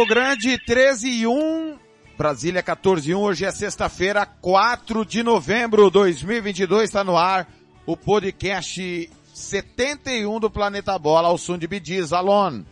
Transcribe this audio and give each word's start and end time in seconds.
Campo 0.00 0.06
Grande 0.06 0.56
13 0.56 1.10
e 1.10 1.26
1, 1.26 1.78
Brasília 2.16 2.62
14 2.62 3.10
e 3.10 3.14
1, 3.14 3.18
hoje 3.18 3.44
é 3.44 3.50
sexta-feira, 3.50 4.24
4 4.24 5.04
de 5.04 5.22
novembro 5.22 5.84
de 5.84 5.90
2022, 5.90 6.84
está 6.84 7.04
no 7.04 7.18
ar 7.18 7.46
o 7.84 7.94
podcast 7.98 9.10
71 9.34 10.40
do 10.40 10.50
Planeta 10.50 10.98
Bola, 10.98 11.28
ao 11.28 11.36
som 11.36 11.58
de 11.58 11.66
Bidiz, 11.66 12.14
Alon. 12.14 12.62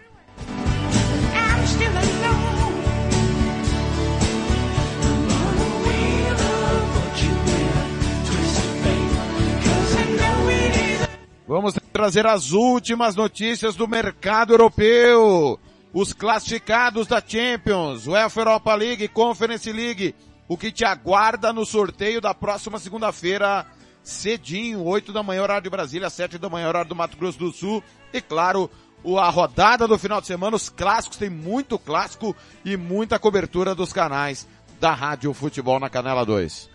Vamos 11.49 11.73
trazer 11.91 12.27
as 12.27 12.51
últimas 12.51 13.15
notícias 13.15 13.73
do 13.73 13.87
mercado 13.87 14.53
europeu. 14.53 15.59
Os 15.91 16.13
classificados 16.13 17.07
da 17.07 17.23
Champions, 17.25 18.05
UEFA 18.05 18.41
Europa 18.41 18.75
League, 18.75 19.07
Conference 19.07 19.71
League. 19.71 20.13
O 20.47 20.55
que 20.55 20.71
te 20.71 20.85
aguarda 20.85 21.51
no 21.51 21.65
sorteio 21.65 22.21
da 22.21 22.35
próxima 22.35 22.77
segunda-feira, 22.77 23.65
cedinho, 24.03 24.83
8 24.83 25.11
da 25.11 25.23
manhã, 25.23 25.41
horário 25.41 25.63
de 25.63 25.71
Brasília, 25.71 26.07
7 26.11 26.37
da 26.37 26.49
manhã, 26.49 26.67
horário 26.67 26.89
do 26.89 26.95
Mato 26.95 27.17
Grosso 27.17 27.39
do 27.39 27.51
Sul. 27.51 27.83
E 28.13 28.21
claro, 28.21 28.69
a 29.17 29.29
rodada 29.31 29.87
do 29.87 29.97
final 29.97 30.21
de 30.21 30.27
semana, 30.27 30.55
os 30.55 30.69
clássicos, 30.69 31.17
tem 31.17 31.31
muito 31.31 31.79
clássico 31.79 32.35
e 32.63 32.77
muita 32.77 33.17
cobertura 33.17 33.73
dos 33.73 33.91
canais 33.91 34.47
da 34.79 34.93
Rádio 34.93 35.33
Futebol 35.33 35.79
na 35.79 35.89
Canela 35.89 36.23
2. 36.23 36.69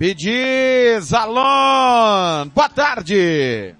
Bidiz 0.00 1.12
Alon, 1.12 2.48
boa 2.56 2.70
tarde. 2.70 3.79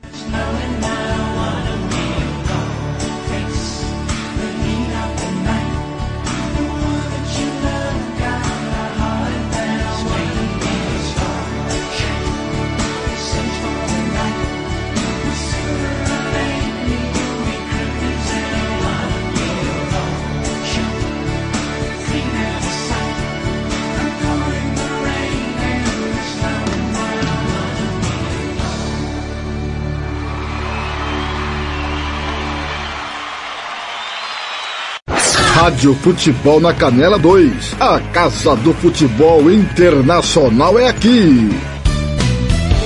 Rádio 35.60 35.94
Futebol 35.96 36.58
na 36.58 36.72
Canela 36.72 37.18
2. 37.18 37.76
A 37.78 38.00
Casa 38.14 38.56
do 38.56 38.72
Futebol 38.72 39.50
Internacional 39.50 40.78
é 40.78 40.88
aqui. 40.88 41.50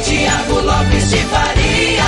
Tiago 0.04 0.60
Lopes 0.60 1.08
de 1.08 1.18
Faria. 1.18 2.04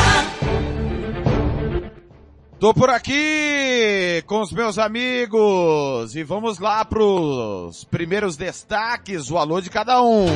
Tô 2.58 2.74
por 2.74 2.90
aqui 2.90 4.24
com 4.26 4.40
os 4.40 4.50
meus 4.50 4.76
amigos 4.76 6.16
e 6.16 6.24
vamos 6.24 6.58
lá 6.58 6.84
pros 6.84 7.84
primeiros 7.84 8.36
destaques, 8.36 9.30
o 9.30 9.38
alô 9.38 9.60
de 9.60 9.70
cada 9.70 10.02
um. 10.02 10.26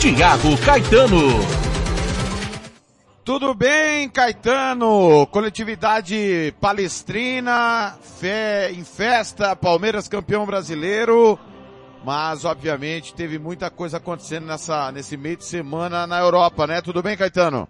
Tiago 0.00 0.58
Caetano. 0.58 1.38
Tudo 3.28 3.52
bem, 3.52 4.08
Caetano? 4.08 5.26
Coletividade 5.26 6.54
palestrina, 6.58 7.94
fé 8.00 8.72
em 8.72 8.82
festa, 8.82 9.54
Palmeiras 9.54 10.08
campeão 10.08 10.46
brasileiro. 10.46 11.38
mas 12.02 12.46
obviamente 12.46 13.14
teve 13.14 13.38
muita 13.38 13.68
coisa 13.68 13.98
acontecendo 13.98 14.46
nessa, 14.46 14.90
nesse 14.92 15.14
meio 15.18 15.36
de 15.36 15.44
semana 15.44 16.06
na 16.06 16.18
Europa, 16.18 16.66
né? 16.66 16.80
Tudo 16.80 17.02
bem, 17.02 17.18
Caetano? 17.18 17.68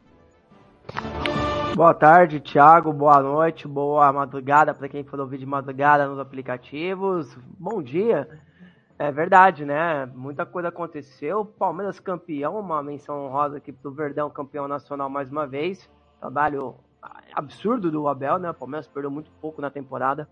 Boa 1.75 1.93
tarde, 1.93 2.38
Thiago. 2.38 2.93
Boa 2.93 3.20
noite, 3.20 3.66
boa 3.66 4.12
madrugada 4.12 4.72
para 4.72 4.88
quem 4.88 5.02
for 5.02 5.19
ouvir 5.19 5.38
de 5.38 5.46
madrugada 5.46 6.06
nos 6.06 6.20
aplicativos. 6.20 7.37
Bom 7.58 7.82
dia. 7.82 8.28
É 8.99 9.12
verdade, 9.12 9.65
né? 9.65 10.06
Muita 10.06 10.45
coisa 10.45 10.69
aconteceu. 10.69 11.45
Palmeiras 11.45 12.00
campeão, 12.00 12.59
uma 12.59 12.83
menção 12.83 13.27
honrosa 13.27 13.59
aqui 13.59 13.73
pro 13.73 13.93
Verdão, 13.93 14.29
campeão 14.29 14.67
nacional 14.67 15.09
mais 15.09 15.31
uma 15.31 15.47
vez. 15.47 15.89
Trabalho 16.19 16.75
absurdo 17.33 17.93
do 17.93 18.09
Abel, 18.09 18.39
né? 18.41 18.50
O 18.50 18.55
Palmeiras 18.55 18.89
perdeu 18.89 19.09
muito 19.09 19.31
pouco 19.41 19.62
na 19.62 19.71
temporada. 19.71 20.29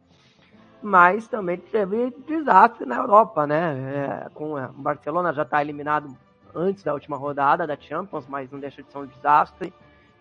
Mas 0.83 1.29
também 1.29 1.59
teve 1.59 2.11
desastre 2.27 2.85
na 2.85 2.97
Europa, 2.97 3.47
né? 3.47 4.25
É, 4.27 4.29
com, 4.31 4.59
é, 4.59 4.67
o 4.67 4.73
Barcelona 4.73 5.33
já 5.33 5.43
está 5.43 5.63
eliminado 5.63 6.09
antes 6.53 6.83
da 6.83 6.93
última 6.93 7.17
rodada 7.17 7.69
da 7.69 7.77
Champions, 7.79 8.27
mas 8.27 8.51
não 8.51 8.59
deixa 8.59 8.83
de 8.83 8.91
ser 8.91 8.99
um 8.99 9.07
desastre. 9.07 9.73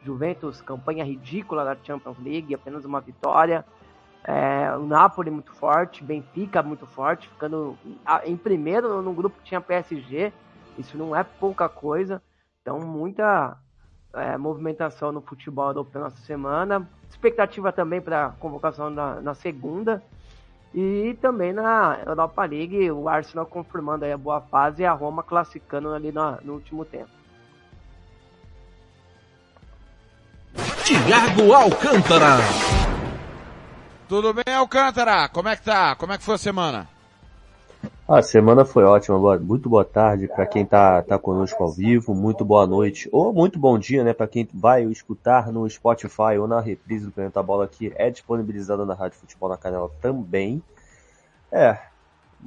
Juventus, 0.04 0.62
campanha 0.62 1.04
ridícula 1.04 1.66
da 1.66 1.76
Champions 1.84 2.20
League, 2.20 2.54
apenas 2.54 2.86
uma 2.86 3.02
vitória. 3.02 3.66
É, 4.28 4.76
o 4.76 4.88
Napoli 4.88 5.30
muito 5.30 5.54
forte, 5.54 6.04
Benfica 6.04 6.64
muito 6.64 6.88
forte, 6.88 7.30
ficando 7.30 7.78
em 8.24 8.36
primeiro 8.36 9.00
no 9.02 9.14
grupo 9.14 9.38
que 9.38 9.46
tinha 9.46 9.62
PSG. 9.62 10.34
Isso 10.78 10.98
não 10.98 11.16
é 11.16 11.24
pouca 11.24 11.70
coisa. 11.70 12.22
Então, 12.62 12.80
muita 12.80 13.56
é, 14.16 14.36
movimentação 14.36 15.12
no 15.12 15.22
futebol 15.22 15.68
europeu 15.68 16.04
nessa 16.04 16.18
semana. 16.18 16.90
Expectativa 17.08 17.72
também 17.72 18.02
para 18.02 18.32
convocação 18.40 18.90
na, 18.90 19.22
na, 19.22 19.36
segunda. 19.36 20.02
E 20.74 21.16
também 21.22 21.54
na 21.54 22.00
Europa 22.04 22.44
League, 22.46 22.92
o 22.92 23.08
Arsenal 23.08 23.46
confirmando 23.46 24.06
a 24.06 24.18
boa 24.18 24.42
fase 24.42 24.82
e 24.82 24.86
a 24.86 24.92
Roma 24.92 25.22
classificando 25.22 25.94
ali 25.94 26.12
no, 26.12 26.38
no 26.42 26.54
último 26.54 26.84
tempo. 26.84 27.12
Tiago 30.84 31.54
Alcântara. 31.54 32.38
Tudo 34.08 34.34
bem, 34.34 34.54
Alcântara? 34.54 35.28
Como 35.30 35.50
é 35.50 35.56
que 35.56 35.64
tá? 35.64 35.96
Como 35.96 36.14
é 36.14 36.18
que 36.18 36.24
foi 36.24 36.36
a 36.36 36.38
semana? 36.38 36.88
A 38.08 38.22
semana 38.22 38.64
foi 38.64 38.84
ótima, 38.84 39.18
muito 39.40 39.68
boa 39.68 39.84
tarde 39.84 40.28
para 40.28 40.46
quem 40.46 40.64
tá, 40.64 41.02
tá 41.02 41.18
conosco 41.18 41.64
ao 41.64 41.72
vivo, 41.72 42.14
muito 42.14 42.46
boa 42.46 42.68
noite, 42.68 43.10
ou 43.12 43.34
muito 43.34 43.58
bom 43.58 43.80
dia, 43.80 44.04
né, 44.04 44.14
para 44.14 44.28
quem 44.28 44.48
vai 44.54 44.84
escutar 44.84 45.52
no 45.52 45.68
Spotify 45.68 46.38
ou 46.40 46.48
na 46.48 46.62
reprise 46.62 47.06
do 47.06 47.12
Planeta 47.12 47.42
Bola 47.42 47.68
que 47.68 47.92
é 47.96 48.12
disponibilizada 48.12 48.86
na 48.86 48.94
Rádio 48.94 49.18
Futebol 49.18 49.50
na 49.50 49.58
Canela 49.58 49.90
também. 50.02 50.62
É, 51.52 51.80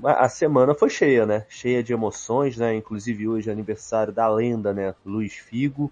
a 0.04 0.28
semana 0.28 0.76
foi 0.76 0.90
cheia, 0.90 1.26
né, 1.26 1.44
cheia 1.48 1.82
de 1.82 1.92
emoções, 1.92 2.56
né, 2.56 2.76
inclusive 2.76 3.26
hoje 3.26 3.50
é 3.50 3.52
aniversário 3.52 4.12
da 4.12 4.28
lenda, 4.28 4.72
né, 4.72 4.94
Luiz 5.04 5.34
Figo, 5.34 5.90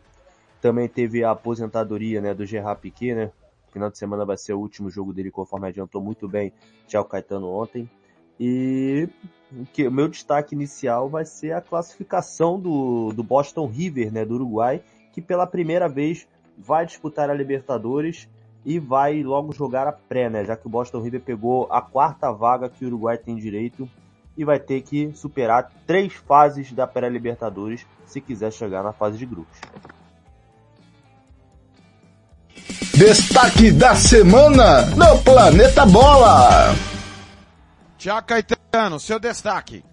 também 0.62 0.88
teve 0.88 1.24
a 1.24 1.32
aposentadoria, 1.32 2.20
né, 2.20 2.32
do 2.34 2.46
Gerard 2.46 2.80
Piquet, 2.80 3.16
né, 3.16 3.30
final 3.76 3.90
de 3.90 3.98
semana 3.98 4.24
vai 4.24 4.38
ser 4.38 4.54
o 4.54 4.58
último 4.58 4.88
jogo 4.88 5.12
dele, 5.12 5.30
conforme 5.30 5.68
adiantou 5.68 6.00
muito 6.00 6.26
bem 6.26 6.50
já 6.88 6.98
o 6.98 7.04
Caetano 7.04 7.48
ontem. 7.48 7.88
E 8.40 9.06
que 9.72 9.86
o 9.86 9.92
meu 9.92 10.08
destaque 10.08 10.54
inicial 10.54 11.10
vai 11.10 11.26
ser 11.26 11.52
a 11.52 11.60
classificação 11.60 12.58
do, 12.58 13.12
do 13.12 13.22
Boston 13.22 13.66
River, 13.66 14.10
né, 14.12 14.24
do 14.24 14.34
Uruguai, 14.34 14.82
que 15.12 15.20
pela 15.20 15.46
primeira 15.46 15.88
vez 15.88 16.26
vai 16.56 16.86
disputar 16.86 17.28
a 17.28 17.34
Libertadores 17.34 18.28
e 18.64 18.78
vai 18.78 19.22
logo 19.22 19.52
jogar 19.52 19.86
a 19.86 19.92
pré, 19.92 20.30
né, 20.30 20.44
já 20.44 20.56
que 20.56 20.66
o 20.66 20.70
Boston 20.70 21.00
River 21.00 21.20
pegou 21.20 21.68
a 21.70 21.80
quarta 21.82 22.32
vaga 22.32 22.70
que 22.70 22.84
o 22.84 22.88
Uruguai 22.88 23.18
tem 23.18 23.36
direito 23.36 23.88
e 24.36 24.44
vai 24.44 24.58
ter 24.58 24.82
que 24.82 25.12
superar 25.12 25.70
três 25.86 26.14
fases 26.14 26.72
da 26.72 26.86
pré-Libertadores 26.86 27.86
se 28.06 28.20
quiser 28.20 28.52
chegar 28.52 28.82
na 28.82 28.92
fase 28.92 29.18
de 29.18 29.26
grupos. 29.26 29.58
Destaque 32.98 33.70
da 33.72 33.94
semana 33.94 34.86
no 34.96 35.22
Planeta 35.22 35.84
Bola. 35.84 36.72
Tiago 37.98 38.26
Caetano, 38.26 38.98
seu 38.98 39.20
destaque. 39.20 39.84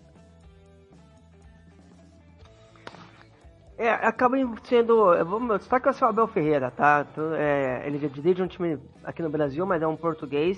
É, 3.78 3.90
acaba 3.90 4.38
sendo. 4.64 5.22
Vou, 5.26 5.58
destaque 5.58 5.90
é 5.90 5.92
o 5.92 5.94
seu 5.94 6.08
Abel 6.08 6.28
Ferreira, 6.28 6.72
tá? 6.72 7.06
É, 7.38 7.84
ele 7.86 8.00
já 8.00 8.08
dirige 8.08 8.42
um 8.42 8.48
time 8.48 8.80
aqui 9.04 9.22
no 9.22 9.30
Brasil, 9.30 9.66
mas 9.66 9.82
é 9.82 9.88
um 9.88 9.98
português 9.98 10.58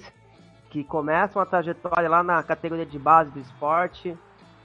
que 0.70 0.84
começa 0.84 1.40
uma 1.40 1.48
trajetória 1.48 2.08
lá 2.08 2.22
na 2.22 2.44
categoria 2.44 2.86
de 2.86 3.00
base 3.00 3.32
do 3.32 3.40
esporte, 3.40 4.16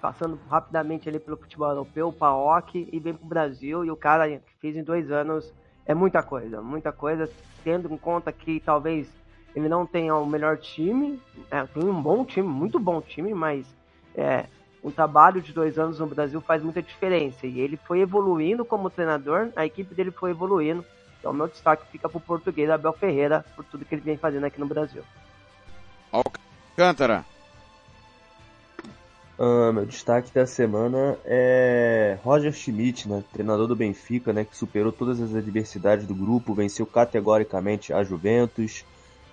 passando 0.03 0.39
rapidamente 0.51 1.09
ali 1.09 1.19
pelo 1.19 1.39
futebol 1.39 1.71
europeu, 1.71 2.09
o 2.09 2.13
PAOC, 2.13 2.91
e 2.93 3.01
vem 3.01 3.15
pro 3.15 3.27
Brasil. 3.27 3.87
E 3.87 3.91
o 3.91 3.97
cara 3.97 4.39
fez 4.61 4.77
em 4.77 4.83
dois 4.83 5.11
anos 5.11 5.51
é 5.87 5.95
muita 5.95 6.23
coisa, 6.23 6.61
muita 6.61 6.93
coisa, 6.93 7.29
tendo 7.65 7.93
em 7.93 7.97
conta 7.97 8.33
que 8.33 8.61
talvez 8.61 9.09
ele 9.55 9.69
não 9.69 9.85
tenha 9.85 10.15
o 10.15 10.27
melhor 10.27 10.57
time, 10.57 11.21
é, 11.51 11.65
tem 11.65 11.85
um 11.85 12.01
bom 12.01 12.25
time, 12.25 12.47
muito 12.47 12.79
bom 12.79 13.01
time, 13.01 13.35
mas 13.35 13.67
é, 14.15 14.47
um 14.83 14.91
trabalho 14.91 15.41
de 15.41 15.53
dois 15.53 15.79
anos 15.79 15.99
no 15.99 16.07
Brasil 16.07 16.41
faz 16.41 16.63
muita 16.63 16.83
diferença. 16.83 17.47
E 17.47 17.61
ele 17.61 17.77
foi 17.77 18.01
evoluindo 18.01 18.65
como 18.65 18.91
treinador, 18.91 19.51
a 19.57 19.67
equipe 19.67 19.95
dele 19.95 20.11
foi 20.11 20.31
evoluindo. 20.31 20.85
Então, 21.19 21.33
meu 21.33 21.49
destaque 21.49 21.85
fica 21.91 22.09
para 22.09 22.19
o 22.19 22.21
português 22.21 22.71
Abel 22.71 22.93
Ferreira, 22.95 23.45
por 23.55 23.65
tudo 23.65 23.85
que 23.85 23.95
ele 23.95 24.03
vem 24.03 24.17
fazendo 24.17 24.45
aqui 24.45 24.59
no 24.59 24.67
Brasil. 24.67 25.03
Alcântara. 26.11 27.25
Ah, 29.43 29.73
meu 29.73 29.87
destaque 29.87 30.31
da 30.35 30.47
semana 30.47 31.19
é 31.25 32.19
Roger 32.23 32.53
Schmidt, 32.53 33.09
né, 33.09 33.25
treinador 33.33 33.67
do 33.67 33.75
Benfica, 33.75 34.35
né, 34.35 34.45
que 34.45 34.55
superou 34.55 34.93
todas 34.93 35.19
as 35.19 35.35
adversidades 35.35 36.07
do 36.07 36.15
grupo, 36.15 36.53
venceu 36.53 36.85
categoricamente 36.85 37.91
a 37.91 38.05
Juventus 38.05 38.85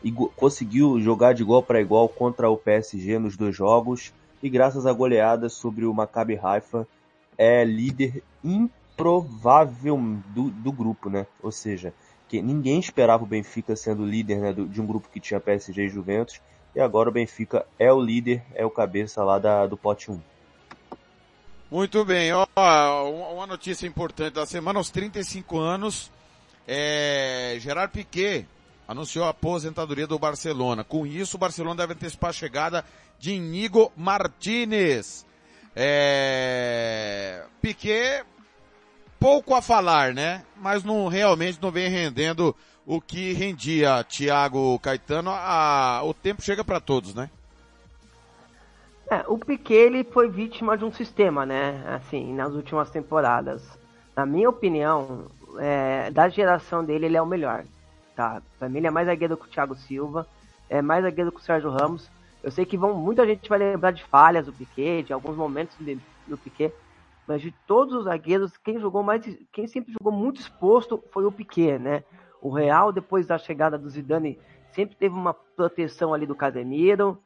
e 0.02 0.10
conseguiu 0.10 0.98
jogar 1.02 1.34
de 1.34 1.42
igual 1.42 1.62
para 1.62 1.82
igual 1.82 2.08
contra 2.08 2.50
o 2.50 2.56
PSG 2.56 3.20
nos 3.20 3.36
dois 3.36 3.54
jogos 3.54 4.14
e 4.42 4.50
graças 4.50 4.86
à 4.86 4.94
goleada 4.94 5.50
sobre 5.50 5.84
o 5.84 5.94
Maccabi 5.94 6.40
Haifa 6.42 6.88
é 7.38 7.66
líder 7.66 8.24
improvável 8.42 9.98
do, 10.28 10.50
do 10.50 10.72
grupo, 10.72 11.10
né? 11.10 11.28
Ou 11.44 11.52
seja, 11.52 11.94
que 12.30 12.42
ninguém 12.42 12.80
esperava 12.80 13.26
o 13.26 13.28
Benfica 13.28 13.76
sendo 13.76 14.06
líder 14.06 14.40
né, 14.40 14.54
de 14.54 14.82
um 14.82 14.86
grupo 14.86 15.10
que 15.12 15.20
tinha 15.20 15.38
PSG 15.38 15.84
e 15.84 15.90
Juventus 15.90 16.40
e 16.78 16.80
agora 16.80 17.10
o 17.10 17.12
Benfica 17.12 17.66
é 17.80 17.92
o 17.92 18.00
líder, 18.00 18.44
é 18.54 18.64
o 18.64 18.70
cabeça 18.70 19.24
lá 19.24 19.40
da, 19.40 19.66
do 19.66 19.76
pote 19.76 20.12
1. 20.12 20.22
Muito 21.72 22.06
bem, 22.06 22.32
ó, 22.32 22.46
uma 23.34 23.48
notícia 23.48 23.88
importante 23.88 24.36
da 24.36 24.46
semana, 24.46 24.80
aos 24.80 24.92
35 24.92 25.58
anos, 25.58 26.12
é, 26.68 27.58
Gerard 27.60 27.92
Piquet 27.92 28.46
anunciou 28.88 29.26
a 29.26 29.30
aposentadoria 29.30 30.06
do 30.06 30.20
Barcelona. 30.20 30.84
Com 30.84 31.08
isso, 31.08 31.36
o 31.36 31.40
Barcelona 31.40 31.78
deve 31.78 31.94
antecipar 31.94 32.30
a 32.30 32.34
chegada 32.34 32.86
de 33.18 33.32
Inigo 33.34 33.92
Martinez. 33.98 35.26
É, 35.76 37.44
Piquet, 37.60 38.24
pouco 39.20 39.56
a 39.56 39.64
falar, 39.64 40.14
né? 40.14 40.46
Mas 40.56 40.84
não, 40.84 41.08
realmente 41.08 41.58
não 41.60 41.72
vem 41.72 41.90
rendendo 41.90 42.56
o 42.88 43.02
que 43.02 43.34
rendia 43.34 44.02
Thiago 44.06 44.80
Caetano, 44.80 45.30
a, 45.30 46.02
o 46.06 46.14
tempo 46.14 46.42
chega 46.42 46.64
para 46.64 46.80
todos, 46.80 47.14
né? 47.14 47.30
É, 49.12 49.26
o 49.28 49.38
Piquet 49.38 49.74
ele 49.74 50.04
foi 50.06 50.30
vítima 50.30 50.78
de 50.78 50.86
um 50.86 50.92
sistema, 50.92 51.46
né? 51.46 51.84
Assim, 51.86 52.34
nas 52.34 52.54
últimas 52.54 52.90
temporadas. 52.90 53.62
Na 54.16 54.26
minha 54.26 54.50
opinião, 54.50 55.26
é, 55.60 56.10
da 56.12 56.30
geração 56.30 56.84
dele, 56.84 57.08
ele 57.08 57.18
é 57.18 57.22
o 57.22 57.26
melhor. 57.26 57.66
Tá? 58.16 58.42
Pra 58.58 58.70
mim, 58.70 58.78
ele 58.78 58.88
é 58.88 58.92
mais 58.92 59.08
zagueiro 59.08 59.36
que 59.36 59.46
o 59.46 59.50
Thiago 59.50 59.76
Silva, 59.76 60.26
é 60.70 60.82
mais 60.82 61.04
zagueiro 61.04 61.32
que 61.32 61.42
o 61.42 61.44
Sérgio 61.44 61.70
Ramos. 61.70 62.10
Eu 62.42 62.52
sei 62.52 62.66
que 62.66 62.78
vão, 62.78 62.94
muita 62.94 63.28
gente 63.28 63.50
vai 63.50 63.60
lembrar 63.60 63.92
de 63.92 64.04
falhas 64.06 64.46
do 64.46 64.54
Piquet, 64.54 65.04
de 65.04 65.14
alguns 65.14 65.36
momentos 65.36 65.76
do 66.26 66.38
Piquet, 66.38 66.74
mas 67.28 67.42
de 67.42 67.54
todos 67.68 67.94
os 67.94 68.06
zagueiros, 68.06 68.56
quem 68.56 68.80
jogou 68.80 69.04
mais, 69.04 69.26
quem 69.52 69.68
sempre 69.68 69.92
jogou 69.92 70.18
muito 70.18 70.40
exposto 70.40 71.04
foi 71.12 71.26
o 71.26 71.32
Piquet, 71.32 71.78
né? 71.78 72.04
O 72.42 72.50
Real, 72.50 72.92
depois 72.92 73.28
da 73.28 73.38
chegada 73.38 73.78
do 73.78 73.90
Zidane, 73.90 74.40
sempre 74.72 74.96
teve 74.96 75.16
uma 75.16 75.34
proteção 75.34 76.14
ali 76.14 76.26
do 76.26 76.36
Casemiro. 76.36 77.18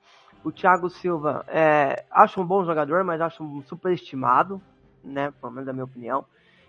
O 0.43 0.51
Thiago 0.51 0.89
Silva, 0.89 1.45
é, 1.47 2.03
acho 2.09 2.41
um 2.41 2.45
bom 2.45 2.65
jogador, 2.65 3.03
mas 3.03 3.21
acho 3.21 3.43
um 3.43 3.61
superestimado, 3.63 4.61
né? 5.03 5.31
Pelo 5.39 5.51
menos 5.51 5.67
na 5.67 5.73
minha 5.73 5.85
opinião. 5.85 6.25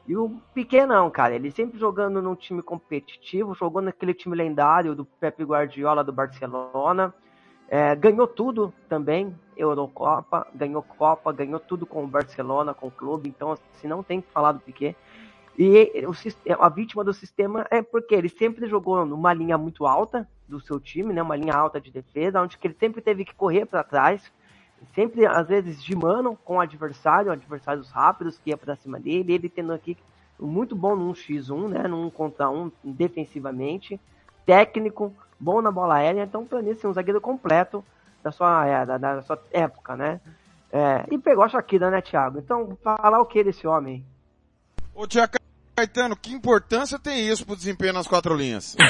E 0.06 0.16
o 0.16 0.40
Piquet 0.52 0.84
não, 0.86 1.10
cara. 1.10 1.34
Ele 1.34 1.50
sempre 1.50 1.78
jogando 1.78 2.20
num 2.20 2.34
time 2.34 2.62
competitivo, 2.62 3.54
jogou 3.54 3.80
naquele 3.80 4.12
time 4.12 4.36
lendário 4.36 4.94
do 4.94 5.04
Pepe 5.04 5.44
Guardiola 5.44 6.02
do 6.02 6.12
Barcelona. 6.12 7.14
É, 7.68 7.94
ganhou 7.96 8.26
tudo 8.26 8.74
também, 8.88 9.34
Eurocopa, 9.56 10.46
ganhou 10.54 10.82
Copa, 10.82 11.32
ganhou 11.32 11.58
tudo 11.58 11.86
com 11.86 12.04
o 12.04 12.06
Barcelona, 12.06 12.74
com 12.74 12.88
o 12.88 12.90
clube. 12.90 13.28
Então, 13.28 13.52
assim, 13.52 13.88
não 13.88 14.02
tem 14.02 14.20
que 14.20 14.30
falar 14.30 14.52
do 14.52 14.60
Piquet. 14.60 14.96
E 15.58 16.06
o, 16.06 16.62
a 16.62 16.68
vítima 16.68 17.04
do 17.04 17.12
sistema 17.12 17.66
é 17.70 17.82
porque 17.82 18.14
ele 18.14 18.28
sempre 18.28 18.66
jogou 18.66 19.04
numa 19.04 19.32
linha 19.34 19.58
muito 19.58 19.86
alta 19.86 20.26
do 20.48 20.60
seu 20.60 20.80
time, 20.80 21.12
né, 21.12 21.22
uma 21.22 21.36
linha 21.36 21.54
alta 21.54 21.80
de 21.80 21.90
defesa, 21.90 22.40
onde 22.40 22.58
ele 22.62 22.76
sempre 22.78 23.00
teve 23.00 23.24
que 23.24 23.34
correr 23.34 23.66
para 23.66 23.84
trás. 23.84 24.22
sempre, 24.94 25.26
às 25.26 25.46
vezes, 25.46 25.82
de 25.82 25.94
mano 25.94 26.36
com 26.44 26.56
o 26.56 26.60
adversário, 26.60 27.30
adversários 27.30 27.90
rápidos 27.90 28.38
que 28.38 28.50
ia 28.50 28.56
pra 28.56 28.76
cima 28.76 28.98
dele, 28.98 29.34
ele 29.34 29.48
tendo 29.48 29.72
aqui 29.72 29.96
muito 30.38 30.74
bom 30.74 30.96
num 30.96 31.12
X1, 31.12 31.68
né, 31.68 31.88
num 31.88 32.10
contra 32.10 32.50
um 32.50 32.70
defensivamente, 32.82 34.00
técnico, 34.44 35.14
bom 35.38 35.62
na 35.62 35.70
bola 35.70 35.96
aérea, 35.96 36.24
então 36.24 36.44
pra 36.44 36.62
mim, 36.62 36.70
assim, 36.70 36.86
um 36.86 36.92
zagueiro 36.92 37.20
completo 37.20 37.84
da 38.22 38.32
sua, 38.32 38.66
é, 38.66 38.86
da, 38.86 38.98
da 38.98 39.22
sua 39.22 39.40
época, 39.52 39.96
né. 39.96 40.20
É, 40.72 41.04
e 41.10 41.18
pegou 41.18 41.44
a 41.44 41.48
Shakira, 41.48 41.90
né, 41.90 42.00
Thiago? 42.00 42.38
Então, 42.38 42.76
falar 42.82 43.20
o 43.20 43.26
que 43.26 43.44
desse 43.44 43.66
homem? 43.66 44.04
Ô, 44.94 45.06
Tiago 45.06 45.41
Caetano, 45.82 46.16
que 46.16 46.32
importância 46.32 46.96
tem 46.98 47.28
isso 47.28 47.44
pro 47.44 47.56
desempenho 47.56 47.92
nas 47.92 48.06
quatro 48.06 48.34
linhas? 48.34 48.76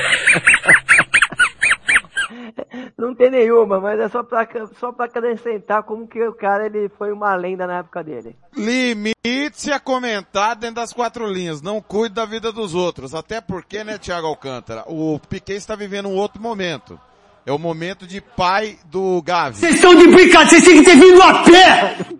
Não 2.96 3.14
tem 3.14 3.30
nenhuma, 3.30 3.80
mas 3.80 3.98
é 3.98 4.08
só 4.08 4.22
pra, 4.22 4.46
só 4.78 4.92
pra 4.92 5.06
acrescentar 5.06 5.82
como 5.82 6.06
que 6.06 6.22
o 6.22 6.32
cara 6.34 6.66
ele 6.66 6.88
foi 6.90 7.12
uma 7.12 7.34
lenda 7.34 7.66
na 7.66 7.78
época 7.78 8.02
dele. 8.04 8.36
Limite-se 8.56 9.72
a 9.72 9.80
comentar 9.80 10.54
dentro 10.54 10.76
das 10.76 10.92
quatro 10.92 11.26
linhas, 11.26 11.60
não 11.60 11.80
cuide 11.82 12.14
da 12.14 12.24
vida 12.24 12.52
dos 12.52 12.74
outros. 12.74 13.14
Até 13.14 13.40
porque, 13.40 13.82
né, 13.84 13.98
Thiago 13.98 14.26
Alcântara, 14.26 14.84
o 14.86 15.18
Piquet 15.28 15.56
está 15.56 15.74
vivendo 15.74 16.08
um 16.08 16.16
outro 16.16 16.40
momento. 16.40 16.98
É 17.44 17.52
o 17.52 17.58
momento 17.58 18.06
de 18.06 18.20
pai 18.20 18.78
do 18.86 19.20
Gavi. 19.22 19.56
Vocês 19.58 19.74
estão 19.74 19.94
de 19.94 20.06
brincadeira, 20.08 20.48
vocês 20.48 20.64
têm 20.64 20.78
que 20.78 20.84
ter 20.84 20.96
vindo 20.96 21.22
a 21.22 21.42
pé! 21.42 22.11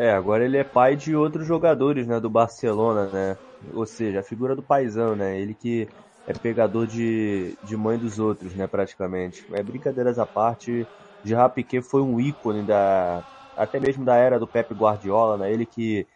É, 0.00 0.12
agora 0.12 0.42
ele 0.46 0.56
é 0.56 0.64
pai 0.64 0.96
de 0.96 1.14
outros 1.14 1.46
jogadores, 1.46 2.06
né, 2.06 2.18
do 2.18 2.30
Barcelona, 2.30 3.06
né? 3.08 3.36
Ou 3.74 3.84
seja, 3.84 4.20
a 4.20 4.22
figura 4.22 4.56
do 4.56 4.62
paizão, 4.62 5.14
né? 5.14 5.38
Ele 5.38 5.52
que 5.52 5.86
é 6.26 6.32
pegador 6.32 6.86
de, 6.86 7.54
de 7.64 7.76
mãe 7.76 7.98
dos 7.98 8.18
outros, 8.18 8.54
né, 8.54 8.66
praticamente. 8.66 9.44
É 9.52 9.62
brincadeiras 9.62 10.18
à 10.18 10.24
parte, 10.24 10.86
Gerard 11.22 11.54
Piquet 11.54 11.82
foi 11.82 12.00
um 12.00 12.18
ícone 12.18 12.62
da, 12.62 13.22
até 13.54 13.78
mesmo 13.78 14.02
da 14.02 14.16
era 14.16 14.38
do 14.38 14.46
Pep 14.46 14.72
Guardiola, 14.72 15.36
né? 15.36 15.52
Ele 15.52 15.66
que 15.66 16.06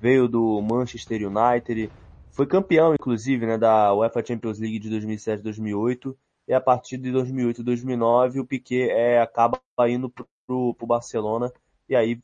veio 0.00 0.28
do 0.28 0.62
Manchester 0.62 1.22
United, 1.26 1.90
foi 2.30 2.46
campeão, 2.46 2.94
inclusive, 2.94 3.46
né, 3.46 3.58
da 3.58 3.92
UEFA 3.92 4.24
Champions 4.24 4.60
League 4.60 4.78
de 4.78 4.88
2007-2008, 4.90 6.14
e 6.46 6.54
a 6.54 6.60
partir 6.60 6.98
de 6.98 7.10
2008-2009 7.10 8.38
o 8.38 8.46
Piquet 8.46 8.90
é, 8.90 9.20
acaba 9.20 9.60
indo 9.88 10.08
pro, 10.08 10.24
pro 10.46 10.86
Barcelona, 10.86 11.52
e 11.88 11.96
aí 11.96 12.20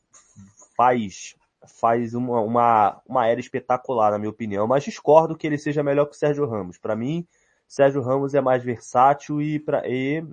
faz 0.81 1.35
faz 1.79 2.15
uma, 2.15 2.41
uma, 2.41 3.01
uma 3.07 3.27
era 3.27 3.39
espetacular, 3.39 4.09
na 4.09 4.17
minha 4.17 4.31
opinião. 4.31 4.65
Mas 4.65 4.83
discordo 4.83 5.37
que 5.37 5.45
ele 5.45 5.59
seja 5.59 5.83
melhor 5.83 6.05
que 6.05 6.15
o 6.15 6.17
Sérgio 6.17 6.47
Ramos. 6.47 6.79
Para 6.79 6.95
mim, 6.95 7.23
Sérgio 7.67 8.01
Ramos 8.01 8.33
é 8.33 8.41
mais 8.41 8.63
versátil 8.63 9.39
e, 9.39 9.59
pra, 9.59 9.87
e 9.87 10.25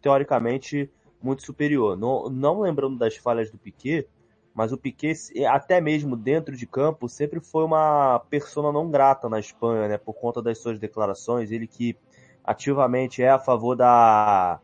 teoricamente, 0.00 0.90
muito 1.22 1.44
superior. 1.44 1.98
Não, 1.98 2.30
não 2.30 2.60
lembrando 2.60 2.96
das 2.96 3.14
falhas 3.14 3.50
do 3.50 3.58
Piquet, 3.58 4.08
mas 4.54 4.72
o 4.72 4.78
Piquet, 4.78 5.16
até 5.46 5.82
mesmo 5.82 6.16
dentro 6.16 6.56
de 6.56 6.66
campo, 6.66 7.10
sempre 7.10 7.40
foi 7.40 7.64
uma 7.64 8.18
persona 8.30 8.72
não 8.72 8.90
grata 8.90 9.28
na 9.28 9.38
Espanha, 9.38 9.86
né? 9.86 9.98
Por 9.98 10.14
conta 10.14 10.40
das 10.40 10.56
suas 10.56 10.78
declarações. 10.78 11.50
Ele 11.50 11.66
que 11.66 11.94
ativamente 12.42 13.22
é 13.22 13.28
a 13.28 13.38
favor 13.38 13.76
da 13.76 14.60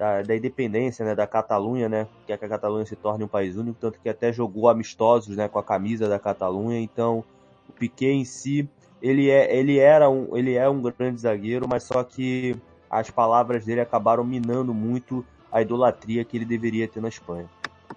da, 0.00 0.22
da 0.22 0.34
independência 0.34 1.04
né, 1.04 1.14
da 1.14 1.26
Catalunha, 1.26 1.86
né, 1.86 2.06
que 2.26 2.32
é 2.32 2.36
que 2.38 2.44
a 2.46 2.48
Catalunha 2.48 2.86
se 2.86 2.96
torne 2.96 3.22
um 3.22 3.28
país 3.28 3.54
único, 3.54 3.78
tanto 3.78 4.00
que 4.00 4.08
até 4.08 4.32
jogou 4.32 4.70
amistosos 4.70 5.36
né, 5.36 5.46
com 5.46 5.58
a 5.58 5.62
camisa 5.62 6.08
da 6.08 6.18
Catalunha, 6.18 6.80
então 6.80 7.22
o 7.68 7.72
Piquet 7.72 8.12
em 8.12 8.24
si, 8.24 8.66
ele, 9.02 9.28
é, 9.28 9.54
ele, 9.54 9.78
era 9.78 10.08
um, 10.08 10.34
ele 10.34 10.54
é 10.54 10.66
um 10.70 10.80
grande 10.80 11.20
zagueiro, 11.20 11.68
mas 11.68 11.82
só 11.82 12.02
que 12.02 12.56
as 12.88 13.10
palavras 13.10 13.66
dele 13.66 13.82
acabaram 13.82 14.24
minando 14.24 14.72
muito 14.72 15.22
a 15.52 15.60
idolatria 15.60 16.24
que 16.24 16.34
ele 16.34 16.46
deveria 16.46 16.88
ter 16.88 17.02
na 17.02 17.08
Espanha. 17.08 17.44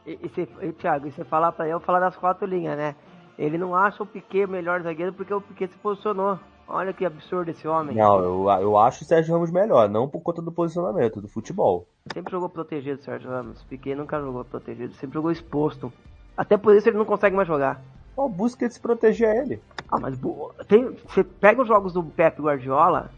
E, 0.05 0.19
e, 0.21 0.27
cê, 0.27 0.45
e 0.61 0.73
Thiago, 0.73 1.07
e 1.07 1.11
você 1.11 1.23
falar 1.23 1.53
para 1.53 1.69
eu 1.69 1.79
falar 1.79 2.01
das 2.01 2.17
quatro 2.17 2.45
linhas, 2.45 2.77
né? 2.77 2.95
Ele 3.39 3.57
não 3.57 3.73
acha 3.73 4.03
o 4.03 4.05
Piquet 4.05 4.43
o 4.43 4.49
melhor 4.49 4.81
zagueiro 4.81 5.13
porque 5.13 5.33
o 5.33 5.39
Piquet 5.39 5.71
se 5.71 5.77
posicionou. 5.77 6.37
Olha 6.67 6.91
que 6.91 7.05
absurdo 7.05 7.49
esse 7.49 7.67
homem. 7.67 7.95
Não, 7.95 8.19
eu, 8.19 8.49
eu 8.61 8.77
acho 8.77 9.03
o 9.03 9.07
Sérgio 9.07 9.33
Ramos 9.33 9.51
melhor, 9.51 9.89
não 9.89 10.07
por 10.07 10.21
conta 10.21 10.41
do 10.41 10.51
posicionamento, 10.51 11.21
do 11.21 11.27
futebol. 11.27 11.87
Sempre 12.11 12.31
jogou 12.31 12.49
protegido 12.49 12.99
o 12.99 13.03
Sérgio 13.03 13.29
Ramos. 13.29 13.63
Piquet 13.63 13.95
nunca 13.95 14.19
jogou 14.19 14.43
protegido, 14.43 14.93
sempre 14.95 15.13
jogou 15.13 15.31
exposto. 15.31 15.91
Até 16.35 16.57
por 16.57 16.75
isso 16.75 16.89
ele 16.89 16.97
não 16.97 17.05
consegue 17.05 17.35
mais 17.35 17.47
jogar. 17.47 17.81
O 18.15 18.27
Busquets 18.27 18.77
proteger 18.77 19.35
ele. 19.35 19.61
Ah, 19.89 19.99
mas 19.99 20.19
tem, 20.67 20.95
você 21.07 21.23
pega 21.23 21.61
os 21.61 21.67
jogos 21.67 21.93
do 21.93 22.03
Pep 22.03 22.41
Guardiola, 22.41 23.09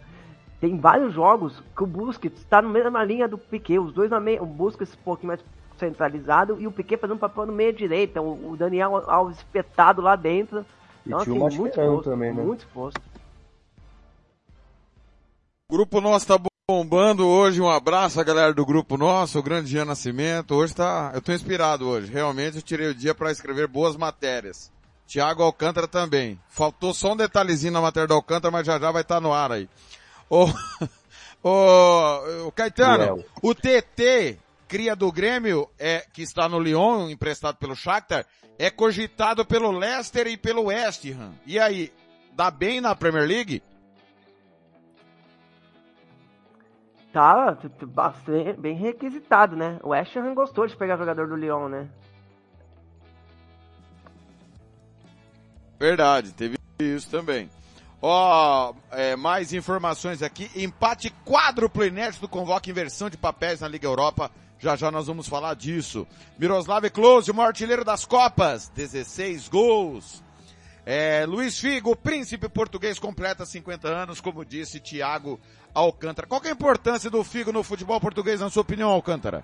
tem 0.62 0.80
vários 0.80 1.14
jogos 1.14 1.62
que 1.76 1.84
o 1.84 1.88
Busquets 1.88 2.40
está 2.40 2.62
na 2.62 2.70
mesma 2.70 3.04
linha 3.04 3.28
do 3.28 3.38
Piquet, 3.38 3.80
os 3.80 3.94
dois 3.94 4.10
na 4.10 4.20
meia, 4.20 4.42
o 4.42 4.46
Busquets 4.46 4.94
um 4.94 5.04
pouquinho 5.04 5.30
mais 5.30 5.44
centralizado 5.78 6.60
e 6.60 6.68
o 6.68 6.72
Piquet 6.72 6.98
fazendo 6.98 7.18
um 7.18 7.20
papel 7.20 7.48
no 7.48 7.54
meio 7.54 7.74
direita, 7.74 8.22
o, 8.22 8.52
o 8.52 8.58
Daniel 8.58 8.96
Alves 9.10 9.38
espetado 9.38 10.02
lá 10.02 10.16
dentro. 10.16 10.66
Então, 11.06 11.20
e 11.20 11.22
assim, 11.22 11.38
muito 11.38 11.80
exposto, 11.80 12.10
também, 12.10 12.34
né? 12.34 12.44
Muito 12.44 12.60
exposto. 12.60 13.02
O 15.70 15.74
grupo 15.74 16.00
nosso 16.00 16.28
tá 16.28 16.38
bombando 16.68 17.28
hoje. 17.28 17.62
Um 17.62 17.70
abraço 17.70 18.20
à 18.20 18.24
galera 18.24 18.52
do 18.52 18.66
grupo 18.66 18.98
nosso, 18.98 19.38
o 19.38 19.44
grande 19.44 19.70
Jean 19.70 19.86
Nascimento. 19.86 20.56
Hoje 20.56 20.74
tá, 20.74 21.12
eu 21.14 21.22
tô 21.22 21.32
inspirado 21.32 21.88
hoje. 21.88 22.12
Realmente 22.12 22.56
eu 22.56 22.62
tirei 22.64 22.88
o 22.88 22.96
dia 22.96 23.14
para 23.14 23.32
escrever 23.32 23.68
boas 23.68 23.96
matérias. 23.96 24.72
Tiago 25.06 25.44
Alcântara 25.44 25.88
também. 25.88 26.40
Faltou 26.50 26.92
só 26.92 27.14
um 27.14 27.16
detalhezinho 27.16 27.72
na 27.72 27.82
matéria 27.82 28.08
do 28.08 28.16
Alcântara, 28.16 28.52
mas 28.52 28.66
já 28.66 28.80
já 28.80 28.92
vai 28.92 29.04
estar 29.04 29.16
tá 29.16 29.22
no 29.22 29.32
ar 29.32 29.52
aí. 29.52 29.70
Ô, 30.28 30.48
ô, 31.48 32.48
ô 32.48 32.52
Caetano, 32.52 33.24
o 33.44 33.54
TT, 33.54 34.40
cria 34.68 34.96
do 34.96 35.12
Grêmio, 35.12 35.70
é, 35.78 36.04
que 36.12 36.24
está 36.24 36.50
no 36.50 36.60
Lyon, 36.60 37.12
emprestado 37.12 37.58
pelo 37.58 37.76
Shakhtar, 37.76 38.26
é 38.58 38.72
cogitado 38.72 39.46
pelo 39.46 39.70
Leicester 39.70 40.26
e 40.26 40.36
pelo 40.36 40.64
West 40.64 41.06
Ham. 41.06 41.34
E 41.46 41.60
aí, 41.60 41.94
dá 42.34 42.50
bem 42.50 42.82
na 42.82 42.96
Premier 42.96 43.28
League? 43.28 43.62
Tá 47.16 47.58
bem 48.58 48.76
requisitado, 48.76 49.56
né? 49.56 49.80
O 49.82 49.90
West 49.90 50.16
Ham 50.18 50.34
gostou 50.34 50.68
de 50.68 50.76
pegar 50.76 50.98
jogador 50.98 51.30
do 51.30 51.36
Lyon, 51.38 51.70
né? 51.70 51.88
Verdade, 55.80 56.34
teve 56.34 56.58
isso 56.80 57.10
também. 57.10 57.50
Ó, 58.02 58.72
oh, 58.72 58.76
é, 58.92 59.16
mais 59.16 59.54
informações 59.54 60.22
aqui. 60.22 60.52
Empate 60.56 61.10
quádruplo 61.24 61.86
inédito 61.86 62.28
convoca 62.28 62.70
inversão 62.70 63.10
de 63.10 63.18
papéis 63.18 63.62
na 63.62 63.68
Liga 63.70 63.88
Europa. 63.88 64.30
Já 64.60 64.76
já 64.76 64.92
nós 64.92 65.08
vamos 65.08 65.28
falar 65.28 65.56
disso. 65.56 66.06
Miroslav 66.38 66.90
Klose, 66.90 67.32
o 67.32 67.34
maior 67.34 67.48
artilheiro 67.48 67.86
das 67.86 68.04
Copas. 68.04 68.70
16 68.76 69.48
gols. 69.48 70.25
É, 70.86 71.26
Luiz 71.26 71.60
Figo, 71.60 71.96
príncipe 71.96 72.48
português, 72.48 73.00
completa 73.00 73.44
50 73.44 73.88
anos, 73.88 74.22
como 74.22 74.46
disse 74.46 74.80
Thiago 74.80 75.40
Alcântara. 75.74 76.28
Qual 76.28 76.40
é 76.44 76.50
a 76.50 76.52
importância 76.52 77.10
do 77.10 77.24
Figo 77.24 77.52
no 77.52 77.64
futebol 77.64 78.00
português, 78.00 78.40
na 78.40 78.52
sua 78.52 78.62
opinião, 78.62 78.92
Alcântara? 78.92 79.44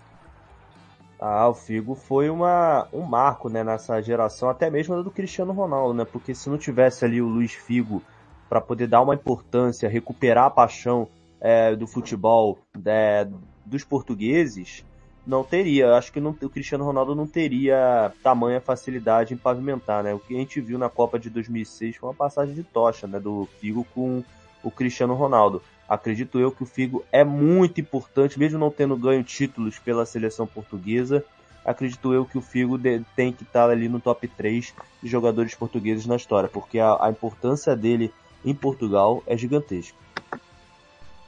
Ah, 1.20 1.48
o 1.50 1.56
Figo 1.56 1.96
foi 1.96 2.30
uma, 2.30 2.88
um 2.94 3.02
marco 3.02 3.50
né, 3.50 3.64
nessa 3.64 4.00
geração, 4.02 4.50
até 4.50 4.70
mesmo 4.70 5.02
do 5.04 5.10
Cristiano 5.10 5.52
Ronaldo, 5.52 5.96
né? 5.96 6.06
Porque 6.06 6.36
se 6.36 6.48
não 6.48 6.60
tivesse 6.60 7.06
ali 7.06 7.20
o 7.20 7.28
Luiz 7.28 7.54
Figo 7.54 8.04
para 8.48 8.62
poder 8.62 8.88
dar 8.88 9.02
uma 9.02 9.16
importância, 9.16 9.90
recuperar 9.90 10.46
a 10.46 10.50
paixão 10.52 11.08
é, 11.40 11.76
do 11.76 11.88
futebol 11.88 12.60
é, 12.86 13.28
dos 13.66 13.84
portugueses, 13.84 14.86
não 15.26 15.44
teria. 15.44 15.96
Acho 15.96 16.12
que 16.12 16.20
não, 16.20 16.36
o 16.42 16.50
Cristiano 16.50 16.84
Ronaldo 16.84 17.16
não 17.16 17.28
teria 17.28 18.12
tamanha 18.24 18.60
facilidade 18.60 19.34
em 19.34 19.38
pavimentar, 19.38 20.04
né? 20.04 20.14
O 20.14 20.20
que 20.20 20.36
a 20.36 20.38
gente 20.38 20.60
viu 20.60 20.78
na 20.78 20.90
Copa 20.90 21.20
de 21.20 21.30
2006 21.30 21.96
foi 21.96 22.10
uma 22.10 22.16
passagem 22.16 22.54
de 22.54 22.64
tocha, 22.64 23.08
né? 23.08 23.20
Do 23.20 23.48
Figo 23.60 23.86
com 23.94 24.24
o 24.64 24.72
Cristiano 24.72 25.14
Ronaldo. 25.14 25.62
Acredito 25.88 26.40
eu 26.40 26.52
que 26.52 26.64
o 26.64 26.66
Figo 26.66 27.04
é 27.12 27.24
muito 27.24 27.82
importante, 27.82 28.40
mesmo 28.40 28.58
não 28.58 28.72
tendo 28.72 28.96
ganho 28.96 29.24
títulos 29.24 29.78
pela 29.78 30.06
seleção 30.06 30.48
portuguesa. 30.48 31.24
Acredito 31.66 32.14
eu 32.14 32.26
que 32.26 32.38
o 32.38 32.42
Figo 32.42 32.80
tem 33.16 33.32
que 33.32 33.44
estar 33.44 33.70
ali 33.70 33.88
no 33.88 34.00
top 34.00 34.28
3 34.28 34.74
de 35.04 35.10
jogadores 35.10 35.54
portugueses 35.54 36.06
na 36.06 36.16
história, 36.16 36.50
porque 36.50 36.80
a, 36.80 36.98
a 37.00 37.10
importância 37.10 37.76
dele 37.76 38.12
em 38.44 38.56
Portugal 38.56 39.22
é 39.28 39.38
gigantesca. 39.38 39.96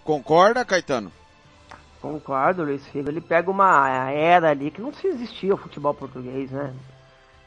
Concorda, 0.04 0.66
Caetano? 0.66 1.12
Concordo, 2.04 2.66
Luiz 2.66 2.86
Figo. 2.88 3.10
Ele 3.10 3.22
pega 3.22 3.50
uma 3.50 4.10
era 4.12 4.50
ali 4.50 4.70
que 4.70 4.82
não 4.82 4.92
se 4.92 5.08
existia 5.08 5.54
o 5.54 5.58
futebol 5.58 5.94
português, 5.94 6.52
né? 6.52 6.74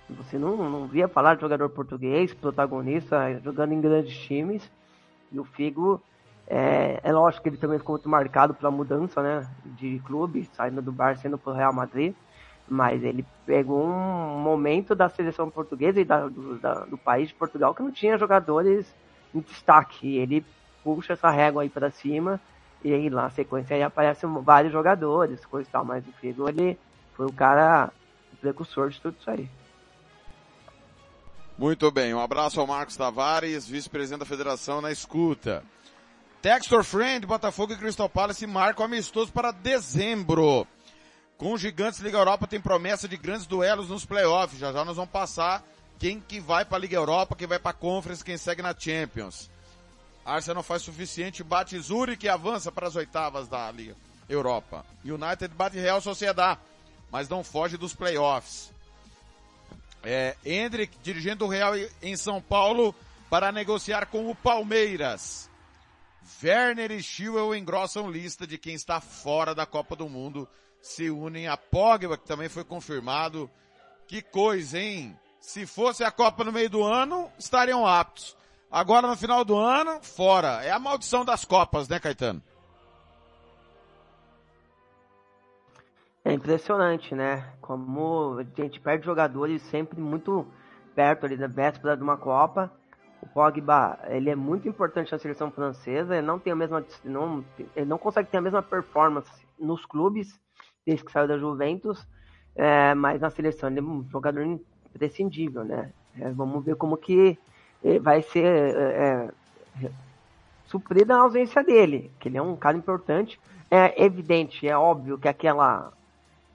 Você 0.09 0.39
não, 0.39 0.57
não 0.71 0.87
via 0.87 1.07
falar 1.07 1.35
de 1.35 1.43
jogador 1.43 1.69
português, 1.69 2.33
protagonista, 2.33 3.39
jogando 3.45 3.75
em 3.75 3.81
grandes 3.83 4.17
times. 4.17 4.67
E 5.31 5.39
o 5.39 5.45
Figo, 5.45 6.01
é, 6.47 6.99
é 7.03 7.13
lógico 7.13 7.43
que 7.43 7.51
ele 7.51 7.59
também 7.59 7.79
ficou 7.79 7.97
muito 7.97 8.09
marcado 8.09 8.55
pela 8.55 8.71
mudança, 8.71 9.23
né? 9.23 9.47
De 9.63 9.99
clube, 10.07 10.49
saindo 10.55 10.81
do 10.81 10.91
Barça, 10.91 11.29
indo 11.29 11.37
pro 11.37 11.53
Real 11.53 11.75
Madrid. 11.75 12.15
Mas 12.67 13.05
ele 13.05 13.27
pegou 13.45 13.87
um 13.87 14.39
momento 14.39 14.95
da 14.95 15.11
seleção 15.11 15.51
portuguesa 15.51 16.01
e 16.01 16.05
da, 16.05 16.29
do, 16.29 16.59
da, 16.59 16.87
do 16.87 16.97
país 16.97 17.29
de 17.29 17.35
Portugal 17.35 17.75
que 17.75 17.83
não 17.83 17.93
tinha 17.93 18.17
jogadores 18.17 18.91
em 19.35 19.41
destaque. 19.41 20.07
E 20.07 20.17
ele 20.17 20.43
puxa 20.83 21.13
essa 21.13 21.29
régua 21.29 21.61
aí 21.61 21.69
para 21.69 21.91
cima 21.91 22.41
e 22.87 22.95
aí 22.95 23.11
lá 23.11 23.23
na 23.23 23.31
sequência 23.31 23.75
aí 23.75 23.83
aparecem 23.83 24.33
vários 24.43 24.73
jogadores, 24.73 25.45
coisa 25.45 25.69
e 25.69 25.73
tal, 25.73 25.85
mas 25.85 26.07
o 26.07 26.13
Figo 26.13 26.49
ele 26.49 26.79
foi 27.15 27.27
o 27.27 27.33
cara 27.33 27.91
o 28.33 28.37
precursor 28.37 28.91
de 28.91 29.01
tudo 29.01 29.17
isso 29.19 29.29
aí. 29.29 29.49
Muito 31.59 31.91
bem, 31.91 32.15
um 32.15 32.21
abraço 32.21 32.61
ao 32.61 32.67
Marcos 32.67 32.97
Tavares, 32.97 33.67
vice-presidente 33.67 34.21
da 34.21 34.25
federação 34.25 34.81
na 34.81 34.93
escuta. 34.93 35.65
Textor 36.41 36.85
Friend, 36.85 37.27
Botafogo 37.27 37.73
e 37.73 37.77
Crystal 37.77 38.09
Palace 38.09 38.47
marcam 38.47 38.85
amistoso 38.85 39.33
para 39.33 39.51
dezembro. 39.51 40.65
Com 41.37 41.55
os 41.55 41.61
gigantes 41.61 41.99
Liga 41.99 42.19
Europa 42.19 42.47
tem 42.47 42.61
promessa 42.61 43.09
de 43.09 43.17
grandes 43.17 43.49
duelos 43.49 43.89
nos 43.89 44.05
playoffs. 44.05 44.61
Já 44.61 44.71
já 44.71 44.85
nós 44.85 44.97
vamos 44.97 45.11
passar 45.11 45.65
quem 45.99 46.21
que 46.21 46.39
vai 46.39 46.65
para 46.65 46.77
a 46.77 46.81
Liga 46.81 46.95
Europa, 46.95 47.35
quem 47.35 47.49
vai 47.49 47.59
para 47.59 47.73
a 47.73 47.75
Conference, 47.75 48.25
quem 48.25 48.37
segue 48.37 48.63
na 48.63 48.73
Champions. 48.79 49.51
Arsenal 50.27 50.63
faz 50.65 50.83
suficiente, 50.83 51.45
bate 51.45 51.79
Zurich 51.79 52.27
e 52.27 52.29
avança 52.29 52.73
para 52.73 52.89
as 52.89 52.97
oitavas 52.97 53.47
da 53.47 53.71
Liga 53.71 53.97
Europa. 54.29 54.85
United 55.05 55.55
bate 55.55 55.79
Real 55.79 56.01
Sociedad, 56.01 56.59
mas 57.13 57.29
não 57.29 57.45
foge 57.45 57.77
dos 57.77 57.95
playoffs. 57.95 58.73
É, 60.03 60.37
Hendrick, 60.45 60.99
dirigente 60.99 61.37
do 61.37 61.47
Real 61.47 61.75
em 62.03 62.17
São 62.17 62.43
Paulo, 62.43 62.93
para 63.31 63.53
negociar 63.53 64.07
com 64.07 64.29
o 64.29 64.35
Palmeiras. 64.35 65.49
Werner 66.43 66.91
e 66.91 67.03
Schiwell 67.03 67.55
engrossam 67.55 68.11
lista 68.11 68.47
de 68.47 68.59
quem 68.59 68.75
está 68.75 69.01
fora 69.01 69.55
da 69.55 69.65
Copa 69.65 69.95
do 69.95 70.09
Mundo. 70.09 70.49
Se 70.83 71.09
unem 71.09 71.47
a 71.47 71.57
Pogba, 71.57 72.19
que 72.19 72.27
também 72.27 72.49
foi 72.49 72.65
confirmado. 72.65 73.49
Que 74.09 74.21
coisa, 74.23 74.79
hein? 74.79 75.17
Se 75.41 75.67
fosse 75.67 76.03
a 76.03 76.11
Copa 76.11 76.43
no 76.43 76.53
meio 76.53 76.69
do 76.69 76.83
ano, 76.83 77.31
estariam 77.39 77.87
aptos. 77.87 78.37
Agora 78.71 79.07
no 79.07 79.17
final 79.17 79.45
do 79.45 79.57
ano, 79.57 80.03
fora. 80.03 80.65
É 80.65 80.71
a 80.71 80.79
maldição 80.79 81.25
das 81.25 81.45
Copas, 81.45 81.89
né, 81.89 81.99
Caetano? 81.99 82.43
É 86.25 86.33
impressionante, 86.33 87.15
né? 87.15 87.53
Como 87.61 88.39
a 88.39 88.61
gente 88.61 88.81
perde 88.81 89.07
jogadores 89.07 89.63
sempre 89.63 90.01
muito 90.01 90.45
perto 90.95 91.25
ali 91.25 91.37
da 91.37 91.47
véspera 91.47 91.97
de 91.97 92.03
uma 92.03 92.17
Copa. 92.17 92.73
O 93.23 93.27
Pogba, 93.29 93.99
ele 94.09 94.29
é 94.29 94.35
muito 94.35 94.69
importante 94.69 95.13
na 95.13 95.19
seleção 95.19 95.51
francesa, 95.51 96.17
ele 96.17 96.27
não 96.27 96.39
tem 96.39 96.53
a 96.53 96.57
mesma 96.57 96.85
não, 97.05 97.45
ele 97.75 97.87
não 97.87 97.97
consegue 97.97 98.29
ter 98.29 98.39
a 98.39 98.43
mesma 98.43 98.63
performance 98.63 99.31
nos 99.59 99.87
clubes 99.87 100.29
desde 100.85 101.05
que 101.05 101.13
saiu 101.13 101.27
da 101.27 101.39
Juventus, 101.39 102.07
é, 102.55 102.95
mas 102.95 103.21
na 103.21 103.31
seleção 103.31 103.69
ele 103.69 103.81
é 103.81 103.83
um 103.83 104.05
jogador 104.11 104.43
imprescindível, 104.43 105.65
né? 105.65 105.93
É, 106.19 106.31
vamos 106.31 106.65
ver 106.65 106.77
como 106.77 106.97
que 106.97 107.39
vai 108.01 108.23
ser 108.23 108.45
é, 108.45 109.31
é, 109.83 109.91
suprida 110.67 111.15
a 111.15 111.21
ausência 111.21 111.63
dele, 111.63 112.11
que 112.19 112.29
ele 112.29 112.39
é 112.39 112.43
um 112.43 112.57
cara 112.57 112.77
importante. 112.77 113.41
É 113.71 114.05
evidente, 114.05 114.69
é 114.69 114.77
óbvio 114.77 115.19
que 115.19 115.29
aquela 115.29 115.93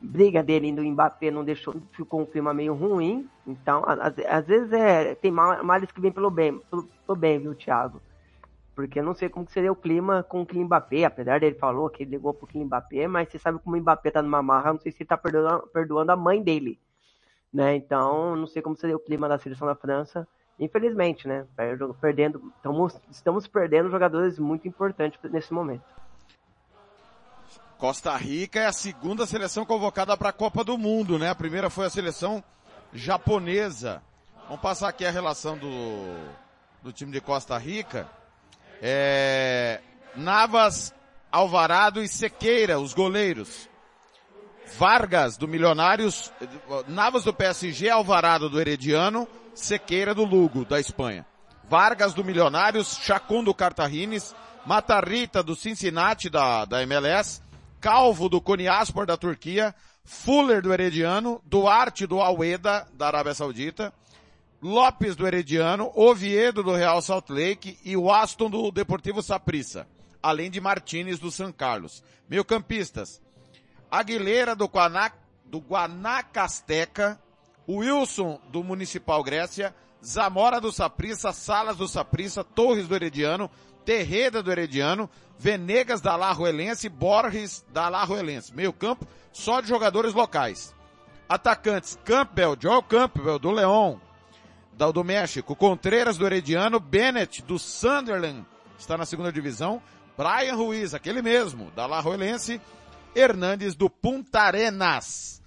briga 0.02 0.42
dele 0.42 0.68
indo 0.68 0.84
Mbappé 0.84 1.30
não 1.30 1.44
deixou, 1.44 1.76
ficou 1.92 2.22
um 2.22 2.26
clima 2.26 2.54
meio 2.54 2.74
ruim. 2.74 3.30
Então, 3.46 3.84
às, 3.86 4.18
às 4.20 4.48
vezes 4.48 4.72
é, 4.74 5.16
tem 5.16 5.32
males 5.32 5.92
que 5.92 6.02
vem 6.02 6.12
pelo 6.12 6.32
bem, 6.32 6.58
pelo, 6.70 6.84
pelo, 6.84 7.18
bem, 7.18 7.40
viu, 7.40 7.54
Thiago? 7.54 8.02
Porque 8.74 9.00
eu 9.00 9.04
não 9.04 9.14
sei 9.14 9.30
como 9.30 9.48
seria 9.50 9.72
o 9.72 9.76
clima 9.76 10.24
com 10.24 10.42
o 10.42 10.46
Kylian 10.46 10.66
Mbappé, 10.66 11.04
apesar 11.04 11.40
dele 11.40 11.56
falou 11.56 11.90
que 11.90 12.04
ele 12.04 12.12
ligou 12.12 12.34
pro 12.34 12.48
Kylian 12.48 12.66
Mbappé, 12.66 13.08
mas 13.08 13.30
você 13.30 13.38
sabe 13.38 13.60
como 13.60 13.76
o 13.76 13.80
Mbappé 13.80 14.10
tá 14.12 14.22
numa 14.22 14.42
marra, 14.42 14.74
não 14.74 14.80
sei 14.80 14.92
se 14.92 15.04
ele 15.04 15.08
tá 15.08 15.18
perdoando, 15.18 15.68
perdoando 15.68 16.12
a 16.12 16.16
mãe 16.16 16.42
dele. 16.42 16.80
Né? 17.54 17.76
Então, 17.76 18.36
não 18.36 18.48
sei 18.48 18.62
como 18.62 18.76
seria 18.76 18.96
o 18.96 19.00
clima 19.00 19.28
da 19.28 19.38
seleção 19.38 19.68
da 19.68 19.76
França. 19.76 20.28
Infelizmente, 20.62 21.28
né? 21.28 21.44
Perdendo, 22.00 22.54
estamos, 22.56 22.96
estamos 23.10 23.48
perdendo 23.48 23.90
jogadores 23.90 24.38
muito 24.38 24.68
importantes 24.68 25.20
nesse 25.32 25.52
momento. 25.52 25.82
Costa 27.80 28.16
Rica 28.16 28.60
é 28.60 28.68
a 28.68 28.72
segunda 28.72 29.26
seleção 29.26 29.66
convocada 29.66 30.16
para 30.16 30.30
a 30.30 30.34
Copa 30.34 30.64
do 30.64 30.78
Mundo, 30.78 31.18
né? 31.18 31.32
A 31.32 31.36
primeira 31.36 31.68
foi 31.68 31.88
a 31.88 31.90
seleção 31.90 32.44
japonesa. 32.94 34.04
Vamos 34.46 34.62
passar 34.62 34.90
aqui 34.90 35.04
a 35.04 35.10
relação 35.10 35.58
do, 35.58 36.16
do 36.84 36.94
time 36.94 37.12
de 37.12 37.20
Costa 37.20 37.58
Rica. 37.58 38.08
É, 38.80 39.82
Navas, 40.16 40.94
Alvarado 41.32 42.04
e 42.04 42.08
Sequeira, 42.08 42.80
os 42.80 42.94
goleiros. 42.94 43.68
Vargas 44.78 45.38
do 45.38 45.48
Milionários, 45.48 46.32
Navas 46.88 47.24
do 47.24 47.34
PSG, 47.34 47.90
Alvarado 47.90 48.48
do 48.48 48.62
Herediano, 48.62 49.28
Sequeira 49.54 50.14
do 50.14 50.24
Lugo, 50.24 50.66
da 50.66 50.80
Espanha. 50.80 51.26
Vargas 51.70 52.14
do 52.14 52.24
Milionários, 52.24 52.98
Chacon 52.98 53.44
do 53.44 53.54
Cartagines, 53.54 54.36
Matarrita 54.66 55.42
do 55.42 55.56
Cincinnati 55.56 56.30
da, 56.30 56.66
da 56.66 56.82
MLS, 56.84 57.42
Calvo 57.80 58.28
do 58.30 58.42
Konyaspor 58.42 59.06
da 59.06 59.18
Turquia, 59.18 59.74
Fuller 60.04 60.62
do 60.62 60.74
Herediano, 60.74 61.42
Duarte 61.46 62.06
do 62.06 62.20
Alweda 62.20 62.88
da 62.94 63.08
Arábia 63.08 63.34
Saudita, 63.34 63.94
Lopes 64.62 65.16
do 65.16 65.26
Herediano, 65.26 65.92
Oviedo 65.96 66.62
do 66.62 66.74
Real 66.74 67.02
Salt 67.02 67.30
Lake 67.30 67.80
e 67.84 67.98
Waston 67.98 68.50
do 68.50 68.72
Deportivo 68.72 69.24
Saprissa, 69.24 69.88
além 70.22 70.52
de 70.52 70.62
Martinez 70.62 71.20
do 71.20 71.32
São 71.32 71.52
Carlos. 71.52 72.04
Meio 72.30 72.46
campistas, 72.46 73.22
Aguilera 73.90 74.56
do, 74.56 74.70
do 75.46 75.60
Guanacasteca, 75.60 77.20
Wilson 77.78 78.40
do 78.50 78.64
Municipal 78.64 79.24
Grécia, 79.24 79.76
Zamora 80.04 80.60
do 80.60 80.72
Saprissa, 80.72 81.32
Salas 81.32 81.78
do 81.78 81.88
Saprissa, 81.88 82.44
Torres 82.44 82.88
do 82.88 82.96
Herediano, 82.96 83.50
Terreda 83.86 84.42
do 84.42 84.52
Herediano, 84.52 85.10
Venegas 85.38 86.02
da 86.02 86.16
Larroelense, 86.16 86.90
Borges 86.90 87.66
da 87.72 87.90
Larroelense. 87.90 88.54
Meio 88.54 88.74
campo, 88.74 89.08
só 89.32 89.62
de 89.62 89.68
jogadores 89.68 90.14
locais. 90.14 90.76
Atacantes, 91.28 91.98
Campbell, 92.04 92.58
Joel 92.60 92.84
Campbell 92.84 93.40
do 93.40 93.52
Leão, 93.52 94.02
do 94.94 95.04
México, 95.04 95.56
Contreiras 95.56 96.18
do 96.18 96.26
Herediano, 96.26 96.80
Bennett 96.80 97.44
do 97.44 97.60
Sunderland, 97.60 98.46
está 98.80 98.98
na 98.98 99.06
segunda 99.06 99.32
divisão, 99.32 99.82
Brian 100.18 100.56
Ruiz, 100.56 100.94
aquele 100.94 101.22
mesmo, 101.22 101.70
da 101.72 101.86
Larroelense, 101.86 102.60
Hernandes 103.16 103.76
do 103.76 103.90
Punta 103.90 104.42
Arenas. 104.42 105.41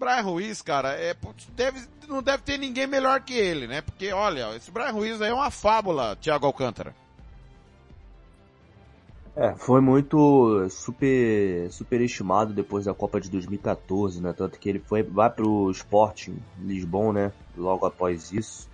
Brian 0.00 0.22
Ruiz, 0.22 0.62
cara, 0.62 0.94
é, 0.94 1.14
deve, 1.54 1.86
não 2.08 2.22
deve 2.22 2.42
ter 2.42 2.56
ninguém 2.56 2.86
melhor 2.86 3.20
que 3.20 3.34
ele, 3.34 3.66
né? 3.66 3.82
Porque, 3.82 4.10
olha, 4.14 4.56
esse 4.56 4.70
Brian 4.70 4.92
Ruiz 4.92 5.20
aí 5.20 5.28
é 5.28 5.34
uma 5.34 5.50
fábula, 5.50 6.16
Thiago 6.16 6.46
Alcântara. 6.46 6.94
É, 9.36 9.54
foi 9.54 9.82
muito 9.82 10.66
super 10.70 11.70
superestimado 11.70 12.54
depois 12.54 12.86
da 12.86 12.94
Copa 12.94 13.20
de 13.20 13.30
2014, 13.30 14.22
né? 14.22 14.32
Tanto 14.32 14.58
que 14.58 14.70
ele 14.70 14.78
foi 14.78 15.02
vai 15.02 15.28
pro 15.28 15.70
Sporting 15.70 16.38
Lisbon, 16.58 17.12
né? 17.12 17.30
Logo 17.56 17.84
após 17.84 18.32
isso. 18.32 18.68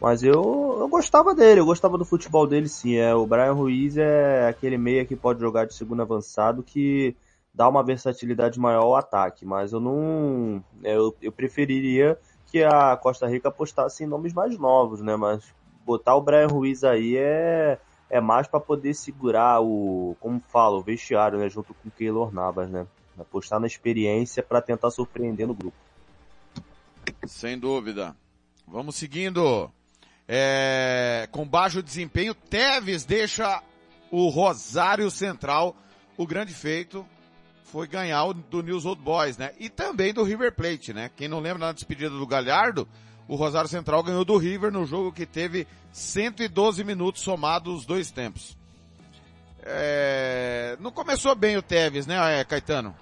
Mas 0.00 0.22
eu, 0.22 0.76
eu 0.80 0.88
gostava 0.88 1.34
dele, 1.34 1.60
eu 1.60 1.66
gostava 1.66 1.98
do 1.98 2.04
futebol 2.04 2.46
dele 2.46 2.68
sim. 2.68 2.96
É, 2.96 3.12
o 3.14 3.26
Brian 3.26 3.52
Ruiz 3.52 3.96
é 3.98 4.48
aquele 4.48 4.78
meia 4.78 5.04
que 5.04 5.16
pode 5.16 5.40
jogar 5.40 5.66
de 5.66 5.74
segundo 5.74 6.00
avançado 6.00 6.62
que 6.62 7.14
dá 7.52 7.68
uma 7.68 7.82
versatilidade 7.82 8.58
maior 8.58 8.82
ao 8.82 8.96
ataque. 8.96 9.44
Mas 9.44 9.72
eu 9.72 9.80
não. 9.80 10.62
Eu, 10.82 11.14
eu 11.20 11.32
preferiria 11.32 12.18
que 12.46 12.62
a 12.62 12.96
Costa 12.96 13.26
Rica 13.26 13.48
apostasse 13.48 14.04
em 14.04 14.06
nomes 14.06 14.32
mais 14.32 14.58
novos, 14.58 15.00
né? 15.00 15.16
Mas 15.16 15.44
botar 15.84 16.14
o 16.14 16.20
Brian 16.20 16.48
Ruiz 16.48 16.84
aí 16.84 17.16
é 17.16 17.78
é 18.10 18.20
mais 18.20 18.48
para 18.48 18.58
poder 18.58 18.92
segurar 18.92 19.62
o, 19.62 20.16
como 20.18 20.42
fala, 20.48 20.76
o 20.76 20.82
vestiário, 20.82 21.38
né, 21.38 21.48
junto 21.48 21.72
com 21.72 21.88
o 21.88 21.92
Keylor 21.92 22.34
Navas, 22.34 22.68
né? 22.68 22.84
Apostar 23.16 23.60
na 23.60 23.68
experiência 23.68 24.42
para 24.42 24.60
tentar 24.60 24.90
surpreender 24.90 25.46
no 25.46 25.54
grupo. 25.54 25.76
Sem 27.26 27.58
dúvida. 27.58 28.16
Vamos 28.66 28.96
seguindo. 28.96 29.70
É, 30.26 31.28
com 31.30 31.46
baixo 31.46 31.82
desempenho, 31.82 32.34
Teves 32.34 33.04
deixa 33.04 33.62
o 34.10 34.28
Rosário 34.28 35.10
Central. 35.10 35.76
O 36.16 36.26
grande 36.26 36.54
feito 36.54 37.06
foi 37.70 37.86
ganhar 37.86 38.24
o 38.24 38.34
do 38.34 38.62
News 38.62 38.84
Old 38.84 39.00
Boys, 39.00 39.38
né? 39.38 39.52
E 39.58 39.68
também 39.68 40.12
do 40.12 40.24
River 40.24 40.52
Plate, 40.52 40.92
né? 40.92 41.10
Quem 41.16 41.28
não 41.28 41.40
lembra 41.40 41.66
da 41.66 41.72
despedida 41.72 42.10
do 42.10 42.26
Galhardo, 42.26 42.86
o 43.28 43.36
Rosário 43.36 43.68
Central 43.68 44.02
ganhou 44.02 44.24
do 44.24 44.36
River 44.36 44.72
no 44.72 44.84
jogo 44.84 45.12
que 45.12 45.24
teve 45.24 45.66
112 45.92 46.82
minutos 46.82 47.22
somados 47.22 47.80
os 47.80 47.86
dois 47.86 48.10
tempos. 48.10 48.56
É... 49.62 50.76
Não 50.80 50.90
começou 50.90 51.34
bem 51.34 51.56
o 51.56 51.62
Tevez, 51.62 52.06
né, 52.06 52.42
Caetano? 52.44 52.94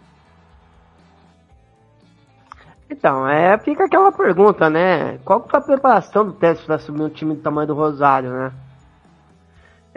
Então, 2.91 3.29
é, 3.29 3.59
fica 3.59 3.85
aquela 3.85 4.13
pergunta, 4.13 4.69
né? 4.69 5.19
Qual 5.25 5.47
foi 5.49 5.61
a 5.61 5.63
preparação 5.63 6.27
do 6.27 6.33
Tevez 6.33 6.61
para 6.61 6.79
subir 6.79 7.03
um 7.03 7.11
time 7.11 7.35
do 7.35 7.43
tamanho 7.43 7.69
do 7.69 7.75
Rosário, 7.75 8.31
né? 8.31 8.53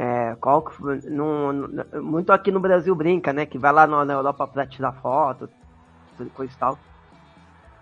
É, 0.04 0.36
qual 0.42 0.64
que, 0.64 0.74
muito 2.02 2.34
aqui 2.34 2.52
no 2.52 2.60
Brasil 2.60 2.96
brinca, 2.96 3.32
né? 3.32 3.46
Que 3.46 3.60
vai 3.60 3.72
lá 3.72 3.86
na 3.86 4.14
Europa 4.14 4.48
para 4.48 4.66
tirar 4.66 4.94
foto, 4.94 5.48
coisa 6.34 6.52
e 6.52 6.58
tal. 6.58 6.80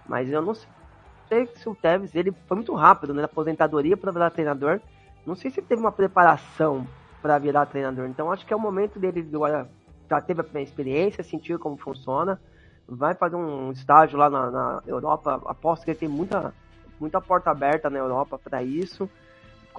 Mas 0.06 0.30
eu 0.30 0.42
não 0.42 0.54
sei 0.54 1.48
se 1.56 1.70
o 1.70 1.74
Tevez 1.74 2.14
ele 2.14 2.34
foi 2.46 2.56
muito 2.58 2.76
rápido 2.76 3.14
né, 3.14 3.22
na 3.22 3.26
aposentadoria 3.26 3.96
para 3.96 4.12
virar 4.12 4.32
treinador. 4.32 4.82
Não 5.26 5.34
sei 5.34 5.50
se 5.50 5.62
ele 5.62 5.68
teve 5.68 5.80
uma 5.80 5.94
preparação 5.94 6.86
para 7.22 7.38
virar 7.38 7.66
treinador. 7.68 8.06
Então 8.08 8.30
acho 8.34 8.46
que 8.46 8.52
é 8.52 8.56
o 8.56 8.60
momento 8.60 9.00
dele 9.00 9.26
agora 9.34 9.70
já 10.10 10.20
teve 10.20 10.42
a 10.42 10.62
experiência, 10.62 11.24
sentiu 11.24 11.58
como 11.58 11.78
funciona. 11.78 12.38
vai 12.86 13.16
fazer 13.16 13.38
um 13.38 13.72
estágio 13.72 14.18
lá 14.18 14.30
na, 14.30 14.52
na 14.52 14.84
Europa. 14.86 15.42
Aposto 15.46 15.86
que 15.86 15.92
ele 15.92 16.00
tem 16.00 16.10
muita, 16.10 16.54
muita 17.00 17.22
porta 17.22 17.50
aberta 17.50 17.90
na 17.90 17.98
Europa 17.98 18.38
para 18.38 18.62
isso. 18.62 19.10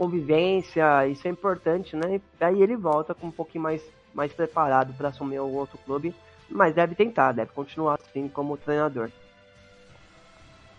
Convivência, 0.01 1.07
isso 1.09 1.29
é 1.29 1.31
importante, 1.31 1.95
né? 1.95 2.19
E 2.41 2.43
aí 2.43 2.63
ele 2.63 2.75
volta 2.75 3.15
com 3.15 3.27
um 3.27 3.31
pouquinho 3.31 3.65
mais, 3.65 3.83
mais 4.15 4.33
preparado 4.33 4.95
para 4.95 5.11
assumir 5.11 5.37
algum 5.37 5.59
outro 5.59 5.77
clube, 5.85 6.15
mas 6.49 6.75
deve 6.75 6.95
tentar, 6.95 7.33
deve 7.33 7.53
continuar 7.53 7.99
assim 8.01 8.27
como 8.27 8.57
treinador. 8.57 9.11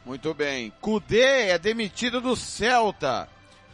Muito 0.03 0.33
bem. 0.33 0.73
Cudê 0.81 1.49
é 1.49 1.59
demitido 1.59 2.19
do 2.19 2.35
Celta 2.35 3.29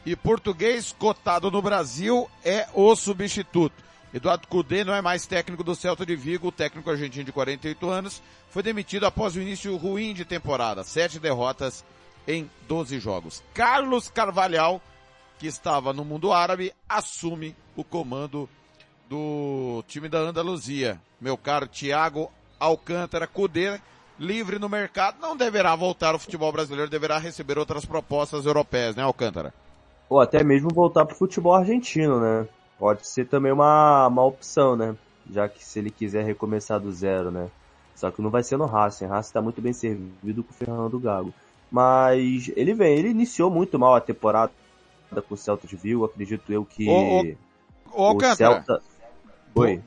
e 0.05 0.17
português 0.17 0.91
cotado 0.91 1.49
no 1.49 1.61
Brasil 1.61 2.29
é 2.43 2.67
o 2.73 2.93
substituto. 2.93 3.81
Eduardo 4.13 4.49
Cudê 4.49 4.83
não 4.83 4.93
é 4.93 5.01
mais 5.01 5.25
técnico 5.25 5.63
do 5.63 5.75
Celta 5.75 6.05
de 6.05 6.17
Vigo, 6.17 6.49
o 6.49 6.51
técnico 6.51 6.91
argentino 6.91 7.23
de 7.23 7.31
48 7.31 7.89
anos, 7.89 8.21
foi 8.49 8.61
demitido 8.61 9.05
após 9.05 9.37
o 9.37 9.41
início 9.41 9.73
ruim 9.77 10.13
de 10.13 10.25
temporada, 10.25 10.83
sete 10.83 11.19
derrotas 11.19 11.85
em 12.27 12.51
12 12.67 12.99
jogos. 12.99 13.41
Carlos 13.53 14.09
Carvalhal, 14.09 14.81
que 15.37 15.47
estava 15.47 15.93
no 15.93 16.03
mundo 16.03 16.31
árabe, 16.31 16.73
assume 16.87 17.55
o 17.75 17.83
comando 17.83 18.49
do 19.09 19.83
time 19.87 20.09
da 20.09 20.19
Andaluzia. 20.19 20.99
Meu 21.19 21.37
caro 21.37 21.67
Thiago 21.67 22.31
Alcântara, 22.59 23.27
Cudê, 23.27 23.79
livre 24.19 24.59
no 24.59 24.67
mercado, 24.67 25.17
não 25.21 25.37
deverá 25.37 25.75
voltar 25.75 26.13
ao 26.13 26.19
futebol 26.19 26.51
brasileiro, 26.51 26.89
deverá 26.89 27.17
receber 27.17 27.57
outras 27.57 27.85
propostas 27.85 28.45
europeias, 28.45 28.95
né 28.95 29.03
Alcântara? 29.03 29.53
Ou 30.09 30.19
até 30.19 30.43
mesmo 30.43 30.69
voltar 30.73 31.05
para 31.05 31.13
o 31.13 31.17
futebol 31.17 31.53
argentino, 31.53 32.19
né? 32.19 32.47
Pode 32.79 33.07
ser 33.07 33.27
também 33.27 33.51
uma, 33.51 34.07
uma 34.07 34.23
opção, 34.23 34.75
né? 34.75 34.95
Já 35.29 35.49
que 35.49 35.63
se 35.63 35.79
ele 35.79 35.89
quiser 35.89 36.23
recomeçar 36.23 36.79
do 36.79 36.91
zero, 36.91 37.29
né? 37.29 37.49
Só 37.95 38.11
que 38.11 38.21
não 38.21 38.29
vai 38.29 38.43
ser 38.43 38.57
no 38.57 38.65
Racing. 38.65 39.07
Racing 39.07 39.29
está 39.29 39.41
muito 39.41 39.61
bem 39.61 39.73
servido 39.73 40.43
com 40.43 40.51
o 40.51 40.55
Fernando 40.55 40.99
Gago. 40.99 41.33
Mas 41.69 42.49
ele 42.55 42.73
vem, 42.73 42.97
ele 42.97 43.09
iniciou 43.09 43.49
muito 43.49 43.77
mal 43.77 43.95
a 43.95 44.01
temporada 44.01 44.51
com 45.21 45.33
o 45.33 45.37
Celta 45.37 45.67
de 45.67 45.75
Vigo. 45.75 46.05
Acredito 46.05 46.51
eu 46.51 46.65
que 46.65 46.89
ô, 46.89 47.21
ô, 47.93 48.11
ô, 48.11 48.15
o 48.15 48.35
Celta... 48.35 48.81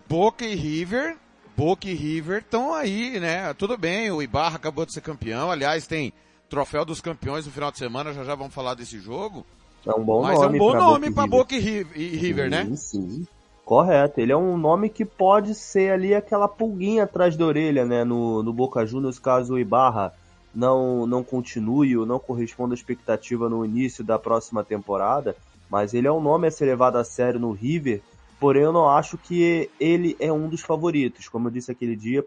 Boca 0.08 0.44
e 0.44 0.54
River, 0.54 1.16
Boca 1.56 1.88
e 1.88 1.94
River 1.94 2.38
estão 2.38 2.74
aí, 2.74 3.20
né? 3.20 3.54
Tudo 3.54 3.78
bem, 3.78 4.10
o 4.10 4.20
Ibarra 4.20 4.56
acabou 4.56 4.84
de 4.84 4.92
ser 4.92 5.00
campeão. 5.00 5.50
Aliás, 5.50 5.86
tem 5.86 6.12
troféu 6.48 6.84
dos 6.84 7.00
campeões 7.00 7.46
no 7.46 7.52
final 7.52 7.70
de 7.70 7.78
semana, 7.78 8.12
já 8.12 8.24
já 8.24 8.34
vamos 8.34 8.52
falar 8.52 8.74
desse 8.74 8.98
jogo. 8.98 9.46
É 9.86 9.92
um 9.92 10.02
bom 10.02 10.22
Mas 10.22 10.38
nome. 10.40 10.58
é 10.58 10.60
um 10.60 10.66
bom 10.66 10.74
nome 10.74 11.10
para. 11.12 11.26
Boca 11.26 11.54
e 11.54 11.58
River, 11.58 12.00
e 12.00 12.16
River 12.16 12.44
sim, 12.44 12.50
né? 12.50 12.76
Sim, 12.76 13.26
Correto. 13.64 14.20
Ele 14.20 14.32
é 14.32 14.36
um 14.36 14.58
nome 14.58 14.88
que 14.88 15.04
pode 15.04 15.54
ser 15.54 15.92
ali 15.92 16.14
aquela 16.14 16.48
pulguinha 16.48 17.04
atrás 17.04 17.36
da 17.36 17.44
orelha, 17.46 17.84
né? 17.84 18.04
No, 18.04 18.42
no 18.42 18.52
Boca 18.52 18.84
Juniors, 18.84 19.18
caso 19.18 19.54
o 19.54 19.58
Ibarra 19.58 20.12
não, 20.54 21.06
não 21.06 21.22
continue 21.22 21.96
ou 21.96 22.06
não 22.06 22.18
corresponda 22.18 22.74
à 22.74 22.76
expectativa 22.76 23.48
no 23.48 23.64
início 23.64 24.04
da 24.04 24.18
próxima 24.18 24.64
temporada. 24.64 25.36
Mas 25.70 25.94
ele 25.94 26.08
é 26.08 26.12
um 26.12 26.20
nome 26.20 26.48
a 26.48 26.50
ser 26.50 26.66
levado 26.66 26.96
a 26.96 27.04
sério 27.04 27.38
no 27.38 27.52
River. 27.52 28.02
Porém, 28.38 28.62
eu 28.62 28.72
não 28.72 28.88
acho 28.88 29.16
que 29.16 29.70
ele 29.78 30.16
é 30.18 30.32
um 30.32 30.48
dos 30.48 30.62
favoritos. 30.62 31.28
Como 31.28 31.48
eu 31.48 31.52
disse 31.52 31.70
aquele 31.70 31.94
dia, 31.94 32.24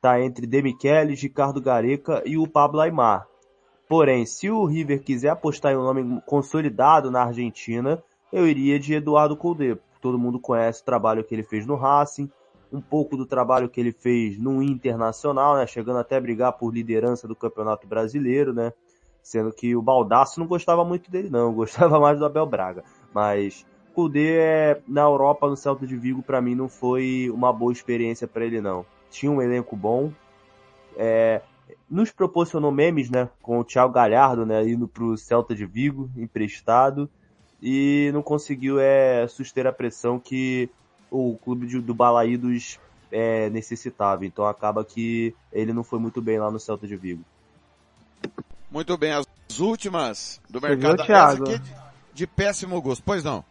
tá 0.00 0.20
entre 0.20 0.46
Demichelis, 0.46 1.22
Ricardo 1.22 1.60
Gareca 1.60 2.22
e 2.24 2.36
o 2.36 2.48
Pablo 2.48 2.80
Aymar. 2.80 3.26
Porém, 3.88 4.24
se 4.24 4.50
o 4.50 4.64
River 4.64 5.02
quiser 5.02 5.30
apostar 5.30 5.72
em 5.72 5.76
um 5.76 5.82
nome 5.82 6.22
consolidado 6.24 7.10
na 7.10 7.24
Argentina, 7.24 8.02
eu 8.32 8.46
iria 8.46 8.78
de 8.78 8.94
Eduardo 8.94 9.36
Colde. 9.36 9.76
Todo 10.00 10.18
mundo 10.18 10.40
conhece 10.40 10.80
o 10.80 10.84
trabalho 10.84 11.24
que 11.24 11.34
ele 11.34 11.42
fez 11.42 11.66
no 11.66 11.74
Racing, 11.74 12.30
um 12.72 12.80
pouco 12.80 13.16
do 13.16 13.26
trabalho 13.26 13.68
que 13.68 13.80
ele 13.80 13.92
fez 13.92 14.38
no 14.38 14.62
Internacional, 14.62 15.56
né, 15.56 15.66
chegando 15.66 15.98
até 15.98 16.16
a 16.16 16.20
brigar 16.20 16.52
por 16.52 16.72
liderança 16.72 17.26
do 17.26 17.34
Campeonato 17.34 17.86
Brasileiro, 17.86 18.52
né, 18.52 18.72
sendo 19.22 19.52
que 19.52 19.74
o 19.74 19.82
Baldaço 19.82 20.38
não 20.38 20.46
gostava 20.46 20.84
muito 20.84 21.10
dele 21.10 21.28
não, 21.30 21.52
gostava 21.54 21.98
mais 21.98 22.18
do 22.18 22.24
Abel 22.24 22.46
Braga, 22.46 22.84
mas 23.12 23.66
Colde 23.92 24.36
é, 24.36 24.80
na 24.86 25.02
Europa, 25.02 25.48
no 25.48 25.56
Celta 25.56 25.86
de 25.86 25.96
Vigo, 25.96 26.22
para 26.22 26.40
mim 26.40 26.54
não 26.54 26.68
foi 26.68 27.28
uma 27.30 27.52
boa 27.52 27.72
experiência 27.72 28.26
para 28.28 28.44
ele 28.44 28.60
não. 28.60 28.86
Tinha 29.10 29.30
um 29.30 29.42
elenco 29.42 29.76
bom, 29.76 30.12
é, 30.96 31.42
nos 31.88 32.10
proporcionou 32.10 32.70
memes, 32.70 33.10
né, 33.10 33.28
com 33.42 33.58
o 33.58 33.64
Thiago 33.64 33.92
Galhardo, 33.92 34.46
né, 34.46 34.66
indo 34.66 34.86
pro 34.86 35.16
Celta 35.16 35.54
de 35.54 35.66
Vigo, 35.66 36.08
emprestado, 36.16 37.10
e 37.60 38.10
não 38.14 38.22
conseguiu 38.22 38.78
é, 38.78 39.26
suster 39.26 39.66
a 39.66 39.72
pressão 39.72 40.18
que 40.18 40.70
o 41.10 41.36
clube 41.42 41.66
de, 41.66 41.80
do 41.80 41.94
Balaídos 41.94 42.78
é, 43.10 43.50
necessitava. 43.50 44.24
Então 44.24 44.46
acaba 44.46 44.84
que 44.84 45.34
ele 45.52 45.72
não 45.72 45.82
foi 45.82 45.98
muito 45.98 46.20
bem 46.22 46.38
lá 46.38 46.50
no 46.50 46.60
Celta 46.60 46.86
de 46.86 46.96
Vigo. 46.96 47.22
Muito 48.70 48.96
bem, 48.96 49.12
as 49.12 49.26
últimas 49.58 50.40
do 50.48 50.60
Você 50.60 50.68
mercado. 50.68 50.96
viu, 50.96 51.06
Thiago? 51.06 51.32
Essa 51.32 51.42
aqui 51.42 51.54
é 51.54 51.58
de, 51.58 51.74
de 52.14 52.26
péssimo 52.26 52.80
gosto. 52.80 53.02
Pois 53.04 53.24
não. 53.24 53.44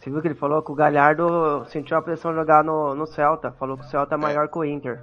Você 0.00 0.10
viu 0.10 0.20
que 0.20 0.28
ele 0.28 0.34
falou 0.34 0.60
que 0.62 0.72
o 0.72 0.74
Galhardo 0.74 1.64
sentiu 1.70 1.96
a 1.96 2.02
pressão 2.02 2.32
de 2.32 2.38
jogar 2.38 2.62
no, 2.64 2.94
no 2.94 3.06
Celta. 3.06 3.52
Falou 3.52 3.78
que 3.78 3.84
o 3.84 3.88
Celta 3.88 4.16
é 4.16 4.18
maior 4.18 4.48
que 4.48 4.58
o 4.58 4.64
Inter. 4.64 5.02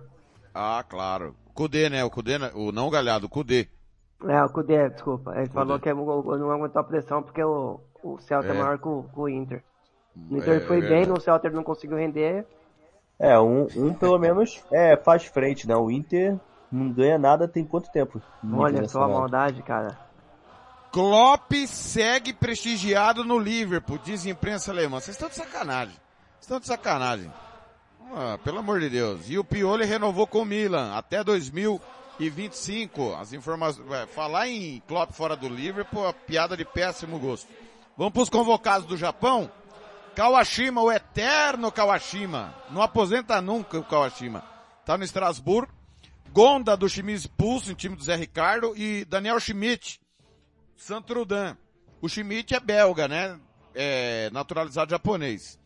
Ah, 0.53 0.83
claro. 0.87 1.33
Cudê, 1.53 1.89
né? 1.89 2.03
O 2.03 2.09
Cudê, 2.09 2.37
né? 2.37 2.51
o 2.53 2.71
não 2.71 2.89
Galhardo, 2.89 3.25
o 3.25 3.29
Cudê. 3.29 3.67
É, 4.27 4.43
o 4.43 4.49
Cudê, 4.49 4.89
desculpa. 4.89 5.35
Ele 5.35 5.49
falou 5.49 5.79
que 5.79 5.91
não 5.93 6.51
aguentou 6.51 6.81
a 6.81 6.83
pressão 6.83 7.23
porque 7.23 7.43
o, 7.43 7.79
o 8.03 8.19
Celta 8.19 8.49
é, 8.49 8.51
É. 8.51 8.53
maior 8.53 8.77
que 8.77 8.87
o, 8.87 9.03
que 9.03 9.19
o 9.19 9.29
Inter. 9.29 9.63
Ele 10.29 10.49
É, 10.49 10.59
foi 10.61 10.79
é 10.79 10.87
bem, 10.87 11.05
no 11.05 11.19
Celta 11.19 11.47
ele 11.47 11.55
não 11.55 11.63
conseguiu 11.63 11.97
render. 11.97 12.45
É, 13.19 13.39
um, 13.39 13.67
um 13.75 13.93
pelo 13.93 14.17
menos 14.17 14.63
é, 14.71 14.97
faz 14.97 15.25
frente, 15.25 15.67
né? 15.67 15.75
O 15.75 15.91
Inter 15.91 16.37
não 16.71 16.91
ganha 16.91 17.17
nada 17.17 17.47
tem 17.47 17.65
quanto 17.65 17.91
tempo? 17.91 18.21
Olha 18.53 18.87
só 18.87 19.03
a 19.03 19.07
maldade, 19.07 19.61
cara. 19.61 19.97
Klopp 20.91 21.51
segue 21.67 22.33
prestigiado 22.33 23.23
no 23.23 23.39
Liverpool, 23.39 23.97
diz 23.97 24.25
a 24.25 24.29
imprensa 24.29 24.71
alemã. 24.71 24.99
Vocês 24.99 25.15
estão 25.15 25.29
de 25.29 25.35
sacanagem. 25.35 25.93
Vocês 25.93 26.41
estão 26.41 26.59
de 26.59 26.67
sacanagem. 26.67 27.31
Ah, 28.13 28.37
pelo 28.43 28.59
amor 28.59 28.79
de 28.81 28.89
Deus. 28.89 29.29
E 29.29 29.37
o 29.37 29.43
Pioli 29.43 29.85
renovou 29.85 30.27
com 30.27 30.39
o 30.39 30.45
Milan 30.45 30.93
até 30.93 31.23
2025. 31.23 33.13
As 33.15 33.31
informações, 33.31 33.89
é, 33.91 34.05
falar 34.07 34.49
em 34.49 34.81
Klopp 34.85 35.13
fora 35.13 35.35
do 35.35 35.47
Liverpool, 35.47 36.07
é 36.07 36.11
piada 36.11 36.57
de 36.57 36.65
péssimo 36.65 37.17
gosto. 37.19 37.47
Vamos 37.95 38.11
para 38.13 38.23
os 38.23 38.29
convocados 38.29 38.85
do 38.85 38.97
Japão. 38.97 39.49
Kawashima, 40.15 40.81
o 40.81 40.91
eterno 40.91 41.71
Kawashima. 41.71 42.53
Não 42.69 42.81
aposenta 42.81 43.41
nunca 43.41 43.79
o 43.79 43.83
Kawashima. 43.83 44.43
Tá 44.85 44.97
no 44.97 45.03
Estrasburgo. 45.03 45.71
Gonda 46.31 46.77
do 46.77 46.87
Shimizu 46.87 47.29
Pulso, 47.31 47.71
em 47.71 47.75
time 47.75 47.95
do 47.95 48.03
Zé 48.03 48.15
Ricardo. 48.15 48.73
E 48.75 49.05
Daniel 49.05 49.39
Schmidt, 49.39 49.99
Santrudan. 50.75 51.57
O 52.01 52.09
Schmidt 52.09 52.55
é 52.55 52.59
belga, 52.59 53.07
né? 53.07 53.39
É 53.73 54.29
naturalizado 54.31 54.91
japonês. 54.91 55.59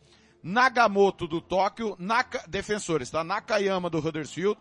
Nagamoto 0.44 1.28
do 1.28 1.42
Tóquio, 1.42 1.96
Naka, 1.98 2.44
defensores, 2.48 3.10
tá? 3.10 3.24
Nakayama 3.24 3.90
do 3.90 3.98
Huddersfield, 3.98 4.60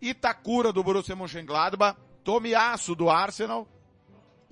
Itakura 0.00 0.70
do 0.70 0.84
Borussia 0.84 1.16
Mönchengladbach, 1.16 1.96
Tomiyasu 2.22 2.94
do 2.94 3.08
Arsenal, 3.08 3.66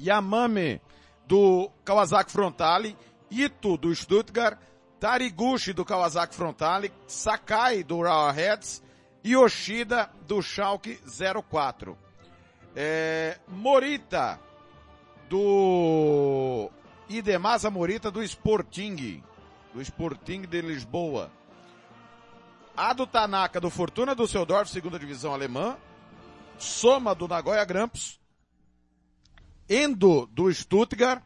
Yamame 0.00 0.80
do 1.26 1.70
Kawasaki 1.84 2.32
Frontale, 2.32 2.96
Ito 3.32 3.78
do 3.78 3.94
Stuttgart, 3.94 4.58
Tariguchi 5.00 5.72
do 5.72 5.86
Kawasaki 5.86 6.34
Frontale, 6.34 6.92
Sakai 7.06 7.82
do 7.82 8.02
Raw 8.02 8.30
Reds 8.30 8.82
e 9.24 9.30
Yoshida 9.30 10.10
do 10.26 10.42
Schalke 10.42 11.00
04. 11.50 11.96
É, 12.76 13.38
Morita 13.48 14.38
do 15.30 16.70
Idemasa 17.08 17.70
Morita 17.70 18.10
do 18.10 18.22
Sporting, 18.22 19.22
do 19.72 19.80
Sporting 19.80 20.42
de 20.42 20.60
Lisboa. 20.60 21.30
Ado 22.76 23.06
Tanaka 23.06 23.58
do 23.58 23.70
Fortuna 23.70 24.14
Düsseldorf, 24.14 24.68
segunda 24.68 24.98
divisão 24.98 25.32
alemã. 25.32 25.78
Soma 26.58 27.14
do 27.14 27.26
Nagoya 27.26 27.64
Grampus. 27.64 28.20
Endo 29.68 30.26
do 30.26 30.52
Stuttgart. 30.52 31.22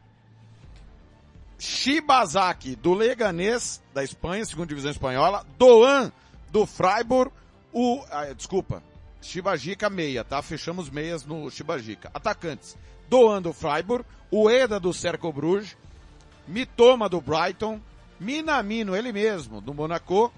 Shibazaki 1.57 2.75
do 2.75 2.93
Leganés 2.93 3.81
da 3.93 4.03
Espanha, 4.03 4.45
segunda 4.45 4.67
divisão 4.67 4.91
espanhola. 4.91 5.45
Doan 5.57 6.11
do 6.51 6.65
Freiburg. 6.65 7.31
O, 7.73 8.03
ah, 8.11 8.25
desculpa, 8.33 8.81
Shibajica 9.21 9.89
meia, 9.89 10.23
tá? 10.23 10.41
Fechamos 10.41 10.89
meias 10.89 11.25
no 11.25 11.49
Shibajica. 11.49 12.09
Atacantes. 12.13 12.77
Doan 13.09 13.41
do 13.41 13.53
Freiburg, 13.53 14.05
Ueda 14.31 14.79
do 14.79 14.93
Cerco 14.93 15.31
Bruges, 15.31 15.77
Mitoma 16.47 17.07
do 17.07 17.21
Brighton, 17.21 17.81
Minamino, 18.19 18.95
ele 18.95 19.11
mesmo, 19.11 19.61
do 19.61 19.73
Monaco, 19.73 20.31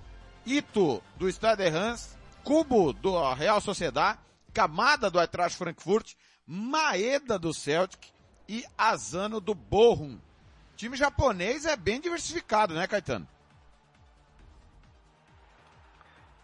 Ito 0.45 1.01
do 1.17 1.27
Stade 1.29 1.67
Reims, 1.69 2.17
Kubo 2.43 2.93
do 2.93 3.33
Real 3.33 3.59
Sociedad, 3.59 4.17
Kamada 4.53 5.09
do 5.09 5.19
Eintracht 5.19 5.57
Frankfurt, 5.57 6.13
Maeda 6.45 7.37
do 7.37 7.53
Celtic 7.53 8.07
e 8.47 8.63
Azano 8.77 9.39
do 9.39 9.53
Bochum. 9.53 10.17
O 10.79 10.81
time 10.81 10.95
japonês 10.95 11.65
é 11.65 11.75
bem 11.75 11.99
diversificado, 11.99 12.73
né, 12.73 12.87
Caetano? 12.87 13.27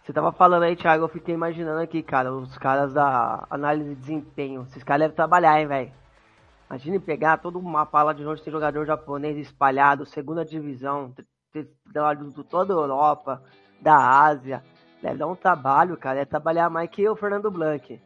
Você 0.04 0.12
tava 0.12 0.34
falando 0.34 0.64
aí, 0.64 0.76
Thiago, 0.76 1.06
eu 1.06 1.08
fiquei 1.08 1.34
imaginando 1.34 1.80
aqui, 1.80 2.04
cara, 2.04 2.34
os 2.34 2.58
caras 2.58 2.92
da 2.92 3.48
análise 3.50 3.92
de 3.92 3.96
desempenho. 3.96 4.64
Esses 4.64 4.84
caras 4.84 5.04
devem 5.04 5.16
trabalhar, 5.16 5.62
hein, 5.62 5.68
velho. 5.68 5.94
Imagine 6.70 7.00
pegar 7.00 7.38
todo 7.38 7.58
uma 7.58 7.86
pala 7.86 8.14
de 8.14 8.28
onde 8.28 8.44
tem 8.44 8.52
jogador 8.52 8.86
japonês 8.86 9.38
espalhado, 9.38 10.06
segunda 10.06 10.44
divisão, 10.44 11.16
de 11.54 11.64
toda 12.44 12.74
a 12.74 12.76
Europa, 12.76 13.42
da 13.80 13.96
Ásia. 13.96 14.62
Deve 15.02 15.16
dar 15.16 15.28
um 15.28 15.36
trabalho, 15.38 15.96
cara. 15.96 16.20
É 16.20 16.26
trabalhar 16.26 16.70
mais 16.70 16.90
que 16.90 17.08
o 17.08 17.16
Fernando 17.16 17.50
Blanc. 17.50 18.02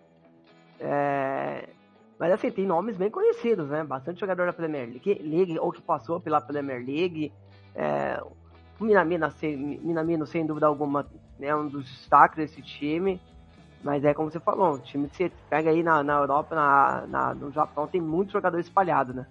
É... 0.80 1.70
Mas 2.19 2.34
assim, 2.34 2.51
tem 2.51 2.67
nomes 2.67 2.97
bem 2.97 3.10
conhecidos, 3.10 3.69
né? 3.69 3.82
Bastante 3.82 4.19
jogador 4.19 4.45
da 4.45 4.51
Premier 4.51 4.89
League, 4.89 5.58
ou 5.58 5.71
que 5.71 5.82
passou 5.82 6.19
pela 6.19 6.41
Premier 6.41 6.86
League. 6.86 7.32
É... 7.73 8.21
O 8.77 8.84
Minamino, 8.84 9.27
Minamino, 9.82 10.25
sem 10.25 10.45
dúvida 10.45 10.67
alguma, 10.67 11.08
é 11.39 11.55
um 11.55 11.67
dos 11.67 11.86
destaques 11.86 12.38
desse 12.38 12.62
time. 12.62 13.21
Mas 13.82 14.03
é 14.03 14.13
como 14.13 14.29
você 14.29 14.39
falou, 14.39 14.73
o 14.73 14.79
time 14.79 15.08
que 15.08 15.15
você 15.15 15.32
pega 15.49 15.69
aí 15.69 15.82
na, 15.82 16.03
na 16.03 16.17
Europa, 16.17 16.53
na, 16.53 17.08
na, 17.08 17.34
no 17.34 17.49
Japão, 17.51 17.88
tem 17.88 18.01
muitos 18.01 18.34
jogadores 18.34 18.65
espalhados, 18.65 19.15
né? 19.15 19.25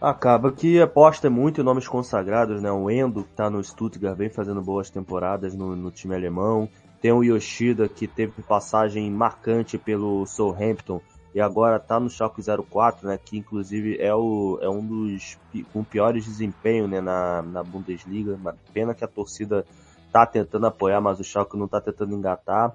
Acaba 0.00 0.50
que 0.50 0.80
aposta 0.80 1.30
muito 1.30 1.60
em 1.60 1.64
nomes 1.64 1.86
consagrados, 1.86 2.60
né? 2.62 2.72
O 2.72 2.90
Endo, 2.90 3.22
que 3.22 3.34
tá 3.34 3.50
no 3.50 3.62
Stuttgart, 3.62 4.16
vem 4.16 4.30
fazendo 4.30 4.62
boas 4.62 4.90
temporadas 4.90 5.54
no, 5.54 5.76
no 5.76 5.90
time 5.90 6.14
alemão. 6.14 6.68
Tem 7.02 7.12
o 7.12 7.22
Yoshida, 7.22 7.88
que 7.88 8.06
teve 8.06 8.40
passagem 8.42 9.10
marcante 9.10 9.76
pelo 9.76 10.24
Southampton 10.24 11.02
e 11.34 11.40
agora 11.40 11.78
tá 11.78 11.98
no 11.98 12.08
Schalke 12.08 12.40
04, 12.42 13.08
né? 13.08 13.18
Que 13.22 13.36
inclusive 13.36 13.98
é, 14.00 14.14
o, 14.14 14.58
é 14.62 14.68
um 14.70 14.80
dos 14.86 15.36
com 15.72 15.82
piores 15.82 16.24
desempenhos 16.24 16.88
né, 16.88 17.00
na, 17.00 17.42
na 17.42 17.62
Bundesliga. 17.62 18.38
Pena 18.72 18.94
que 18.94 19.04
a 19.04 19.08
torcida 19.08 19.66
tá 20.10 20.24
tentando 20.24 20.66
apoiar, 20.66 21.00
mas 21.00 21.18
o 21.18 21.24
Schalke 21.24 21.58
não 21.58 21.68
tá 21.68 21.80
tentando 21.80 22.14
engatar. 22.14 22.74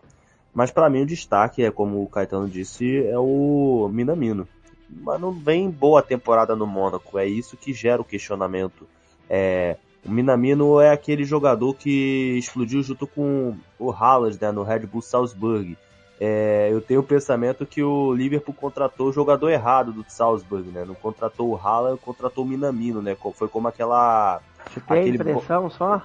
Mas 0.53 0.71
para 0.71 0.89
mim 0.89 1.03
o 1.03 1.07
destaque 1.07 1.63
é, 1.63 1.71
como 1.71 2.03
o 2.03 2.07
Caetano 2.09 2.49
disse, 2.49 3.05
é 3.07 3.17
o 3.17 3.89
Minamino 3.91 4.47
mas 4.89 5.19
não 5.19 5.31
vem 5.31 5.69
boa 5.69 6.01
temporada 6.01 6.55
no 6.55 6.65
Mônaco. 6.65 7.17
É 7.17 7.25
isso 7.25 7.57
que 7.57 7.73
gera 7.73 8.01
o 8.01 8.05
questionamento. 8.05 8.87
É, 9.29 9.77
o 10.07 10.11
Minamino 10.11 10.79
é 10.79 10.91
aquele 10.91 11.25
jogador 11.25 11.73
que 11.73 12.37
explodiu 12.37 12.81
junto 12.81 13.05
com 13.05 13.57
o 13.77 13.91
Haaland 13.91 14.37
né, 14.41 14.51
no 14.51 14.63
Red 14.63 14.79
Bull 14.79 15.01
Salzburg. 15.01 15.77
É, 16.19 16.69
eu 16.71 16.81
tenho 16.81 17.01
o 17.01 17.03
pensamento 17.03 17.65
que 17.65 17.83
o 17.83 18.13
Liverpool 18.13 18.55
contratou 18.55 19.09
o 19.09 19.13
jogador 19.13 19.49
errado 19.49 19.91
do 19.91 20.03
Salzburg, 20.07 20.69
né? 20.69 20.83
Não 20.83 20.95
contratou 20.95 21.49
o 21.49 21.57
Haaland, 21.57 21.99
contratou 21.99 22.43
o 22.43 22.47
Minamino, 22.47 23.01
né? 23.01 23.15
Foi 23.35 23.47
como 23.47 23.67
aquela... 23.67 24.41
Você 24.65 24.79
tem 24.79 24.99
aquele... 24.99 25.17
impressão 25.17 25.69
só? 25.69 26.01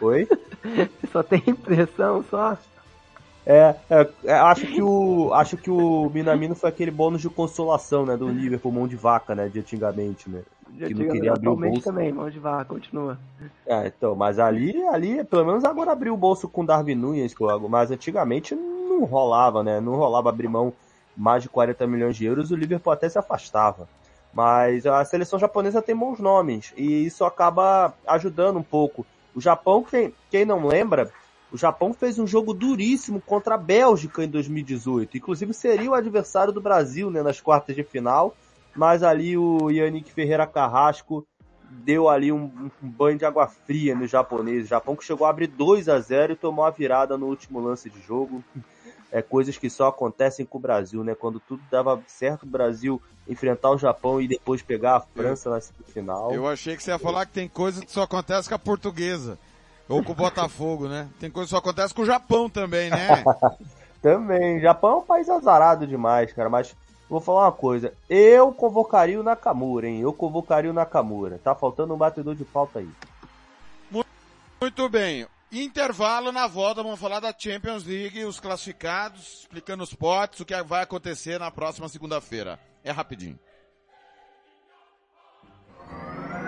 Oi? 0.00 0.26
só 1.12 1.22
tem 1.22 1.42
impressão 1.46 2.24
só? 2.30 2.56
É, 3.44 3.74
é, 3.90 4.08
é, 4.24 4.34
acho 4.34 4.66
que 4.66 4.80
o 4.80 5.34
acho 5.34 5.56
que 5.56 5.68
o 5.68 6.08
Minamino 6.14 6.54
foi 6.54 6.70
aquele 6.70 6.92
bônus 6.92 7.20
de 7.20 7.28
consolação, 7.28 8.06
né, 8.06 8.16
do 8.16 8.28
Liverpool 8.28 8.70
mão 8.70 8.86
de 8.86 8.94
vaca, 8.94 9.34
né, 9.34 9.48
de 9.48 9.58
antigamente, 9.58 10.30
né, 10.30 10.42
de 10.72 10.86
que 10.86 10.94
não 10.94 11.12
queria 11.12 11.32
abrir 11.32 11.48
o 11.48 11.56
bolso. 11.56 11.82
também, 11.82 12.12
mão 12.12 12.28
de 12.28 12.38
vaca, 12.38 12.64
continua. 12.64 13.18
É, 13.66 13.86
então, 13.86 14.14
mas 14.14 14.38
ali, 14.38 14.82
ali, 14.88 15.22
pelo 15.24 15.44
menos 15.44 15.64
agora 15.64 15.92
abriu 15.92 16.14
o 16.14 16.16
bolso 16.16 16.48
com 16.48 16.64
Darwin 16.64 16.94
Nunes, 16.94 17.34
mas 17.68 17.90
antigamente 17.90 18.54
não 18.54 19.04
rolava, 19.04 19.62
né, 19.62 19.80
não 19.80 19.94
rolava 19.94 20.28
abrir 20.28 20.48
mão 20.48 20.72
mais 21.16 21.42
de 21.42 21.48
40 21.48 21.86
milhões 21.86 22.16
de 22.16 22.24
euros, 22.24 22.50
o 22.50 22.56
Liverpool 22.56 22.92
até 22.92 23.08
se 23.08 23.18
afastava. 23.18 23.88
Mas 24.32 24.86
a 24.86 25.04
seleção 25.04 25.38
japonesa 25.38 25.82
tem 25.82 25.94
bons 25.94 26.18
nomes 26.18 26.72
e 26.76 27.04
isso 27.04 27.24
acaba 27.24 27.92
ajudando 28.06 28.58
um 28.58 28.62
pouco. 28.62 29.04
O 29.34 29.40
Japão, 29.40 29.84
quem, 29.84 30.14
quem 30.30 30.44
não 30.44 30.66
lembra, 30.66 31.10
o 31.52 31.58
Japão 31.58 31.92
fez 31.92 32.18
um 32.18 32.26
jogo 32.26 32.54
duríssimo 32.54 33.20
contra 33.20 33.56
a 33.56 33.58
Bélgica 33.58 34.24
em 34.24 34.28
2018. 34.28 35.18
Inclusive 35.18 35.52
seria 35.52 35.90
o 35.90 35.94
adversário 35.94 36.52
do 36.52 36.62
Brasil 36.62 37.10
né, 37.10 37.22
nas 37.22 37.40
quartas 37.40 37.76
de 37.76 37.84
final. 37.84 38.34
Mas 38.74 39.02
ali 39.02 39.36
o 39.36 39.70
Yannick 39.70 40.12
Ferreira 40.12 40.46
Carrasco 40.46 41.26
deu 41.70 42.08
ali 42.08 42.30
um, 42.30 42.70
um 42.82 42.88
banho 42.88 43.18
de 43.18 43.24
água 43.24 43.46
fria 43.46 43.94
no 43.94 44.06
japonês. 44.06 44.64
O 44.64 44.68
Japão 44.68 44.96
que 44.96 45.04
chegou 45.04 45.26
a 45.26 45.30
abrir 45.30 45.46
2 45.46 45.88
a 45.88 45.98
0 45.98 46.32
e 46.32 46.36
tomou 46.36 46.64
a 46.64 46.70
virada 46.70 47.16
no 47.16 47.26
último 47.26 47.60
lance 47.60 47.88
de 47.88 48.00
jogo. 48.00 48.42
É 49.10 49.20
coisas 49.20 49.58
que 49.58 49.68
só 49.68 49.88
acontecem 49.88 50.46
com 50.46 50.56
o 50.58 50.60
Brasil, 50.60 51.04
né? 51.04 51.14
Quando 51.14 51.38
tudo 51.38 51.62
dava 51.70 52.00
certo 52.06 52.44
o 52.44 52.46
Brasil 52.46 53.00
enfrentar 53.28 53.70
o 53.70 53.78
Japão 53.78 54.20
e 54.20 54.26
depois 54.26 54.62
pegar 54.62 54.96
a 54.96 55.00
França 55.00 55.50
na 55.50 55.60
final. 55.60 56.32
Eu 56.32 56.46
achei 56.46 56.76
que 56.76 56.82
você 56.82 56.90
ia 56.90 56.98
falar 56.98 57.26
que 57.26 57.32
tem 57.32 57.48
coisas 57.48 57.84
que 57.84 57.92
só 57.92 58.02
acontece 58.02 58.48
com 58.48 58.54
a 58.54 58.58
portuguesa. 58.58 59.38
Ou 59.88 60.02
com 60.02 60.12
o 60.12 60.14
Botafogo, 60.14 60.88
né? 60.88 61.08
Tem 61.20 61.30
coisa 61.30 61.48
que 61.48 61.50
só 61.50 61.58
acontece 61.58 61.92
com 61.92 62.02
o 62.02 62.06
Japão 62.06 62.48
também, 62.48 62.88
né? 62.88 63.22
também. 64.00 64.60
Japão 64.60 64.92
é 64.92 64.96
um 64.96 65.02
país 65.02 65.28
azarado 65.28 65.86
demais, 65.86 66.32
cara. 66.32 66.48
Mas 66.48 66.74
vou 67.12 67.20
falar 67.20 67.44
uma 67.44 67.52
coisa. 67.52 67.92
Eu 68.08 68.52
convocaria 68.52 69.20
o 69.20 69.22
Nakamura, 69.22 69.86
hein? 69.86 70.00
Eu 70.00 70.14
convocaria 70.14 70.70
o 70.70 70.74
Nakamura. 70.74 71.38
Tá 71.44 71.54
faltando 71.54 71.92
um 71.92 71.98
batedor 71.98 72.34
de 72.34 72.44
falta 72.44 72.78
aí. 72.78 72.88
Muito 74.58 74.88
bem. 74.88 75.26
Intervalo 75.52 76.32
na 76.32 76.46
volta, 76.46 76.82
vamos 76.82 76.98
falar 76.98 77.20
da 77.20 77.34
Champions 77.36 77.84
League, 77.84 78.24
os 78.24 78.40
classificados, 78.40 79.40
explicando 79.40 79.82
os 79.82 79.92
potes, 79.92 80.40
o 80.40 80.44
que 80.46 80.62
vai 80.62 80.82
acontecer 80.82 81.38
na 81.38 81.50
próxima 81.50 81.86
segunda-feira. 81.86 82.58
É 82.82 82.90
rapidinho. 82.90 83.38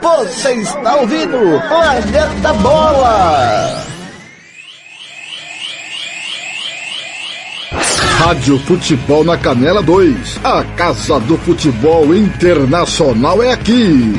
Você 0.00 0.54
está 0.54 0.96
ouvindo 0.96 1.38
Planeta 1.68 2.54
Bola. 2.54 3.93
Rádio 8.24 8.58
Futebol 8.60 9.22
na 9.22 9.36
Canela 9.36 9.82
2. 9.82 10.40
A 10.42 10.64
Casa 10.76 11.20
do 11.20 11.36
Futebol 11.36 12.14
Internacional 12.14 13.42
é 13.42 13.52
aqui. 13.52 14.14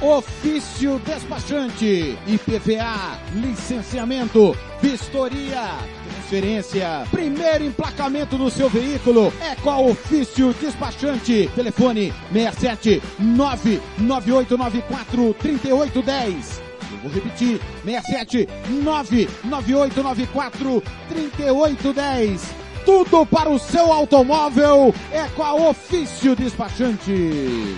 Ofício 0.00 0.98
despachante, 1.04 2.18
IPVA, 2.26 3.18
licenciamento, 3.34 4.56
vistoria 4.80 5.76
transferência. 6.08 7.04
Primeiro 7.10 7.64
emplacamento 7.64 8.38
do 8.38 8.50
seu 8.50 8.70
veículo 8.70 9.30
é 9.42 9.54
com 9.56 9.68
a 9.68 9.78
Ofício 9.78 10.54
Despachante. 10.58 11.50
Telefone 11.54 12.14
67 12.32 13.02
99894 13.18 15.34
3810. 15.34 16.62
Eu 16.90 16.98
vou 17.02 17.10
repetir, 17.10 17.60
67 17.84 18.48
99894 18.82 20.82
3810. 21.10 22.69
Tudo 22.90 23.24
para 23.24 23.48
o 23.48 23.56
seu 23.56 23.92
automóvel 23.92 24.92
é 25.12 25.22
com 25.36 25.44
a 25.44 25.54
Ofício 25.54 26.34
Despachante. 26.34 27.76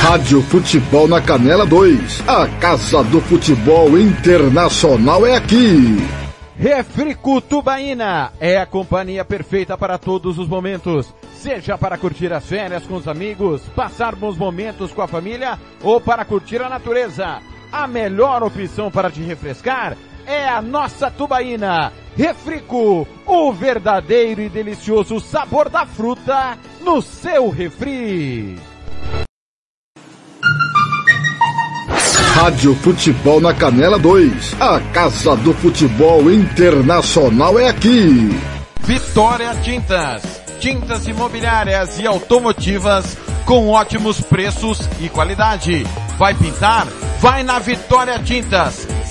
Rádio 0.00 0.40
Futebol 0.40 1.06
na 1.06 1.20
Canela 1.20 1.66
2. 1.66 2.26
A 2.26 2.48
Casa 2.58 3.04
do 3.04 3.20
Futebol 3.20 3.98
Internacional 3.98 5.26
é 5.26 5.36
aqui. 5.36 5.98
Refrico 6.58 7.42
Tubaína 7.42 8.32
é 8.40 8.56
a 8.56 8.64
companhia 8.64 9.22
perfeita 9.22 9.76
para 9.76 9.98
todos 9.98 10.38
os 10.38 10.48
momentos. 10.48 11.14
Seja 11.38 11.76
para 11.76 11.98
curtir 11.98 12.32
as 12.32 12.46
férias 12.46 12.84
com 12.86 12.94
os 12.94 13.06
amigos, 13.06 13.60
passar 13.76 14.16
bons 14.16 14.38
momentos 14.38 14.92
com 14.92 15.02
a 15.02 15.06
família 15.06 15.58
ou 15.82 16.00
para 16.00 16.24
curtir 16.24 16.62
a 16.62 16.70
natureza. 16.70 17.38
A 17.70 17.86
melhor 17.86 18.42
opção 18.42 18.90
para 18.90 19.10
te 19.10 19.20
refrescar 19.20 19.94
é 20.26 20.48
a 20.48 20.60
nossa 20.60 21.10
tubaína. 21.10 21.92
Refrico, 22.16 23.06
o 23.26 23.52
verdadeiro 23.52 24.40
e 24.40 24.48
delicioso 24.48 25.20
sabor 25.20 25.68
da 25.68 25.86
fruta 25.86 26.58
no 26.80 27.00
seu 27.00 27.50
refri. 27.50 28.58
Rádio 32.34 32.74
Futebol 32.76 33.40
na 33.40 33.54
Canela 33.54 33.98
2. 33.98 34.60
A 34.60 34.78
Casa 34.92 35.34
do 35.36 35.54
Futebol 35.54 36.30
Internacional 36.30 37.58
é 37.58 37.68
aqui. 37.68 38.28
Vitória 38.80 39.54
Tintas. 39.62 40.22
Tintas 40.60 41.06
imobiliárias 41.06 41.98
e 41.98 42.06
automotivas 42.06 43.16
com 43.46 43.68
ótimos 43.68 44.20
preços 44.20 44.80
e 45.00 45.08
qualidade. 45.08 45.86
Vai 46.18 46.34
pintar? 46.34 46.86
Vai 47.20 47.42
na 47.42 47.58
Vitória 47.58 48.18
Tintas. 48.18 48.86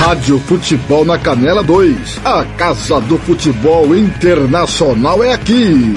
Rádio 0.00 0.38
Futebol 0.40 1.04
na 1.04 1.18
Canela 1.18 1.62
2. 1.62 2.20
A 2.24 2.42
Casa 2.56 2.98
do 3.02 3.18
Futebol 3.18 3.94
Internacional 3.94 5.22
é 5.22 5.34
aqui. 5.34 5.94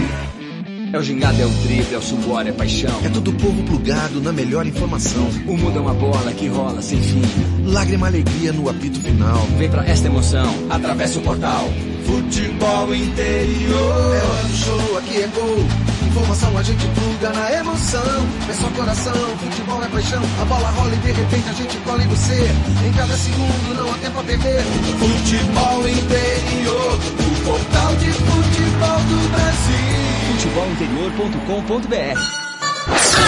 É 0.92 1.00
o 1.00 1.02
gingado, 1.02 1.42
é 1.42 1.46
o 1.46 1.50
drible, 1.50 1.96
é 1.96 1.98
o 1.98 2.02
suor, 2.02 2.46
é 2.46 2.52
paixão. 2.52 3.00
É 3.02 3.08
todo 3.08 3.30
o 3.30 3.34
povo 3.36 3.64
plugado 3.64 4.20
na 4.20 4.34
melhor 4.34 4.68
informação. 4.68 5.26
O 5.48 5.56
mundo 5.56 5.80
é 5.80 5.82
uma 5.82 5.94
bola 5.94 6.34
que 6.34 6.50
rola 6.50 6.82
sem 6.82 7.02
fim. 7.02 7.22
Lágrima, 7.66 8.08
alegria 8.08 8.52
no 8.52 8.70
apito 8.70 9.00
final. 9.00 9.48
Vem 9.58 9.70
pra 9.70 9.86
esta 9.86 10.08
emoção, 10.08 10.54
atravessa 10.70 11.20
o 11.20 11.22
portal. 11.22 11.70
Futebol 12.06 12.94
interior. 12.94 14.16
É 14.16 14.22
hora 14.22 14.44
do 14.44 14.54
show, 14.54 14.98
aqui 14.98 15.22
é 15.22 15.28
gol. 15.28 16.03
Informação 16.14 16.56
a 16.60 16.62
gente 16.62 16.88
pluga 16.90 17.34
na 17.34 17.52
emoção. 17.54 18.28
É 18.48 18.54
só 18.54 18.68
coração, 18.78 19.16
futebol 19.40 19.84
é 19.84 19.88
paixão. 19.88 20.22
A 20.40 20.46
bola 20.46 20.70
rola 20.70 20.94
e 20.94 20.98
de 20.98 21.12
repente 21.12 21.50
a 21.50 21.54
gente 21.54 21.76
cola 21.78 22.04
em 22.04 22.08
você. 22.08 22.52
Em 22.86 22.94
cada 22.94 23.18
segundo 23.18 23.74
não 23.76 23.92
há 23.92 23.98
tempo 23.98 24.20
a 24.20 24.24
perder. 24.24 24.62
Futebol 25.00 25.90
interior. 25.90 27.00
O 27.18 27.36
portal 27.44 27.96
de 27.96 28.12
futebol 28.12 29.00
do 29.10 29.28
Brasil. 29.32 30.38
Futebolinterior.com.br 30.38 32.44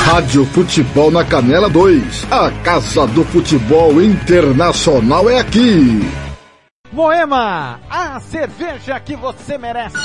Rádio 0.06 0.45
Futebol 0.45 1.10
na 1.10 1.26
Canela 1.26 1.67
2. 1.67 2.28
A 2.30 2.52
Casa 2.63 3.08
do 3.08 3.26
Futebol 3.26 4.00
Internacional 4.00 5.28
é 5.28 5.39
aqui. 5.39 6.08
Moema, 6.91 7.80
a 7.89 8.19
cerveja 8.19 9.00
que 9.00 9.15
você 9.15 9.58
merece. 9.58 9.98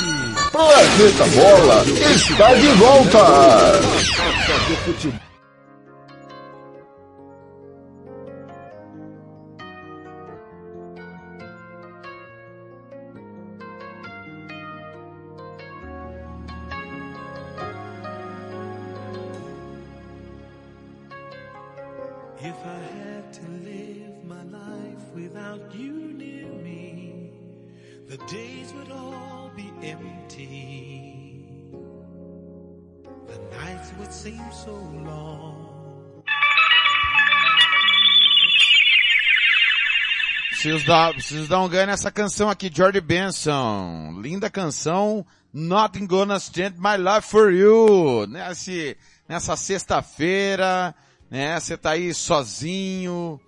Planeta 0.51 1.25
Bola 1.35 1.85
está 1.85 2.55
de 2.55 2.69
volta. 2.69 3.19
Without 25.23 25.75
you 25.75 25.93
near 25.93 26.51
me, 26.63 27.33
the 28.09 28.17
days 28.27 28.73
would 28.75 28.91
all 28.91 29.51
be 29.55 29.71
empty. 29.83 31.47
The 33.27 33.39
nights 33.57 33.93
would 33.99 34.13
seem 34.13 34.43
so 34.53 34.73
long. 34.73 35.67
Preciso 40.51 40.87
dar, 40.87 41.15
preciso 41.15 41.49
dar 41.49 41.61
um 41.63 41.69
ganho 41.69 41.87
nessa 41.87 42.11
canção 42.11 42.51
aqui, 42.51 42.71
George 42.73 43.01
Benson. 43.01 44.21
Linda 44.21 44.51
canção, 44.51 45.25
Nothing 45.53 46.07
Gonna 46.07 46.37
Stand 46.37 46.75
My 46.77 46.99
Love 46.99 47.27
For 47.27 47.51
You. 47.51 48.27
Nesse, 48.27 48.97
nessa 49.27 49.57
sexta-feira, 49.57 50.95
né? 51.31 51.59
Você 51.59 51.79
tá 51.79 51.93
aí 51.93 52.13
sozinho, 52.13 53.41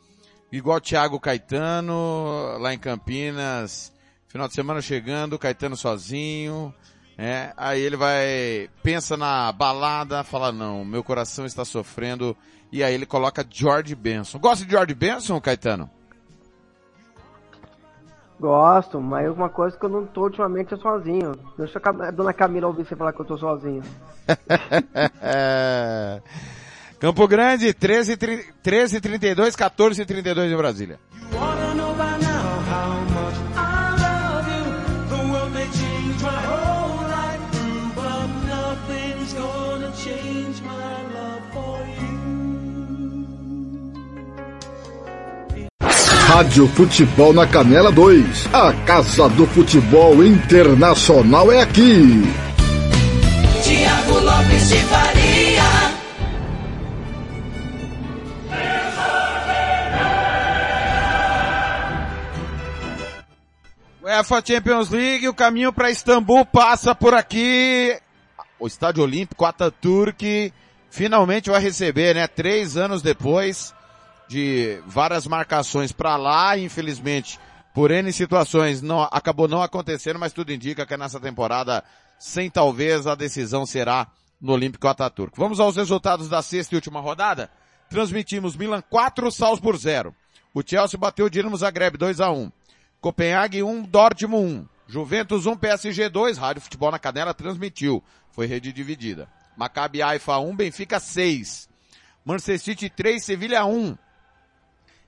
igual 0.52 0.80
Thiago 0.80 1.18
Caetano, 1.18 2.58
lá 2.58 2.74
em 2.74 2.78
Campinas. 2.78 3.90
Final 4.28 4.48
de 4.48 4.54
semana 4.54 4.80
chegando, 4.80 5.38
Caetano 5.38 5.76
sozinho. 5.76 6.72
É, 7.18 7.52
aí 7.56 7.80
ele 7.80 7.96
vai, 7.96 8.70
pensa 8.82 9.16
na 9.16 9.52
balada, 9.52 10.24
fala, 10.24 10.50
não, 10.50 10.84
meu 10.84 11.02
coração 11.02 11.46
está 11.46 11.64
sofrendo. 11.64 12.36
E 12.70 12.82
aí 12.82 12.94
ele 12.94 13.06
coloca 13.06 13.46
George 13.48 13.94
Benson. 13.94 14.38
Gosta 14.38 14.64
de 14.64 14.70
George 14.70 14.94
Benson, 14.94 15.40
Caetano? 15.40 15.90
Gosto, 18.40 19.00
mas 19.00 19.30
uma 19.30 19.48
coisa 19.48 19.76
que 19.76 19.84
eu 19.84 19.88
não 19.88 20.04
tô 20.04 20.22
ultimamente 20.22 20.74
é 20.74 20.76
sozinho. 20.76 21.32
Deixa 21.56 21.80
a 21.84 22.10
dona 22.10 22.32
Camila 22.32 22.66
ouvir 22.66 22.84
você 22.84 22.96
falar 22.96 23.12
que 23.12 23.20
eu 23.20 23.24
tô 23.24 23.38
sozinho. 23.38 23.82
Campo 27.02 27.26
Grande, 27.26 27.74
13, 27.74 28.16
13 28.62 29.00
32, 29.00 29.56
14 29.56 30.04
32 30.04 30.52
em 30.52 30.56
Brasília. 30.56 31.00
Rádio 46.28 46.68
Futebol 46.68 47.32
na 47.32 47.48
Canela 47.48 47.90
2. 47.90 48.48
A 48.54 48.72
Casa 48.86 49.28
do 49.30 49.44
Futebol 49.48 50.24
Internacional 50.24 51.50
é 51.50 51.62
aqui. 51.62 52.51
UEFA 64.12 64.42
Champions 64.44 64.90
League, 64.90 65.26
o 65.26 65.32
caminho 65.32 65.72
para 65.72 65.90
Istambul 65.90 66.44
passa 66.44 66.94
por 66.94 67.14
aqui. 67.14 67.98
O 68.60 68.66
Estádio 68.66 69.02
Olímpico 69.02 69.46
Ataturk 69.46 70.52
finalmente 70.90 71.48
vai 71.48 71.62
receber, 71.62 72.14
né? 72.14 72.26
Três 72.26 72.76
anos 72.76 73.00
depois 73.00 73.74
de 74.28 74.82
várias 74.86 75.26
marcações 75.26 75.92
para 75.92 76.16
lá, 76.16 76.58
infelizmente, 76.58 77.40
por 77.74 77.90
N 77.90 78.12
situações, 78.12 78.82
não, 78.82 79.02
acabou 79.10 79.48
não 79.48 79.62
acontecendo, 79.62 80.18
mas 80.18 80.34
tudo 80.34 80.52
indica 80.52 80.84
que 80.84 80.96
nessa 80.96 81.18
temporada, 81.18 81.82
sem 82.18 82.50
talvez, 82.50 83.06
a 83.06 83.14
decisão 83.14 83.64
será 83.64 84.06
no 84.38 84.52
Olímpico 84.52 84.86
Ataturk. 84.88 85.38
Vamos 85.38 85.58
aos 85.58 85.76
resultados 85.76 86.28
da 86.28 86.42
sexta 86.42 86.74
e 86.74 86.76
última 86.76 87.00
rodada? 87.00 87.50
Transmitimos 87.88 88.56
Milan 88.56 88.82
4, 88.90 89.32
Salzburg 89.32 89.78
0. 89.78 90.14
O 90.52 90.62
Chelsea 90.64 91.00
bateu 91.00 91.26
o 91.26 91.30
Dinamo 91.30 91.56
Zagreb 91.56 91.96
2 91.96 92.20
a 92.20 92.30
1. 92.30 92.52
Copenhague 93.02 93.64
1, 93.64 93.82
Dortmund 93.82 94.60
1. 94.60 94.68
Juventus 94.86 95.44
1, 95.44 95.56
PSG 95.56 96.08
2. 96.08 96.38
Rádio 96.38 96.62
Futebol 96.62 96.92
na 96.92 97.00
Canela 97.00 97.34
transmitiu. 97.34 98.00
Foi 98.30 98.46
rede 98.46 98.72
dividida. 98.72 99.28
Maccabi 99.56 100.00
Haifa 100.00 100.38
1, 100.38 100.54
Benfica 100.54 101.00
6. 101.00 101.68
Manchester 102.24 102.60
City 102.60 102.88
3, 102.88 103.20
Sevilha 103.20 103.64
1. 103.64 103.98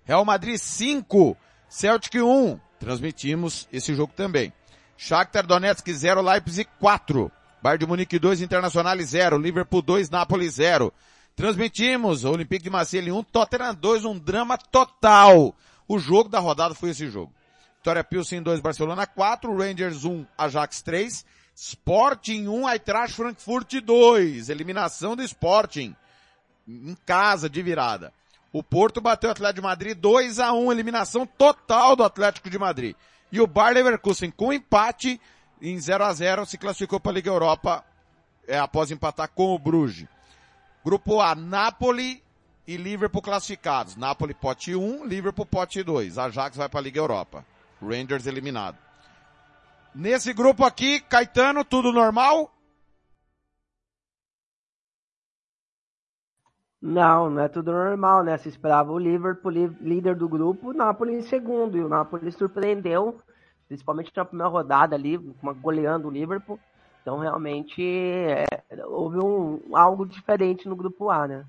Real 0.05 0.25
Madrid 0.25 0.59
5, 0.59 1.37
Celtic 1.69 2.17
1. 2.17 2.59
Transmitimos 2.81 3.69
esse 3.73 3.95
jogo 3.95 4.13
também. 4.13 4.53
Shakhtar 4.97 5.47
Donetsk 5.47 5.89
0, 5.89 6.21
Leipzig 6.21 6.69
4. 6.81 7.31
Bayern 7.63 7.79
de 7.79 7.87
Munique 7.87 8.19
2, 8.19 8.41
Internacional 8.43 8.99
0. 8.99 9.39
Liverpool 9.39 9.83
2, 9.83 10.11
Napoli 10.11 10.49
0. 10.49 10.93
Transmitimos 11.37 12.25
Olympique 12.25 12.65
de 12.65 12.71
Marseille 12.71 13.13
1, 13.13 13.23
Tottenham 13.23 13.73
2, 13.73 14.05
um 14.05 14.19
drama 14.19 14.59
total. 14.59 15.55
O 15.87 15.97
jogo 15.97 16.29
da 16.29 16.41
rodada 16.41 16.75
foi 16.75 16.91
esse 16.91 17.09
jogo. 17.09 17.33
Vitória 17.85 18.03
Pilsen 18.03 18.43
2, 18.43 18.61
Barcelona 18.61 19.07
4, 19.07 19.55
Rangers 19.55 20.07
1, 20.07 20.25
Ajax 20.39 20.81
3, 20.81 21.23
Sporting 21.55 22.49
1, 22.49 22.71
Eintracht 22.71 23.15
Frankfurt 23.15 23.75
2. 23.75 24.49
Eliminação 24.49 25.15
do 25.15 25.23
Sporting. 25.23 25.95
Em 26.67 26.97
casa, 27.05 27.47
de 27.47 27.61
virada. 27.61 28.11
O 28.51 28.63
Porto 28.63 29.03
bateu 29.03 29.29
o 29.29 29.33
Atlético 29.33 29.61
de 29.61 29.67
Madrid 29.67 29.99
2 29.99 30.39
a 30.39 30.55
1 30.55 30.73
eliminação 30.73 31.27
total 31.27 31.95
do 31.95 32.03
Atlético 32.03 32.49
de 32.49 32.59
Madrid. 32.59 32.97
E 33.31 33.39
o 33.39 33.47
Bayer 33.47 33.75
Leverkusen 33.75 34.31
com 34.31 34.51
empate 34.51 35.21
em 35.61 35.79
0 35.79 36.05
a 36.05 36.13
0 36.15 36.47
se 36.47 36.57
classificou 36.57 36.99
para 36.99 37.13
a 37.13 37.15
Liga 37.17 37.29
Europa 37.29 37.85
é, 38.49 38.59
após 38.59 38.91
empatar 38.91 39.29
com 39.29 39.55
o 39.55 39.59
Bruges. 39.59 40.09
Grupo 40.83 41.21
A, 41.21 41.35
Napoli 41.35 42.23
e 42.67 42.79
Liverpool 42.79 43.21
classificados. 43.21 43.95
Napoli 43.95 44.33
pote 44.33 44.75
1, 44.75 45.05
Liverpool 45.05 45.45
pote 45.45 45.83
2. 45.83 46.17
Ajax 46.17 46.57
vai 46.57 46.71
para 46.71 46.81
a 46.81 46.83
Liga 46.83 46.99
Europa. 46.99 47.45
Rangers 47.81 48.27
eliminado. 48.27 48.77
Nesse 49.95 50.33
grupo 50.33 50.65
aqui, 50.65 51.01
Caetano, 51.01 51.65
tudo 51.65 51.93
normal? 51.93 52.53
Não, 56.83 57.31
não 57.31 57.43
é 57.43 57.49
tudo 57.49 57.73
normal, 57.73 58.23
né? 58.23 58.37
Se 58.37 58.49
esperava 58.49 58.93
o 58.93 58.99
Liverpool 58.99 59.51
líder 59.51 60.17
do 60.17 60.29
grupo, 60.29 60.69
o 60.69 60.73
Napoli 60.75 61.15
em 61.15 61.23
segundo. 61.23 61.79
E 61.79 61.81
o 61.81 61.89
Napoli 61.89 62.31
surpreendeu, 62.31 63.19
principalmente 63.67 64.13
na 64.15 64.25
primeira 64.25 64.51
rodada 64.51 64.95
ali, 64.95 65.17
goleando 65.63 66.09
o 66.09 66.11
Liverpool. 66.11 66.61
Então 67.01 67.19
realmente 67.19 67.83
é, 67.83 68.45
houve 68.87 69.19
um, 69.19 69.77
algo 69.77 70.05
diferente 70.05 70.69
no 70.69 70.77
grupo 70.77 71.09
A, 71.09 71.27
né? 71.27 71.47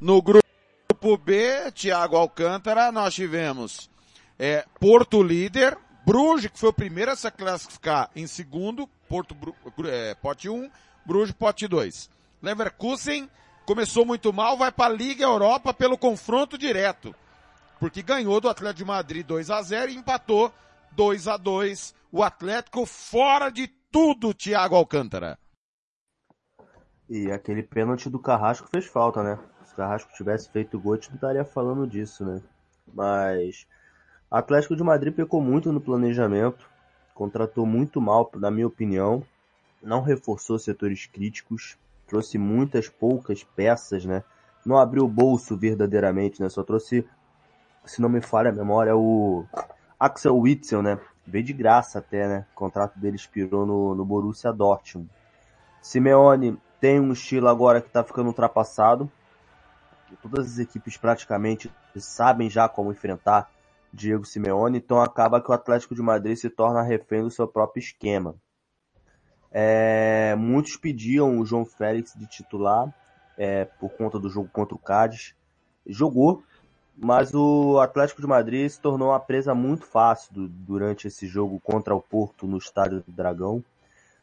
No 0.00 0.20
grupo 0.20 1.16
B, 1.18 1.72
Thiago 1.72 2.16
Alcântara, 2.16 2.92
nós 2.92 3.14
tivemos 3.14 3.90
é, 4.38 4.64
Porto 4.80 5.22
líder, 5.22 5.76
Bruges, 6.04 6.50
que 6.50 6.58
foi 6.58 6.70
o 6.70 6.74
primeiro 6.74 7.10
a 7.10 7.16
se 7.16 7.30
classificar 7.30 8.10
em 8.14 8.26
segundo, 8.26 8.88
Porto 9.08 9.36
é, 9.86 10.14
pote 10.14 10.48
1, 10.48 10.70
Bruges 11.04 11.32
pote 11.32 11.66
2. 11.66 12.10
Leverkusen 12.42 13.28
começou 13.64 14.04
muito 14.04 14.32
mal, 14.32 14.56
vai 14.56 14.70
para 14.70 14.92
a 14.92 14.96
Liga 14.96 15.24
Europa 15.24 15.72
pelo 15.72 15.96
confronto 15.96 16.58
direto. 16.58 17.14
porque 17.80 18.02
ganhou 18.02 18.40
do 18.40 18.48
Atlético 18.48 18.78
de 18.78 18.84
Madrid 18.84 19.26
2 19.26 19.50
a 19.50 19.60
0 19.60 19.90
e 19.90 19.96
empatou 19.96 20.52
2 20.92 21.28
a 21.28 21.36
2 21.36 21.94
o 22.10 22.22
Atlético 22.22 22.86
fora 22.86 23.50
de 23.50 23.66
tudo, 23.90 24.32
Thiago 24.32 24.76
Alcântara. 24.76 25.38
E 27.08 27.30
aquele 27.30 27.62
pênalti 27.62 28.08
do 28.08 28.18
Carrasco 28.18 28.68
fez 28.68 28.86
falta, 28.86 29.22
né? 29.22 29.38
Se 29.66 29.72
o 29.72 29.76
Carrasco 29.76 30.12
tivesse 30.14 30.50
feito 30.50 30.76
o 30.76 30.80
gol, 30.80 30.94
a 30.94 30.96
gente 30.96 31.08
não 31.10 31.16
estaria 31.16 31.44
falando 31.44 31.86
disso, 31.86 32.24
né? 32.24 32.40
Mas 32.92 33.66
Atlético 34.36 34.74
de 34.74 34.82
Madrid 34.82 35.14
pecou 35.14 35.40
muito 35.40 35.70
no 35.70 35.80
planejamento, 35.80 36.68
contratou 37.14 37.64
muito 37.64 38.00
mal, 38.00 38.28
na 38.34 38.50
minha 38.50 38.66
opinião, 38.66 39.22
não 39.80 40.02
reforçou 40.02 40.58
setores 40.58 41.06
críticos, 41.06 41.78
trouxe 42.04 42.36
muitas 42.36 42.88
poucas 42.88 43.44
peças, 43.44 44.04
né? 44.04 44.24
Não 44.66 44.76
abriu 44.76 45.04
o 45.04 45.08
bolso 45.08 45.56
verdadeiramente, 45.56 46.42
né? 46.42 46.48
Só 46.48 46.64
trouxe, 46.64 47.06
se 47.84 48.02
não 48.02 48.08
me 48.08 48.20
falha 48.20 48.50
a 48.50 48.52
memória, 48.52 48.96
o 48.96 49.44
Axel 50.00 50.36
Witzel, 50.36 50.82
né? 50.82 50.98
Veio 51.24 51.44
de 51.44 51.52
graça 51.52 52.00
até, 52.00 52.26
né? 52.26 52.46
O 52.54 52.56
contrato 52.56 52.98
dele 52.98 53.14
expirou 53.14 53.64
no, 53.64 53.94
no 53.94 54.04
Borussia 54.04 54.52
Dortmund. 54.52 55.08
Simeone 55.80 56.58
tem 56.80 56.98
um 56.98 57.12
estilo 57.12 57.46
agora 57.46 57.80
que 57.80 57.86
está 57.86 58.02
ficando 58.02 58.26
ultrapassado. 58.26 59.08
Todas 60.20 60.54
as 60.54 60.58
equipes 60.58 60.96
praticamente 60.96 61.70
sabem 61.96 62.50
já 62.50 62.68
como 62.68 62.90
enfrentar 62.90 63.48
Diego 63.94 64.24
Simeone, 64.24 64.78
então 64.78 65.00
acaba 65.00 65.40
que 65.40 65.50
o 65.50 65.54
Atlético 65.54 65.94
de 65.94 66.02
Madrid 66.02 66.36
se 66.36 66.50
torna 66.50 66.82
refém 66.82 67.22
do 67.22 67.30
seu 67.30 67.46
próprio 67.46 67.80
esquema. 67.80 68.34
É, 69.50 70.34
muitos 70.36 70.76
pediam 70.76 71.38
o 71.38 71.46
João 71.46 71.64
Félix 71.64 72.12
de 72.18 72.26
titular 72.26 72.92
é, 73.38 73.64
por 73.64 73.90
conta 73.90 74.18
do 74.18 74.28
jogo 74.28 74.48
contra 74.52 74.74
o 74.74 74.78
Cádiz. 74.78 75.34
Jogou, 75.86 76.42
mas 76.96 77.32
o 77.32 77.78
Atlético 77.78 78.20
de 78.20 78.26
Madrid 78.26 78.68
se 78.68 78.80
tornou 78.80 79.10
uma 79.10 79.20
presa 79.20 79.54
muito 79.54 79.86
fácil 79.86 80.34
do, 80.34 80.48
durante 80.48 81.06
esse 81.06 81.26
jogo 81.26 81.60
contra 81.60 81.94
o 81.94 82.02
Porto 82.02 82.48
no 82.48 82.58
Estádio 82.58 83.00
do 83.00 83.12
Dragão. 83.12 83.62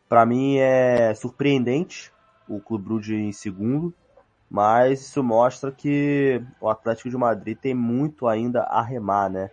Para 0.10 0.26
mim 0.26 0.58
é 0.58 1.14
surpreendente 1.16 2.12
o 2.46 2.60
Clube 2.60 2.84
Brugge 2.84 3.16
em 3.16 3.32
segundo, 3.32 3.94
mas 4.50 5.00
isso 5.00 5.24
mostra 5.24 5.72
que 5.72 6.44
o 6.60 6.68
Atlético 6.68 7.10
de 7.10 7.16
Madrid 7.16 7.58
tem 7.58 7.74
muito 7.74 8.28
ainda 8.28 8.64
a 8.64 8.82
remar, 8.82 9.30
né? 9.30 9.50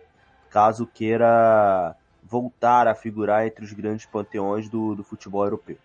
Caso 0.49 0.85
queira 0.87 1.95
voltar 2.23 2.87
a 2.87 2.95
figurar 2.95 3.45
entre 3.45 3.65
os 3.65 3.73
grandes 3.73 4.05
panteões 4.05 4.69
do, 4.69 4.95
do 4.95 5.03
futebol 5.03 5.43
europeu. 5.43 5.77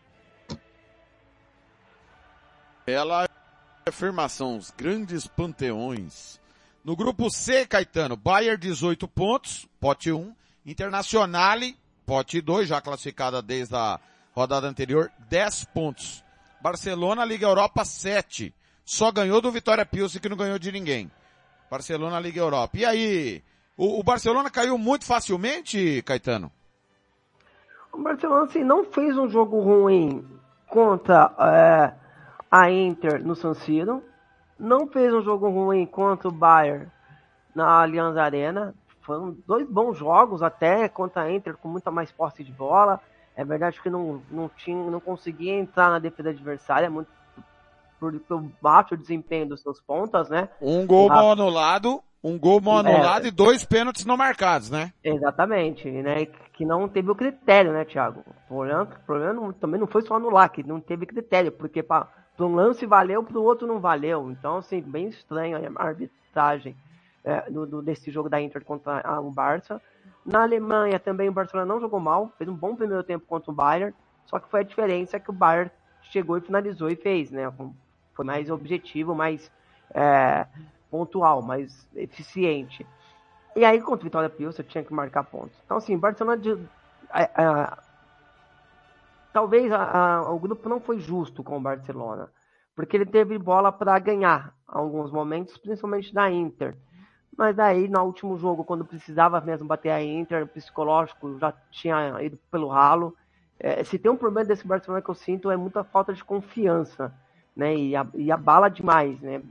Ela 2.86 3.28
afirmação, 3.86 4.56
os 4.56 4.70
grandes 4.70 5.26
panteões. 5.26 6.40
No 6.84 6.94
grupo 6.94 7.30
C, 7.30 7.66
Caetano, 7.66 8.16
Bayern 8.16 8.58
18 8.58 9.08
pontos, 9.08 9.66
pote 9.80 10.12
1, 10.12 10.34
Internazionale, 10.66 11.78
pote 12.06 12.40
2, 12.40 12.68
já 12.68 12.80
classificada 12.80 13.40
desde 13.40 13.74
a 13.74 13.98
rodada 14.32 14.66
anterior, 14.66 15.10
10 15.28 15.64
pontos. 15.66 16.24
Barcelona, 16.60 17.24
Liga 17.24 17.46
Europa, 17.46 17.84
7. 17.84 18.54
Só 18.84 19.10
ganhou 19.12 19.40
do 19.40 19.50
Vitória 19.50 19.84
Pilsen, 19.84 20.20
que 20.20 20.28
não 20.28 20.36
ganhou 20.36 20.58
de 20.58 20.72
ninguém. 20.72 21.10
Barcelona, 21.70 22.20
Liga 22.20 22.40
Europa. 22.40 22.76
E 22.78 22.84
aí, 22.84 23.42
o, 23.76 24.00
o 24.00 24.02
Barcelona 24.02 24.50
caiu 24.50 24.78
muito 24.78 25.04
facilmente, 25.04 26.02
Caetano? 26.02 26.50
O 27.92 28.02
Barcelona, 28.02 28.44
assim, 28.44 28.64
não 28.64 28.84
fez 28.84 29.16
um 29.16 29.28
jogo 29.28 29.60
ruim 29.60 30.24
contra 30.68 31.32
é, 31.38 31.92
a 32.50 32.70
Inter 32.70 33.24
no 33.24 33.36
San 33.36 33.54
Siro. 33.54 34.02
Não 34.58 34.86
fez 34.86 35.12
um 35.12 35.22
jogo 35.22 35.48
ruim 35.48 35.86
contra 35.86 36.28
o 36.28 36.32
Bayern 36.32 36.88
na 37.54 37.82
Allianz 37.82 38.16
Arena. 38.16 38.74
Foram 39.02 39.36
dois 39.46 39.68
bons 39.68 39.96
jogos 39.96 40.42
até 40.42 40.88
contra 40.88 41.22
a 41.22 41.32
Inter 41.32 41.56
com 41.56 41.68
muita 41.68 41.90
mais 41.90 42.10
posse 42.10 42.42
de 42.42 42.52
bola. 42.52 43.00
É 43.36 43.44
verdade 43.44 43.80
que 43.80 43.90
não, 43.90 44.22
não, 44.30 44.48
tinha, 44.48 44.90
não 44.90 45.00
conseguia 45.00 45.54
entrar 45.54 45.90
na 45.90 45.98
defesa 45.98 46.30
adversária 46.30 46.88
muito 46.88 47.08
por, 47.98 48.12
pelo 48.20 48.50
baixo 48.60 48.96
desempenho 48.96 49.48
dos 49.48 49.62
seus 49.62 49.80
pontas, 49.80 50.28
né? 50.28 50.48
Um 50.60 50.86
gol 50.86 51.08
mal 51.08 51.32
anulado, 51.32 52.02
um 52.24 52.38
gol 52.38 52.58
mal 52.58 52.78
anulado 52.78 53.26
é, 53.26 53.28
e 53.28 53.30
dois 53.30 53.64
pênaltis 53.66 54.06
não 54.06 54.16
marcados, 54.16 54.70
né? 54.70 54.94
Exatamente, 55.04 55.90
né? 55.90 56.24
Que 56.54 56.64
não 56.64 56.88
teve 56.88 57.10
o 57.10 57.14
critério, 57.14 57.70
né, 57.70 57.84
Thiago? 57.84 58.24
O 58.26 58.48
problema, 58.48 58.82
o 58.82 59.04
problema 59.04 59.52
também 59.60 59.78
não 59.78 59.86
foi 59.86 60.00
só 60.00 60.14
anular, 60.16 60.50
que 60.50 60.62
não 60.62 60.80
teve 60.80 61.04
critério, 61.04 61.52
porque 61.52 61.82
para 61.82 62.08
um 62.40 62.54
lance 62.54 62.86
valeu, 62.86 63.22
para 63.22 63.38
o 63.38 63.42
outro 63.42 63.66
não 63.66 63.78
valeu. 63.78 64.30
Então, 64.30 64.56
assim, 64.56 64.80
bem 64.80 65.08
estranho 65.08 65.58
a 65.76 65.82
arbitragem 65.82 66.74
é, 67.22 67.50
do, 67.50 67.66
do, 67.66 67.82
desse 67.82 68.10
jogo 68.10 68.30
da 68.30 68.40
Inter 68.40 68.64
contra 68.64 69.20
o 69.20 69.30
Barça. 69.30 69.78
Na 70.24 70.42
Alemanha 70.42 70.98
também 70.98 71.28
o 71.28 71.32
Barcelona 71.32 71.70
não 71.70 71.80
jogou 71.80 72.00
mal, 72.00 72.32
fez 72.38 72.48
um 72.48 72.54
bom 72.54 72.74
primeiro 72.74 73.04
tempo 73.04 73.26
contra 73.26 73.50
o 73.50 73.54
Bayern, 73.54 73.94
só 74.24 74.38
que 74.38 74.50
foi 74.50 74.60
a 74.60 74.64
diferença 74.64 75.20
que 75.20 75.28
o 75.28 75.34
Bayern 75.34 75.70
chegou 76.00 76.38
e 76.38 76.40
finalizou 76.40 76.88
e 76.88 76.96
fez, 76.96 77.30
né? 77.30 77.52
Foi 78.14 78.24
mais 78.24 78.48
objetivo, 78.48 79.14
mais 79.14 79.52
é, 79.94 80.46
pontual, 80.94 81.42
mais 81.42 81.88
eficiente. 81.96 82.86
E 83.56 83.64
aí 83.64 83.80
contra 83.80 84.02
o 84.02 84.04
Vitória 84.04 84.30
Pilsen 84.30 84.64
tinha 84.64 84.84
que 84.84 84.94
marcar 84.94 85.24
pontos. 85.24 85.58
Então 85.64 85.76
assim, 85.76 85.98
Barcelona 85.98 86.40
de, 86.40 86.56
talvez 89.32 89.72
o 90.28 90.38
grupo 90.38 90.68
não 90.68 90.78
foi 90.78 91.00
justo 91.00 91.42
com 91.42 91.56
o 91.56 91.60
Barcelona, 91.60 92.30
porque 92.76 92.96
ele 92.96 93.06
teve 93.06 93.36
bola 93.38 93.72
para 93.72 93.98
ganhar 93.98 94.54
alguns 94.68 95.10
momentos, 95.10 95.58
principalmente 95.58 96.14
da 96.14 96.30
Inter. 96.30 96.76
Mas 97.36 97.56
daí, 97.56 97.88
no 97.88 98.00
último 98.04 98.38
jogo, 98.38 98.62
quando 98.62 98.84
precisava 98.84 99.40
mesmo 99.40 99.66
bater 99.66 99.90
a 99.90 100.00
Inter, 100.00 100.44
o 100.44 100.46
psicológico 100.46 101.36
já 101.40 101.52
tinha 101.72 102.22
ido 102.22 102.38
pelo 102.52 102.68
ralo. 102.68 103.16
É, 103.58 103.82
se 103.82 103.98
tem 103.98 104.12
um 104.12 104.16
problema 104.16 104.46
desse 104.46 104.64
Barcelona 104.64 105.02
que 105.02 105.10
eu 105.10 105.14
sinto 105.16 105.50
é 105.50 105.56
muita 105.56 105.82
falta 105.82 106.12
de 106.12 106.22
confiança, 106.22 107.12
né? 107.56 107.74
E, 107.74 107.96
a, 107.96 108.06
e 108.14 108.30
abala 108.30 108.68
demais, 108.68 109.20
né? 109.20 109.42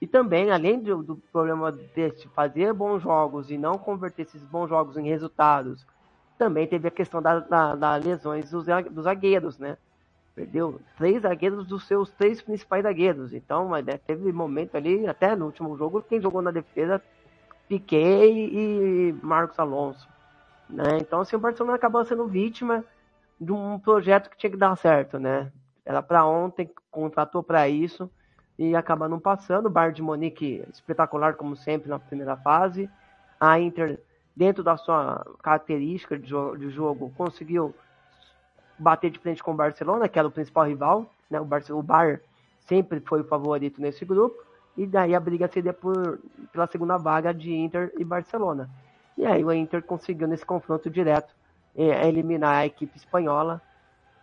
E 0.00 0.06
também, 0.06 0.50
além 0.50 0.80
do, 0.80 1.02
do 1.02 1.16
problema 1.32 1.72
desse 1.72 2.28
fazer 2.28 2.72
bons 2.72 3.02
jogos 3.02 3.50
e 3.50 3.56
não 3.56 3.78
converter 3.78 4.22
esses 4.22 4.44
bons 4.44 4.68
jogos 4.68 4.96
em 4.96 5.08
resultados, 5.08 5.86
também 6.36 6.66
teve 6.66 6.88
a 6.88 6.90
questão 6.90 7.22
das 7.22 7.46
da, 7.48 7.74
da 7.74 7.96
lesões 7.96 8.50
dos, 8.50 8.66
dos 8.90 9.04
zagueiros, 9.04 9.58
né? 9.58 9.78
Perdeu 10.34 10.78
três 10.98 11.22
zagueiros 11.22 11.66
dos 11.66 11.86
seus 11.86 12.10
três 12.10 12.42
principais 12.42 12.82
zagueiros. 12.82 13.32
Então, 13.32 13.70
né, 13.70 13.98
teve 14.06 14.30
momento 14.32 14.76
ali, 14.76 15.06
até 15.06 15.34
no 15.34 15.46
último 15.46 15.74
jogo, 15.78 16.02
quem 16.02 16.20
jogou 16.20 16.42
na 16.42 16.50
defesa 16.50 17.02
Piquet 17.66 18.28
e 18.28 19.14
Marcos 19.22 19.58
Alonso. 19.58 20.06
Né? 20.68 20.98
Então, 21.00 21.20
assim, 21.20 21.36
o 21.36 21.38
Barcelona 21.38 21.76
acabou 21.76 22.04
sendo 22.04 22.26
vítima 22.26 22.84
de 23.40 23.50
um 23.50 23.78
projeto 23.78 24.28
que 24.28 24.36
tinha 24.36 24.50
que 24.50 24.58
dar 24.58 24.76
certo, 24.76 25.18
né? 25.18 25.50
Era 25.86 26.02
para 26.02 26.26
ontem, 26.26 26.70
contratou 26.90 27.42
para 27.42 27.66
isso 27.66 28.10
e 28.58 28.74
acaba 28.74 29.08
não 29.08 29.18
passando. 29.18 29.66
O 29.66 29.90
de 29.90 30.02
Monique 30.02 30.64
espetacular 30.72 31.34
como 31.34 31.56
sempre 31.56 31.88
na 31.88 31.98
primeira 31.98 32.36
fase. 32.36 32.90
A 33.38 33.58
Inter, 33.60 34.00
dentro 34.34 34.62
da 34.62 34.76
sua 34.76 35.24
característica 35.42 36.18
de, 36.18 36.28
jo 36.28 36.56
de 36.56 36.70
jogo, 36.70 37.12
conseguiu 37.16 37.74
bater 38.78 39.10
de 39.10 39.18
frente 39.18 39.42
com 39.42 39.52
o 39.52 39.56
Barcelona, 39.56 40.08
que 40.08 40.18
era 40.18 40.28
o 40.28 40.30
principal 40.30 40.64
rival. 40.64 41.10
Né? 41.30 41.40
O, 41.40 41.44
Bar 41.44 41.62
o 41.70 42.20
sempre 42.60 43.00
foi 43.00 43.20
o 43.20 43.24
favorito 43.24 43.80
nesse 43.80 44.04
grupo 44.04 44.46
e 44.76 44.86
daí 44.86 45.14
a 45.14 45.20
briga 45.20 45.48
seria 45.48 45.72
por, 45.72 46.18
pela 46.52 46.66
segunda 46.66 46.96
vaga 46.96 47.32
de 47.32 47.52
Inter 47.52 47.92
e 47.98 48.04
Barcelona. 48.04 48.68
E 49.16 49.24
aí 49.24 49.42
o 49.42 49.52
Inter 49.52 49.82
conseguiu 49.82 50.28
nesse 50.28 50.44
confronto 50.44 50.90
direto 50.90 51.34
é, 51.74 52.06
eliminar 52.06 52.56
a 52.56 52.66
equipe 52.66 52.96
espanhola. 52.96 53.62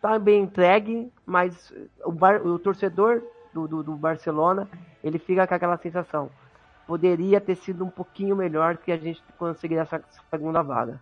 Tá 0.01 0.19
bem 0.19 0.43
entregue, 0.43 1.11
mas 1.25 1.73
o, 2.03 2.11
bar, 2.11 2.45
o 2.45 2.59
torcedor 2.59 3.23
do, 3.53 3.67
do, 3.67 3.83
do, 3.83 3.95
Barcelona 3.95 4.67
ele 5.03 5.19
fica 5.19 5.47
com 5.47 5.53
aquela 5.53 5.77
sensação. 5.77 6.29
Poderia 6.87 7.39
ter 7.39 7.55
sido 7.55 7.85
um 7.85 7.89
pouquinho 7.89 8.35
melhor 8.35 8.77
que 8.77 8.91
a 8.91 8.97
gente 8.97 9.21
conseguir 9.37 9.77
essa 9.77 10.03
segunda 10.29 10.61
vaga. 10.61 10.99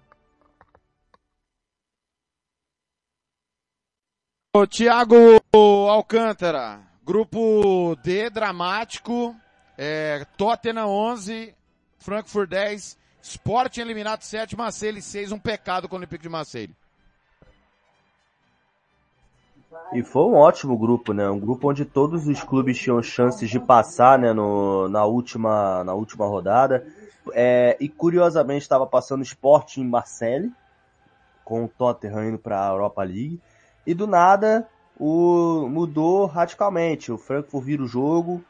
O 4.53 4.67
Thiago 4.67 5.15
Alcântara, 5.89 6.81
Grupo 7.03 7.95
D, 8.03 8.29
dramático. 8.29 9.35
É, 9.77 10.25
Tottenham 10.37 10.87
11, 10.87 11.55
Frankfurt 11.97 12.49
10, 12.49 12.97
Sporting 13.21 13.81
eliminado 13.81 14.21
7, 14.21 14.55
Marseille 14.55 15.01
6, 15.01 15.31
um 15.31 15.39
pecado 15.39 15.89
com 15.89 15.95
o 15.95 15.97
Olympique 15.97 16.21
de 16.21 16.29
Marseille. 16.29 16.75
E 19.93 20.03
foi 20.03 20.23
um 20.23 20.35
ótimo 20.35 20.77
grupo, 20.77 21.13
né? 21.13 21.29
Um 21.29 21.39
grupo 21.39 21.69
onde 21.69 21.85
todos 21.85 22.27
os 22.27 22.43
clubes 22.43 22.77
tinham 22.77 23.01
chances 23.01 23.49
de 23.49 23.59
passar, 23.59 24.17
né? 24.17 24.33
No, 24.33 24.87
na, 24.89 25.05
última, 25.05 25.83
na 25.83 25.93
última 25.93 26.25
rodada. 26.25 26.85
É, 27.33 27.77
e 27.79 27.87
curiosamente 27.87 28.63
estava 28.63 28.85
passando 28.87 29.23
Sporting 29.23 29.81
em 29.81 29.87
Marseille, 29.87 30.51
com 31.43 31.65
o 31.65 31.67
Tottenham 31.67 32.29
indo 32.29 32.39
para 32.39 32.67
a 32.67 32.71
Europa 32.71 33.03
League. 33.03 33.41
E 33.85 33.93
do 33.93 34.07
nada, 34.07 34.67
o, 34.97 35.67
mudou 35.69 36.25
radicalmente. 36.25 37.11
O 37.11 37.17
Frankfurt 37.17 37.63
vira 37.63 37.83
o 37.83 37.87
jogo, 37.87 38.43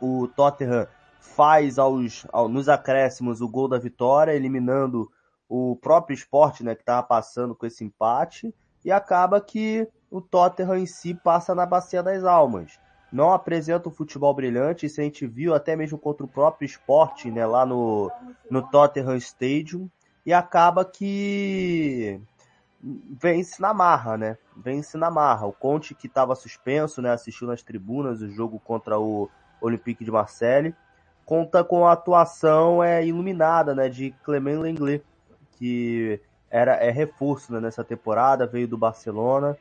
o 0.00 0.28
Tottenham 0.28 0.86
faz 1.20 1.78
aos, 1.78 2.26
ao, 2.32 2.48
nos 2.48 2.68
acréscimos 2.68 3.40
o 3.40 3.48
gol 3.48 3.68
da 3.68 3.78
vitória, 3.78 4.32
eliminando 4.32 5.10
o 5.48 5.76
próprio 5.76 6.14
esporte, 6.14 6.62
né, 6.62 6.74
que 6.74 6.82
estava 6.82 7.02
passando 7.02 7.54
com 7.54 7.66
esse 7.66 7.84
empate, 7.84 8.54
e 8.84 8.90
acaba 8.92 9.40
que 9.40 9.88
o 10.10 10.20
Tottenham 10.20 10.76
em 10.76 10.86
si 10.86 11.14
passa 11.14 11.54
na 11.54 11.64
bacia 11.64 12.02
das 12.02 12.24
almas. 12.24 12.78
Não 13.12 13.32
apresenta 13.32 13.88
um 13.88 13.92
futebol 13.92 14.32
brilhante, 14.34 14.86
isso 14.86 15.00
a 15.00 15.04
gente 15.04 15.26
viu 15.26 15.54
até 15.54 15.74
mesmo 15.76 15.98
contra 15.98 16.24
o 16.24 16.28
próprio 16.28 16.66
esporte, 16.66 17.30
né, 17.30 17.44
lá 17.46 17.64
no, 17.64 18.10
no 18.50 18.62
Tottenham 18.62 19.16
Stadium, 19.16 19.88
e 20.24 20.32
acaba 20.32 20.84
que 20.84 22.20
vence 22.82 23.60
na 23.60 23.74
marra, 23.74 24.16
né? 24.16 24.38
Vence 24.56 24.96
na 24.96 25.10
marra. 25.10 25.46
O 25.46 25.52
Conte 25.52 25.94
que 25.94 26.06
estava 26.06 26.34
suspenso, 26.34 27.02
né, 27.02 27.10
assistiu 27.10 27.48
nas 27.48 27.62
tribunas 27.62 28.20
o 28.20 28.30
jogo 28.30 28.60
contra 28.60 28.98
o 28.98 29.28
Olympique 29.60 30.04
de 30.04 30.10
Marseille, 30.10 30.74
conta 31.26 31.62
com 31.62 31.86
a 31.86 31.92
atuação 31.92 32.82
é 32.82 33.04
iluminada, 33.04 33.74
né, 33.74 33.88
de 33.88 34.12
Clement 34.22 34.60
Lenglet, 34.60 35.04
que 35.52 36.20
era 36.48 36.74
é 36.74 36.90
reforço 36.90 37.52
né, 37.52 37.60
nessa 37.60 37.84
temporada, 37.84 38.46
veio 38.46 38.66
do 38.66 38.78
Barcelona 38.78 39.56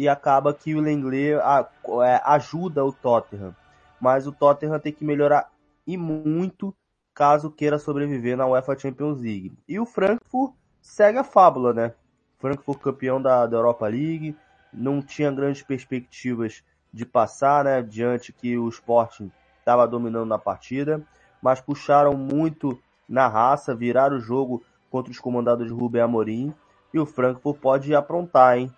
e 0.00 0.08
acaba 0.08 0.54
que 0.54 0.74
o 0.74 0.80
Lenglet 0.80 1.34
é, 1.34 2.22
ajuda 2.24 2.82
o 2.82 2.90
Tottenham, 2.90 3.54
mas 4.00 4.26
o 4.26 4.32
Tottenham 4.32 4.78
tem 4.78 4.94
que 4.94 5.04
melhorar 5.04 5.52
e 5.86 5.94
muito 5.94 6.74
caso 7.14 7.50
queira 7.50 7.78
sobreviver 7.78 8.34
na 8.34 8.46
UEFA 8.46 8.78
Champions 8.78 9.20
League. 9.20 9.52
E 9.68 9.78
o 9.78 9.84
Frankfurt 9.84 10.54
segue 10.80 11.18
a 11.18 11.24
fábula, 11.24 11.74
né? 11.74 11.92
Frankfurt 12.38 12.80
campeão 12.80 13.20
da, 13.20 13.46
da 13.46 13.58
Europa 13.58 13.86
League, 13.88 14.34
não 14.72 15.02
tinha 15.02 15.30
grandes 15.30 15.62
perspectivas 15.62 16.64
de 16.90 17.04
passar, 17.04 17.64
né? 17.64 17.82
Diante 17.82 18.32
que 18.32 18.56
o 18.56 18.70
Sporting 18.70 19.30
estava 19.58 19.86
dominando 19.86 20.30
na 20.30 20.38
partida, 20.38 21.06
mas 21.42 21.60
puxaram 21.60 22.14
muito 22.14 22.78
na 23.06 23.28
raça, 23.28 23.74
viraram 23.74 24.16
o 24.16 24.20
jogo 24.20 24.64
contra 24.90 25.12
os 25.12 25.18
comandados 25.18 25.66
de 25.66 25.74
Rubem 25.74 26.00
Amorim 26.00 26.54
e 26.94 26.98
o 26.98 27.04
Frankfurt 27.04 27.60
pode 27.60 27.94
aprontar, 27.94 28.56
hein? 28.56 28.72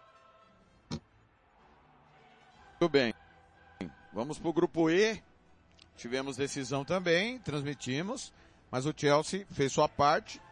Muito 2.82 2.90
bem. 2.90 3.14
Vamos 4.12 4.40
para 4.40 4.48
o 4.48 4.52
grupo 4.52 4.90
E. 4.90 5.22
Tivemos 5.96 6.36
decisão 6.36 6.84
também, 6.84 7.38
transmitimos, 7.38 8.32
mas 8.72 8.86
o 8.86 8.92
Chelsea 8.96 9.46
fez 9.52 9.72
sua 9.72 9.88
parte, 9.88 10.42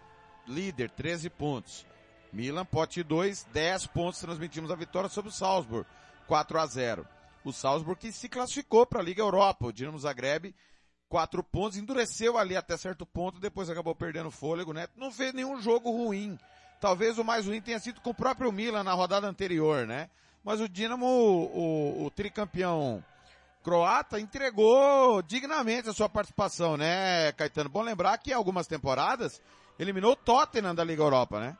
líder, 0.47 0.91
13 0.91 1.28
pontos. 1.28 1.85
Milan, 2.33 2.64
pote 2.64 3.03
2, 3.03 3.49
10 3.53 3.89
pontos, 3.89 4.20
transmitimos 4.20 4.70
a 4.70 4.76
vitória 4.76 5.09
sobre 5.09 5.28
o 5.28 5.35
Salzburg, 5.35 5.85
4 6.28 6.61
a 6.61 6.66
0. 6.66 7.09
O 7.45 7.53
Salzburg 7.53 8.01
que 8.01 8.12
se 8.12 8.28
classificou 8.28 8.87
para 8.87 9.01
a 9.01 9.05
Liga 9.05 9.22
Europa, 9.22 9.66
o 9.66 9.72
Dinamo 9.72 9.99
Zagreb, 9.99 10.55
4 11.09 11.43
pontos, 11.43 11.78
endureceu 11.78 12.39
ali 12.39 12.57
até 12.57 12.76
certo 12.76 13.05
ponto, 13.05 13.41
depois 13.41 13.68
acabou 13.68 13.97
perdendo 13.97 14.31
fôlego, 14.31 14.72
né? 14.72 14.87
Não 14.95 15.11
fez 15.11 15.35
nenhum 15.35 15.61
jogo 15.61 15.91
ruim. 15.91 16.39
Talvez 16.81 17.18
o 17.18 17.24
mais 17.24 17.49
ruim 17.49 17.61
tenha 17.61 17.81
sido 17.81 18.01
com 18.01 18.11
o 18.11 18.14
próprio 18.14 18.53
Milan 18.53 18.85
na 18.85 18.93
rodada 18.93 19.26
anterior, 19.26 19.85
né? 19.85 20.09
Mas 20.45 20.61
o 20.61 20.68
Dinamo, 20.68 21.07
o, 21.07 22.05
o 22.07 22.11
tricampeão 22.11 23.03
croata 23.62 24.18
entregou 24.18 25.20
dignamente 25.22 25.88
a 25.88 25.93
sua 25.93 26.09
participação, 26.09 26.76
né, 26.76 27.32
Caetano? 27.32 27.68
Bom 27.68 27.82
lembrar 27.82 28.16
que 28.18 28.32
algumas 28.32 28.66
temporadas 28.66 29.41
eliminou 29.78 30.12
o 30.12 30.16
Tottenham 30.16 30.74
da 30.74 30.82
Liga 30.84 31.03
Europa, 31.03 31.38
né? 31.41 31.57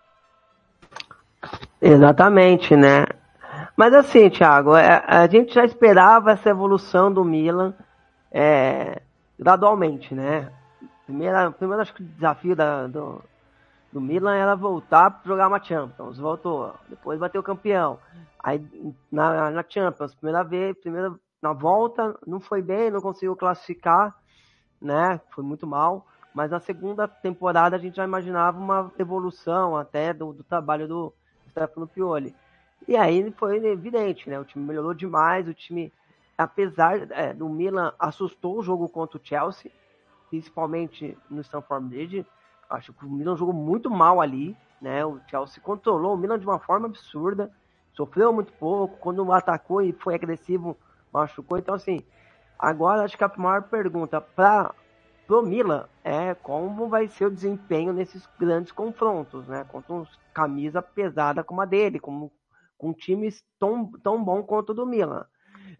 Exatamente, 1.81 2.75
né? 2.75 3.05
Mas 3.77 3.93
assim, 3.95 4.29
Thiago, 4.31 4.77
é, 4.77 5.03
a 5.07 5.27
gente 5.27 5.55
já 5.55 5.65
esperava 5.65 6.33
essa 6.33 6.51
evolução 6.51 7.13
do 7.13 7.25
Milan 7.25 7.75
é, 8.31 9.03
gradualmente, 9.39 10.15
né? 10.15 10.51
Primeiro, 11.07 11.53
primeiro 11.53 11.83
acho 11.83 11.95
que 11.95 12.03
o 12.03 12.07
desafio 12.07 12.55
da, 12.55 12.87
do, 12.87 13.23
do 13.93 14.01
Milan 14.01 14.37
era 14.37 14.55
voltar 14.55 15.11
para 15.11 15.29
jogar 15.29 15.49
uma 15.49 15.63
Champions. 15.63 16.19
Voltou, 16.19 16.75
depois 16.89 17.19
bateu 17.19 17.43
campeão. 17.43 17.99
Aí 18.43 18.65
na, 19.11 19.51
na 19.51 19.65
Champions, 19.69 20.15
primeira 20.15 20.43
vez, 20.43 20.77
primeira 20.79 21.15
na 21.43 21.53
volta, 21.53 22.19
não 22.27 22.41
foi 22.41 22.61
bem, 22.61 22.91
não 22.91 23.01
conseguiu 23.01 23.35
classificar, 23.35 24.15
né? 24.81 25.21
Foi 25.31 25.43
muito 25.43 25.67
mal. 25.67 26.07
Mas 26.35 26.51
na 26.51 26.61
segunda 26.61 27.09
temporada 27.09 27.77
a 27.77 27.79
gente 27.79 27.97
já 27.97 28.05
imaginava 28.05 28.59
uma 28.59 28.93
evolução 28.99 29.77
até 29.77 30.13
do, 30.13 30.33
do 30.33 30.45
trabalho 30.45 30.87
do 30.87 31.13
Stefano 31.49 31.89
Pioli. 31.89 32.35
E 32.87 32.97
aí 32.97 33.31
foi 33.33 33.57
evidente, 33.67 34.29
né? 34.29 34.39
O 34.39 34.45
time 34.45 34.65
melhorou 34.65 34.95
demais, 34.95 35.49
o 35.49 35.55
time, 35.55 35.93
apesar 36.37 37.11
é, 37.11 37.35
do 37.35 37.49
Milan, 37.49 37.93
assustou 37.99 38.59
o 38.59 38.63
jogo 38.63 38.89
contra 38.89 39.19
o 39.19 39.21
Chelsea, 39.23 39.71
principalmente 40.29 41.17
no 41.29 41.41
Stamford 41.41 41.89
Bridge. 41.89 42.27
Acho 42.69 42.93
que 42.93 43.05
o 43.05 43.11
Milan 43.11 43.37
jogou 43.37 43.55
muito 43.55 43.91
mal 43.91 44.21
ali, 44.21 44.57
né? 44.81 45.05
O 45.05 45.21
Chelsea 45.29 45.63
controlou 45.63 46.15
o 46.15 46.17
Milan 46.17 46.39
de 46.39 46.47
uma 46.47 46.59
forma 46.59 46.87
absurda, 46.87 47.51
sofreu 47.93 48.33
muito 48.33 48.53
pouco, 48.55 48.97
quando 48.99 49.33
atacou 49.33 49.83
e 49.83 49.93
foi 49.93 50.15
agressivo, 50.15 50.77
machucou. 51.13 51.59
Então, 51.59 51.75
assim, 51.75 52.03
agora 52.59 53.03
acho 53.03 53.17
que 53.17 53.25
a 53.25 53.33
maior 53.37 53.63
pergunta 53.63 54.21
para 54.21 54.75
pro 55.27 55.45
Milan 55.45 55.87
é 56.03 56.35
como 56.35 56.89
vai 56.89 57.07
ser 57.07 57.27
o 57.27 57.31
desempenho 57.31 57.93
nesses 57.93 58.29
grandes 58.39 58.73
confrontos, 58.73 59.47
né? 59.47 59.65
Contra 59.69 59.93
uma 59.93 60.07
camisa 60.35 60.83
pesada 60.83 61.45
como 61.45 61.61
a 61.61 61.65
dele, 61.65 62.01
como 62.01 62.33
com 62.77 62.93
times 62.93 63.45
tão, 63.59 63.93
tão 64.03 64.25
bom 64.25 64.43
quanto 64.43 64.71
o 64.71 64.75
do 64.75 64.85
Milan. 64.85 65.25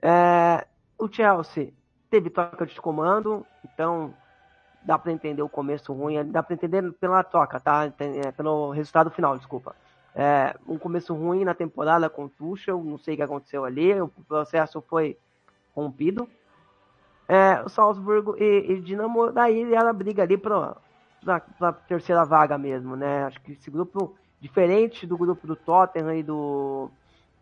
É, 0.01 0.67
o 0.97 1.09
Chelsea 1.09 1.73
teve 2.09 2.31
troca 2.31 2.65
de 2.65 2.81
comando, 2.81 3.45
então 3.65 4.15
dá 4.83 4.99
para 4.99 5.11
entender 5.11 5.43
o 5.43 5.49
começo 5.49 5.93
ruim, 5.93 6.25
dá 6.31 6.43
para 6.43 6.55
entender 6.55 6.93
pela 6.93 7.25
troca, 7.25 7.59
tá? 7.59 7.93
É, 7.99 8.31
pelo 8.31 8.71
resultado 8.71 9.11
final, 9.11 9.37
desculpa. 9.37 9.75
É, 10.15 10.57
um 10.67 10.77
começo 10.77 11.15
ruim 11.15 11.45
na 11.45 11.55
temporada 11.55 12.11
com 12.11 12.25
o 12.25 12.29
Tuchel, 12.29 12.83
não 12.83 12.99
sei 12.99 13.15
o 13.15 13.17
que 13.17 13.23
aconteceu 13.23 13.65
ali, 13.65 14.01
o 14.01 14.09
processo 14.09 14.83
foi 14.83 15.17
rompido, 15.75 16.29
é, 17.29 17.63
o 17.65 17.69
Salzburgo 17.69 18.35
e, 18.37 18.73
e 18.73 18.81
Dinamo, 18.81 19.31
daí 19.31 19.73
ela 19.73 19.93
briga 19.93 20.25
ali 20.25 20.37
para 20.37 20.77
a 21.61 21.73
terceira 21.73 22.25
vaga 22.25 22.59
mesmo, 22.59 22.97
né? 22.97 23.25
Acho 23.25 23.41
que 23.41 23.53
esse 23.53 23.71
grupo, 23.71 24.17
diferente 24.41 25.07
do 25.07 25.17
grupo 25.17 25.47
do 25.47 25.55
Tottenham 25.55 26.17
e 26.17 26.25
do, 26.25 26.91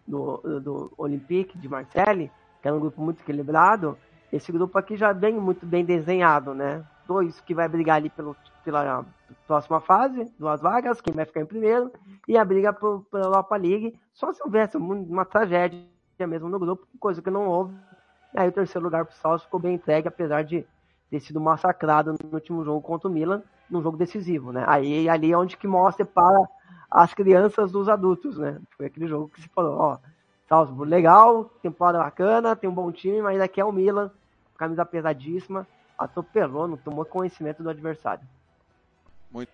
do, 0.07 0.61
do 0.61 0.93
Olympique 0.99 1.57
de 1.57 1.69
Marseille, 1.71 2.31
que 2.61 2.69
era 2.69 2.77
um 2.77 2.81
grupo 2.81 3.01
muito 3.01 3.23
equilibrado, 3.23 3.97
esse 4.31 4.53
grupo 4.53 4.77
aqui 4.77 4.95
já 4.95 5.13
vem 5.15 5.33
muito 5.35 5.65
bem 5.65 5.85
desenhado, 5.85 6.53
né? 6.53 6.85
Dois 7.09 7.41
que 7.41 7.55
vai 7.55 7.67
brigar 7.67 7.97
ali 7.97 8.11
pelo, 8.11 8.37
pela 8.63 9.05
próxima 9.47 9.81
fase, 9.81 10.31
duas 10.39 10.61
vagas, 10.61 11.01
quem 11.01 11.15
vai 11.15 11.25
ficar 11.25 11.41
em 11.41 11.47
primeiro, 11.47 11.91
e 12.29 12.37
a 12.37 12.45
briga 12.45 12.71
pela 12.71 13.25
Europa 13.25 13.57
League, 13.57 13.99
só 14.13 14.31
se 14.31 14.43
houvesse 14.43 14.77
uma 14.77 15.25
tragédia 15.25 15.83
mesmo 16.29 16.51
no 16.51 16.59
grupo, 16.59 16.87
coisa 17.01 17.23
que 17.23 17.31
não 17.31 17.47
houve, 17.47 17.75
e 18.35 18.39
aí 18.39 18.49
o 18.49 18.53
terceiro 18.53 18.85
lugar 18.85 19.07
pro 19.07 19.15
Salzburg 19.15 19.45
ficou 19.45 19.59
bem 19.59 19.77
entregue, 19.77 20.07
apesar 20.07 20.45
de 20.45 20.67
ter 21.11 21.21
sido 21.21 21.41
massacrado 21.41 22.13
no 22.13 22.35
último 22.35 22.63
jogo 22.63 22.83
contra 22.83 23.09
o 23.09 23.11
Milan, 23.11 23.43
num 23.71 23.83
jogo 23.83 23.97
decisivo, 23.97 24.53
né? 24.53 24.65
Aí 24.69 25.09
ali 25.09 25.33
é 25.33 25.39
onde 25.39 25.57
que 25.57 25.67
mostra 25.67 26.05
para 26.05 26.47
as 26.91 27.15
crianças 27.15 27.73
dos 27.73 27.89
adultos, 27.89 28.37
né? 28.37 28.61
Foi 28.77 28.85
aquele 28.85 29.07
jogo 29.07 29.31
que 29.31 29.41
se 29.41 29.49
falou, 29.49 29.79
ó, 29.79 29.99
Salzburg 30.47 30.91
legal, 30.91 31.45
temporada 31.63 31.99
bacana, 31.99 32.55
tem 32.55 32.69
um 32.69 32.75
bom 32.75 32.93
time, 32.93 33.23
mas 33.23 33.41
aqui 33.41 33.63
é 33.63 33.65
o 33.65 33.73
Milan, 33.73 34.11
camisa 34.59 34.85
pesadíssima, 34.85 35.67
atropelou, 35.99 36.69
não 36.69 36.77
tomou 36.77 37.05
conhecimento 37.05 37.63
do 37.63 37.71
adversário. 37.71 38.27
Muito, 39.31 39.53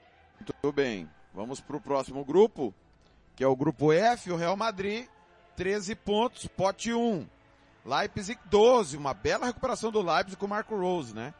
bem. 0.74 1.09
Vamos 1.32 1.61
para 1.61 1.76
o 1.76 1.80
próximo 1.80 2.24
grupo, 2.24 2.74
que 3.34 3.42
é 3.42 3.47
o 3.47 3.57
grupo 3.57 3.92
F, 3.92 4.30
o 4.30 4.36
Real 4.36 4.57
Madrid, 4.57 5.09
13 5.57 5.95
pontos, 5.95 6.47
pote 6.47 6.92
1. 6.92 7.26
Leipzig 7.84 8.40
12, 8.47 8.97
uma 8.97 9.12
bela 9.12 9.47
recuperação 9.47 9.90
do 9.90 10.01
Leipzig 10.01 10.36
com 10.36 10.47
o 10.47 10.49
Marco 10.49 10.76
Rose, 10.76 11.14
né? 11.14 11.34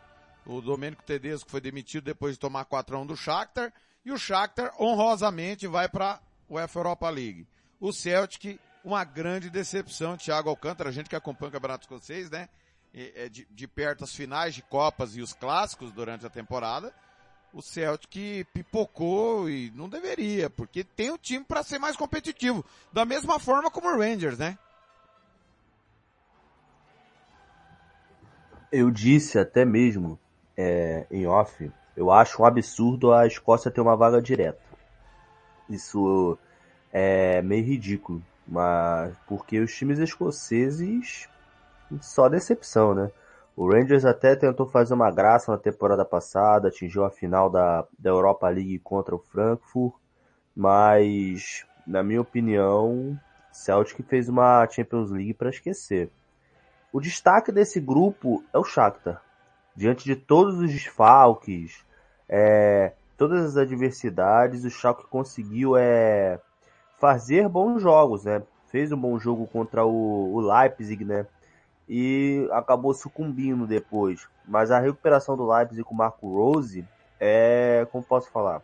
O 0.45 0.61
Domênico 0.61 1.03
Tedesco 1.03 1.51
foi 1.51 1.61
demitido 1.61 2.05
depois 2.05 2.35
de 2.35 2.41
tomar 2.41 2.65
4 2.67 2.97
a 2.97 3.01
1 3.01 3.07
do 3.07 3.17
Shakhtar 3.17 3.73
e 4.05 4.13
o 4.13 4.19
Shakhtar 4.19 4.75
honrosamente 4.79 5.67
vai 5.67 5.89
para 5.89 6.21
o 6.49 6.57
UEFA 6.57 6.81
Europa 6.81 7.09
League. 7.09 7.47
O 7.81 7.93
Celtic, 7.93 8.61
uma 8.85 9.05
grande 9.05 9.49
decepção, 9.49 10.17
Thiago 10.19 10.51
Alcântara, 10.51 10.91
a 10.91 10.93
gente 10.93 11.09
que 11.09 11.17
acompanha 11.17 11.49
o 11.49 11.53
Campeonato 11.53 11.85
Escocês, 11.85 12.31
né? 12.31 12.49
É 12.95 13.29
de, 13.29 13.45
de 13.51 13.67
perto 13.67 14.05
as 14.05 14.15
finais 14.15 14.55
de 14.55 14.63
Copas 14.63 15.17
e 15.17 15.21
os 15.21 15.33
clássicos 15.33 15.91
durante 15.91 16.25
a 16.25 16.31
temporada. 16.31 16.95
O 17.53 17.61
Celtic 17.61 18.47
pipocou 18.53 19.51
e 19.51 19.73
não 19.75 19.89
deveria, 19.89 20.49
porque 20.49 20.85
tem 20.85 21.11
o 21.11 21.19
time 21.19 21.45
para 21.45 21.63
ser 21.63 21.79
mais 21.79 21.97
competitivo, 21.97 22.65
da 22.93 23.05
mesma 23.05 23.39
forma 23.39 23.71
como 23.71 23.89
o 23.89 23.99
Rangers, 23.99 24.39
né? 24.39 24.59
Eu 28.71 28.91
disse 28.91 29.39
até 29.39 29.65
mesmo 29.65 30.19
é, 30.57 31.07
em 31.11 31.27
off, 31.27 31.71
eu 31.97 32.11
acho 32.11 32.43
um 32.43 32.45
absurdo 32.45 33.13
a 33.13 33.27
Escócia 33.27 33.71
ter 33.71 33.81
uma 33.81 33.97
vaga 33.97 34.21
direta. 34.21 34.61
Isso 35.69 36.37
é 36.93 37.41
meio 37.43 37.65
ridículo, 37.65 38.23
mas 38.47 39.17
porque 39.27 39.61
os 39.61 39.75
times 39.75 39.99
escoceses 39.99 41.29
só 42.01 42.29
decepção, 42.29 42.95
né? 42.95 43.11
O 43.57 43.71
Rangers 43.71 44.05
até 44.05 44.35
tentou 44.35 44.67
fazer 44.67 44.95
uma 44.95 45.11
graça 45.11 45.53
na 45.53 45.59
temporada 45.59 46.05
passada, 46.05 46.69
atingiu 46.69 47.05
a 47.05 47.11
final 47.11 47.49
da, 47.49 47.87
da 47.99 48.11
Europa 48.11 48.49
League 48.49 48.81
contra 48.81 49.15
o 49.15 49.19
Frankfurt, 49.19 49.95
mas, 50.57 51.65
na 51.87 52.03
minha 52.03 52.21
opinião, 52.21 53.19
Celtic 53.53 54.03
fez 54.09 54.29
uma 54.29 54.67
Champions 54.69 55.11
League 55.11 55.35
para 55.35 55.51
esquecer. 55.51 56.11
O 56.93 57.01
destaque 57.01 57.53
desse 57.53 57.81
grupo 57.81 58.43
é 58.53 58.59
o 58.59 58.65
Shakhtar. 58.65 59.23
Diante 59.77 60.05
de 60.05 60.17
todos 60.17 60.59
os 60.59 60.71
desfalques, 60.71 61.85
é, 62.29 62.93
todas 63.17 63.45
as 63.45 63.57
adversidades, 63.57 64.65
o 64.65 64.71
Schalke 64.71 65.07
conseguiu 65.07 65.77
é, 65.77 66.41
fazer 66.99 67.49
bons 67.49 67.83
jogos, 67.83 68.25
né? 68.25 68.43
Fez 68.69 68.91
um 68.93 68.97
bom 68.97 69.19
jogo 69.19 69.47
contra 69.47 69.85
o, 69.85 70.35
o 70.35 70.41
Leipzig, 70.41 71.05
né? 71.05 71.27
E 71.89 72.49
acabou 72.53 72.95
sucumbindo 72.95 73.67
depois. 73.67 74.27
Mas 74.47 74.71
a 74.71 74.81
recuperação 74.81 75.37
do 75.37 75.47
Leipzig 75.47 75.83
com 75.83 75.95
o 75.95 75.99
Marco 75.99 76.29
Rose 76.29 76.87
é, 77.21 77.87
como 77.91 78.05
posso 78.05 78.31
falar, 78.31 78.63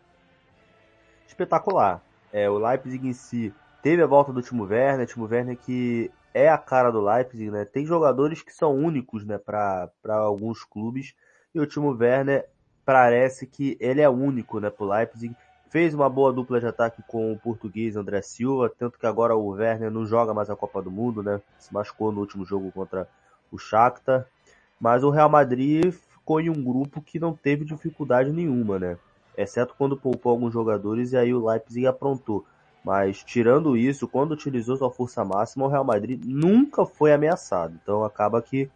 espetacular. 1.27 2.01
É, 2.31 2.49
o 2.49 2.57
Leipzig 2.57 3.07
em 3.07 3.13
si 3.13 3.53
teve 3.81 4.01
a 4.01 4.07
volta 4.07 4.31
do 4.31 4.41
Timo 4.41 4.65
Werner, 4.65 5.07
Timo 5.07 5.27
Werner 5.27 5.57
que 5.57 6.11
é 6.33 6.49
a 6.49 6.57
cara 6.57 6.91
do 6.91 7.01
Leipzig, 7.01 7.49
né? 7.51 7.65
Tem 7.65 7.85
jogadores 7.85 8.41
que 8.41 8.53
são 8.53 8.75
únicos, 8.75 9.25
né, 9.25 9.37
para 9.37 9.91
alguns 10.07 10.63
clubes, 10.63 11.13
e 11.53 11.59
o 11.59 11.65
Timo 11.65 11.89
Werner 11.91 12.47
parece 12.85 13.45
que 13.45 13.77
ele 13.79 14.01
é 14.01 14.09
único, 14.09 14.59
né, 14.59 14.69
pro 14.69 14.85
Leipzig. 14.85 15.35
Fez 15.71 15.93
uma 15.93 16.09
boa 16.09 16.33
dupla 16.33 16.59
de 16.59 16.65
ataque 16.67 17.01
com 17.07 17.31
o 17.31 17.39
português 17.39 17.95
André 17.95 18.21
Silva, 18.21 18.69
tanto 18.69 18.99
que 18.99 19.05
agora 19.07 19.37
o 19.37 19.47
Werner 19.51 19.89
não 19.89 20.05
joga 20.05 20.33
mais 20.33 20.49
a 20.49 20.55
Copa 20.55 20.81
do 20.81 20.91
Mundo, 20.91 21.23
né? 21.23 21.41
Se 21.57 21.73
machucou 21.73 22.11
no 22.11 22.19
último 22.19 22.43
jogo 22.43 22.69
contra 22.73 23.07
o 23.49 23.57
Shakhtar. 23.57 24.27
Mas 24.77 25.01
o 25.01 25.09
Real 25.09 25.29
Madrid 25.29 25.93
ficou 25.93 26.41
em 26.41 26.49
um 26.49 26.61
grupo 26.61 27.01
que 27.01 27.21
não 27.21 27.33
teve 27.33 27.63
dificuldade 27.63 28.33
nenhuma, 28.33 28.77
né? 28.77 28.97
Exceto 29.37 29.73
quando 29.77 29.95
poupou 29.95 30.33
alguns 30.33 30.51
jogadores 30.51 31.13
e 31.13 31.17
aí 31.17 31.33
o 31.33 31.47
Leipzig 31.47 31.87
aprontou. 31.87 32.45
Mas 32.83 33.23
tirando 33.23 33.77
isso, 33.77 34.09
quando 34.09 34.31
utilizou 34.33 34.75
sua 34.75 34.91
força 34.91 35.23
máxima, 35.23 35.67
o 35.67 35.69
Real 35.69 35.85
Madrid 35.85 36.21
nunca 36.25 36.85
foi 36.85 37.13
ameaçado. 37.13 37.79
Então 37.81 38.03
acaba 38.03 38.41
que 38.41 38.69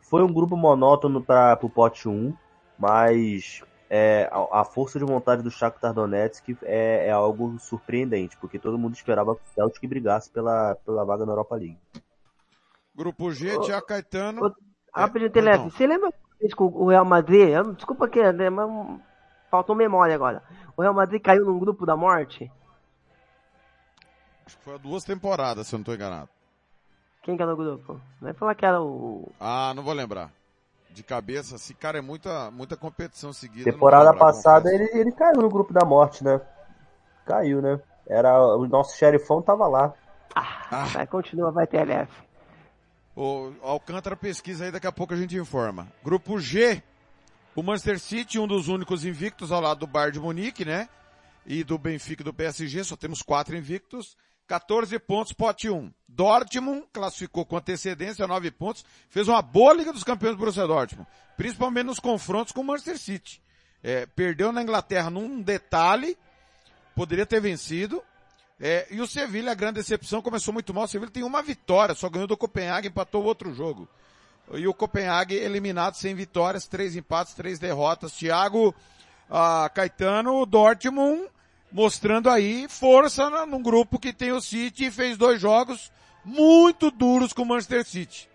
foi 0.00 0.22
um 0.22 0.32
grupo 0.32 0.56
monótono 0.56 1.22
para 1.22 1.58
o 1.60 1.68
pote 1.68 2.08
1 2.08 2.32
mas 2.78 3.62
é, 3.90 4.28
a, 4.30 4.60
a, 4.60 4.64
força 4.64 4.98
de 4.98 5.04
vontade 5.04 5.42
do 5.42 5.50
Shakhtar 5.50 5.94
Donetsk 5.94 6.56
é, 6.62 7.06
é, 7.06 7.10
algo 7.10 7.58
surpreendente, 7.58 8.36
porque 8.36 8.58
todo 8.58 8.78
mundo 8.78 8.94
esperava 8.94 9.34
que 9.34 9.42
o 9.42 9.54
Celtic 9.54 9.88
brigasse 9.88 10.30
pela, 10.30 10.74
pela 10.84 11.04
vaga 11.04 11.24
na 11.24 11.32
Europa 11.32 11.56
League. 11.56 11.78
Grupo 12.94 13.30
G, 13.32 13.58
Tia 13.60 13.80
Caetano. 13.80 14.46
Ô, 14.46 14.52
rapidinho, 14.94 15.30
Telef, 15.30 15.64
você 15.64 15.86
lembra 15.86 16.12
com 16.56 16.64
o 16.64 16.88
Real 16.88 17.04
Madrid? 17.04 17.54
Desculpa 17.76 18.08
que 18.08 18.32
né, 18.32 18.50
mas 18.50 18.68
faltou 19.50 19.74
memória 19.74 20.14
agora. 20.14 20.42
O 20.76 20.82
Real 20.82 20.94
Madrid 20.94 21.22
caiu 21.22 21.44
num 21.44 21.58
grupo 21.58 21.86
da 21.86 21.96
morte? 21.96 22.50
Acho 24.44 24.58
que 24.58 24.64
foi 24.64 24.74
há 24.74 24.78
duas 24.78 25.04
temporadas, 25.04 25.66
se 25.66 25.74
eu 25.74 25.78
não 25.78 25.82
estou 25.82 25.94
enganado. 25.94 26.28
Quem 27.22 27.36
que 27.36 27.42
era 27.42 27.52
o 27.52 27.56
grupo? 27.56 28.00
Vai 28.20 28.32
falar 28.32 28.54
que 28.54 28.64
era 28.64 28.80
o. 28.80 29.30
Ah, 29.38 29.72
não 29.74 29.82
vou 29.82 29.92
lembrar 29.92 30.32
de 30.90 31.02
cabeça, 31.02 31.56
esse 31.56 31.74
cara 31.74 31.98
é 31.98 32.00
muita, 32.00 32.50
muita 32.50 32.76
competição 32.76 33.32
seguida. 33.32 33.70
Temporada 33.70 34.14
passada 34.14 34.72
ele, 34.72 34.88
ele 34.92 35.12
caiu 35.12 35.42
no 35.42 35.48
grupo 35.48 35.72
da 35.72 35.86
morte, 35.86 36.24
né? 36.24 36.40
Caiu, 37.24 37.60
né? 37.60 37.80
Era, 38.06 38.38
o 38.56 38.66
nosso 38.66 38.96
xerifão 38.96 39.42
tava 39.42 39.66
lá. 39.66 39.92
Ah, 40.34 40.66
ah. 40.70 40.84
Vai, 40.86 41.06
continua, 41.06 41.50
vai 41.50 41.66
TLF. 41.66 42.10
O 43.14 43.52
Alcântara 43.62 44.16
pesquisa 44.16 44.64
aí, 44.64 44.70
daqui 44.70 44.86
a 44.86 44.92
pouco 44.92 45.12
a 45.12 45.16
gente 45.16 45.36
informa. 45.36 45.88
Grupo 46.04 46.38
G, 46.38 46.82
o 47.54 47.62
Manchester 47.62 47.98
City, 47.98 48.38
um 48.38 48.46
dos 48.46 48.68
únicos 48.68 49.04
invictos 49.04 49.50
ao 49.50 49.60
lado 49.60 49.80
do 49.80 49.86
Bayern 49.86 50.12
de 50.12 50.20
Munique, 50.20 50.64
né? 50.64 50.88
E 51.44 51.64
do 51.64 51.76
Benfica 51.76 52.22
e 52.22 52.24
do 52.24 52.32
PSG, 52.32 52.84
só 52.84 52.96
temos 52.96 53.20
quatro 53.20 53.56
invictos. 53.56 54.16
14 54.48 54.98
pontos, 54.98 55.32
pote 55.34 55.68
1. 55.68 55.92
Dortmund 56.08 56.86
classificou 56.90 57.44
com 57.44 57.58
antecedência, 57.58 58.26
9 58.26 58.50
pontos. 58.50 58.84
Fez 59.10 59.28
uma 59.28 59.42
boa 59.42 59.74
Liga 59.74 59.92
dos 59.92 60.02
Campeões 60.02 60.34
do 60.34 60.38
Borussia 60.38 60.66
Dortmund. 60.66 61.06
Principalmente 61.36 61.86
nos 61.86 62.00
confrontos 62.00 62.52
com 62.52 62.62
o 62.62 62.64
Manchester 62.64 62.98
City. 62.98 63.42
É, 63.82 64.06
perdeu 64.06 64.50
na 64.50 64.62
Inglaterra 64.62 65.10
num 65.10 65.42
detalhe. 65.42 66.16
Poderia 66.96 67.26
ter 67.26 67.40
vencido. 67.40 68.02
É, 68.58 68.88
e 68.90 69.00
o 69.00 69.06
Sevilha, 69.06 69.52
a 69.52 69.54
grande 69.54 69.74
decepção, 69.74 70.22
começou 70.22 70.52
muito 70.52 70.72
mal. 70.72 70.84
O 70.84 70.88
Sevilha 70.88 71.12
tem 71.12 71.22
uma 71.22 71.42
vitória, 71.42 71.94
só 71.94 72.08
ganhou 72.08 72.26
do 72.26 72.36
Copenhague, 72.36 72.88
empatou 72.88 73.22
outro 73.22 73.52
jogo. 73.52 73.86
E 74.54 74.66
o 74.66 74.72
Copenhague 74.72 75.34
eliminado 75.34 75.94
sem 75.94 76.14
vitórias, 76.14 76.66
três 76.66 76.96
empates, 76.96 77.34
três 77.34 77.58
derrotas. 77.58 78.14
Thiago 78.14 78.74
ah, 79.30 79.70
Caetano, 79.72 80.44
Dortmund 80.46 81.28
mostrando 81.70 82.28
aí 82.28 82.66
força 82.68 83.28
num 83.46 83.62
grupo 83.62 83.98
que 83.98 84.12
tem 84.12 84.32
o 84.32 84.40
City 84.40 84.86
e 84.86 84.90
fez 84.90 85.16
dois 85.16 85.40
jogos 85.40 85.92
muito 86.24 86.90
duros 86.90 87.32
com 87.32 87.42
o 87.42 87.46
Manchester 87.46 87.84
City. 87.84 88.28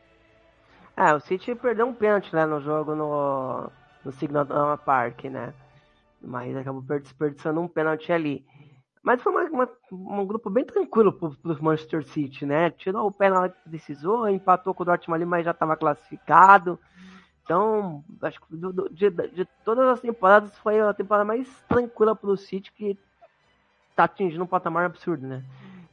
É, 0.95 1.13
o 1.13 1.19
City 1.19 1.55
perdeu 1.55 1.87
um 1.87 1.93
pênalti 1.93 2.33
né, 2.33 2.45
no 2.45 2.61
jogo 2.61 2.95
no, 2.95 3.69
no 4.05 4.11
Signal 4.11 4.77
Park, 4.79 5.25
né? 5.25 5.53
Mas 6.21 6.55
acabou 6.55 6.81
desperdiçando 6.81 7.59
um 7.59 7.67
pênalti 7.67 8.11
ali. 8.11 8.45
Mas 9.01 9.21
foi 9.21 9.33
uma, 9.33 9.43
uma, 9.49 9.69
um 9.91 10.25
grupo 10.25 10.49
bem 10.49 10.63
tranquilo 10.63 11.11
pro, 11.11 11.35
pro 11.35 11.63
Manchester 11.63 12.05
City, 12.05 12.45
né? 12.45 12.71
Tirou 12.71 13.07
o 13.07 13.11
pênalti 13.11 13.53
que 13.63 13.69
precisou, 13.69 14.29
empatou 14.29 14.73
com 14.73 14.83
o 14.83 14.85
Dortmund 14.85 15.21
ali, 15.21 15.29
mas 15.29 15.43
já 15.43 15.51
estava 15.51 15.75
classificado. 15.75 16.79
Então, 17.43 18.03
acho 18.21 18.39
que 18.39 18.55
do, 18.55 18.89
de, 18.89 19.09
de, 19.09 19.45
todas 19.65 19.85
as 19.89 19.99
temporadas 19.99 20.57
foi 20.59 20.79
a 20.79 20.93
temporada 20.93 21.25
mais 21.25 21.47
tranquila 21.67 22.15
pro 22.15 22.37
City, 22.37 22.71
que 22.71 22.97
tá 23.95 24.05
atingindo 24.05 24.43
um 24.43 24.47
patamar 24.47 24.85
absurdo, 24.85 25.27
né? 25.27 25.43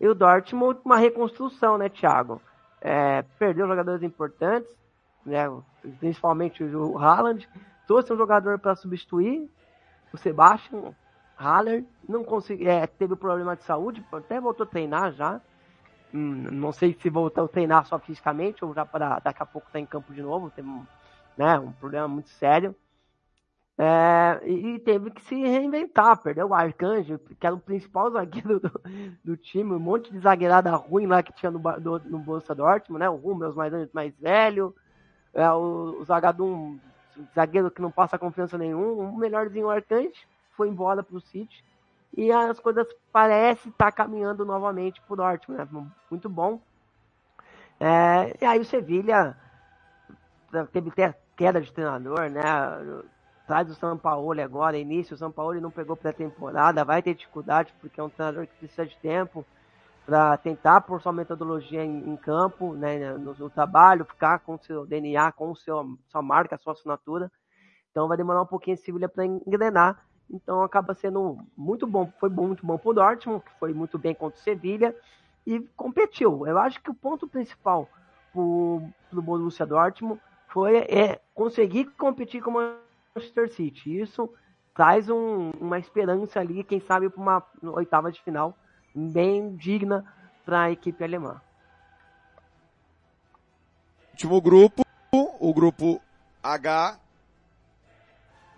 E 0.01 0.09
o 0.09 0.15
Dortmund, 0.15 0.81
uma 0.85 0.97
reconstrução, 0.97 1.77
né, 1.77 1.89
Thiago? 1.89 2.41
É, 2.81 3.23
perdeu 3.39 3.67
jogadores 3.67 4.03
importantes, 4.03 4.75
né? 5.25 5.45
Principalmente 5.99 6.65
o 6.65 6.99
Haaland. 6.99 7.49
Trouxe 7.87 8.13
um 8.13 8.17
jogador 8.17 8.59
para 8.59 8.77
substituir 8.77 9.51
o 10.13 10.17
Sebastian 10.17 10.95
Haller. 11.37 11.85
Não 12.09 12.25
consegui, 12.25 12.69
é, 12.69 12.87
teve 12.87 13.17
problema 13.17 13.57
de 13.57 13.63
saúde, 13.65 14.05
até 14.13 14.41
voltou 14.41 14.65
a 14.65 14.69
treinar 14.69 15.13
já. 15.13 15.41
Hum, 16.13 16.49
não 16.51 16.73
sei 16.73 16.97
se 17.01 17.09
voltou 17.09 17.45
a 17.45 17.49
treinar 17.49 17.87
só 17.87 17.99
fisicamente 17.99 18.65
ou 18.65 18.75
já 18.75 18.85
para 18.85 19.19
daqui 19.21 19.43
a 19.43 19.47
pouco 19.47 19.69
estar 19.69 19.79
tá 19.79 19.81
em 19.81 19.87
campo 19.87 20.13
de 20.13 20.23
novo. 20.23 20.51
Tem 20.51 20.65
né, 21.37 21.59
um 21.59 21.73
problema 21.73 22.09
muito 22.09 22.29
sério. 22.31 22.75
É, 23.83 24.47
e 24.47 24.79
teve 24.81 25.11
que 25.11 25.23
se 25.23 25.35
reinventar, 25.35 26.21
perdeu 26.21 26.49
o 26.49 26.55
Arcanjo, 26.55 27.19
que 27.19 27.47
era 27.47 27.57
o 27.57 27.59
principal 27.59 28.11
zagueiro 28.13 28.61
do, 28.61 28.71
do 29.25 29.37
time, 29.39 29.73
um 29.73 29.79
monte 29.79 30.13
de 30.13 30.19
zagueirada 30.19 30.71
ruim 30.77 31.07
lá 31.07 31.23
que 31.23 31.33
tinha 31.33 31.51
no, 31.51 31.59
do, 31.81 31.99
no 32.01 32.19
Bolsa 32.19 32.55
Dortmund, 32.55 33.01
né? 33.01 33.09
O 33.09 33.17
Rummels 33.17 33.55
mais, 33.55 33.73
mais 33.95 34.15
velho, 34.19 34.77
é, 35.33 35.51
o, 35.51 35.97
o 35.99 36.05
Zagadum, 36.05 36.79
zagueiro 37.35 37.71
que 37.71 37.81
não 37.81 37.91
passa 37.91 38.19
confiança 38.19 38.59
nenhum, 38.59 38.99
o 38.99 39.17
melhorzinho 39.17 39.71
Arcanjo, 39.71 40.13
foi 40.51 40.69
embora 40.69 41.03
pro 41.03 41.19
City, 41.19 41.65
e 42.15 42.31
as 42.31 42.61
coisas 42.61 42.87
parecem 43.11 43.73
estar 43.73 43.87
tá 43.87 43.93
caminhando 43.93 44.45
novamente 44.45 45.01
pro 45.01 45.17
Dortmund, 45.17 45.59
né? 45.59 45.87
Muito 46.11 46.29
bom. 46.29 46.61
É, 47.81 48.37
e 48.43 48.45
aí 48.45 48.61
o 48.61 48.65
Sevilha 48.67 49.35
teve 50.71 50.93
queda 51.35 51.63
de 51.63 51.73
treinador, 51.73 52.29
né? 52.29 52.43
Traz 53.51 53.69
o 53.69 53.75
São 53.75 53.99
Paulo 53.99 54.41
agora, 54.41 54.79
início, 54.79 55.13
o 55.13 55.19
São 55.19 55.33
Paulo 55.33 55.61
não 55.61 55.73
pegou 55.73 55.97
pré-temporada, 55.97 56.85
vai 56.85 57.03
ter 57.03 57.17
dificuldade 57.17 57.75
porque 57.81 57.99
é 57.99 58.05
um 58.05 58.09
treinador 58.09 58.47
que 58.47 58.55
precisa 58.55 58.87
de 58.87 58.97
tempo 58.99 59.45
para 60.07 60.37
tentar 60.37 60.83
pôr 60.83 61.03
sua 61.03 61.13
metodologia 61.13 61.85
em, 61.85 62.11
em 62.11 62.17
campo, 62.17 62.75
né, 62.75 63.13
no, 63.15 63.35
no, 63.35 63.51
trabalho, 63.51 64.05
ficar 64.05 64.39
com 64.39 64.57
seu 64.57 64.87
DNA, 64.87 65.33
com 65.33 65.53
seu, 65.57 65.99
sua 66.07 66.23
marca, 66.23 66.57
sua 66.59 66.75
assinatura. 66.75 67.29
Então 67.91 68.07
vai 68.07 68.17
demorar 68.17 68.41
um 68.43 68.47
pouquinho 68.47 68.75
esse 68.75 68.85
Sevilha 68.85 69.09
para 69.09 69.27
engrenar. 69.27 70.01
Então 70.31 70.63
acaba 70.63 70.95
sendo 70.95 71.37
muito 71.57 71.89
bom, 71.89 72.09
foi 72.21 72.29
muito 72.29 72.65
bom 72.65 72.79
para 72.79 72.91
o 72.91 72.95
Dortmund, 72.95 73.45
que 73.45 73.59
foi 73.59 73.75
muito 73.75 73.99
bem 73.99 74.15
contra 74.15 74.39
o 74.39 74.43
Sevilha 74.45 74.95
e 75.45 75.59
competiu. 75.77 76.47
Eu 76.47 76.57
acho 76.57 76.81
que 76.81 76.91
o 76.91 76.95
ponto 76.95 77.27
principal 77.27 77.89
para 78.33 78.41
o 78.41 78.93
Borussia 79.11 79.67
Dortmund 79.67 80.21
foi 80.47 80.77
é, 80.77 81.21
conseguir 81.35 81.87
competir 81.97 82.41
com 82.41 82.53
o 82.53 82.90
Manchester 83.15 83.53
City. 83.53 84.01
Isso 84.01 84.33
traz 84.75 85.09
um, 85.09 85.51
uma 85.61 85.79
esperança 85.79 86.41
ali, 86.41 86.65
quem 86.65 86.81
sabe, 86.81 87.11
para 87.11 87.21
uma 87.21 87.47
oitava 87.73 88.11
de 88.11 88.21
final 88.23 88.57
bem 88.95 89.55
digna 89.57 90.05
para 90.45 90.63
a 90.65 90.71
equipe 90.71 91.03
alemã. 91.03 91.41
Último 94.13 94.41
grupo, 94.41 94.85
o 95.13 95.55
grupo 95.55 96.01
H. 96.43 96.99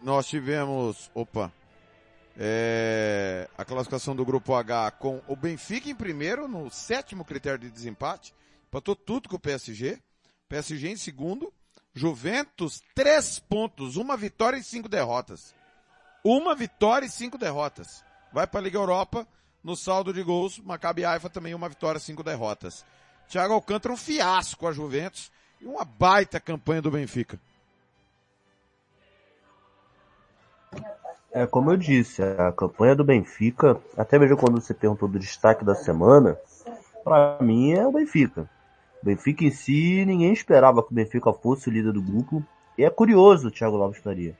Nós 0.03 0.27
tivemos, 0.27 1.11
opa, 1.15 1.53
é, 2.37 3.49
a 3.57 3.65
classificação 3.65 4.17
do 4.17 4.25
grupo 4.25 4.55
H 4.55 4.91
com 4.93 5.23
o 5.29 5.37
Benfica 5.37 5.89
em 5.89 5.95
primeiro, 5.95 6.49
no 6.49 6.71
sétimo 6.71 7.25
critério 7.25 7.59
de 7.59 7.71
desempate, 7.71 8.35
empatou 8.67 8.97
tudo 8.97 9.29
com 9.29 9.37
o 9.37 9.41
PSG. 9.41 10.01
PSG 10.49 10.89
em 10.89 10.97
segundo, 10.97 11.53
Juventus, 11.95 12.83
três 12.95 13.39
pontos, 13.39 13.97
uma 13.97 14.17
vitória 14.17 14.57
e 14.57 14.63
cinco 14.63 14.89
derrotas. 14.89 15.55
Uma 16.25 16.55
vitória 16.55 17.07
e 17.07 17.11
cinco 17.11 17.37
derrotas. 17.37 18.05
Vai 18.33 18.47
para 18.47 18.61
a 18.61 18.63
Liga 18.63 18.79
Europa, 18.79 19.27
no 19.63 19.77
saldo 19.77 20.13
de 20.13 20.23
gols, 20.23 20.59
Maccabi 20.59 21.05
Haifa 21.05 21.29
também 21.29 21.55
uma 21.55 21.69
vitória, 21.69 22.01
cinco 22.01 22.23
derrotas. 22.23 22.85
Thiago 23.29 23.55
Alcântara 23.55 23.95
um 23.95 23.97
fiasco 23.97 24.67
a 24.67 24.73
Juventus 24.73 25.31
e 25.61 25.67
uma 25.67 25.85
baita 25.85 26.41
campanha 26.41 26.83
do 26.83 26.91
Benfica. 26.91 27.39
É, 31.31 31.47
como 31.47 31.71
eu 31.71 31.77
disse, 31.79 32.23
a 32.23 32.53
campanha 32.53 32.95
do 32.95 33.05
Benfica, 33.05 33.81
até 33.97 34.19
mesmo 34.19 34.37
quando 34.37 34.61
você 34.61 34.75
perguntou 34.75 35.09
do 35.09 35.19
destaque 35.19 35.65
da 35.65 35.75
semana, 35.75 36.39
para 37.03 37.39
mim 37.41 37.73
é 37.73 37.87
o 37.87 37.93
Benfica. 37.93 38.51
O 39.03 39.07
Benfica 39.07 39.45
em 39.45 39.51
si, 39.51 40.05
ninguém 40.07 40.33
esperava 40.33 40.83
que 40.83 40.93
o 40.93 40.95
Benfica 40.95 41.33
fosse 41.33 41.69
o 41.69 41.73
líder 41.73 41.93
do 41.93 42.01
grupo. 42.01 42.45
E 42.79 42.85
é 42.85 42.91
curioso, 42.91 43.51
Thiago 43.51 43.77
Lopes 43.77 44.01
Faria. 44.01 44.39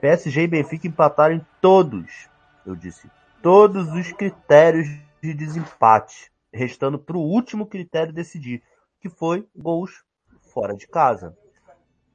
PSG 0.00 0.42
e 0.42 0.46
Benfica 0.46 0.86
empataram 0.86 1.34
em 1.34 1.46
todos, 1.60 2.28
eu 2.64 2.76
disse, 2.76 3.10
todos 3.42 3.92
os 3.92 4.12
critérios 4.12 4.86
de 5.20 5.34
desempate, 5.34 6.30
restando 6.52 6.98
para 6.98 7.16
o 7.16 7.20
último 7.20 7.66
critério 7.66 8.12
decidir, 8.12 8.62
que 9.00 9.08
foi 9.08 9.44
gols 9.56 10.04
fora 10.52 10.74
de 10.74 10.86
casa. 10.86 11.36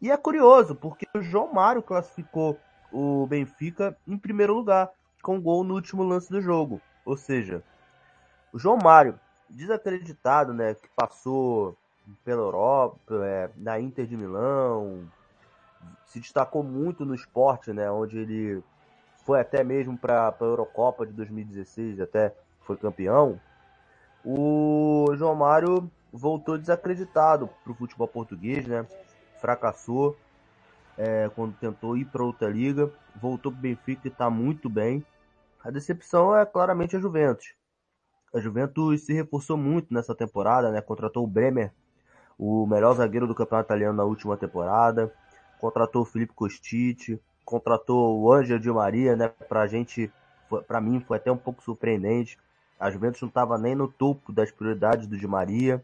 E 0.01 0.09
é 0.09 0.15
curioso, 0.15 0.75
porque 0.75 1.05
o 1.13 1.21
João 1.21 1.53
Mário 1.53 1.81
classificou 1.81 2.57
o 2.91 3.27
Benfica 3.27 3.97
em 4.07 4.17
primeiro 4.17 4.53
lugar, 4.53 4.89
com 5.21 5.41
gol 5.41 5.63
no 5.63 5.73
último 5.73 6.03
lance 6.03 6.29
do 6.29 6.41
jogo. 6.41 6.81
Ou 7.05 7.17
seja, 7.17 7.61
o 8.53 8.59
João 8.59 8.77
Mário, 8.77 9.19
desacreditado, 9.53 10.53
né, 10.53 10.73
que 10.73 10.89
passou 10.95 11.77
pela 12.25 12.41
Europa, 12.41 12.97
é, 13.23 13.49
na 13.55 13.79
Inter 13.79 14.05
de 14.05 14.17
Milão, 14.17 15.07
se 16.05 16.19
destacou 16.19 16.63
muito 16.63 17.05
no 17.05 17.15
esporte, 17.15 17.71
né, 17.71 17.89
onde 17.89 18.17
ele 18.17 18.63
foi 19.25 19.39
até 19.39 19.63
mesmo 19.63 19.97
para 19.97 20.27
a 20.27 20.43
Eurocopa 20.43 21.05
de 21.05 21.13
2016, 21.13 22.01
até 22.01 22.35
foi 22.61 22.75
campeão. 22.75 23.39
O 24.25 25.13
João 25.15 25.35
Mário 25.35 25.89
voltou 26.11 26.57
desacreditado 26.57 27.49
para 27.63 27.71
o 27.71 27.75
futebol 27.75 28.07
português, 28.07 28.67
né? 28.67 28.85
Fracassou 29.41 30.15
é, 30.97 31.29
quando 31.35 31.55
tentou 31.57 31.97
ir 31.97 32.05
para 32.05 32.23
outra 32.23 32.49
liga, 32.49 32.91
voltou 33.15 33.51
para 33.51 33.59
o 33.59 33.61
Benfica 33.61 34.07
e 34.07 34.11
está 34.11 34.29
muito 34.29 34.69
bem. 34.69 35.05
A 35.63 35.71
decepção 35.71 36.35
é 36.35 36.45
claramente 36.45 36.95
a 36.95 36.99
Juventus. 36.99 37.53
A 38.33 38.39
Juventus 38.39 39.05
se 39.05 39.13
reforçou 39.13 39.55
muito 39.55 39.93
nessa 39.93 40.15
temporada, 40.15 40.71
né? 40.71 40.81
Contratou 40.81 41.23
o 41.23 41.27
Bremer, 41.27 41.71
o 42.37 42.65
melhor 42.65 42.95
zagueiro 42.95 43.27
do 43.27 43.35
campeonato 43.35 43.67
italiano 43.67 43.95
na 43.95 44.03
última 44.03 44.35
temporada. 44.35 45.13
Contratou 45.59 46.01
o 46.01 46.05
Felipe 46.05 46.33
Kostic, 46.33 47.19
contratou 47.45 48.19
o 48.19 48.33
Ângelo 48.33 48.59
Di 48.59 48.71
Maria, 48.71 49.15
né? 49.15 49.27
Pra 49.47 49.67
gente, 49.67 50.11
para 50.67 50.81
mim, 50.81 50.99
foi 50.99 51.17
até 51.17 51.31
um 51.31 51.37
pouco 51.37 51.61
surpreendente. 51.61 52.39
A 52.79 52.89
Juventus 52.89 53.21
não 53.21 53.29
estava 53.29 53.57
nem 53.57 53.75
no 53.75 53.87
topo 53.87 54.33
das 54.33 54.51
prioridades 54.51 55.05
do 55.05 55.15
Di 55.15 55.27
Maria, 55.27 55.83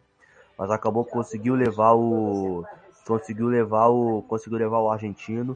mas 0.57 0.71
acabou 0.71 1.05
conseguiu 1.05 1.53
levar 1.53 1.93
o 1.93 2.65
conseguiu 3.05 3.47
levar 3.47 3.87
o 3.87 4.23
conseguiu 4.23 4.57
levar 4.57 4.79
o 4.79 4.89
argentino. 4.89 5.55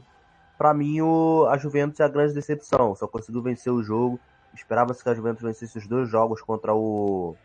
Para 0.56 0.72
mim, 0.72 1.00
o, 1.00 1.46
a 1.50 1.58
Juventus 1.58 1.98
é 1.98 2.04
a 2.04 2.08
grande 2.08 2.34
decepção. 2.34 2.94
Só 2.94 3.08
conseguiu 3.08 3.42
vencer 3.42 3.72
o 3.72 3.82
jogo. 3.82 4.18
Esperava-se 4.54 5.02
que 5.02 5.08
a 5.08 5.14
Juventus 5.14 5.42
vencesse 5.42 5.76
os 5.78 5.86
dois 5.86 6.08
jogos 6.08 6.40
contra 6.40 6.74
o, 6.74 7.36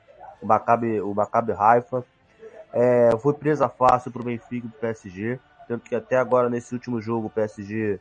o 0.41 0.45
Maccabi, 0.45 1.01
o 1.01 1.13
Maccabi 1.13 1.51
Haifa. 1.51 2.05
É, 2.71 3.11
foi 3.17 3.33
presa 3.33 3.67
fácil 3.67 4.11
para 4.11 4.21
o 4.21 4.25
Benfica 4.25 4.67
e 4.67 4.69
para 4.69 4.77
o 4.77 4.81
PSG. 4.81 5.39
Tanto 5.67 5.83
que 5.83 5.95
até 5.95 6.17
agora, 6.17 6.49
nesse 6.49 6.73
último 6.73 7.01
jogo, 7.01 7.27
o 7.27 7.29
PSG, 7.29 7.99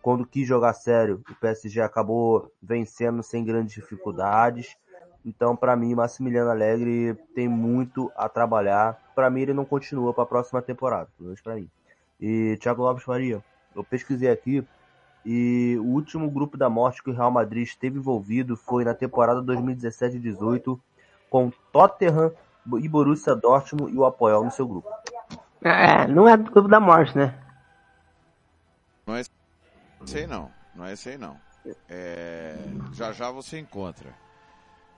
quando 0.00 0.26
quis 0.26 0.46
jogar 0.46 0.72
sério, 0.74 1.22
o 1.30 1.34
PSG 1.34 1.80
acabou 1.80 2.52
vencendo 2.62 3.22
sem 3.22 3.44
grandes 3.44 3.74
dificuldades. 3.74 4.76
Então, 5.24 5.54
para 5.54 5.76
mim, 5.76 5.94
Massimiliano 5.94 6.50
Alegre 6.50 7.14
tem 7.34 7.48
muito 7.48 8.10
a 8.16 8.28
trabalhar. 8.28 9.00
Para 9.14 9.30
mim, 9.30 9.42
ele 9.42 9.54
não 9.54 9.64
continua 9.64 10.12
para 10.12 10.24
a 10.24 10.26
próxima 10.26 10.60
temporada, 10.60 11.08
pelo 11.16 11.28
menos 11.28 11.40
para 11.40 11.54
mim. 11.54 11.70
E 12.20 12.56
Thiago 12.60 12.82
Lopes 12.82 13.04
Faria, 13.04 13.42
eu 13.74 13.84
pesquisei 13.84 14.30
aqui 14.30 14.66
e 15.24 15.76
o 15.78 15.84
último 15.84 16.30
grupo 16.30 16.56
da 16.56 16.68
morte 16.68 17.02
que 17.02 17.10
o 17.10 17.14
Real 17.14 17.30
Madrid 17.30 17.64
esteve 17.64 17.98
envolvido 17.98 18.56
foi 18.56 18.84
na 18.84 18.94
temporada 18.94 19.40
2017-18 19.42 20.78
com 21.30 21.50
Tottenham 21.72 22.32
e 22.80 22.88
Borussia 22.88 23.34
Dortmund 23.34 23.92
e 23.92 23.96
o 23.96 24.04
Apoel 24.04 24.44
no 24.44 24.50
seu 24.50 24.66
grupo. 24.66 24.88
É, 25.62 26.06
não 26.08 26.28
é 26.28 26.36
do 26.36 26.50
grupo 26.50 26.68
da 26.68 26.80
morte, 26.80 27.16
né? 27.16 27.38
Não 29.06 29.14
é 29.16 29.20
esse 29.20 30.18
aí 30.18 30.26
não, 30.26 30.50
não 30.74 30.84
é 30.84 30.92
esse 30.92 31.08
aí 31.08 31.18
não. 31.18 31.36
É... 31.88 32.56
Já 32.92 33.12
já 33.12 33.30
você 33.30 33.58
encontra. 33.58 34.10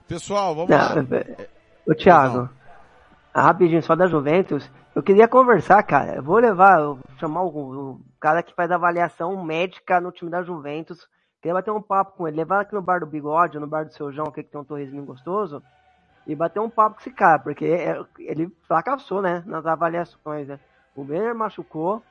Pessoal, 0.07 0.55
vamos 0.55 0.69
Não, 0.69 0.77
lá. 0.77 0.93
Ô 1.87 1.93
Thiago, 1.93 2.49
rapidinho, 3.41 3.81
só 3.83 3.95
da 3.95 4.07
Juventus, 4.07 4.69
eu 4.95 5.03
queria 5.03 5.27
conversar, 5.27 5.81
cara. 5.83 6.15
Eu 6.15 6.23
vou 6.23 6.37
levar, 6.37 6.79
eu 6.79 6.95
vou 6.95 7.17
chamar 7.17 7.43
o, 7.43 7.91
o 7.93 8.01
cara 8.19 8.41
que 8.41 8.53
faz 8.53 8.71
avaliação 8.71 9.43
médica 9.43 9.99
no 9.99 10.11
time 10.11 10.31
da 10.31 10.41
Juventus. 10.41 11.07
Queria 11.41 11.53
bater 11.53 11.71
um 11.71 11.81
papo 11.81 12.17
com 12.17 12.27
ele, 12.27 12.37
levar 12.37 12.61
aqui 12.61 12.73
no 12.73 12.81
bar 12.81 12.99
do 12.99 13.05
Bigode, 13.05 13.59
no 13.59 13.67
bar 13.67 13.85
do 13.85 13.93
Seu 13.93 14.11
João, 14.11 14.31
que 14.31 14.41
tem 14.41 14.59
um 14.59 14.63
torresminho 14.63 15.05
gostoso, 15.05 15.61
e 16.25 16.33
bater 16.33 16.59
um 16.59 16.69
papo 16.69 16.95
com 16.95 17.01
esse 17.01 17.11
cara, 17.11 17.37
porque 17.37 17.65
é- 17.65 18.03
ele 18.17 18.49
fracassou, 18.67 19.21
né, 19.21 19.43
nas 19.45 19.65
avaliações, 19.65 20.47
né. 20.47 20.59
O 20.95 21.03
Benner 21.03 21.35
machucou, 21.35 22.01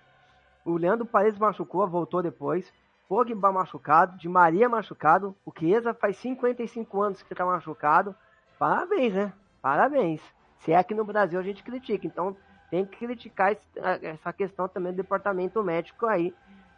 o 0.65 0.77
Leandro 0.77 1.05
Paredes 1.05 1.39
machucou, 1.39 1.89
voltou 1.89 2.23
depois, 2.23 2.73
Pogba 3.09 3.53
machucado, 3.53 4.17
Di 4.19 4.29
Maria 4.29 4.69
machucado, 4.69 5.35
o 5.45 5.53
Chiesa 5.57 5.93
faz 5.95 6.17
55 6.19 7.03
anos 7.03 7.23
que 7.23 7.35
tá 7.35 7.45
machucado. 7.45 8.15
Parabéns, 8.59 9.13
né? 9.15 9.33
Parabéns. 9.61 10.23
Se 10.65 10.73
é 10.73 10.77
aqui 10.77 10.95
no 10.95 11.05
Brasil 11.05 11.39
a 11.39 11.43
gente 11.43 11.63
critica, 11.63 12.07
então 12.07 12.37
tem 12.71 12.85
que 12.85 12.97
criticar 12.99 13.53
esse- 13.53 14.07
essa 14.07 14.33
questão 14.33 14.69
também 14.69 14.93
do 14.93 14.97
departamento 14.97 15.63
médico 15.63 16.07
aí, 16.07 16.35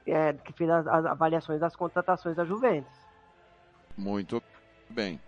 é, 0.06 0.32
que 0.32 0.52
fez 0.52 0.68
as, 0.70 0.86
as 0.86 1.04
avaliações 1.06 1.60
das 1.60 1.74
contratações 1.76 2.36
da 2.36 2.44
Juventus. 2.44 2.92
Muito 3.96 4.42
bem. 4.90 5.20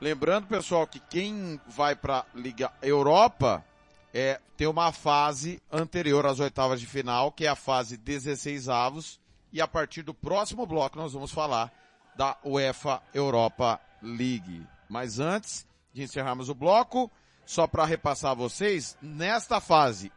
Lembrando, 0.00 0.46
pessoal, 0.46 0.86
que 0.86 1.00
quem 1.00 1.60
vai 1.66 1.94
para 1.96 2.24
Liga 2.34 2.70
Europa 2.82 3.64
é 4.12 4.40
tem 4.56 4.66
uma 4.66 4.92
fase 4.92 5.60
anterior 5.70 6.24
às 6.26 6.40
oitavas 6.40 6.80
de 6.80 6.86
final, 6.86 7.30
que 7.32 7.44
é 7.46 7.48
a 7.48 7.54
fase 7.56 7.96
16 7.96 8.68
avos, 8.68 9.20
e 9.52 9.60
a 9.60 9.68
partir 9.68 10.02
do 10.02 10.12
próximo 10.14 10.66
bloco 10.66 10.98
nós 10.98 11.12
vamos 11.12 11.32
falar 11.32 11.72
da 12.14 12.36
UEFA 12.44 13.02
Europa 13.14 13.80
League. 14.02 14.66
Mas 14.88 15.18
antes 15.18 15.66
de 15.92 16.02
encerrarmos 16.02 16.48
o 16.48 16.54
bloco, 16.54 17.10
só 17.46 17.66
para 17.66 17.86
repassar 17.86 18.32
a 18.32 18.34
vocês, 18.34 18.98
nesta 19.00 19.60
fase, 19.60 20.12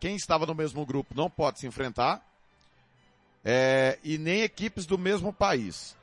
quem 0.00 0.16
estava 0.16 0.44
no 0.44 0.54
mesmo 0.54 0.84
grupo 0.84 1.14
não 1.14 1.30
pode 1.30 1.60
se 1.60 1.66
enfrentar, 1.66 2.20
é, 3.44 3.98
e 4.04 4.18
nem 4.18 4.42
equipes 4.42 4.84
do 4.84 4.98
mesmo 4.98 5.32
país. 5.32 5.96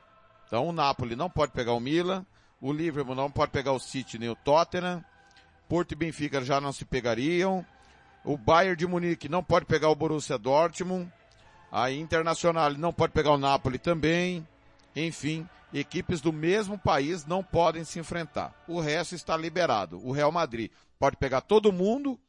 Então 0.47 0.67
o 0.67 0.71
Napoli 0.71 1.15
não 1.15 1.29
pode 1.29 1.51
pegar 1.51 1.73
o 1.73 1.79
Milan, 1.79 2.25
o 2.61 2.71
Liverpool 2.71 3.13
não 3.13 3.29
pode 3.29 3.51
pegar 3.51 3.73
o 3.73 3.79
City 3.79 4.17
nem 4.17 4.29
o 4.29 4.35
Tottenham, 4.35 5.03
Porto 5.67 5.91
e 5.91 5.95
Benfica 5.95 6.41
já 6.43 6.59
não 6.59 6.73
se 6.73 6.85
pegariam, 6.85 7.63
o 8.23 8.37
Bayern 8.37 8.75
de 8.75 8.87
Munique 8.87 9.29
não 9.29 9.43
pode 9.43 9.65
pegar 9.65 9.89
o 9.89 9.95
Borussia 9.95 10.37
Dortmund, 10.37 11.11
a 11.71 11.91
Internacional 11.91 12.73
não 12.73 12.91
pode 12.91 13.13
pegar 13.13 13.31
o 13.31 13.37
Napoli 13.37 13.77
também, 13.77 14.47
enfim, 14.95 15.47
equipes 15.73 16.21
do 16.21 16.33
mesmo 16.33 16.77
país 16.77 17.25
não 17.25 17.43
podem 17.43 17.83
se 17.83 17.99
enfrentar. 17.99 18.53
O 18.67 18.79
resto 18.79 19.15
está 19.15 19.37
liberado. 19.37 19.99
O 20.05 20.11
Real 20.11 20.31
Madrid 20.31 20.71
pode 20.97 21.17
pegar 21.17 21.41
todo 21.41 21.71
mundo, 21.71 22.19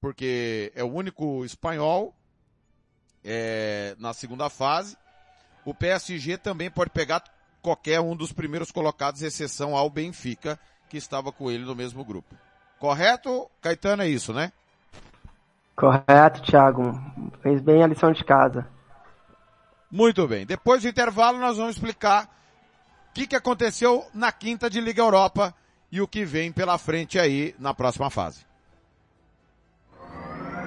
porque 0.00 0.72
é 0.74 0.82
o 0.82 0.92
único 0.92 1.44
espanhol 1.44 2.14
é, 3.24 3.94
na 3.98 4.12
segunda 4.12 4.48
fase. 4.48 4.96
O 5.64 5.74
PSG 5.74 6.38
também 6.38 6.70
pode 6.70 6.90
pegar 6.90 7.22
qualquer 7.60 8.00
um 8.00 8.14
dos 8.14 8.32
primeiros 8.32 8.70
colocados, 8.70 9.22
exceção 9.22 9.74
ao 9.74 9.90
Benfica, 9.90 10.58
que 10.88 10.96
estava 10.96 11.32
com 11.32 11.50
ele 11.50 11.64
no 11.64 11.74
mesmo 11.74 12.04
grupo. 12.04 12.36
Correto? 12.78 13.50
Caetano, 13.60 14.02
é 14.02 14.08
isso, 14.08 14.32
né? 14.32 14.52
Correto, 15.74 16.42
Thiago. 16.42 17.00
Fez 17.42 17.60
bem 17.60 17.82
a 17.82 17.86
lição 17.86 18.12
de 18.12 18.24
casa. 18.24 18.66
Muito 19.90 20.26
bem. 20.26 20.46
Depois 20.46 20.82
do 20.82 20.88
intervalo, 20.88 21.38
nós 21.38 21.56
vamos 21.56 21.76
explicar 21.76 22.28
o 23.16 23.18
que, 23.18 23.28
que 23.28 23.36
aconteceu 23.36 24.04
na 24.12 24.30
quinta 24.30 24.68
de 24.68 24.78
Liga 24.78 25.00
Europa 25.00 25.54
e 25.90 26.02
o 26.02 26.06
que 26.06 26.22
vem 26.22 26.52
pela 26.52 26.76
frente 26.76 27.18
aí 27.18 27.54
na 27.58 27.72
próxima 27.72 28.10
fase. 28.10 28.40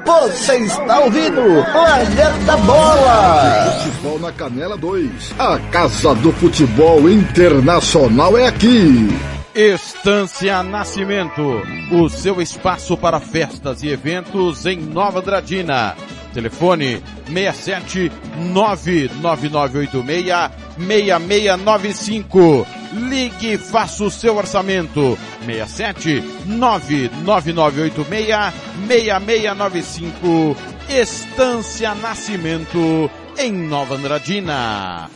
Você 0.04 0.58
está 0.58 1.02
ouvindo 1.02 1.44
Planeta 1.72 2.58
Bola! 2.58 3.72
Futebol 3.84 4.20
na 4.20 4.32
Canela 4.32 4.76
2. 4.76 5.40
A 5.40 5.60
Casa 5.70 6.16
do 6.16 6.32
Futebol 6.32 7.08
Internacional 7.08 8.36
é 8.36 8.48
aqui. 8.48 9.10
Estância 9.54 10.64
Nascimento, 10.64 11.62
o 11.92 12.10
seu 12.10 12.42
espaço 12.42 12.98
para 12.98 13.20
festas 13.20 13.84
e 13.84 13.90
eventos 13.90 14.66
em 14.66 14.80
Nova 14.80 15.20
Andradina. 15.20 15.96
Telefone 16.34 17.04
67 17.28 18.12
99986 18.38 20.69
6695. 20.80 22.66
Ligue 22.94 23.54
e 23.54 23.58
faça 23.58 24.04
o 24.04 24.10
seu 24.10 24.38
orçamento. 24.38 25.18
67 25.46 26.24
99986 26.46 28.54
6695. 28.88 30.56
Estância 30.90 31.94
Nascimento 31.94 33.12
em 33.38 33.52
Nova 33.52 33.96
Andradina. 33.96 35.10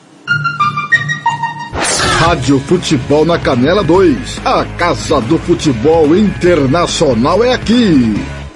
Rádio 2.20 2.60
Futebol 2.60 3.26
na 3.26 3.40
Canela 3.40 3.84
2. 3.84 4.42
A 4.46 4.64
Casa 4.78 5.20
do 5.22 5.40
Futebol 5.40 6.16
Internacional 6.16 7.44
é 7.44 7.54
aqui. 7.54 8.14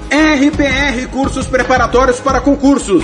RPR 0.09 1.07
Cursos 1.11 1.47
Preparatórios 1.47 2.19
para 2.19 2.39
Concursos. 2.39 3.03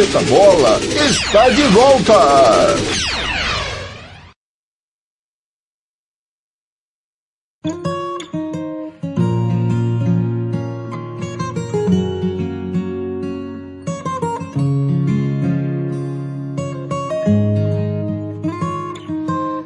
Planeta 0.00 0.20
Bola 0.30 0.78
está 1.10 1.50
de 1.50 1.68
volta. 1.68 2.20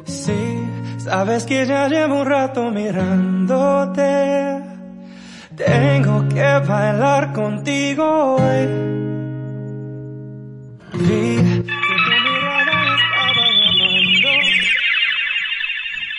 Sí, 0.05 0.67
sabes 0.97 1.45
que 1.45 1.65
ya 1.65 1.87
llevo 1.87 2.19
un 2.19 2.25
rato 2.25 2.71
mirándote. 2.71 4.03
Tengo 5.55 6.27
que 6.27 6.59
bailar 6.67 7.31
contigo 7.31 8.35
hoy. 8.35 9.04
Vi. 10.97 11.65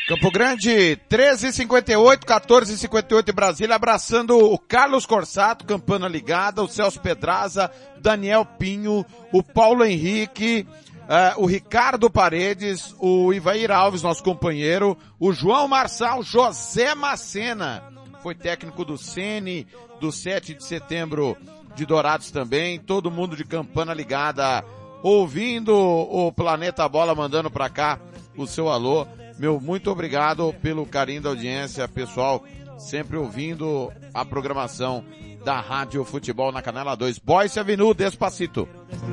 Campo 0.08 0.30
Grande, 0.30 0.96
13h58, 1.10 2.24
14h58 2.24 3.28
em 3.28 3.32
Brasília, 3.32 3.74
abraçando 3.74 4.38
o 4.38 4.56
Carlos 4.56 5.04
Corsato, 5.04 5.64
campana 5.64 6.06
ligada, 6.06 6.62
o 6.62 6.68
Celso 6.68 7.00
Pedraza, 7.00 7.68
Daniel 8.00 8.44
Pinho, 8.44 9.04
o 9.32 9.42
Paulo 9.42 9.84
Henrique, 9.84 10.64
eh, 11.08 11.34
o 11.36 11.44
Ricardo 11.44 12.08
Paredes, 12.08 12.94
o 13.00 13.32
Ivair 13.32 13.72
Alves, 13.72 14.02
nosso 14.02 14.22
companheiro, 14.22 14.96
o 15.18 15.32
João 15.32 15.66
Marçal, 15.66 16.22
José 16.22 16.94
Macena, 16.94 17.82
foi 18.22 18.36
técnico 18.36 18.84
do 18.84 18.96
Sene, 18.96 19.66
do 20.00 20.12
7 20.12 20.54
de 20.54 20.64
setembro 20.64 21.36
de 21.76 21.84
Dourados 21.84 22.30
também, 22.30 22.78
todo 22.78 23.10
mundo 23.10 23.36
de 23.36 23.44
campana 23.44 23.92
ligada, 23.92 24.64
ouvindo 25.02 25.76
o 25.76 26.32
Planeta 26.32 26.88
Bola, 26.88 27.14
mandando 27.14 27.50
pra 27.50 27.68
cá 27.68 28.00
o 28.36 28.46
seu 28.46 28.68
alô. 28.68 29.06
Meu 29.38 29.60
muito 29.60 29.90
obrigado 29.90 30.54
pelo 30.62 30.86
carinho 30.86 31.20
da 31.22 31.28
audiência, 31.28 31.86
pessoal, 31.86 32.42
sempre 32.78 33.18
ouvindo 33.18 33.92
a 34.14 34.24
programação 34.24 35.04
da 35.44 35.60
Rádio 35.60 36.04
Futebol 36.04 36.50
na 36.50 36.62
Canela 36.62 36.96
2. 36.96 37.18
Boyce 37.18 37.60
Avenue, 37.60 37.94
Despacito. 37.94 38.66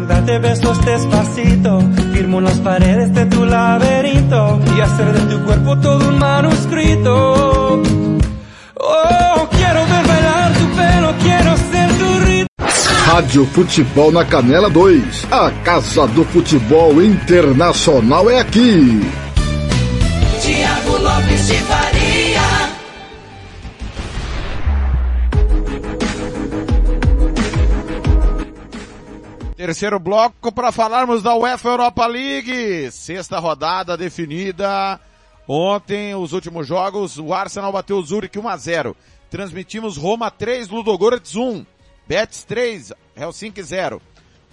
Darte 0.07 0.39
besos 0.39 0.79
despacito, 0.79 1.79
firmo 2.13 2.39
las 2.39 2.57
paredes 2.59 3.13
de 3.13 3.25
tu 3.25 3.45
laberinto 3.45 4.59
y 4.75 4.81
hacer 4.81 5.13
de 5.13 5.35
tu 5.35 5.45
cuerpo 5.45 5.77
todo 5.79 6.09
un 6.09 6.17
manuscrito. 6.17 7.83
Oh, 8.75 9.47
quiero 9.51 9.85
ver 9.85 10.22
Rádio 13.13 13.45
Futebol 13.45 14.11
na 14.11 14.25
Canela 14.25 14.71
2. 14.71 15.31
A 15.31 15.51
Casa 15.63 16.07
do 16.07 16.25
Futebol 16.25 16.99
Internacional 16.99 18.27
é 18.27 18.39
aqui. 18.39 19.01
Tiago 20.41 20.97
Lopes 20.97 21.45
de 21.45 21.53
Faria. 21.59 22.41
Terceiro 29.55 29.99
bloco 29.99 30.51
para 30.51 30.71
falarmos 30.71 31.21
da 31.21 31.35
UEFA 31.35 31.69
Europa 31.69 32.07
League. 32.07 32.89
Sexta 32.89 33.37
rodada 33.37 33.95
definida. 33.95 34.99
Ontem, 35.47 36.15
os 36.15 36.33
últimos 36.33 36.65
jogos, 36.65 37.19
o 37.19 37.31
Arsenal 37.31 37.71
bateu 37.71 37.97
o 37.97 38.01
Zurich 38.01 38.39
1 38.39 38.47
a 38.49 38.57
0. 38.57 38.97
Transmitimos 39.29 39.97
Roma 39.97 40.31
3, 40.31 40.67
Ludogorets 40.69 41.35
1. 41.35 41.63
Betis 42.05 42.43
3, 42.43 42.91
Helsinki 43.15 43.63
0. 43.63 44.01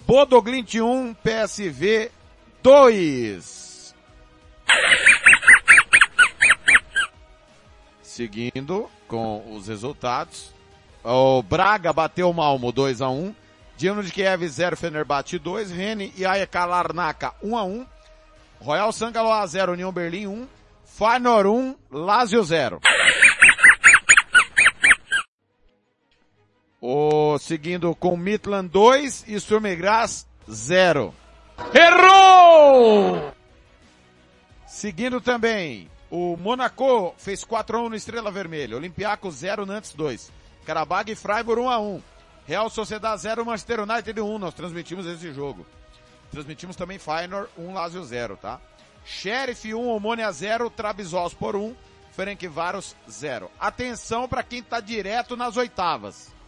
Bodoglint 0.05 0.73
1, 0.75 1.13
PSV 1.15 2.11
2. 2.61 3.95
Seguindo 8.01 8.89
com 9.07 9.55
os 9.55 9.67
resultados. 9.67 10.53
O 11.03 11.41
Braga 11.41 11.91
bateu 11.91 12.29
o 12.29 12.33
Malmo 12.33 12.71
2 12.71 13.01
a 13.01 13.09
1 13.09 13.33
Dinamo 13.81 14.03
de 14.03 14.11
Kiev 14.11 14.47
0, 14.47 14.77
Fenerbahçe 14.77 15.39
2, 15.39 15.71
Rene 15.71 16.13
e 16.15 16.23
AEK 16.23 16.53
Larnaca 16.53 17.33
1 17.41 17.57
a 17.57 17.63
1 17.63 17.85
Royal 18.59 18.91
Sangaloa 18.91 19.47
0, 19.47 19.71
União 19.71 19.91
Berlim 19.91 20.27
1, 20.27 20.47
Feyenoord 20.85 21.49
1, 21.49 21.75
Lazio 21.91 22.43
0. 22.43 22.79
O 26.83 27.37
seguindo 27.37 27.93
com 27.93 28.17
Midland 28.17 28.67
2 28.67 29.25
e 29.27 29.39
Sturm 29.39 29.75
Graz 29.75 30.25
0. 30.49 31.13
Errou! 31.75 33.31
Seguindo 34.65 35.21
também, 35.21 35.87
o 36.09 36.35
Monaco 36.35 37.13
fez 37.19 37.43
4 37.43 37.77
a 37.77 37.81
1 37.83 37.89
no 37.89 37.95
Estrela 37.95 38.31
Vermelha, 38.31 38.75
Olympiacos 38.75 39.35
0, 39.35 39.63
Nantes 39.63 39.93
2. 39.93 40.31
Karabag 40.65 41.11
e 41.11 41.15
Freiburg 41.15 41.61
1 41.61 41.69
a 41.69 41.79
1. 41.79 42.01
Real 42.47 42.67
Sociedade 42.67 43.21
0, 43.21 43.45
Manchester 43.45 43.81
United 43.81 44.19
1. 44.19 44.39
Nós 44.39 44.55
transmitimos 44.55 45.05
esse 45.05 45.31
jogo. 45.31 45.63
Transmitimos 46.31 46.75
também 46.75 46.97
Feyenoord 46.97 47.47
1, 47.59 47.73
Lazio 47.75 48.03
0, 48.03 48.37
tá? 48.37 48.59
Sheriff 49.05 49.71
1, 49.71 49.87
Omônia 49.87 50.31
0, 50.31 50.67
Trabzonspor 50.71 51.55
1, 51.55 51.75
Ferencváros 52.11 52.95
0. 53.07 53.51
Atenção 53.59 54.27
para 54.27 54.41
quem 54.41 54.63
tá 54.63 54.79
direto 54.79 55.37
nas 55.37 55.57
oitavas. 55.57 56.40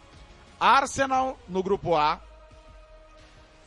Arsenal 0.63 1.37
no 1.49 1.61
grupo 1.61 1.93
A, 1.93 2.21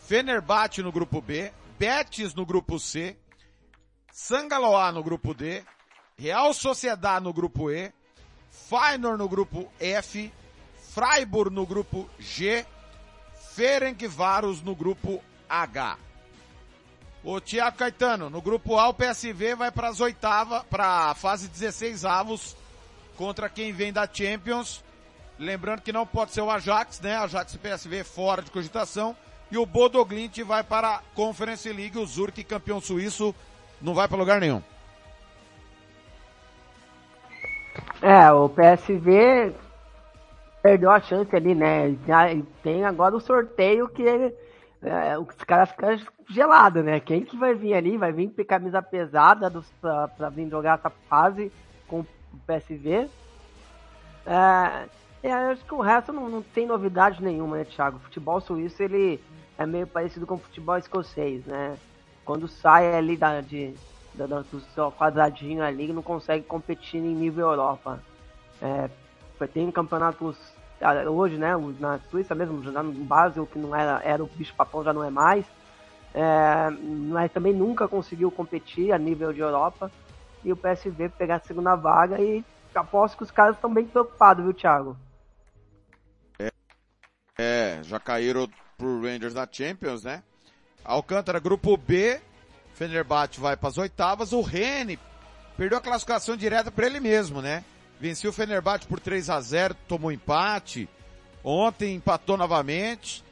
Fenerbahçe 0.08 0.82
no 0.82 0.90
grupo 0.90 1.20
B, 1.20 1.52
Betis 1.78 2.32
no 2.32 2.46
grupo 2.46 2.80
C, 2.80 3.14
Sangaloa 4.10 4.90
no 4.92 5.02
grupo 5.04 5.34
D, 5.34 5.62
Real 6.16 6.54
Sociedade 6.54 7.22
no 7.22 7.34
grupo 7.34 7.70
E, 7.70 7.92
Feyenoord 8.50 9.18
no 9.18 9.28
grupo 9.28 9.70
F, 9.78 10.32
Freiburg 10.94 11.54
no 11.54 11.66
grupo 11.66 12.08
G, 12.18 12.64
Ferencváros 13.52 14.62
no 14.62 14.74
grupo 14.74 15.22
H. 15.46 15.98
O 17.22 17.38
Thiago 17.42 17.76
Caetano, 17.76 18.30
no 18.30 18.40
grupo 18.40 18.78
A 18.78 18.88
o 18.88 18.94
PSV 18.94 19.54
vai 19.54 19.70
para 19.70 19.88
as 19.88 20.00
oitavas, 20.00 20.62
para 20.70 21.10
a 21.10 21.14
fase 21.14 21.46
16 21.46 22.06
avos 22.06 22.56
contra 23.18 23.50
quem 23.50 23.70
vem 23.70 23.92
da 23.92 24.08
Champions. 24.10 24.85
Lembrando 25.38 25.82
que 25.82 25.92
não 25.92 26.06
pode 26.06 26.32
ser 26.32 26.40
o 26.40 26.50
Ajax, 26.50 27.00
né? 27.00 27.16
Ajax 27.16 27.54
e 27.54 27.58
PSV 27.58 28.04
fora 28.04 28.42
de 28.42 28.50
cogitação. 28.50 29.14
E 29.50 29.58
o 29.58 29.66
Bodo 29.66 30.04
Glimt 30.04 30.42
vai 30.42 30.64
para 30.64 30.96
a 30.96 31.00
Conference 31.14 31.70
League, 31.72 31.98
o 31.98 32.06
Zurich, 32.06 32.42
campeão 32.42 32.80
suíço, 32.80 33.34
não 33.80 33.94
vai 33.94 34.08
para 34.08 34.16
lugar 34.16 34.40
nenhum. 34.40 34.62
É, 38.02 38.30
o 38.32 38.48
PSV 38.48 39.54
perdeu 40.62 40.90
a 40.90 41.00
chance 41.00 41.34
ali, 41.34 41.54
né? 41.54 41.94
Já 42.06 42.26
tem 42.62 42.84
agora 42.84 43.14
o 43.14 43.20
sorteio 43.20 43.88
que 43.88 44.04
é, 44.82 45.18
os 45.18 45.36
caras 45.46 45.70
ficam 45.70 45.96
gelados, 46.28 46.84
né? 46.84 46.98
Quem 46.98 47.24
que 47.24 47.36
vai 47.36 47.54
vir 47.54 47.74
ali? 47.74 47.96
Vai 47.96 48.12
vir 48.12 48.30
com 48.30 48.44
camisa 48.44 48.82
pesada 48.82 49.52
pra 50.16 50.28
vir 50.28 50.48
jogar 50.48 50.78
essa 50.78 50.90
fase 51.08 51.52
com 51.86 52.00
o 52.00 52.06
PSV. 52.46 53.08
É, 54.26 54.88
é, 55.22 55.32
acho 55.32 55.64
que 55.64 55.74
o 55.74 55.80
resto 55.80 56.12
não, 56.12 56.28
não 56.28 56.42
tem 56.42 56.66
novidade 56.66 57.22
nenhuma, 57.22 57.56
né, 57.56 57.64
Thiago? 57.64 57.96
O 57.96 58.00
futebol 58.00 58.40
suíço, 58.40 58.82
ele 58.82 59.20
é 59.58 59.66
meio 59.66 59.86
parecido 59.86 60.26
com 60.26 60.34
o 60.34 60.38
futebol 60.38 60.76
escocês, 60.76 61.44
né? 61.46 61.76
Quando 62.24 62.46
sai 62.48 62.94
ali 62.94 63.16
da, 63.16 63.40
de, 63.40 63.74
da, 64.14 64.26
do 64.26 64.60
seu 64.74 64.92
quadradinho 64.92 65.62
ali, 65.62 65.92
não 65.92 66.02
consegue 66.02 66.44
competir 66.44 67.00
em 67.00 67.14
nível 67.14 67.48
Europa. 67.48 68.00
É, 68.60 68.88
tem 69.52 69.70
campeonatos 69.70 70.36
ah, 70.80 71.10
hoje, 71.10 71.36
né, 71.36 71.52
na 71.80 71.98
Suíça 72.10 72.34
mesmo, 72.34 72.62
já 72.62 72.82
no 72.82 72.92
Basel, 72.92 73.46
que 73.46 73.58
não 73.58 73.74
era, 73.74 74.00
era 74.04 74.22
o 74.22 74.26
bicho 74.26 74.54
papão, 74.54 74.84
já 74.84 74.92
não 74.92 75.02
é 75.02 75.10
mais. 75.10 75.46
É, 76.14 76.70
mas 77.10 77.30
também 77.32 77.52
nunca 77.52 77.88
conseguiu 77.88 78.30
competir 78.30 78.92
a 78.92 78.98
nível 78.98 79.32
de 79.32 79.40
Europa. 79.40 79.90
E 80.44 80.52
o 80.52 80.56
PSV 80.56 81.08
pegar 81.10 81.36
a 81.36 81.40
segunda 81.40 81.74
vaga 81.74 82.20
e 82.20 82.44
aposto 82.78 83.16
que 83.16 83.22
os 83.22 83.30
caras 83.30 83.56
estão 83.56 83.72
bem 83.72 83.86
preocupados, 83.86 84.44
viu, 84.44 84.54
Thiago? 84.54 84.96
É, 86.38 86.50
é, 87.38 87.80
já 87.82 87.98
caíram 87.98 88.48
pro 88.76 89.02
Rangers 89.02 89.34
na 89.34 89.48
Champions, 89.50 90.04
né? 90.04 90.22
Alcântara, 90.84 91.40
grupo 91.40 91.76
B, 91.76 92.20
Fenerbahçe 92.74 93.40
vai 93.40 93.56
para 93.56 93.68
as 93.68 93.78
oitavas, 93.78 94.32
o 94.32 94.40
Rene 94.40 94.98
perdeu 95.56 95.78
a 95.78 95.80
classificação 95.80 96.36
direta 96.36 96.70
para 96.70 96.86
ele 96.86 97.00
mesmo, 97.00 97.40
né? 97.40 97.64
Venceu 97.98 98.30
o 98.30 98.32
Fenerbahçe 98.32 98.86
por 98.86 99.00
3 99.00 99.30
a 99.30 99.40
0 99.40 99.74
tomou 99.88 100.12
empate. 100.12 100.88
Ontem 101.42 101.94
empatou 101.94 102.36
novamente. 102.36 103.24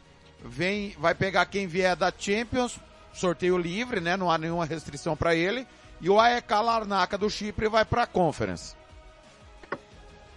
Vem, 0.43 0.91
vai 0.99 1.15
pegar 1.15 1.47
quem 1.47 1.67
vier 1.67 1.97
da 1.97 2.13
Champions, 2.17 2.79
sorteio 3.13 3.59
livre, 3.59 4.01
né? 4.01 4.17
Não 4.17 4.31
há 4.31 4.39
nenhuma 4.39 4.65
restrição 4.65 5.17
para 5.17 5.35
ele. 5.35 5.67
E 6.01 6.09
o 6.09 6.19
AEK 6.19 6.51
Larnaca 6.51 7.19
do 7.19 7.29
Chipre 7.29 7.69
vai 7.69 7.85
para 7.85 8.03
a 8.03 8.07
Conference. 8.07 8.75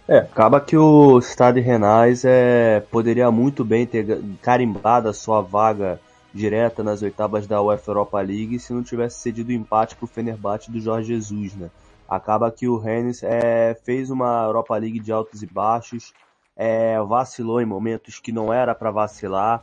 É, 0.08 0.20
acaba 0.20 0.58
que 0.58 0.74
o 0.74 1.20
Stade 1.20 1.60
Renais 1.60 2.24
é, 2.24 2.80
poderia 2.90 3.30
muito 3.30 3.62
bem 3.62 3.86
ter 3.86 4.22
carimbado 4.40 5.06
a 5.06 5.12
sua 5.12 5.42
vaga 5.42 6.00
direta 6.32 6.82
nas 6.82 7.02
oitavas 7.02 7.46
da 7.46 7.60
UEFA 7.60 7.90
Europa 7.90 8.18
League 8.22 8.58
se 8.58 8.72
não 8.72 8.82
tivesse 8.82 9.20
cedido 9.20 9.50
o 9.50 9.52
empate 9.52 9.94
para 9.94 10.06
o 10.06 10.08
Fenerbahçe 10.08 10.70
do 10.70 10.80
Jorge 10.80 11.12
Jesus, 11.12 11.54
né? 11.54 11.70
Acaba 12.08 12.50
que 12.50 12.66
o 12.66 12.78
Rennes 12.78 13.22
é, 13.22 13.78
fez 13.84 14.08
uma 14.08 14.44
Europa 14.44 14.78
League 14.78 14.98
de 14.98 15.12
altos 15.12 15.42
e 15.42 15.46
baixos, 15.46 16.14
é, 16.56 16.98
vacilou 17.02 17.60
em 17.60 17.66
momentos 17.66 18.18
que 18.18 18.32
não 18.32 18.50
era 18.50 18.74
para 18.74 18.90
vacilar, 18.90 19.62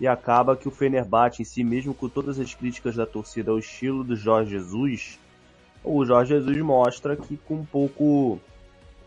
e 0.00 0.08
acaba 0.08 0.56
que 0.56 0.66
o 0.66 0.72
Fenerbahçe 0.72 1.42
em 1.42 1.44
si, 1.44 1.62
mesmo 1.62 1.94
com 1.94 2.08
todas 2.08 2.40
as 2.40 2.52
críticas 2.52 2.96
da 2.96 3.06
torcida 3.06 3.52
ao 3.52 3.60
estilo 3.60 4.02
do 4.02 4.16
Jorge 4.16 4.58
Jesus, 4.58 5.20
o 5.84 6.04
Jorge 6.04 6.34
Jesus 6.34 6.58
mostra 6.62 7.16
que 7.16 7.36
com 7.36 7.64
pouco 7.64 8.40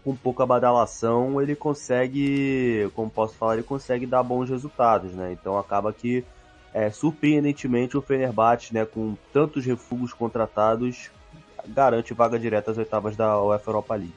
com 0.08 0.16
pouca 0.16 0.46
badalação 0.46 1.42
ele 1.42 1.54
consegue, 1.54 2.90
como 2.96 3.10
posso 3.10 3.36
falar, 3.36 3.56
ele 3.56 3.64
consegue 3.64 4.06
dar 4.06 4.24
bons 4.24 4.50
resultados, 4.50 5.12
né? 5.12 5.34
Então 5.34 5.58
acaba 5.58 5.92
que 5.92 6.24
é, 6.74 6.90
surpreendentemente 6.90 7.98
o 7.98 8.02
Fenerbahçe, 8.02 8.74
né, 8.74 8.86
com 8.86 9.18
tantos 9.34 9.66
refugos 9.66 10.14
contratados, 10.14 11.12
garante 11.68 12.14
vaga 12.14 12.40
direta 12.40 12.72
às 12.72 12.78
oitavas 12.78 13.18
da 13.18 13.38
UEFA 13.44 13.70
Europa 13.70 13.96
League. 13.96 14.14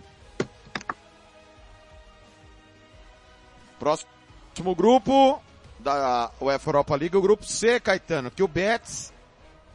Próximo 3.76 4.76
grupo 4.76 5.42
da 5.80 6.30
UEFA 6.40 6.68
Europa 6.70 6.94
League, 6.94 7.16
o 7.16 7.22
grupo 7.22 7.44
C, 7.44 7.80
Caetano, 7.80 8.30
que 8.30 8.44
o 8.44 8.48
Betis, 8.48 9.12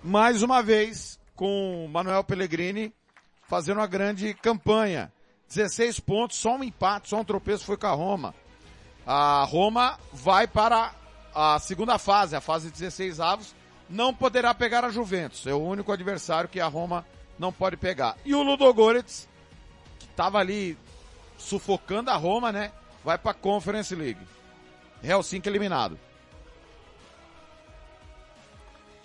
mais 0.02 0.42
uma 0.42 0.64
vez, 0.64 1.20
com 1.36 1.90
Manuel 1.92 2.24
Pellegrini, 2.24 2.94
fazendo 3.50 3.80
uma 3.80 3.88
grande 3.88 4.34
campanha. 4.34 5.12
16 5.48 6.00
pontos, 6.00 6.38
só 6.38 6.56
um 6.56 6.64
empate, 6.64 7.10
só 7.10 7.20
um 7.20 7.26
tropeço 7.26 7.66
foi 7.66 7.78
com 7.78 7.88
a 7.88 7.92
Roma. 7.92 8.34
A 9.06 9.44
Roma 9.44 10.00
vai 10.12 10.48
para 10.48 10.94
a 11.34 11.60
segunda 11.60 11.98
fase, 11.98 12.36
a 12.36 12.42
fase 12.42 12.68
de 12.68 12.74
16 12.74 13.20
avos, 13.20 13.56
não 13.90 14.14
poderá 14.14 14.54
pegar 14.54 14.84
a 14.84 14.90
Juventus. 14.90 15.46
É 15.46 15.54
o 15.54 15.62
único 15.62 15.92
adversário 15.92 16.50
que 16.50 16.60
a 16.60 16.68
Roma 16.68 17.06
não 17.38 17.52
pode 17.52 17.78
pegar. 17.78 18.18
E 18.26 18.34
o 18.34 18.42
Ludogorets, 18.42 19.28
que 20.00 20.06
estava 20.06 20.40
ali 20.40 20.78
sufocando 21.38 22.10
a 22.10 22.16
Roma, 22.16 22.52
né? 22.52 22.72
Vai 23.04 23.18
para 23.18 23.32
a 23.32 23.36
Conference 23.36 23.94
League. 23.94 24.20
Helsinki 25.04 25.48
eliminado. 25.48 26.00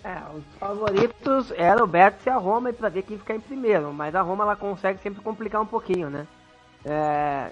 É, 0.03 0.17
os 0.35 0.43
favoritos 0.57 1.51
eram 1.51 1.83
o 1.83 1.87
Betis 1.87 2.25
e 2.25 2.29
a 2.29 2.37
Roma 2.37 2.73
para 2.73 2.89
ver 2.89 3.03
quem 3.03 3.19
ficar 3.19 3.35
em 3.35 3.39
primeiro, 3.39 3.93
mas 3.93 4.15
a 4.15 4.21
Roma 4.21 4.43
ela 4.43 4.55
consegue 4.55 4.99
sempre 4.99 5.21
complicar 5.21 5.61
um 5.61 5.65
pouquinho, 5.65 6.09
né? 6.09 6.25
É, 6.83 7.51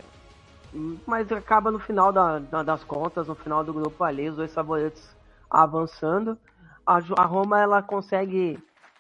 mas 1.06 1.32
acaba 1.32 1.70
no 1.70 1.80
final 1.80 2.12
da, 2.12 2.40
da, 2.40 2.64
das 2.64 2.84
contas, 2.84 3.28
no 3.28 3.36
final 3.36 3.64
do 3.64 3.72
grupo 3.72 4.04
ali, 4.04 4.30
os 4.30 4.36
dois 4.36 4.54
favoritos 4.54 5.16
avançando. 5.50 6.38
A, 6.86 7.00
a 7.18 7.26
Roma 7.26 7.62
ela 7.62 7.84
consegue 7.84 8.58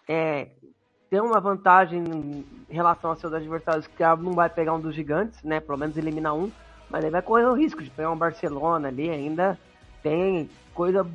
é, 0.07 0.49
ter 1.09 1.21
uma 1.21 1.39
vantagem 1.39 2.03
em 2.03 2.73
relação 2.73 3.09
aos 3.09 3.19
seus 3.19 3.33
adversários, 3.33 3.87
que 3.87 4.03
não 4.03 4.33
vai 4.33 4.49
pegar 4.49 4.73
um 4.73 4.79
dos 4.79 4.93
gigantes, 4.93 5.41
né? 5.43 5.59
Pelo 5.59 5.77
menos 5.77 5.97
eliminar 5.97 6.35
um, 6.35 6.51
mas 6.87 7.03
ele 7.03 7.11
vai 7.11 7.23
correr 7.23 7.45
o 7.45 7.55
risco 7.55 7.81
de 7.81 7.89
pegar 7.89 8.11
um 8.11 8.17
Barcelona 8.17 8.89
ali, 8.89 9.09
ainda 9.09 9.57
tem 10.03 10.49
coisa 10.73 11.05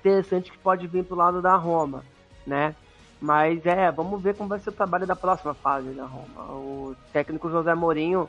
interessante 0.00 0.50
que 0.50 0.58
pode 0.58 0.86
vir 0.86 1.04
pro 1.04 1.16
lado 1.16 1.40
da 1.40 1.54
Roma, 1.56 2.04
né? 2.46 2.74
Mas 3.20 3.64
é, 3.66 3.90
vamos 3.90 4.20
ver 4.22 4.34
como 4.34 4.48
vai 4.48 4.58
ser 4.58 4.70
o 4.70 4.72
trabalho 4.72 5.06
da 5.06 5.14
próxima 5.14 5.54
fase 5.54 5.90
da 5.90 6.04
Roma. 6.04 6.52
O 6.52 6.96
técnico 7.12 7.50
José 7.50 7.74
Mourinho 7.74 8.28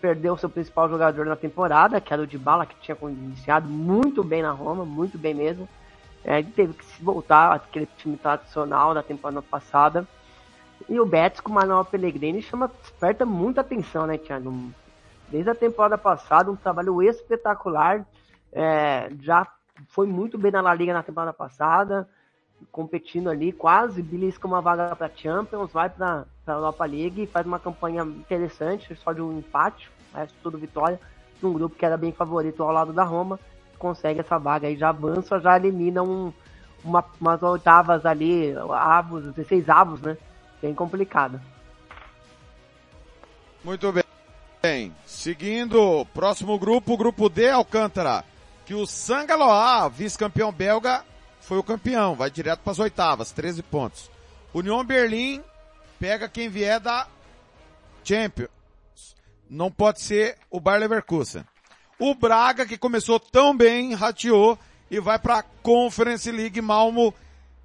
perdeu 0.00 0.36
seu 0.36 0.50
principal 0.50 0.88
jogador 0.88 1.24
na 1.24 1.36
temporada, 1.36 2.00
que 2.00 2.12
era 2.12 2.22
o 2.22 2.26
Dybala, 2.26 2.66
que 2.66 2.74
tinha 2.80 2.96
iniciado 3.02 3.68
muito 3.68 4.24
bem 4.24 4.42
na 4.42 4.50
Roma, 4.50 4.84
muito 4.84 5.16
bem 5.16 5.34
mesmo. 5.34 5.68
É, 6.24 6.40
ele 6.40 6.50
teve 6.50 6.74
que 6.74 6.84
se 6.84 7.02
voltar 7.02 7.52
àquele 7.52 7.88
time 7.96 8.16
tradicional 8.16 8.92
da 8.92 9.02
temporada 9.02 9.40
passada. 9.40 10.06
E 10.88 10.98
o 10.98 11.06
Betis 11.06 11.40
com 11.40 11.52
o 11.52 11.54
Manuel 11.54 11.84
Pellegrini 11.84 12.42
chama, 12.42 12.70
desperta 12.82 13.24
muita 13.24 13.60
atenção, 13.60 14.06
né, 14.06 14.18
Thiago? 14.18 14.52
desde 15.28 15.50
a 15.50 15.54
temporada 15.54 15.98
passada, 15.98 16.50
um 16.50 16.56
trabalho 16.56 17.02
espetacular. 17.02 18.06
É, 18.52 19.10
já 19.20 19.46
foi 19.88 20.06
muito 20.06 20.38
bem 20.38 20.52
na 20.52 20.60
La 20.60 20.74
Liga 20.74 20.92
na 20.92 21.02
temporada 21.02 21.32
passada, 21.32 22.08
competindo 22.70 23.28
ali, 23.28 23.52
quase 23.52 24.02
belisca 24.02 24.46
uma 24.46 24.60
vaga 24.60 24.94
para 24.94 25.10
Champions, 25.14 25.72
vai 25.72 25.88
para 25.88 26.24
a 26.46 26.52
Europa 26.52 26.84
League, 26.84 27.26
faz 27.26 27.46
uma 27.46 27.58
campanha 27.58 28.02
interessante, 28.02 28.94
só 28.96 29.12
de 29.12 29.20
um 29.20 29.38
empate, 29.38 29.90
resto 30.14 30.34
tudo 30.42 30.58
vitória, 30.58 31.00
num 31.42 31.52
grupo 31.52 31.76
que 31.76 31.84
era 31.84 31.96
bem 31.96 32.12
favorito 32.12 32.62
ao 32.62 32.72
lado 32.72 32.92
da 32.92 33.04
Roma, 33.04 33.38
consegue 33.78 34.20
essa 34.20 34.38
vaga 34.38 34.66
aí, 34.66 34.76
já 34.76 34.88
avança, 34.90 35.40
já 35.40 35.56
elimina 35.56 36.02
um, 36.02 36.32
uma, 36.84 37.04
umas 37.20 37.42
oitavas 37.42 38.06
ali, 38.06 38.54
avos, 38.70 39.24
16 39.34 39.68
avos, 39.68 40.00
né? 40.00 40.16
Bem 40.62 40.74
complicado. 40.74 41.40
Muito. 43.62 43.92
Bem, 44.62 44.94
seguindo, 45.04 46.06
próximo 46.14 46.58
grupo, 46.58 46.96
grupo 46.96 47.28
D, 47.28 47.50
Alcântara, 47.50 48.24
que 48.64 48.74
o 48.74 48.86
Sangaloa, 48.86 49.88
vice-campeão 49.88 50.52
belga, 50.52 51.04
foi 51.40 51.58
o 51.58 51.62
campeão, 51.62 52.14
vai 52.14 52.30
direto 52.30 52.60
para 52.60 52.72
as 52.72 52.78
oitavas, 52.78 53.32
13 53.32 53.62
pontos. 53.62 54.10
União 54.52 54.84
Berlim 54.84 55.42
pega 55.98 56.28
quem 56.28 56.48
vier 56.48 56.80
da 56.80 57.06
Champions. 58.02 58.48
Não 59.48 59.70
pode 59.70 60.00
ser 60.00 60.38
o 60.50 60.58
Bayer 60.60 60.80
Leverkusen. 60.80 61.44
O 61.98 62.14
Braga, 62.14 62.66
que 62.66 62.78
começou 62.78 63.20
tão 63.20 63.56
bem, 63.56 63.94
rateou 63.94 64.58
e 64.90 64.98
vai 64.98 65.18
para 65.18 65.38
a 65.38 65.42
Conference 65.42 66.30
League. 66.30 66.60
Malmo 66.60 67.14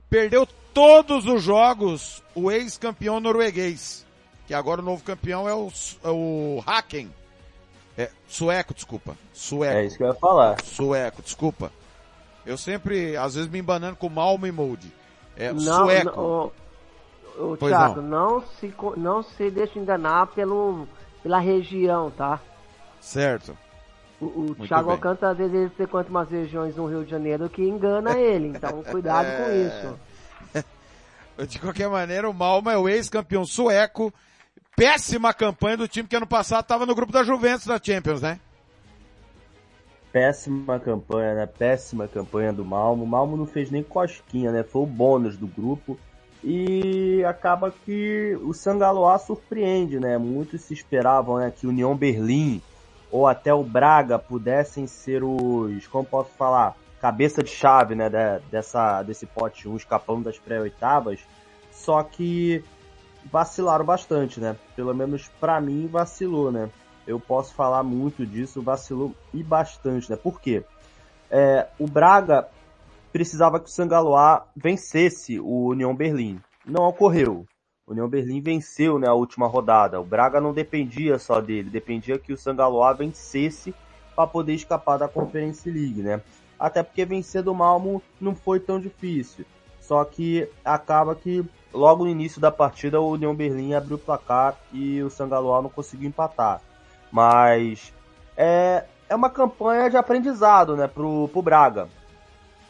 perdeu 0.10 0.48
todos 0.74 1.26
os 1.26 1.42
jogos, 1.42 2.22
o 2.36 2.52
ex-campeão 2.52 3.20
norueguês 3.20 4.06
que 4.50 4.54
agora 4.56 4.82
o 4.82 4.84
novo 4.84 5.04
campeão 5.04 5.48
é 5.48 5.54
o, 5.54 5.72
é 6.04 6.10
o 6.10 6.64
Haken. 6.66 7.14
É, 8.00 8.10
sueco, 8.30 8.74
desculpa. 8.74 9.14
Sueco. 9.34 9.78
É 9.78 9.86
isso 9.86 9.98
que 9.98 10.04
eu 10.04 10.08
ia 10.08 10.14
falar. 10.14 10.56
Sueco, 10.64 11.22
desculpa. 11.22 11.70
Eu 12.46 12.58
sempre, 12.58 13.18
às 13.18 13.36
vezes, 13.36 13.50
me 13.50 13.60
embanando 13.60 13.98
com 13.98 14.08
Malmo 14.08 14.48
e 14.48 14.52
Molde. 14.54 14.90
É, 15.36 15.52
não, 15.52 15.84
sueco. 15.86 16.16
Não, 16.16 16.52
o, 17.46 17.52
o 17.52 17.58
Thiago, 17.58 18.02
não. 18.02 18.36
não. 18.36 18.44
se, 18.58 18.74
não 18.96 19.22
se 19.22 19.52
deixe 19.52 19.78
enganar 19.78 20.28
pelo, 20.28 20.88
pela 21.22 21.40
região, 21.40 22.10
tá? 22.10 22.40
Certo. 23.02 23.58
O, 24.22 24.26
o 24.52 24.56
Thiago 24.66 24.92
Alcântara, 24.92 25.34
às 25.34 25.38
vezes, 25.38 25.54
ele 25.54 25.70
frequenta 25.70 26.10
umas 26.10 26.30
regiões 26.30 26.78
no 26.78 26.86
Rio 26.86 27.04
de 27.04 27.12
Janeiro 27.12 27.50
que 27.50 27.62
engana 27.64 28.16
ele. 28.20 28.48
Então, 28.48 28.82
cuidado 28.84 29.28
É. 29.28 29.44
com 29.44 29.52
isso. 30.56 30.66
De 31.48 31.60
qualquer 31.60 31.90
maneira, 31.90 32.30
o 32.30 32.34
Malmo 32.34 32.70
é 32.70 32.78
o 32.78 32.88
ex-campeão 32.88 33.46
sueco. 33.46 34.14
Péssima 34.80 35.34
campanha 35.34 35.76
do 35.76 35.90
time 35.90 36.08
que 36.08 36.16
ano 36.16 36.26
passado 36.26 36.62
estava 36.62 36.86
no 36.86 36.96
grupo 36.96 37.12
da 37.12 37.22
Juventus 37.22 37.66
da 37.66 37.78
Champions, 37.84 38.22
né? 38.22 38.40
Péssima 40.10 40.80
campanha, 40.80 41.36
né? 41.36 41.46
Péssima 41.46 42.08
campanha 42.08 42.54
do 42.54 42.64
Malmo. 42.64 43.04
O 43.04 43.08
Malmo 43.08 43.36
não 43.36 43.46
fez 43.46 43.70
nem 43.70 43.84
cosquinha, 43.84 44.54
né? 44.54 44.64
Foi 44.64 44.84
o 44.84 44.86
bônus 44.86 45.36
do 45.36 45.48
grupo. 45.48 46.00
E 46.42 47.22
acaba 47.26 47.74
que 47.86 48.40
o 48.42 48.54
Sangaloa 48.54 49.20
surpreende, 49.20 50.00
né? 50.00 50.18
Muitos 50.18 50.62
se 50.62 50.74
esperavam 50.74 51.40
né, 51.40 51.52
que 51.54 51.68
União 51.68 51.94
Berlim 51.94 52.62
ou 53.12 53.28
até 53.28 53.54
o 53.54 53.64
Braga 53.66 54.18
pudessem 54.18 54.88
ser 54.88 55.26
os, 55.26 55.86
como 55.88 56.06
posso 56.06 56.32
falar, 56.38 56.78
cabeça 57.02 57.44
de 57.44 57.50
chave, 57.50 57.96
né, 57.96 58.08
de- 58.10 58.40
dessa, 58.50 59.04
desse 59.04 59.26
pote 59.26 59.68
1, 59.68 59.76
escapando 59.76 60.24
das 60.24 60.40
pré-oitavas. 60.40 61.20
Só 61.70 62.02
que 62.02 62.64
vacilaram 63.32 63.86
bastante, 63.86 64.40
né? 64.40 64.56
Pelo 64.76 64.94
menos 64.94 65.30
pra 65.40 65.60
mim 65.62 65.88
vacilou, 65.88 66.52
né? 66.52 66.70
Eu 67.08 67.20
posso 67.20 67.54
falar 67.54 67.84
muito 67.84 68.26
disso, 68.26 68.62
vacilou 68.62 69.16
e 69.34 69.44
bastante, 69.44 70.10
né? 70.10 70.16
Por 70.16 70.40
quê? 70.40 70.64
É, 71.30 71.68
o 71.80 71.88
Braga 71.88 72.48
precisava 73.12 73.60
que 73.60 73.68
o 73.68 73.72
Sangaloa 73.72 74.46
vencesse 74.56 75.40
o 75.40 75.70
União 75.70 75.96
Berlim. 75.96 76.40
Não 76.66 76.86
ocorreu. 76.86 77.46
O 77.88 77.92
União 77.92 78.08
Berlim 78.08 78.42
venceu 78.42 79.00
né, 79.00 79.08
a 79.08 79.14
última 79.14 79.48
rodada. 79.48 80.00
O 80.00 80.06
Braga 80.06 80.40
não 80.40 80.54
dependia 80.54 81.18
só 81.18 81.42
dele, 81.42 81.70
dependia 81.70 82.20
que 82.20 82.32
o 82.32 82.38
Sangaloa 82.38 82.94
vencesse 82.94 83.74
para 84.16 84.28
poder 84.28 84.54
escapar 84.54 84.98
da 84.98 85.08
Conference 85.08 85.70
League, 85.70 86.02
né? 86.02 86.22
Até 86.60 86.84
porque 86.84 87.06
vencer 87.06 87.42
do 87.42 87.56
Malmo 87.56 88.02
não 88.20 88.36
foi 88.36 88.60
tão 88.60 88.80
difícil. 88.80 89.46
Só 89.80 90.04
que 90.06 90.48
acaba 90.64 91.16
que 91.16 91.44
logo 91.74 92.04
no 92.04 92.10
início 92.10 92.42
da 92.42 92.52
partida 92.52 93.00
o 93.00 93.12
União 93.12 93.36
Berlim 93.36 93.74
abriu 93.74 93.96
o 93.96 94.00
placar 94.00 94.58
e 94.72 95.02
o 95.02 95.10
Sangaloa 95.10 95.62
não 95.62 95.70
conseguiu 95.70 96.08
empatar. 96.08 96.62
Mas 97.12 97.94
é, 98.36 98.86
é 99.08 99.16
uma 99.16 99.30
campanha 99.30 99.90
de 99.90 99.98
aprendizado, 99.98 100.76
né, 100.76 100.88
pro, 100.88 101.28
pro 101.30 101.42
Braga. 101.42 101.88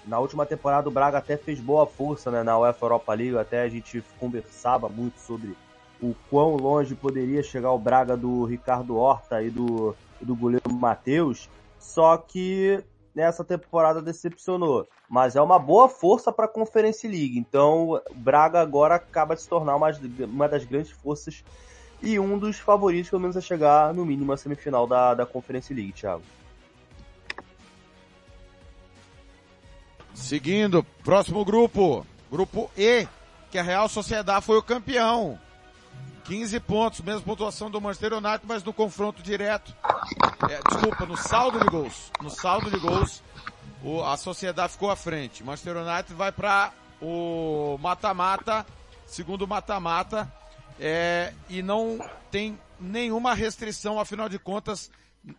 Na 0.05 0.19
última 0.19 0.45
temporada 0.45 0.87
o 0.87 0.91
Braga 0.91 1.17
até 1.17 1.37
fez 1.37 1.59
boa 1.59 1.85
força 1.85 2.31
né, 2.31 2.41
na 2.43 2.57
UEFA 2.57 2.85
Europa 2.85 3.13
League, 3.13 3.37
até 3.37 3.61
a 3.61 3.69
gente 3.69 4.03
conversava 4.19 4.89
muito 4.89 5.19
sobre 5.19 5.55
o 6.01 6.15
quão 6.29 6.55
longe 6.55 6.95
poderia 6.95 7.43
chegar 7.43 7.71
o 7.71 7.79
Braga 7.79 8.15
do 8.15 8.45
Ricardo 8.45 8.97
Horta 8.97 9.41
e 9.41 9.49
do, 9.49 9.95
do 10.21 10.35
goleiro 10.35 10.71
Matheus. 10.71 11.49
Só 11.77 12.17
que 12.17 12.83
nessa 13.19 13.43
temporada 13.43 14.01
decepcionou. 14.01 14.87
Mas 15.09 15.35
é 15.35 15.41
uma 15.41 15.59
boa 15.59 15.89
força 15.89 16.31
para 16.31 16.45
a 16.45 16.49
Conference 16.49 17.07
League. 17.07 17.37
Então 17.37 18.01
Braga 18.15 18.61
agora 18.61 18.95
acaba 18.95 19.35
de 19.35 19.41
se 19.41 19.49
tornar 19.49 19.75
uma, 19.75 19.91
uma 20.25 20.47
das 20.47 20.63
grandes 20.63 20.91
forças 20.91 21.43
e 22.01 22.17
um 22.17 22.37
dos 22.37 22.57
favoritos, 22.57 23.09
pelo 23.09 23.21
menos, 23.21 23.35
a 23.35 23.41
chegar 23.41 23.93
no 23.93 24.05
mínimo 24.05 24.31
a 24.31 24.37
semifinal 24.37 24.87
da, 24.87 25.13
da 25.13 25.25
Conference 25.25 25.73
League, 25.73 25.91
Thiago. 25.91 26.23
Seguindo, 30.13 30.83
próximo 31.03 31.43
grupo, 31.43 32.05
grupo 32.31 32.71
E, 32.77 33.05
que 33.51 33.57
a 33.57 33.63
Real 33.63 33.89
Sociedade 33.89 34.45
foi 34.45 34.57
o 34.57 34.63
campeão. 34.63 35.37
15 36.29 36.59
pontos, 36.59 37.01
mesma 37.01 37.21
pontuação 37.21 37.71
do 37.71 37.81
Manchester 37.81 38.13
United, 38.13 38.41
mas 38.43 38.63
no 38.63 38.71
confronto 38.71 39.23
direto. 39.23 39.75
É, 40.47 40.59
desculpa, 40.69 41.03
no 41.03 41.17
saldo 41.17 41.59
de 41.59 41.65
gols. 41.65 42.11
No 42.21 42.29
saldo 42.29 42.69
de 42.69 42.77
gols, 42.77 43.23
o, 43.83 44.03
a 44.03 44.15
Sociedade 44.15 44.73
ficou 44.73 44.91
à 44.91 44.95
frente. 44.95 45.43
Manchester 45.43 45.77
United 45.77 46.13
vai 46.13 46.31
para 46.31 46.71
o 47.01 47.79
mata-mata, 47.81 48.63
segundo 49.07 49.47
mata-mata, 49.47 50.31
é, 50.79 51.33
e 51.49 51.63
não 51.63 51.97
tem 52.29 52.59
nenhuma 52.79 53.33
restrição, 53.33 53.99
afinal 53.99 54.29
de 54.29 54.37
contas, 54.37 54.91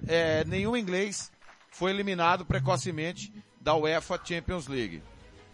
é, 0.09 0.45
nenhum 0.45 0.77
inglês 0.77 1.31
foi 1.71 1.93
eliminado 1.93 2.45
precocemente 2.45 3.33
da 3.61 3.77
UEFA 3.77 4.21
Champions 4.25 4.67
League. 4.67 5.05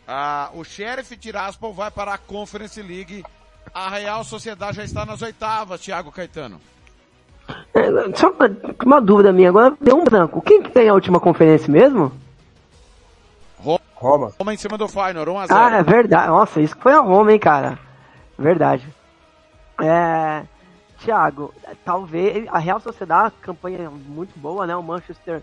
Ah, 0.09 0.51
o 0.55 0.65
Sheriff 0.65 1.15
Tiraspol 1.15 1.75
vai 1.75 1.91
para 1.91 2.15
a 2.15 2.19
Conference 2.19 2.81
League. 2.81 3.23
A 3.75 3.89
Real 3.91 4.25
Sociedade 4.25 4.77
já 4.79 4.85
está 4.85 5.05
nas 5.05 5.21
oitavas, 5.23 5.81
Thiago 5.81 6.11
Caetano. 6.11 6.61
É, 7.75 8.17
Só 8.17 8.31
uma, 8.31 8.51
uma 8.85 9.01
dúvida 9.01 9.33
minha, 9.33 9.51
agora 9.51 9.77
deu 9.81 9.97
um 9.99 10.05
branco. 10.05 10.41
Quem 10.43 10.63
que 10.63 10.71
tem 10.71 10.89
a 10.89 10.95
última 10.95 11.21
conferência 11.21 11.71
mesmo? 11.71 12.13
Roma. 13.95 14.33
Roma 14.39 14.53
em 14.53 14.57
cima 14.59 14.77
do 14.77 14.87
Feyenoord, 14.89 15.31
1 15.31 15.39
a 15.39 15.47
0. 15.47 15.59
Ah, 15.59 15.77
é 15.79 15.83
verdade. 15.83 16.29
Nossa, 16.29 16.61
isso 16.61 16.77
que 16.77 16.83
foi 16.83 16.93
a 16.93 17.01
Roma, 17.01 17.33
hein, 17.33 17.39
cara. 17.39 17.79
Verdade. 18.39 18.87
É, 19.83 20.43
Thiago, 20.99 21.53
talvez 21.85 22.47
a 22.49 22.59
Real 22.59 22.79
Sociedade, 22.81 23.35
campanha 23.41 23.91
muito 23.91 24.39
boa, 24.39 24.67
né? 24.67 24.77
O 24.77 24.83
Manchester 24.83 25.43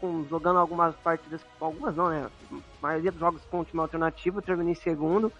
com- 0.00 0.24
jogando 0.30 0.58
algumas 0.60 0.94
partidas, 0.96 1.40
algumas 1.60 1.94
não, 1.96 2.08
né? 2.08 2.26
A 2.52 2.56
maioria 2.80 3.10
dos 3.10 3.18
jogos 3.20 3.42
com 3.50 3.60
o 3.60 3.64
time 3.64 3.80
alternativo, 3.80 4.40
termina 4.40 4.70
em 4.70 4.74
segundo. 4.74 5.32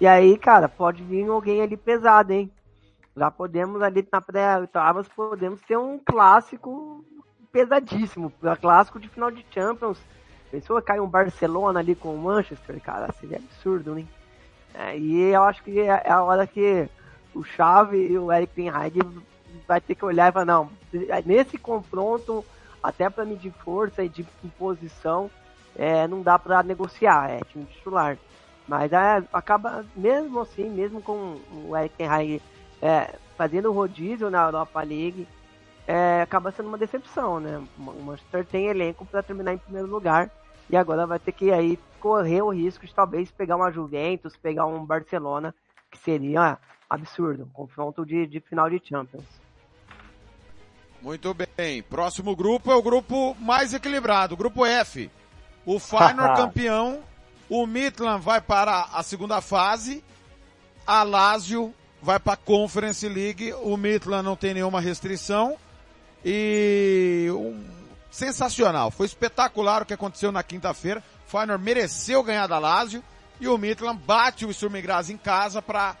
E 0.00 0.06
aí, 0.06 0.38
cara, 0.38 0.66
pode 0.66 1.02
vir 1.02 1.28
alguém 1.28 1.60
ali 1.60 1.76
pesado, 1.76 2.32
hein? 2.32 2.50
Já 3.14 3.30
podemos 3.30 3.82
ali 3.82 4.06
na 4.10 4.20
pré-oitavas, 4.20 5.06
podemos 5.08 5.60
ter 5.60 5.76
um 5.76 5.98
clássico 5.98 7.04
pesadíssimo, 7.52 8.32
clássico 8.60 8.98
de 8.98 9.08
final 9.10 9.30
de 9.30 9.44
Champions. 9.50 9.98
Pensou 10.50 10.80
cair 10.80 11.00
um 11.00 11.06
Barcelona 11.06 11.80
ali 11.80 11.94
com 11.94 12.14
o 12.14 12.18
Manchester, 12.18 12.80
cara, 12.80 13.12
seria 13.20 13.36
absurdo, 13.36 13.94
né? 13.94 14.06
É, 14.72 14.96
e 14.96 15.20
eu 15.20 15.42
acho 15.42 15.62
que 15.62 15.78
é 15.78 16.02
é 16.04 16.10
a 16.10 16.22
hora 16.22 16.46
que 16.46 16.88
o 17.34 17.44
Xavi 17.44 17.98
e 17.98 18.18
o 18.18 18.32
Eric 18.32 18.54
Ten 18.54 18.70
Hag 18.70 19.00
vai 19.68 19.80
ter 19.80 19.94
que 19.94 20.04
olhar 20.04 20.30
e 20.30 20.32
falar, 20.32 20.46
não, 20.46 20.70
nesse 21.26 21.58
confronto, 21.58 22.44
até 22.82 23.10
para 23.10 23.26
medir 23.26 23.52
força 23.52 24.02
e 24.02 24.08
de 24.08 24.26
imposição, 24.42 25.30
é, 25.76 26.08
não 26.08 26.22
dá 26.22 26.38
para 26.38 26.62
negociar, 26.62 27.30
é 27.30 27.40
time 27.40 27.66
titular. 27.66 28.16
Mas 28.70 28.92
é, 28.92 29.20
acaba, 29.32 29.84
mesmo 29.96 30.38
assim, 30.38 30.70
mesmo 30.70 31.02
com 31.02 31.40
o 31.66 31.76
Eric 31.76 31.96
Ten 31.96 32.06
Hag 32.06 32.40
é, 32.80 33.16
fazendo 33.36 33.68
o 33.68 33.72
rodízio 33.72 34.30
na 34.30 34.44
Europa 34.44 34.80
League, 34.80 35.26
é, 35.88 36.22
acaba 36.22 36.52
sendo 36.52 36.68
uma 36.68 36.78
decepção, 36.78 37.40
né? 37.40 37.60
O 37.76 38.02
Manchester 38.04 38.46
tem 38.46 38.68
elenco 38.68 39.04
para 39.04 39.24
terminar 39.24 39.54
em 39.54 39.58
primeiro 39.58 39.88
lugar 39.88 40.30
e 40.70 40.76
agora 40.76 41.04
vai 41.04 41.18
ter 41.18 41.32
que 41.32 41.50
aí 41.50 41.76
correr 41.98 42.42
o 42.42 42.50
risco 42.50 42.86
de 42.86 42.94
talvez 42.94 43.28
pegar 43.32 43.56
uma 43.56 43.72
Juventus, 43.72 44.36
pegar 44.36 44.66
um 44.66 44.86
Barcelona, 44.86 45.52
que 45.90 45.98
seria 45.98 46.56
absurdo, 46.88 47.42
um 47.42 47.52
confronto 47.52 48.06
de, 48.06 48.24
de 48.24 48.38
final 48.38 48.70
de 48.70 48.80
Champions. 48.84 49.24
Muito 51.02 51.34
bem. 51.34 51.82
Próximo 51.82 52.36
grupo 52.36 52.70
é 52.70 52.76
o 52.76 52.82
grupo 52.82 53.34
mais 53.40 53.74
equilibrado, 53.74 54.34
o 54.34 54.36
grupo 54.36 54.64
F. 54.64 55.10
O 55.66 55.80
Feyenoord 55.80 56.36
campeão, 56.40 57.02
o 57.50 57.66
Midland 57.66 58.22
vai 58.22 58.40
para 58.40 58.88
a 58.92 59.02
segunda 59.02 59.40
fase, 59.40 60.04
a 60.86 61.02
Lazio 61.02 61.74
vai 62.00 62.20
para 62.20 62.34
a 62.34 62.36
Conference 62.36 63.06
League, 63.08 63.52
o 63.54 63.76
Midland 63.76 64.24
não 64.24 64.36
tem 64.36 64.54
nenhuma 64.54 64.80
restrição 64.80 65.56
e 66.24 67.28
um, 67.30 67.62
sensacional. 68.08 68.92
Foi 68.92 69.04
espetacular 69.04 69.82
o 69.82 69.84
que 69.86 69.92
aconteceu 69.92 70.30
na 70.30 70.44
quinta-feira. 70.44 71.02
Feyenoord 71.26 71.62
mereceu 71.62 72.22
ganhar 72.22 72.46
da 72.46 72.58
Lazio 72.58 73.02
e 73.40 73.48
o 73.48 73.58
Midland 73.58 74.00
bate 74.06 74.46
o 74.46 74.52
Sturm 74.52 74.80
Graz 74.80 75.10
em 75.10 75.16
casa 75.16 75.60
para 75.60 75.96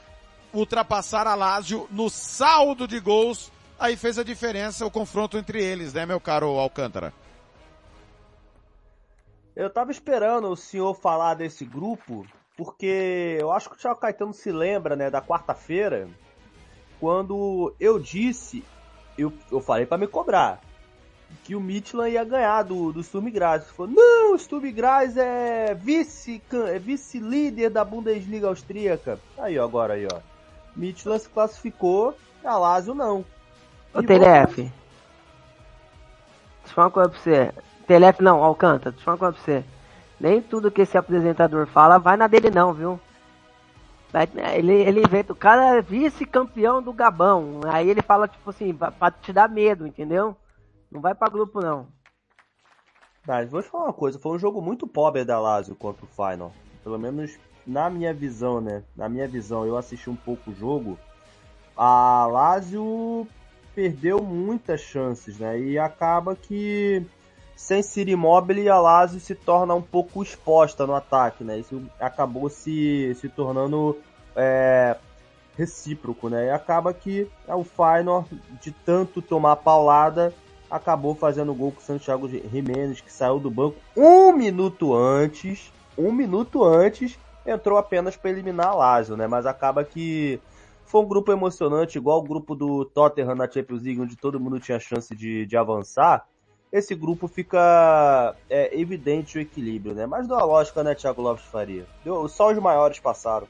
ultrapassar 0.54 1.26
a 1.26 1.34
Lazio 1.34 1.88
no 1.90 2.08
saldo 2.08 2.86
de 2.86 3.00
gols. 3.00 3.50
Aí 3.78 3.96
fez 3.96 4.18
a 4.18 4.22
diferença 4.22 4.86
o 4.86 4.90
confronto 4.90 5.36
entre 5.36 5.62
eles, 5.62 5.94
né, 5.94 6.06
meu 6.06 6.20
caro 6.20 6.58
Alcântara? 6.58 7.12
Eu 9.54 9.68
tava 9.68 9.90
esperando 9.90 10.48
o 10.48 10.56
senhor 10.56 10.94
falar 10.94 11.34
desse 11.34 11.64
grupo, 11.64 12.26
porque 12.56 13.36
eu 13.40 13.50
acho 13.50 13.68
que 13.68 13.76
o 13.76 13.78
Thiago 13.78 14.00
Caetano 14.00 14.32
se 14.32 14.52
lembra, 14.52 14.94
né, 14.94 15.10
da 15.10 15.20
quarta-feira, 15.20 16.08
quando 16.98 17.74
eu 17.80 17.98
disse, 17.98 18.64
eu, 19.18 19.32
eu 19.50 19.60
falei 19.60 19.86
para 19.86 19.98
me 19.98 20.06
cobrar, 20.06 20.60
que 21.44 21.54
o 21.54 21.60
Midland 21.60 22.12
ia 22.12 22.24
ganhar 22.24 22.62
do, 22.62 22.92
do 22.92 23.02
Sturm 23.02 23.30
Graz. 23.30 23.62
Ele 23.62 23.72
falou, 23.72 23.92
não, 23.92 24.34
o 24.34 24.38
Sturm 24.38 24.70
Graz 24.72 25.16
é 25.16 25.74
vice, 25.74 26.42
é 26.68 26.78
vice-líder 26.78 27.70
da 27.70 27.84
Bundesliga 27.84 28.48
austríaca. 28.48 29.18
Aí, 29.38 29.58
ó, 29.58 29.64
agora 29.64 29.94
aí, 29.94 30.06
ó. 30.12 30.20
Midland 30.76 31.22
se 31.22 31.28
classificou, 31.28 32.16
a 32.44 32.56
Lazio 32.56 32.94
não. 32.94 33.24
Ô, 33.94 34.02
TLF. 34.02 34.62
Deixa 34.62 34.72
eu 36.66 36.74
falar 36.74 36.86
uma 36.86 36.92
coisa 36.92 37.08
pra 37.08 37.18
você. 37.18 37.69
TLF 37.90 38.22
não, 38.22 38.44
Alcântara, 38.44 38.92
deixa 38.92 39.10
eu 39.10 39.16
falar 39.16 39.32
pra 39.32 39.42
você. 39.42 39.64
Nem 40.20 40.40
tudo 40.40 40.70
que 40.70 40.82
esse 40.82 40.96
apresentador 40.96 41.66
fala 41.66 41.98
vai 41.98 42.16
na 42.16 42.28
dele 42.28 42.48
não, 42.48 42.72
viu? 42.72 43.00
Ele, 44.54 44.72
ele 44.72 45.00
inventa, 45.00 45.32
o 45.32 45.36
cara 45.36 45.76
é 45.76 45.82
vice-campeão 45.82 46.80
do 46.80 46.92
Gabão. 46.92 47.60
Aí 47.66 47.90
ele 47.90 48.00
fala, 48.00 48.28
tipo 48.28 48.48
assim, 48.48 48.72
pra, 48.72 48.92
pra 48.92 49.10
te 49.10 49.32
dar 49.32 49.48
medo, 49.48 49.88
entendeu? 49.88 50.36
Não 50.88 51.00
vai 51.00 51.16
pra 51.16 51.28
grupo, 51.28 51.60
não. 51.60 51.88
Mas 53.26 53.50
vou 53.50 53.60
te 53.60 53.68
falar 53.68 53.86
uma 53.86 53.92
coisa, 53.92 54.20
foi 54.20 54.36
um 54.36 54.38
jogo 54.38 54.62
muito 54.62 54.86
pobre 54.86 55.24
da 55.24 55.40
Lazio 55.40 55.74
contra 55.74 56.04
o 56.04 56.08
Final. 56.08 56.52
Pelo 56.84 56.98
menos 56.98 57.36
na 57.66 57.90
minha 57.90 58.14
visão, 58.14 58.60
né? 58.60 58.84
Na 58.94 59.08
minha 59.08 59.26
visão, 59.26 59.66
eu 59.66 59.76
assisti 59.76 60.08
um 60.08 60.16
pouco 60.16 60.52
o 60.52 60.54
jogo. 60.54 60.96
A 61.76 62.24
Lazio 62.30 63.26
perdeu 63.74 64.22
muitas 64.22 64.80
chances, 64.80 65.40
né? 65.40 65.58
E 65.58 65.76
acaba 65.76 66.36
que 66.36 67.04
sem 67.60 67.82
Ciro 67.82 68.08
Immobile 68.08 68.70
a 68.70 68.78
Lazio 68.80 69.20
se 69.20 69.34
torna 69.34 69.74
um 69.74 69.82
pouco 69.82 70.22
exposta 70.22 70.86
no 70.86 70.94
ataque, 70.94 71.44
né? 71.44 71.58
Isso 71.58 71.82
acabou 72.00 72.48
se, 72.48 73.14
se 73.20 73.28
tornando 73.28 73.98
é, 74.34 74.96
recíproco, 75.58 76.30
né? 76.30 76.46
E 76.46 76.50
acaba 76.50 76.94
que 76.94 77.30
o 77.46 77.62
Feyenoord, 77.62 78.30
de 78.62 78.72
tanto 78.72 79.20
tomar 79.20 79.56
paulada, 79.56 80.32
acabou 80.70 81.14
fazendo 81.14 81.54
gol 81.54 81.70
com 81.70 81.80
o 81.80 81.84
Santiago 81.84 82.26
Jimenez, 82.26 83.02
que 83.02 83.12
saiu 83.12 83.38
do 83.38 83.50
banco 83.50 83.76
um 83.94 84.32
minuto 84.32 84.94
antes, 84.94 85.70
um 85.98 86.10
minuto 86.10 86.64
antes, 86.64 87.18
entrou 87.46 87.76
apenas 87.76 88.16
para 88.16 88.30
eliminar 88.30 88.68
a 88.68 88.74
Lazio, 88.74 89.18
né? 89.18 89.26
Mas 89.26 89.44
acaba 89.44 89.84
que 89.84 90.40
foi 90.86 91.02
um 91.02 91.06
grupo 91.06 91.30
emocionante, 91.30 91.98
igual 91.98 92.20
o 92.20 92.26
grupo 92.26 92.54
do 92.54 92.86
Tottenham 92.86 93.34
na 93.34 93.48
Champions 93.48 93.82
League, 93.82 94.00
onde 94.00 94.16
todo 94.16 94.40
mundo 94.40 94.58
tinha 94.58 94.80
chance 94.80 95.14
de, 95.14 95.44
de 95.44 95.56
avançar. 95.58 96.26
Esse 96.72 96.94
grupo 96.94 97.26
fica 97.26 98.34
é, 98.48 98.78
evidente 98.78 99.36
o 99.36 99.40
equilíbrio, 99.40 99.94
né? 99.94 100.06
Mas 100.06 100.28
deu 100.28 100.38
a 100.38 100.44
lógica, 100.44 100.84
né, 100.84 100.94
Thiago 100.94 101.20
Lopes 101.20 101.44
Faria? 101.46 101.84
Deu, 102.04 102.28
só 102.28 102.52
os 102.52 102.58
maiores 102.58 103.00
passaram. 103.00 103.48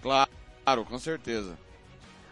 Claro, 0.00 0.84
com 0.88 0.98
certeza. 0.98 1.58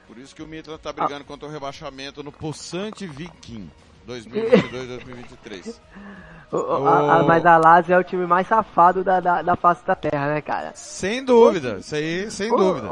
Por 0.06 0.16
isso 0.16 0.34
que 0.34 0.42
o 0.42 0.46
Mitra 0.46 0.78
tá 0.78 0.92
brigando 0.92 1.22
ah. 1.22 1.24
contra 1.24 1.46
o 1.46 1.50
rebaixamento 1.50 2.22
no 2.22 2.32
Poçante 2.32 3.06
Viking 3.06 3.70
2022-2023. 4.08 5.74
o... 6.52 7.24
Mas 7.26 7.44
a 7.44 7.58
Lazio 7.58 7.94
é 7.94 7.98
o 7.98 8.04
time 8.04 8.24
mais 8.24 8.46
safado 8.46 9.04
da, 9.04 9.20
da, 9.20 9.42
da 9.42 9.56
face 9.56 9.84
da 9.84 9.94
terra, 9.94 10.28
né, 10.28 10.40
cara? 10.40 10.72
Sem 10.74 11.22
dúvida, 11.22 11.78
isso 11.80 11.94
aí, 11.94 12.30
sem 12.30 12.48
dúvida. 12.48 12.88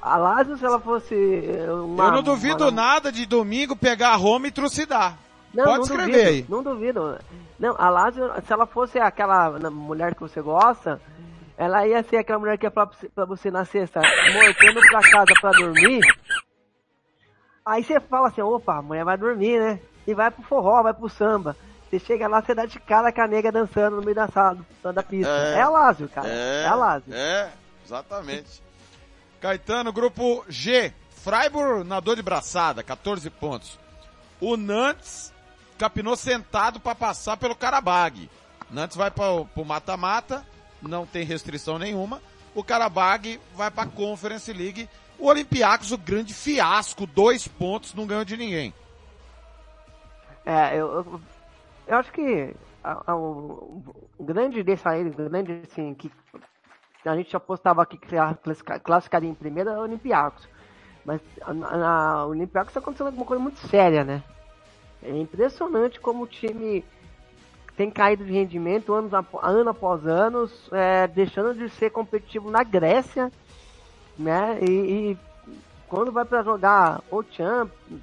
A 0.00 0.16
Lazio, 0.16 0.56
se 0.56 0.64
ela 0.64 0.80
fosse 0.80 1.14
uma, 1.14 2.06
Eu 2.06 2.12
não 2.12 2.22
duvido 2.22 2.64
uma... 2.64 2.70
nada 2.70 3.12
de 3.12 3.26
domingo 3.26 3.76
pegar 3.76 4.10
a 4.10 4.16
Roma 4.16 4.48
e 4.48 4.50
trucidar. 4.50 5.18
Não, 5.58 5.64
Pode 5.64 5.76
não 5.78 5.82
escrever 5.82 6.12
duvido, 6.12 6.28
aí. 6.28 6.46
Não 6.48 6.62
duvido. 6.62 7.18
Não, 7.58 7.74
a 7.76 7.90
Lazio, 7.90 8.30
se 8.46 8.52
ela 8.52 8.64
fosse 8.64 8.96
aquela 8.96 9.50
mulher 9.70 10.14
que 10.14 10.20
você 10.20 10.40
gosta, 10.40 11.00
ela 11.56 11.84
ia 11.84 12.00
ser 12.04 12.18
aquela 12.18 12.38
mulher 12.38 12.56
que 12.56 12.64
ia 12.64 12.70
falar 12.70 12.92
pra 13.12 13.24
você 13.24 13.50
na 13.50 13.64
sexta, 13.64 13.98
indo 13.98 14.80
pra 14.88 15.00
casa 15.10 15.32
pra 15.40 15.50
dormir. 15.50 16.00
Aí 17.66 17.82
você 17.82 17.98
fala 17.98 18.28
assim, 18.28 18.40
opa, 18.40 18.76
a 18.76 18.82
mulher 18.82 19.04
vai 19.04 19.18
dormir, 19.18 19.58
né? 19.58 19.80
E 20.06 20.14
vai 20.14 20.30
pro 20.30 20.44
forró, 20.44 20.80
vai 20.80 20.94
pro 20.94 21.08
samba. 21.08 21.56
Você 21.90 21.98
chega 21.98 22.28
lá, 22.28 22.40
você 22.40 22.54
dá 22.54 22.64
de 22.64 22.78
cara 22.78 23.10
com 23.10 23.20
a 23.20 23.26
nega 23.26 23.50
dançando 23.50 23.96
no 23.96 24.02
meio 24.02 24.14
da 24.14 24.28
sala, 24.28 24.58
da 24.94 25.02
pista. 25.02 25.28
É, 25.28 25.54
é 25.54 25.60
a 25.60 25.68
Lázio, 25.68 26.08
cara. 26.08 26.28
É, 26.28 26.62
é 26.62 26.66
a 26.66 26.74
Lázio. 26.76 27.12
É, 27.12 27.50
exatamente. 27.84 28.62
Caetano, 29.40 29.92
grupo 29.92 30.44
G. 30.48 30.92
Freiburg 31.10 31.82
na 31.82 31.98
dor 31.98 32.14
de 32.14 32.22
braçada, 32.22 32.84
14 32.84 33.28
pontos. 33.28 33.76
O 34.40 34.56
Nantes 34.56 35.36
capinou 35.78 36.16
sentado 36.16 36.80
para 36.80 36.94
passar 36.94 37.36
pelo 37.36 37.54
Carabag. 37.54 38.28
Nantes 38.70 38.96
vai 38.96 39.10
para 39.10 39.30
o 39.30 39.64
mata-mata, 39.64 40.44
não 40.82 41.06
tem 41.06 41.24
restrição 41.24 41.78
nenhuma. 41.78 42.20
O 42.54 42.64
Carabag 42.64 43.40
vai 43.54 43.70
para 43.70 43.84
a 43.84 43.92
Conference 43.92 44.52
League. 44.52 44.88
O 45.18 45.26
Olympiacos, 45.26 45.92
o 45.92 45.98
grande 45.98 46.34
fiasco, 46.34 47.06
dois 47.06 47.46
pontos, 47.48 47.94
não 47.94 48.06
ganhou 48.06 48.24
de 48.24 48.36
ninguém. 48.36 48.74
É, 50.44 50.76
eu, 50.76 50.92
eu, 50.92 51.20
eu 51.86 51.96
acho 51.96 52.12
que 52.12 52.54
a, 52.82 53.12
a, 53.12 53.16
o, 53.16 53.82
o, 54.18 54.24
grande 54.24 54.62
desse 54.62 54.86
aí, 54.88 55.06
o 55.06 55.12
grande 55.12 55.62
assim, 55.70 55.94
que 55.94 56.10
a 57.04 57.16
gente 57.16 57.34
apostava 57.36 57.86
que 57.86 57.98
classificaria 58.82 59.28
em 59.28 59.34
primeiro 59.34 59.70
é 59.70 59.78
o 59.78 59.82
Olympiacos. 59.82 60.48
Mas 61.04 61.20
na 61.54 62.26
Olympiacos 62.26 62.70
está 62.70 62.80
acontecendo 62.80 63.06
alguma 63.06 63.24
coisa 63.24 63.42
muito 63.42 63.58
séria, 63.68 64.04
né? 64.04 64.22
É 65.02 65.10
impressionante 65.10 66.00
como 66.00 66.24
o 66.24 66.26
time 66.26 66.84
tem 67.76 67.90
caído 67.90 68.24
de 68.24 68.32
rendimento 68.32 68.92
anos, 68.92 69.12
ano 69.40 69.70
após 69.70 70.04
ano, 70.04 70.50
é, 70.72 71.06
deixando 71.06 71.54
de 71.54 71.70
ser 71.70 71.90
competitivo 71.90 72.50
na 72.50 72.64
Grécia, 72.64 73.30
né? 74.18 74.58
E, 74.60 74.70
e 75.12 75.18
quando 75.86 76.10
vai 76.10 76.24
para 76.24 76.42
jogar 76.42 77.00
ou 77.10 77.24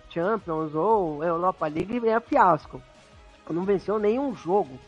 Champions 0.09 0.73
ou 0.73 1.23
Europa 1.23 1.67
League 1.67 2.07
é 2.07 2.19
fiasco. 2.19 2.81
Não 3.49 3.63
venceu 3.63 3.99
nenhum 3.99 4.33
jogo 4.33 4.79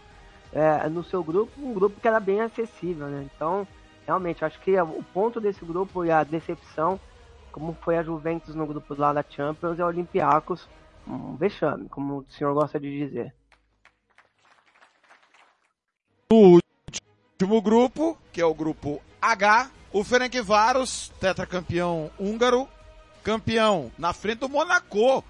é, 0.51 0.87
no 0.89 1.03
seu 1.03 1.23
grupo, 1.23 1.51
um 1.59 1.73
grupo 1.73 1.99
que 1.99 2.07
era 2.07 2.19
bem 2.19 2.41
acessível, 2.41 3.07
né? 3.07 3.27
Então, 3.35 3.67
realmente, 4.05 4.43
acho 4.43 4.59
que 4.61 4.79
o 4.79 5.03
ponto 5.13 5.39
desse 5.39 5.63
grupo 5.63 6.03
e 6.05 6.11
a 6.11 6.23
decepção, 6.23 6.99
como 7.51 7.77
foi 7.81 7.97
a 7.97 8.03
Juventus 8.03 8.55
no 8.55 8.65
grupo 8.65 8.95
lá 8.97 9.13
da 9.13 9.23
Champions, 9.29 9.79
é 9.79 9.83
o 9.83 9.87
Olympiacos, 9.87 10.67
um 11.07 11.35
vexame, 11.35 11.87
como 11.89 12.19
o 12.19 12.31
senhor 12.31 12.53
gosta 12.53 12.79
de 12.79 13.05
dizer. 13.05 13.33
O 16.31 16.59
último 17.31 17.61
grupo, 17.61 18.17
que 18.33 18.41
é 18.41 18.45
o 18.45 18.53
grupo 18.53 19.01
H, 19.21 19.71
o 19.93 20.03
Ferencváros, 20.03 21.09
tetracampeão 21.19 22.11
húngaro, 22.19 22.67
campeão 23.23 23.91
na 23.97 24.13
frente 24.13 24.39
do 24.39 24.49
Monaco, 24.49 25.23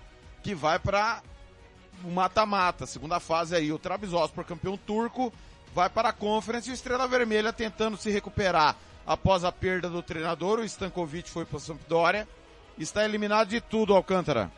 que 0.44 0.56
vai 0.56 0.80
para 0.80 1.22
o 2.04 2.10
mata-mata, 2.10 2.86
segunda 2.86 3.20
fase 3.20 3.56
aí, 3.56 3.72
o 3.72 3.80
Trabzonspor, 3.80 4.46
campeão 4.46 4.78
turco, 4.78 5.32
vai 5.74 5.90
para 5.90 6.10
a 6.10 6.14
Conference 6.14 6.70
e 6.70 6.72
o 6.72 6.74
Estrela 6.74 7.08
Vermelha 7.08 7.54
tentando 7.54 7.98
se 7.98 8.10
recuperar 8.10 8.76
após 9.06 9.44
a 9.44 9.52
perda 9.52 9.90
do 9.90 10.04
treinador, 10.04 10.60
o 10.60 10.66
Stankovic 10.66 11.30
foi 11.30 11.46
para 11.46 11.60
Sampdoria, 11.60 12.28
está 12.78 13.06
eliminado 13.06 13.48
de 13.48 13.62
tudo, 13.62 13.96
Alcântara. 13.96 14.52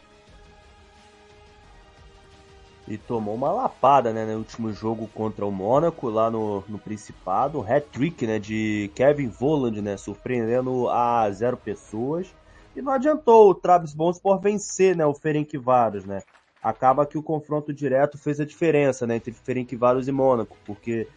E 2.89 2.97
tomou 2.97 3.35
uma 3.35 3.51
lapada, 3.51 4.11
né, 4.11 4.25
no 4.25 4.39
último 4.39 4.73
jogo 4.73 5.07
contra 5.13 5.45
o 5.45 5.51
Mônaco, 5.51 6.09
lá 6.09 6.31
no, 6.31 6.63
no 6.67 6.79
Principado. 6.79 7.61
Hat-trick, 7.61 8.25
né, 8.25 8.39
de 8.39 8.89
Kevin 8.95 9.27
Voland, 9.27 9.79
né, 9.79 9.95
surpreendendo 9.95 10.89
a 10.89 11.29
zero 11.29 11.55
pessoas. 11.55 12.33
E 12.75 12.81
não 12.81 12.91
adiantou 12.91 13.51
o 13.51 13.53
Trabzonspor 13.53 14.39
vencer, 14.39 14.95
né, 14.95 15.05
o 15.05 15.13
Ferencváros, 15.13 16.03
né. 16.03 16.23
Acaba 16.63 17.05
que 17.05 17.17
o 17.17 17.23
confronto 17.23 17.71
direto 17.71 18.17
fez 18.17 18.39
a 18.39 18.45
diferença, 18.45 19.05
né, 19.05 19.17
entre 19.17 19.33
Ferencváros 19.33 20.07
e 20.07 20.11
Mônaco, 20.11 20.57
porque 20.65 21.07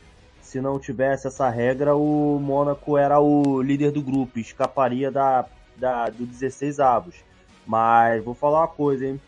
se 0.42 0.60
não 0.60 0.78
tivesse 0.78 1.26
essa 1.26 1.48
regra, 1.48 1.96
o 1.96 2.38
Mônaco 2.38 2.98
era 2.98 3.18
o 3.18 3.62
líder 3.62 3.92
do 3.92 4.02
grupo, 4.02 4.38
escaparia 4.38 5.10
da, 5.10 5.46
da, 5.76 6.10
do 6.10 6.26
16 6.26 6.80
avos. 6.80 7.24
Mas 7.66 8.22
vou 8.22 8.34
falar 8.34 8.60
uma 8.60 8.68
coisa, 8.68 9.06
hein. 9.06 9.20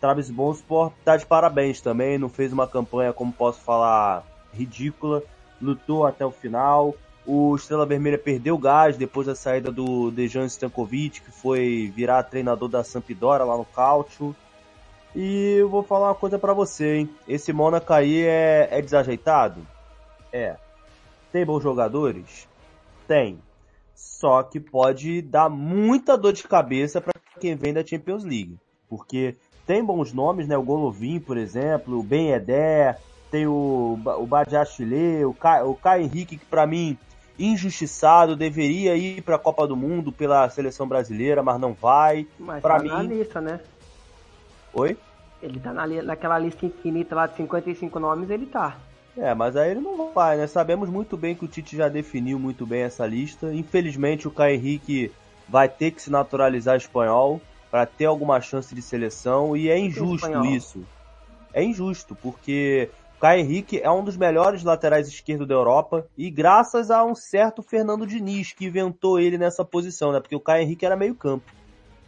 Trabzonspor 0.00 0.92
tá 1.04 1.16
de 1.16 1.26
parabéns 1.26 1.80
também, 1.80 2.18
não 2.18 2.28
fez 2.28 2.52
uma 2.52 2.66
campanha, 2.66 3.12
como 3.12 3.32
posso 3.32 3.60
falar, 3.60 4.24
ridícula, 4.52 5.22
lutou 5.60 6.06
até 6.06 6.24
o 6.24 6.30
final. 6.30 6.94
O 7.26 7.54
Estrela 7.54 7.84
Vermelha 7.84 8.16
perdeu 8.16 8.56
gás 8.56 8.96
depois 8.96 9.26
da 9.26 9.34
saída 9.34 9.70
do 9.70 10.10
Dejan 10.10 10.46
Stankovic, 10.46 11.20
que 11.20 11.30
foi 11.30 11.92
virar 11.94 12.22
treinador 12.22 12.68
da 12.68 12.82
Sampdoria 12.82 13.44
lá 13.44 13.56
no 13.56 13.66
Cálcio. 13.66 14.34
E 15.14 15.56
eu 15.58 15.68
vou 15.68 15.82
falar 15.82 16.08
uma 16.08 16.14
coisa 16.14 16.38
para 16.38 16.54
você, 16.54 16.96
hein? 16.96 17.10
Esse 17.26 17.52
Mônaco 17.52 17.92
aí 17.92 18.22
é, 18.24 18.68
é 18.70 18.80
desajeitado? 18.80 19.66
É. 20.32 20.56
Tem 21.32 21.44
bons 21.44 21.62
jogadores? 21.62 22.48
Tem. 23.06 23.38
Só 23.94 24.42
que 24.42 24.60
pode 24.60 25.20
dar 25.22 25.48
muita 25.48 26.16
dor 26.16 26.32
de 26.32 26.44
cabeça 26.44 27.00
para 27.00 27.12
quem 27.40 27.56
vem 27.56 27.72
da 27.72 27.84
Champions 27.84 28.24
League. 28.24 28.58
Porque 28.88 29.36
tem 29.68 29.84
bons 29.84 30.14
nomes, 30.14 30.48
né? 30.48 30.56
O 30.56 30.62
Golovin, 30.62 31.20
por 31.20 31.36
exemplo, 31.36 31.98
o 31.98 32.02
Ben 32.02 32.30
Eder, 32.30 32.96
tem 33.30 33.46
o, 33.46 34.00
o 34.18 34.26
Badiachile, 34.26 35.26
o 35.26 35.34
Kai, 35.34 35.62
o 35.62 35.74
Kai 35.74 36.02
Henrique, 36.02 36.38
que 36.38 36.46
para 36.46 36.66
mim, 36.66 36.96
injustiçado, 37.38 38.34
deveria 38.34 38.96
ir 38.96 39.20
para 39.20 39.36
a 39.36 39.38
Copa 39.38 39.66
do 39.66 39.76
Mundo 39.76 40.10
pela 40.10 40.48
seleção 40.48 40.88
brasileira, 40.88 41.42
mas 41.42 41.60
não 41.60 41.74
vai. 41.74 42.26
Mas 42.38 42.62
pra 42.62 42.78
tá 42.78 42.82
mim... 42.82 42.88
na 42.88 43.02
lista, 43.02 43.42
né? 43.42 43.60
Oi? 44.72 44.96
Ele 45.42 45.60
tá 45.60 45.70
na, 45.74 45.86
naquela 45.86 46.38
lista 46.38 46.64
infinita 46.64 47.14
lá 47.14 47.26
de 47.26 47.36
55 47.36 48.00
nomes, 48.00 48.30
ele 48.30 48.46
tá. 48.46 48.74
É, 49.18 49.34
mas 49.34 49.54
aí 49.54 49.72
ele 49.72 49.80
não 49.80 50.12
vai, 50.14 50.38
né? 50.38 50.46
Sabemos 50.46 50.88
muito 50.88 51.14
bem 51.14 51.34
que 51.34 51.44
o 51.44 51.48
Tite 51.48 51.76
já 51.76 51.90
definiu 51.90 52.38
muito 52.38 52.64
bem 52.64 52.84
essa 52.84 53.06
lista. 53.06 53.52
Infelizmente 53.52 54.26
o 54.26 54.30
Caio 54.30 54.54
Henrique 54.54 55.12
vai 55.46 55.68
ter 55.68 55.90
que 55.90 56.00
se 56.00 56.10
naturalizar 56.10 56.74
espanhol 56.74 57.38
para 57.70 57.86
ter 57.86 58.06
alguma 58.06 58.40
chance 58.40 58.74
de 58.74 58.82
seleção 58.82 59.56
e 59.56 59.68
é 59.68 59.78
injusto 59.78 60.26
espanhol? 60.26 60.44
isso. 60.46 60.86
É 61.52 61.62
injusto, 61.62 62.14
porque 62.14 62.90
o 63.16 63.20
Caio 63.20 63.40
Henrique 63.40 63.80
é 63.80 63.90
um 63.90 64.04
dos 64.04 64.16
melhores 64.16 64.62
laterais 64.62 65.08
esquerdos 65.08 65.46
da 65.46 65.54
Europa 65.54 66.06
e 66.16 66.30
graças 66.30 66.90
a 66.90 67.04
um 67.04 67.14
certo 67.14 67.62
Fernando 67.62 68.06
Diniz 68.06 68.52
que 68.52 68.66
inventou 68.66 69.18
ele 69.18 69.36
nessa 69.36 69.64
posição, 69.64 70.12
né? 70.12 70.20
Porque 70.20 70.36
o 70.36 70.40
Caio 70.40 70.62
Henrique 70.62 70.86
era 70.86 70.96
meio 70.96 71.14
campo. 71.14 71.50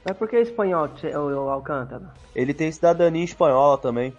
Mas 0.05 0.17
por 0.17 0.29
que 0.29 0.37
espanhol, 0.37 0.89
Tche- 0.89 1.15
o, 1.17 1.51
Alcântara? 1.51 2.15
Ele 2.35 2.55
tem 2.55 2.73
cidadania 2.73 3.25
espanhola 3.25 3.77
também. 3.77 4.15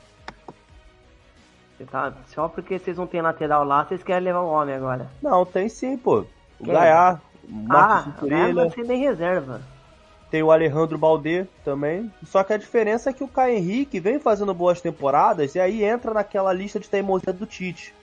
Você 1.78 1.86
tá, 1.86 2.14
só 2.28 2.48
porque 2.48 2.78
vocês 2.78 2.98
não 2.98 3.08
tem 3.08 3.22
lateral 3.22 3.64
lá, 3.64 3.84
vocês 3.84 4.04
querem 4.04 4.26
levar 4.26 4.42
o 4.42 4.50
homem 4.50 4.76
agora. 4.76 5.10
Não, 5.22 5.44
tem 5.44 5.68
sim, 5.68 5.98
pô. 5.98 6.26
O 6.60 6.64
Quem? 6.64 6.74
Gaiá, 6.74 7.20
o 7.44 7.52
Marcos 7.52 8.14
ah, 8.14 8.70
você 8.70 8.84
tem 8.84 9.00
reserva. 9.00 9.62
Tem 10.32 10.42
o 10.42 10.50
Alejandro 10.50 10.98
Balde 10.98 11.46
também. 11.64 12.12
Só 12.26 12.42
que 12.42 12.54
a 12.54 12.58
diferença 12.58 13.10
é 13.10 13.14
que 13.14 13.24
o 13.24 13.28
Caio 13.28 13.58
Henrique 13.58 14.00
vem 14.00 14.18
fazendo 14.18 14.54
boas 14.54 14.80
temporadas 14.80 15.54
e 15.54 15.60
aí 15.60 15.84
entra 15.84 16.14
naquela 16.14 16.54
lista 16.54 16.80
de 16.80 16.90
teimosia 16.90 17.34
do 17.34 17.46
Tite. 17.46 17.94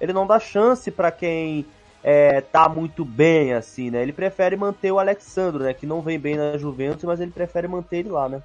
Ele 0.00 0.14
não 0.14 0.26
dá 0.26 0.40
chance 0.40 0.90
pra 0.90 1.12
quem 1.12 1.66
é, 2.02 2.40
tá 2.40 2.66
muito 2.66 3.04
bem, 3.04 3.52
assim, 3.52 3.90
né? 3.90 4.00
Ele 4.00 4.12
prefere 4.12 4.56
manter 4.56 4.90
o 4.90 4.98
Alexandro, 4.98 5.64
né? 5.64 5.74
Que 5.74 5.84
não 5.84 6.00
vem 6.00 6.18
bem 6.18 6.36
na 6.36 6.56
Juventus, 6.56 7.04
mas 7.04 7.20
ele 7.20 7.30
prefere 7.30 7.68
manter 7.68 7.98
ele 7.98 8.08
lá, 8.08 8.26
né? 8.26 8.42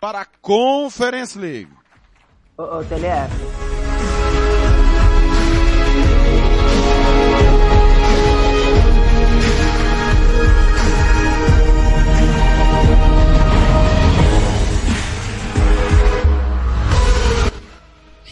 Para 0.00 0.20
a 0.20 0.26
Conference 0.40 1.36
League. 1.36 1.72
Ô, 2.56 2.62
ô. 2.62 3.85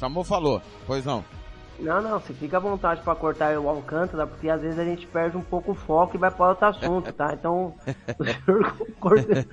Chamou, 0.04 0.22
falou. 0.22 0.60
Pois 0.86 1.02
não. 1.04 1.24
Não, 1.78 2.00
não, 2.02 2.20
você 2.20 2.32
fica 2.34 2.58
à 2.58 2.60
vontade 2.60 3.00
pra 3.02 3.14
cortar 3.16 3.58
o 3.58 3.68
Alcântara, 3.68 4.26
porque 4.26 4.48
às 4.50 4.60
vezes 4.60 4.78
a 4.78 4.84
gente 4.84 5.06
perde 5.06 5.36
um 5.36 5.42
pouco 5.42 5.72
o 5.72 5.74
foco 5.74 6.14
e 6.14 6.18
vai 6.18 6.30
para 6.30 6.50
outro 6.50 6.66
assunto, 6.66 7.12
tá? 7.12 7.32
Então, 7.32 7.74
o 8.18 8.24
senhor 8.24 8.76
corta- 9.00 9.46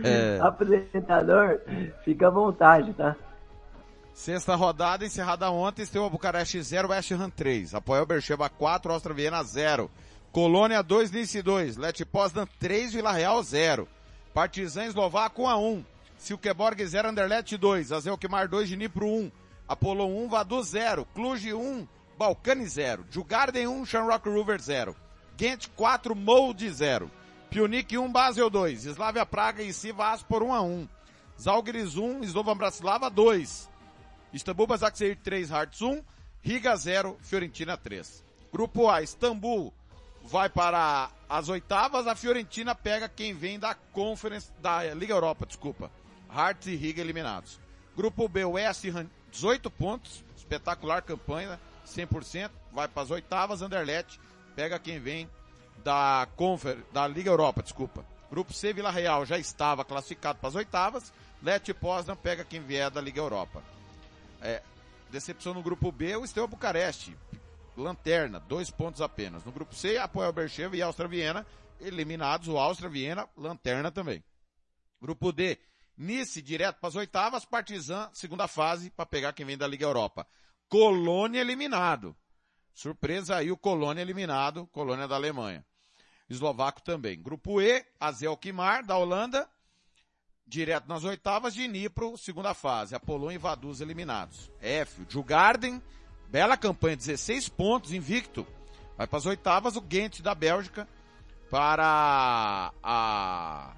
apresentador, 0.45 1.59
fica 2.03 2.27
à 2.27 2.29
vontade, 2.29 2.93
tá? 2.93 3.15
Sexta 4.13 4.53
rodada 4.55 5.05
encerrada 5.05 5.49
ontem, 5.49 5.85
Steaua 5.85 6.09
Bucareste 6.09 6.61
0, 6.61 6.89
West 6.89 7.11
Ham 7.13 7.29
3. 7.29 7.73
Apoel 7.73 8.05
Bercheva 8.05 8.49
4, 8.49 8.91
Austria 8.91 9.15
Viena 9.15 9.41
0. 9.41 9.89
Colônia 10.33 10.83
2, 10.83 11.11
Nice 11.11 11.41
2. 11.41 11.77
Leti 11.77 12.05
Poznan 12.05 12.47
3, 12.59 12.93
Vila 12.93 13.13
Real 13.13 13.41
0. 13.41 13.87
Partizan 14.33 14.83
Eslovaco 14.83 15.43
1 15.43 15.47
a 15.49 15.57
1. 15.57 15.83
Silkeborg 16.17 16.85
0, 16.85 17.07
Anderlecht 17.09 17.57
2. 17.57 17.91
Azelkmar 17.93 18.47
2, 18.47 18.67
Dnipro 18.75 19.07
1. 19.07 19.31
Apollo 19.71 20.05
1, 20.05 20.27
Vadu 20.27 20.61
0. 20.61 21.07
Cluj 21.13 21.53
1, 21.53 21.87
Balcani 22.17 22.67
0. 22.67 23.05
Jugarden 23.09 23.67
1, 23.67 23.85
Shamrock 23.85 24.25
Rover 24.25 24.59
0. 24.59 24.93
Ghent 25.37 25.69
4, 25.77 26.13
Molde 26.13 26.69
0. 26.69 27.09
Pionik 27.49 27.89
1, 27.91 28.11
Basel 28.11 28.49
2. 28.49 28.75
Slavia 28.93 29.25
Praga 29.25 29.63
e 29.63 29.71
Siva 29.71 30.11
Aspor 30.11 30.43
1 30.43 30.53
a 30.53 30.61
1. 30.61 30.89
Zalgiris 31.37 31.95
1, 31.95 32.23
Slovan 32.23 32.57
Bratislava 32.57 33.09
2. 33.09 33.69
Istambul 34.33 34.67
Basaksehir 34.67 35.17
3, 35.23 35.49
Hearts 35.49 35.79
1, 35.79 36.03
Riga 36.43 36.75
0, 36.75 37.17
Fiorentina 37.21 37.77
3. 37.77 38.23
Grupo 38.51 38.89
A, 38.89 39.01
Istambul 39.01 39.73
vai 40.21 40.49
para 40.49 41.09
as 41.29 41.47
oitavas, 41.47 42.07
a 42.07 42.15
Fiorentina 42.15 42.75
pega 42.75 43.07
quem 43.07 43.33
vem 43.33 43.57
da 43.57 43.73
Conference, 43.73 44.51
da 44.61 44.93
Liga 44.93 45.13
Europa, 45.13 45.45
desculpa. 45.45 45.89
Hearts 46.29 46.67
e 46.67 46.75
Riga 46.75 47.01
eliminados. 47.01 47.57
Grupo 47.95 48.27
B, 48.27 48.43
West 48.43 48.83
18 49.31 49.69
pontos, 49.71 50.23
espetacular 50.35 51.01
campanha, 51.01 51.59
100%, 51.85 52.51
vai 52.71 52.87
para 52.87 53.03
as 53.03 53.11
oitavas, 53.11 53.61
Anderlecht 53.61 54.19
pega 54.55 54.79
quem 54.79 54.99
vem 54.99 55.29
da 55.83 56.27
Confer, 56.35 56.77
da 56.91 57.07
Liga 57.07 57.29
Europa, 57.29 57.63
desculpa. 57.63 58.05
Grupo 58.29 58.53
C, 58.53 58.71
Vila 58.73 58.91
Real 58.91 59.25
já 59.25 59.37
estava 59.37 59.83
classificado 59.83 60.39
para 60.39 60.49
as 60.49 60.55
oitavas, 60.55 61.11
Leti 61.41 61.73
Poznan 61.73 62.15
pega 62.15 62.45
quem 62.45 62.61
vier 62.61 62.89
da 62.91 63.01
Liga 63.01 63.19
Europa. 63.19 63.63
É, 64.41 64.61
decepção 65.09 65.53
no 65.53 65.63
grupo 65.63 65.91
B, 65.91 66.15
o 66.15 66.25
Steaua 66.25 66.47
Bucareste. 66.47 67.17
Lanterna, 67.75 68.39
dois 68.39 68.69
pontos 68.69 69.01
apenas. 69.01 69.43
No 69.43 69.51
grupo 69.51 69.73
C, 69.73 69.97
Apoel 69.97 70.31
Bercheva 70.31 70.75
e 70.75 70.81
Áustria 70.81 71.07
Viena, 71.07 71.45
eliminados. 71.79 72.47
O 72.47 72.57
Áustria 72.57 72.89
Viena, 72.89 73.27
lanterna 73.35 73.91
também. 73.91 74.23
Grupo 75.01 75.31
D, 75.31 75.57
Nice 76.01 76.41
direto 76.41 76.79
para 76.79 76.89
as 76.89 76.95
oitavas, 76.95 77.45
Partizan, 77.45 78.09
segunda 78.11 78.47
fase, 78.47 78.89
para 78.89 79.05
pegar 79.05 79.33
quem 79.33 79.45
vem 79.45 79.55
da 79.55 79.67
Liga 79.67 79.85
Europa. 79.85 80.25
Colônia 80.67 81.39
eliminado. 81.39 82.17
Surpresa 82.73 83.35
aí, 83.35 83.51
o 83.51 83.57
Colônia 83.57 84.01
eliminado, 84.01 84.65
Colônia 84.71 85.07
da 85.07 85.13
Alemanha. 85.13 85.63
Eslovaco 86.27 86.81
também. 86.81 87.21
Grupo 87.21 87.61
E, 87.61 87.85
Azel 87.99 88.35
Kimar, 88.35 88.83
da 88.83 88.97
Holanda, 88.97 89.47
direto 90.47 90.87
nas 90.87 91.03
oitavas 91.03 91.53
de 91.53 91.67
Nipro, 91.67 92.17
segunda 92.17 92.55
fase. 92.55 92.95
Apolon 92.95 93.33
e 93.33 93.37
Vaduz 93.37 93.79
eliminados. 93.79 94.49
F, 94.59 95.05
Jugarden, 95.07 95.79
bela 96.29 96.57
campanha, 96.57 96.97
16 96.97 97.47
pontos, 97.47 97.93
invicto. 97.93 98.47
Vai 98.97 99.05
para 99.05 99.19
as 99.19 99.27
oitavas 99.27 99.75
o 99.75 99.81
Ghent 99.81 100.21
da 100.21 100.33
Bélgica 100.33 100.87
para 101.47 102.73
a 102.81 103.75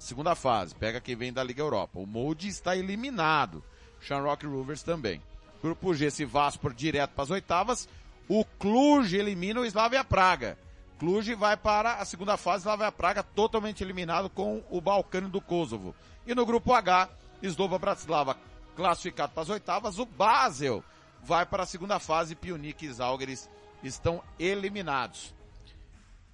segunda 0.00 0.34
fase. 0.34 0.74
Pega 0.74 1.00
quem 1.00 1.14
vem 1.14 1.32
da 1.32 1.44
Liga 1.44 1.62
Europa. 1.62 1.98
O 1.98 2.06
Molde 2.06 2.48
está 2.48 2.76
eliminado. 2.76 3.62
Shamrock 4.00 4.46
Rovers 4.46 4.82
também. 4.82 5.22
Grupo 5.62 5.94
G, 5.94 6.10
se 6.10 6.24
Vaspor 6.24 6.72
direto 6.72 7.10
para 7.10 7.24
as 7.24 7.30
oitavas. 7.30 7.88
O 8.28 8.44
Cluj 8.44 9.14
elimina 9.14 9.60
o 9.60 9.64
Slavia 9.64 10.02
Praga. 10.02 10.58
Cluj 10.98 11.34
vai 11.34 11.56
para 11.56 11.94
a 11.94 12.04
segunda 12.04 12.36
fase, 12.36 12.62
Slavia 12.62 12.92
Praga 12.92 13.22
totalmente 13.22 13.82
eliminado 13.82 14.28
com 14.28 14.62
o 14.70 14.80
Balcânia 14.80 15.28
do 15.28 15.40
Kosovo. 15.40 15.94
E 16.26 16.34
no 16.34 16.44
grupo 16.44 16.72
H, 16.72 17.08
Slova 17.42 17.78
Bratislava 17.78 18.36
classificado 18.76 19.32
para 19.32 19.42
as 19.42 19.48
oitavas, 19.48 19.98
o 19.98 20.06
Basel 20.06 20.84
vai 21.22 21.44
para 21.44 21.62
a 21.64 21.66
segunda 21.66 21.98
fase, 21.98 22.34
Pionik 22.34 22.84
e 22.84 22.92
Zalgiris 22.92 23.48
estão 23.82 24.22
eliminados. 24.38 25.34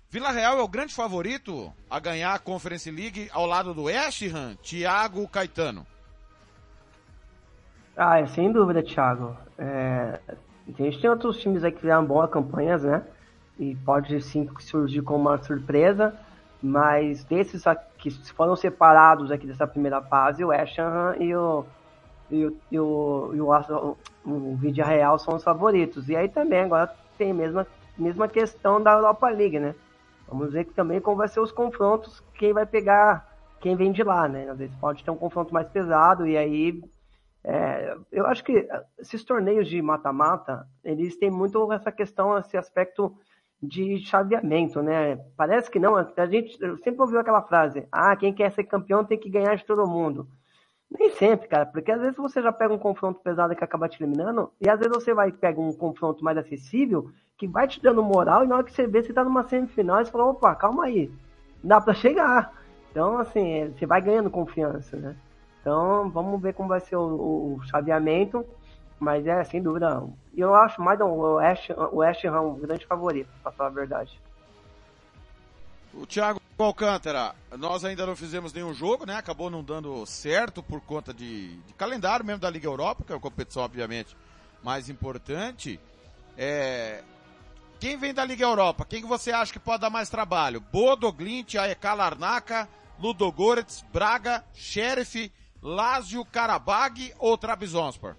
Vila 0.09 0.31
Real 0.31 0.59
é 0.59 0.63
o 0.63 0.69
grande 0.69 0.95
favorito 0.95 1.73
a 1.91 1.99
ganhar 1.99 2.35
a 2.35 2.39
Conference 2.39 2.89
League 2.91 3.29
ao 3.33 3.45
lado 3.45 3.75
do 3.75 3.85
West 3.85 4.23
Ham, 4.23 4.55
Thiago 4.63 5.27
Caetano. 5.29 5.85
Ah, 7.97 8.21
é, 8.21 8.27
sem 8.27 8.53
dúvida, 8.53 8.83
Thiago. 8.83 9.37
É, 9.59 10.21
a 10.29 10.83
gente 10.83 11.01
tem 11.01 11.11
outros 11.11 11.39
times 11.39 11.65
aí 11.65 11.73
que 11.73 11.81
fizeram 11.81 12.05
boas 12.05 12.31
campanhas, 12.31 12.85
né? 12.85 13.03
E 13.59 13.75
pode 13.75 14.21
sim 14.23 14.49
surgir 14.61 15.03
como 15.03 15.29
uma 15.29 15.43
surpresa, 15.43 16.15
mas 16.63 17.25
desses 17.25 17.67
aqui 17.67 18.11
que 18.11 18.33
foram 18.33 18.55
separados 18.55 19.31
aqui 19.31 19.47
dessa 19.47 19.67
primeira 19.67 20.01
fase, 20.03 20.45
o 20.45 20.49
West 20.49 20.77
e 21.19 21.35
o 21.35 21.65
e 22.31 22.45
o, 22.45 22.57
e 22.71 22.79
o, 22.79 23.31
e 23.35 23.41
o, 23.41 23.97
o, 24.25 24.29
o 24.31 24.59
Real 24.85 25.19
são 25.19 25.35
os 25.35 25.45
favoritos. 25.45 26.09
E 26.09 26.17
aí 26.17 26.29
também 26.29 26.61
agora 26.61 26.93
tem 27.17 27.31
a 27.31 27.35
mesma, 27.35 27.67
mesma 27.97 28.29
questão 28.29 28.81
da 28.81 28.93
Europa 28.93 29.29
League, 29.29 29.59
né? 29.59 29.75
Vamos 30.29 30.53
ver 30.53 30.65
também 30.67 31.01
como 31.01 31.17
vai 31.17 31.29
ser 31.29 31.41
os 31.41 31.53
confrontos, 31.53 32.21
quem 32.35 32.53
vai 32.53 32.67
pegar 32.67 33.35
quem 33.61 33.75
vem 33.75 33.93
de 33.93 34.03
lá, 34.03 34.29
né? 34.29 34.49
Às 34.51 34.59
vezes 34.59 34.77
pode 34.77 35.03
ter 35.03 35.11
um 35.11 35.17
confronto 35.17 35.53
mais 35.53 35.69
pesado 35.69 36.27
e 36.27 36.37
aí 36.37 36.81
é, 37.43 37.97
eu 38.11 38.27
acho 38.27 38.43
que 38.43 38.69
esses 38.99 39.23
torneios 39.23 39.69
de 39.69 39.81
mata-mata, 39.81 40.67
eles 40.83 41.17
têm 41.17 41.31
muito 41.31 41.73
essa 41.73 41.93
questão, 41.93 42.37
esse 42.39 42.57
aspecto 42.57 43.17
de 43.63 43.99
chaveamento, 43.99 44.83
né? 44.83 45.17
Parece 45.37 45.71
que 45.71 45.79
não, 45.79 45.97
a 45.97 46.27
gente 46.27 46.59
sempre 46.83 47.01
ouviu 47.01 47.21
aquela 47.21 47.43
frase, 47.43 47.87
ah, 47.91 48.15
quem 48.17 48.35
quer 48.35 48.51
ser 48.51 48.65
campeão 48.65 49.05
tem 49.05 49.19
que 49.19 49.31
ganhar 49.31 49.55
de 49.55 49.65
todo 49.65 49.89
mundo. 49.89 50.29
Nem 50.91 51.11
sempre, 51.11 51.49
cara, 51.49 51.67
porque 51.67 51.91
às 51.91 52.01
vezes 52.01 52.17
você 52.17 52.41
já 52.41 52.53
pega 52.53 52.73
um 52.73 52.79
confronto 52.79 53.21
pesado 53.21 53.55
que 53.57 53.65
acaba 53.65 53.89
te 53.89 54.03
eliminando, 54.03 54.53
e 54.61 54.69
às 54.69 54.79
vezes 54.79 54.95
você 54.95 55.13
vai 55.13 55.33
pegar 55.33 55.61
um 55.61 55.73
confronto 55.73 56.23
mais 56.23 56.39
acessível, 56.39 57.11
que 57.37 57.47
vai 57.47 57.67
te 57.67 57.83
dando 57.83 58.03
moral, 58.03 58.45
e 58.45 58.47
na 58.47 58.57
hora 58.57 58.65
que 58.65 58.73
você 58.73 58.87
vê, 58.87 59.03
você 59.03 59.13
tá 59.13 59.25
numa 59.25 59.43
semifinal, 59.43 60.05
você 60.05 60.11
fala, 60.11 60.27
opa, 60.27 60.55
calma 60.55 60.85
aí, 60.85 61.11
dá 61.63 61.81
pra 61.81 61.93
chegar. 61.93 62.53
Então, 62.91 63.19
assim, 63.19 63.75
você 63.77 63.85
vai 63.85 64.01
ganhando 64.01 64.31
confiança, 64.31 64.97
né? 64.97 65.17
Então, 65.61 66.09
vamos 66.09 66.41
ver 66.41 66.55
como 66.55 66.69
vai 66.69 66.81
ser 66.81 66.97
o, 66.97 67.57
o 67.57 67.61
chaveamento, 67.65 68.47
mas 68.99 69.27
é, 69.27 69.43
sem 69.45 69.61
dúvida, 69.61 70.03
eu 70.35 70.55
acho 70.55 70.81
mais 70.81 70.99
o 71.01 71.35
West, 71.35 71.71
o 71.71 71.97
West 71.97 72.25
Ham 72.25 72.41
um 72.43 72.59
grande 72.59 72.87
favorito, 72.87 73.29
pra 73.43 73.53
falar 73.53 73.71
a 73.71 73.73
verdade. 73.73 74.19
O 75.93 76.07
Thiago 76.07 76.41
Alcântara, 76.65 77.35
nós 77.59 77.85
ainda 77.85 78.07
não 78.07 78.17
fizemos 78.17 78.53
nenhum 78.53 78.73
jogo, 78.73 79.05
né? 79.05 79.17
Acabou 79.17 79.51
não 79.51 79.63
dando 79.63 80.07
certo 80.07 80.63
por 80.63 80.81
conta 80.81 81.13
de, 81.13 81.57
de 81.57 81.75
calendário 81.75 82.25
mesmo 82.25 82.41
da 82.41 82.49
Liga 82.49 82.67
Europa, 82.67 83.05
que 83.05 83.13
é 83.13 83.17
a 83.17 83.21
competição, 83.21 83.63
obviamente, 83.63 84.17
mais 84.63 84.89
importante. 84.89 85.79
É... 86.37 87.03
Quem 87.79 87.99
vem 87.99 88.15
da 88.15 88.25
Liga 88.25 88.45
Europa? 88.45 88.87
Quem 88.87 89.03
que 89.03 89.07
você 89.07 89.31
acha 89.31 89.53
que 89.53 89.59
pode 89.59 89.83
dar 89.83 89.91
mais 89.91 90.09
trabalho? 90.09 90.61
Bodo, 90.61 91.13
Glint, 91.13 91.57
AEK 91.57 91.85
Ludogorets, 92.99 93.85
Braga, 93.93 94.43
Sheriff, 94.55 95.31
Lazio, 95.63 96.25
Karabag 96.25 97.13
ou 97.19 97.37
Trabzonspor? 97.37 98.17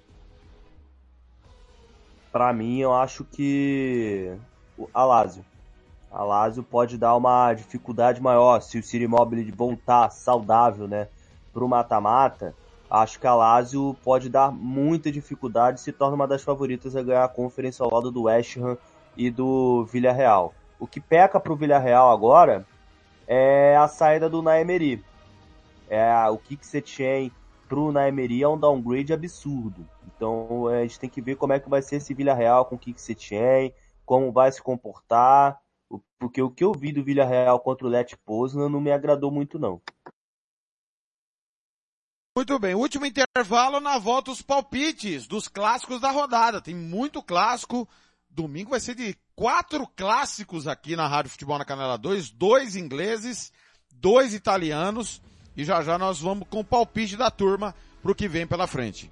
Pra 2.32 2.54
mim, 2.54 2.78
eu 2.78 2.94
acho 2.94 3.24
que 3.24 4.38
a 4.94 5.04
Lazio. 5.04 5.44
A 6.12 6.24
Lazio 6.24 6.64
pode 6.64 6.98
dar 6.98 7.16
uma 7.16 7.54
dificuldade 7.54 8.22
maior 8.22 8.62
se 8.62 8.80
o 8.80 8.84
Ciro 8.84 9.04
Immobile 9.04 9.52
voltar 9.52 10.10
saudável, 10.10 10.88
né, 10.88 11.08
pro 11.54 11.68
mata-mata. 11.68 12.56
Acho 12.90 13.20
que 13.20 13.28
a 13.28 13.36
Lazio 13.36 13.96
pode 14.04 14.30
dar 14.30 14.52
muita 14.52 15.12
dificuldade 15.12 15.80
e 15.80 15.84
se 15.84 15.92
torna 15.92 16.16
uma 16.16 16.28
das 16.28 16.42
favoritas 16.42 16.96
a 16.96 17.04
ganhar 17.04 17.26
a 17.26 17.30
conferência 17.30 17.84
ao 17.84 17.94
lado 17.94 18.10
do 18.10 18.24
West 18.24 18.58
Ham 18.58 18.78
e 19.16 19.30
do 19.30 19.86
Villarreal. 19.86 20.54
O 20.80 20.88
que 20.88 21.02
peca 21.02 21.40
pro 21.40 21.56
Villarreal 21.56 22.10
agora 22.10 22.66
é 23.28 23.76
a 23.76 23.88
saída 23.88 24.30
do 24.30 24.42
Naemeri. 24.42 25.04
É, 25.90 26.30
o 26.30 26.38
Kik 26.38 26.66
Setien 26.66 27.32
pro 27.68 27.92
Naemeri 27.92 28.42
é 28.42 28.48
um 28.48 28.58
downgrade 28.58 29.12
absurdo. 29.12 29.86
Então 30.16 30.68
a 30.68 30.82
gente 30.84 31.00
tem 31.00 31.10
que 31.10 31.22
ver 31.22 31.36
como 31.36 31.54
é 31.54 31.60
que 31.60 31.70
vai 31.70 31.82
ser 31.82 31.98
esse 31.98 32.14
Villarreal 32.14 32.66
com 32.66 32.76
o 32.76 32.80
Kik 32.80 33.02
Setien, 33.02 33.74
como 34.06 34.32
vai 34.32 34.50
se 34.52 34.62
comportar, 34.62 35.60
porque 36.20 36.42
o 36.42 36.50
que 36.50 36.64
eu 36.64 36.72
vi 36.74 36.92
do 36.92 37.04
Villarreal 37.04 37.60
contra 37.60 37.86
o 37.86 37.90
Let 37.90 38.16
Poznan 38.26 38.70
não 38.70 38.82
me 38.82 38.92
agradou 38.92 39.32
muito 39.32 39.58
não. 39.60 39.82
Muito 42.36 42.60
bem, 42.60 42.76
último 42.76 43.06
intervalo 43.06 43.80
na 43.80 43.98
volta 43.98 44.30
os 44.30 44.44
palpites 44.44 45.26
dos 45.26 45.48
clássicos 45.48 46.00
da 46.00 46.12
rodada. 46.12 46.62
Tem 46.62 46.76
muito 46.76 47.24
clássico. 47.24 47.90
Domingo 48.30 48.70
vai 48.70 48.80
ser 48.80 48.94
de 48.94 49.18
quatro 49.36 49.88
clássicos 49.96 50.68
aqui 50.68 50.96
na 50.96 51.08
Rádio 51.08 51.32
Futebol 51.32 51.58
na 51.58 51.66
Canela 51.66 51.98
2, 51.98 52.30
dois 52.30 52.76
ingleses, 52.76 53.52
dois 53.92 54.36
italianos 54.36 55.20
e 55.56 55.66
já 55.66 55.82
já 55.82 55.98
nós 55.98 56.20
vamos 56.20 56.48
com 56.48 56.60
o 56.60 56.64
palpite 56.64 57.18
da 57.18 57.32
turma 57.32 57.74
pro 58.04 58.14
que 58.14 58.28
vem 58.28 58.46
pela 58.46 58.68
frente. 58.68 59.12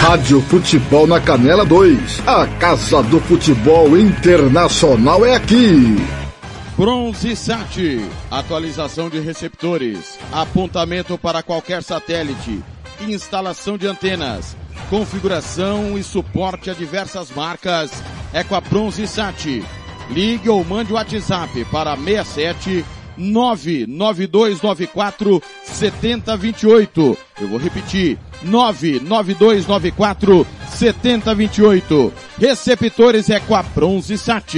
Rádio 0.00 0.40
Futebol 0.42 1.06
na 1.06 1.20
Canela 1.20 1.64
2. 1.64 2.22
A 2.26 2.46
Casa 2.58 3.02
do 3.02 3.20
Futebol 3.20 3.98
Internacional 3.98 5.24
é 5.24 5.34
aqui. 5.34 5.96
Bronze 6.76 7.34
Sat, 7.34 8.04
atualização 8.30 9.08
de 9.08 9.18
receptores, 9.18 10.18
apontamento 10.30 11.16
para 11.16 11.42
qualquer 11.42 11.82
satélite, 11.82 12.62
instalação 13.00 13.78
de 13.78 13.86
antenas, 13.86 14.54
configuração 14.88 15.98
e 15.98 16.02
suporte 16.02 16.70
a 16.70 16.74
diversas 16.74 17.30
marcas 17.30 17.90
é 18.32 18.42
com 18.44 18.54
a 18.54 18.60
Bronze 18.60 19.06
Sat. 19.06 19.62
Ligue 20.10 20.48
ou 20.48 20.64
mande 20.64 20.92
o 20.92 20.96
WhatsApp 20.96 21.64
para 21.66 21.96
67 21.96 22.84
99294 23.16 25.42
7028. 25.64 27.18
Eu 27.40 27.48
vou 27.48 27.58
repetir. 27.58 28.18
99294 28.42 30.46
7028. 30.68 32.12
Receptores 32.38 33.30
é 33.30 33.40
com 33.40 33.54
a 33.54 33.62
Bronze 33.62 34.18
Sat. 34.18 34.54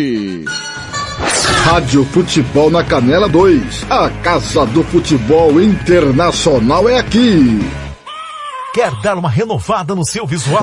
Rádio 1.65 2.05
Futebol 2.07 2.71
na 2.71 2.83
Canela 2.85 3.29
2. 3.29 3.87
A 3.91 4.09
Casa 4.23 4.65
do 4.67 4.83
Futebol 4.85 5.61
Internacional 5.61 6.89
é 6.89 6.99
aqui. 6.99 7.59
Quer 8.79 8.95
dar 9.01 9.19
uma 9.19 9.29
renovada 9.29 9.93
no 9.93 10.07
seu 10.07 10.25
visual? 10.25 10.63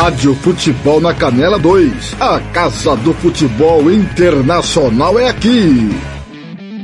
Rádio 0.00 0.32
Futebol 0.36 1.00
na 1.00 1.12
Canela 1.12 1.58
2. 1.58 2.14
A 2.20 2.38
Casa 2.52 2.94
do 2.94 3.12
Futebol 3.14 3.90
Internacional 3.90 5.18
é 5.18 5.28
aqui. 5.28 5.90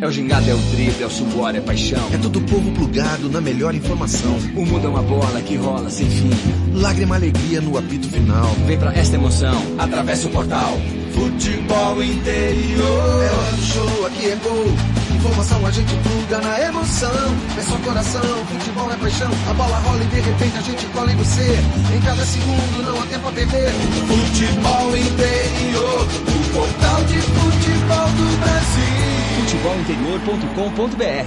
É 0.01 0.05
o 0.05 0.11
gingado, 0.11 0.51
é 0.51 0.53
o 0.53 0.59
drible, 0.59 1.01
é 1.01 1.07
o 1.07 1.11
suor, 1.11 1.55
é 1.55 1.61
paixão. 1.61 2.05
É 2.13 2.19
todo 2.19 2.41
o 2.41 2.43
povo 2.43 2.73
plugado 2.73 3.31
na 3.31 3.41
melhor 3.41 3.73
informação. 3.73 4.37
O 4.57 4.67
mundo 4.67 4.89
é 4.89 4.91
uma 4.91 5.03
bola 5.03 5.41
que 5.43 5.55
rola 5.55 5.89
sem 5.91 6.11
fim. 6.11 6.29
Lágrima, 6.75 7.15
alegria 7.15 7.61
no 7.61 7.79
apito 7.79 8.09
final. 8.09 8.51
Vem 8.67 8.77
pra 8.77 8.93
esta 8.93 9.15
emoção, 9.15 9.63
atravessa 9.79 10.27
o 10.27 10.31
portal. 10.33 10.77
Futebol 11.15 12.03
interior. 12.03 13.23
É 13.23 13.31
hora 13.31 13.53
do 13.53 13.63
show, 13.63 14.07
aqui 14.07 14.31
é 14.31 14.37
gol. 14.43 14.67
Informação 15.15 15.65
a 15.65 15.71
gente 15.71 15.95
pluga 16.03 16.41
na 16.41 16.61
emoção. 16.61 17.37
É 17.57 17.63
só 17.63 17.77
coração, 17.79 18.45
futebol 18.47 18.93
é 18.93 18.97
paixão. 18.97 19.31
A 19.49 19.55
bola 19.55 19.79
rola 19.79 20.03
e 20.03 20.07
de 20.07 20.21
repente 20.21 20.59
a 20.59 20.61
gente 20.61 20.85
cola 20.87 21.13
em 21.13 21.17
você. 21.17 21.57
Em 21.97 22.01
cada 22.01 22.27
segundo 22.27 22.83
não 22.85 23.01
há 23.01 23.07
tempo 23.07 23.29
a 23.29 23.33
perder. 23.33 23.71
Futebol 24.09 24.97
interior. 24.97 26.09
O 26.29 26.53
portal 26.53 27.05
de 27.05 27.21
futebol 27.21 28.09
do 28.17 28.37
Brasil. 28.41 29.39
Futebolinterior.com.br 29.39 31.27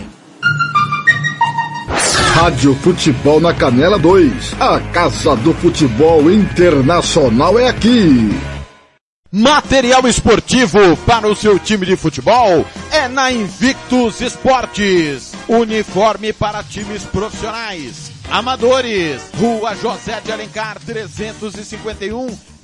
Rádio 2.35 2.75
Futebol 2.75 3.39
na 3.39 3.53
Canela 3.53 3.97
2. 3.97 4.53
A 4.59 4.81
Casa 4.91 5.33
do 5.37 5.53
Futebol 5.53 6.29
Internacional 6.29 7.57
é 7.57 7.69
aqui. 7.69 8.35
Material 9.37 10.07
esportivo 10.07 10.97
para 11.05 11.27
o 11.27 11.35
seu 11.35 11.59
time 11.59 11.85
de 11.85 11.95
futebol 11.95 12.65
é 12.91 13.07
na 13.07 13.31
Invictus 13.31 14.19
Esportes. 14.19 15.31
Uniforme 15.47 16.33
para 16.33 16.63
times 16.63 17.03
profissionais. 17.03 18.11
Amadores. 18.31 19.21
Rua 19.37 19.75
José 19.75 20.19
de 20.25 20.31
Alencar 20.31 20.79
351, 20.83 22.35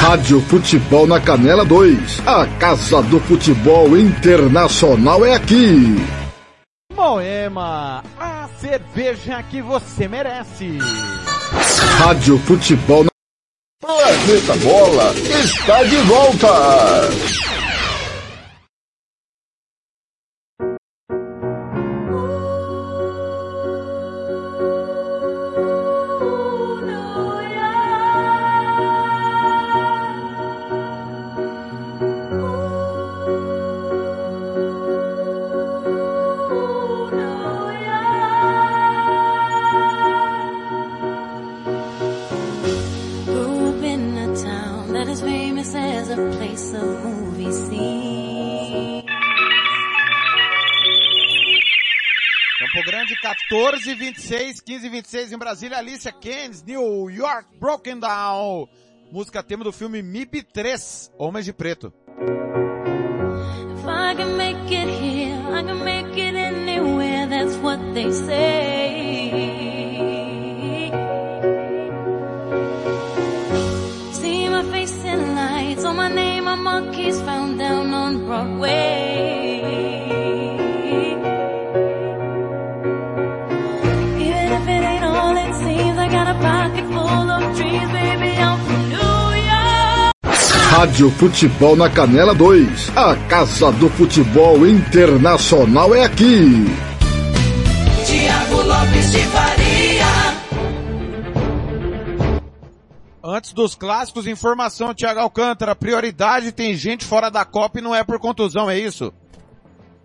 Rádio 0.00 0.40
Futebol 0.42 1.06
na 1.06 1.20
Canela 1.20 1.64
2. 1.64 2.22
A 2.26 2.46
Casa 2.58 3.02
do 3.02 3.20
Futebol 3.20 3.96
Internacional 3.96 5.24
é 5.24 5.34
aqui. 5.34 5.96
Moema, 6.94 8.02
a 8.18 8.48
cerveja 8.58 9.42
que 9.42 9.60
você 9.60 10.08
merece. 10.08 10.78
Rádio 11.98 12.38
Futebol 12.38 13.04
na 13.04 13.10
Planeta 13.80 14.56
Bola 14.64 15.14
está 15.44 15.82
de 15.84 15.96
volta. 15.96 16.48
26, 54.04 54.60
15, 54.60 54.88
26 54.90 55.32
em 55.32 55.38
Brasília. 55.38 55.78
Alicia 55.78 56.12
Keys, 56.12 56.62
New 56.62 57.08
York, 57.08 57.46
Broken 57.58 57.98
Down. 57.98 58.68
Música 59.10 59.42
tema 59.42 59.64
do 59.64 59.72
filme 59.72 60.02
MIB 60.02 60.42
3, 60.42 61.10
Homens 61.16 61.46
de 61.46 61.52
Preto. 61.52 61.92
My 75.96 76.08
name 76.08 76.48
a 76.48 76.56
monkeys 76.56 77.20
found 77.22 77.58
down 77.58 77.94
on 77.94 78.26
Broadway. 78.26 79.03
Rádio 90.84 91.10
Futebol 91.12 91.74
na 91.74 91.88
Canela 91.88 92.34
2. 92.34 92.94
A 92.94 93.16
Casa 93.26 93.72
do 93.72 93.88
Futebol 93.88 94.66
Internacional 94.66 95.94
é 95.94 96.04
aqui. 96.04 96.66
Tiago 98.04 98.56
Lopes 98.56 99.10
de 99.10 99.18
Faria. 99.20 100.04
Antes 103.24 103.54
dos 103.54 103.74
clássicos, 103.74 104.26
informação, 104.26 104.92
Thiago 104.92 105.20
Alcântara, 105.20 105.74
prioridade 105.74 106.52
tem 106.52 106.74
gente 106.74 107.06
fora 107.06 107.30
da 107.30 107.46
Copa 107.46 107.78
e 107.78 107.82
não 107.82 107.94
é 107.94 108.04
por 108.04 108.18
contusão, 108.18 108.68
é 108.68 108.78
isso? 108.78 109.10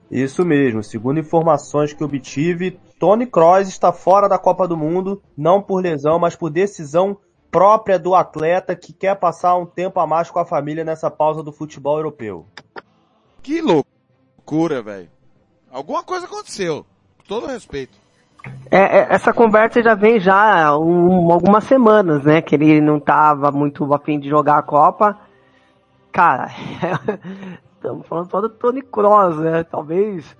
Isso 0.09 0.45
mesmo, 0.45 0.81
segundo 0.81 1.19
informações 1.19 1.91
que 1.91 2.05
obtive, 2.05 2.79
Tony 2.97 3.25
Kroos 3.25 3.67
está 3.67 3.91
fora 3.91 4.29
da 4.29 4.39
Copa 4.39 4.65
do 4.65 4.77
Mundo, 4.77 5.21
não 5.37 5.61
por 5.61 5.83
lesão, 5.83 6.17
mas 6.17 6.37
por 6.37 6.49
decisão 6.49 7.17
própria 7.51 7.97
do 7.97 8.15
atleta 8.15 8.75
que 8.75 8.93
quer 8.93 9.15
passar 9.15 9.55
um 9.55 9.65
tempo 9.65 9.99
a 9.99 10.07
mais 10.07 10.29
com 10.29 10.39
a 10.39 10.45
família 10.45 10.83
nessa 10.83 11.09
pausa 11.09 11.41
do 11.43 11.51
futebol 11.51 11.97
europeu. 11.97 12.45
Que 13.41 13.61
loucura, 13.61 14.81
velho. 14.81 15.09
Alguma 15.71 16.03
coisa 16.03 16.25
aconteceu. 16.25 16.85
Com 17.17 17.23
todo 17.27 17.47
respeito. 17.47 17.97
É, 18.71 18.77
é, 18.99 19.07
essa 19.13 19.33
conversa 19.33 19.81
já 19.81 19.95
vem 19.95 20.19
já 20.19 20.67
há 20.67 20.77
um- 20.77 21.31
algumas 21.31 21.63
semanas, 21.65 22.23
né? 22.23 22.41
Que 22.41 22.55
ele 22.55 22.79
não 22.81 22.99
tava 22.99 23.51
muito 23.51 23.91
afim 23.93 24.19
de 24.19 24.29
jogar 24.29 24.57
a 24.57 24.63
Copa. 24.63 25.19
Cara, 26.11 26.49
estamos 27.75 28.07
falando 28.07 28.29
só 28.31 28.41
do 28.41 28.49
Tony 28.49 28.81
Kroos, 28.81 29.37
né? 29.37 29.63
Talvez 29.63 30.35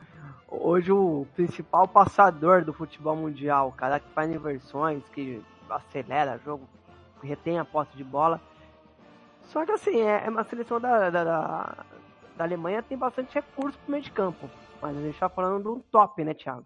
hoje 0.47 0.91
o 0.91 1.27
principal 1.35 1.87
passador 1.87 2.63
do 2.63 2.73
futebol 2.73 3.15
mundial, 3.15 3.67
o 3.67 3.71
cara 3.71 3.99
que 3.99 4.09
faz 4.13 4.31
inversões, 4.31 5.03
que 5.13 5.41
acelera 5.69 6.39
jogo, 6.43 6.63
retém 7.27 7.59
a 7.59 7.65
posse 7.65 7.95
de 7.95 8.03
bola. 8.03 8.41
Só 9.43 9.65
que 9.65 9.71
assim, 9.71 10.01
é, 10.01 10.25
é 10.25 10.29
uma 10.29 10.43
seleção 10.43 10.79
da, 10.79 11.09
da, 11.09 11.23
da, 11.23 11.85
da 12.37 12.43
Alemanha 12.43 12.83
tem 12.83 12.97
bastante 12.97 13.33
recurso 13.33 13.77
pro 13.79 13.91
meio 13.91 14.03
de 14.03 14.11
campo. 14.11 14.49
Mas 14.81 14.97
a 14.97 15.01
gente 15.01 15.19
tá 15.19 15.27
falando 15.27 15.63
de 15.63 15.67
um 15.69 15.79
top, 15.91 16.23
né, 16.23 16.33
Thiago? 16.33 16.65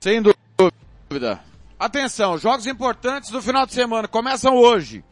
Sem 0.00 0.20
dúvida. 0.22 1.40
Atenção, 1.78 2.36
jogos 2.36 2.66
importantes 2.66 3.30
do 3.30 3.40
final 3.40 3.64
de 3.64 3.72
semana 3.72 4.06
começam 4.06 4.56
hoje. 4.56 5.04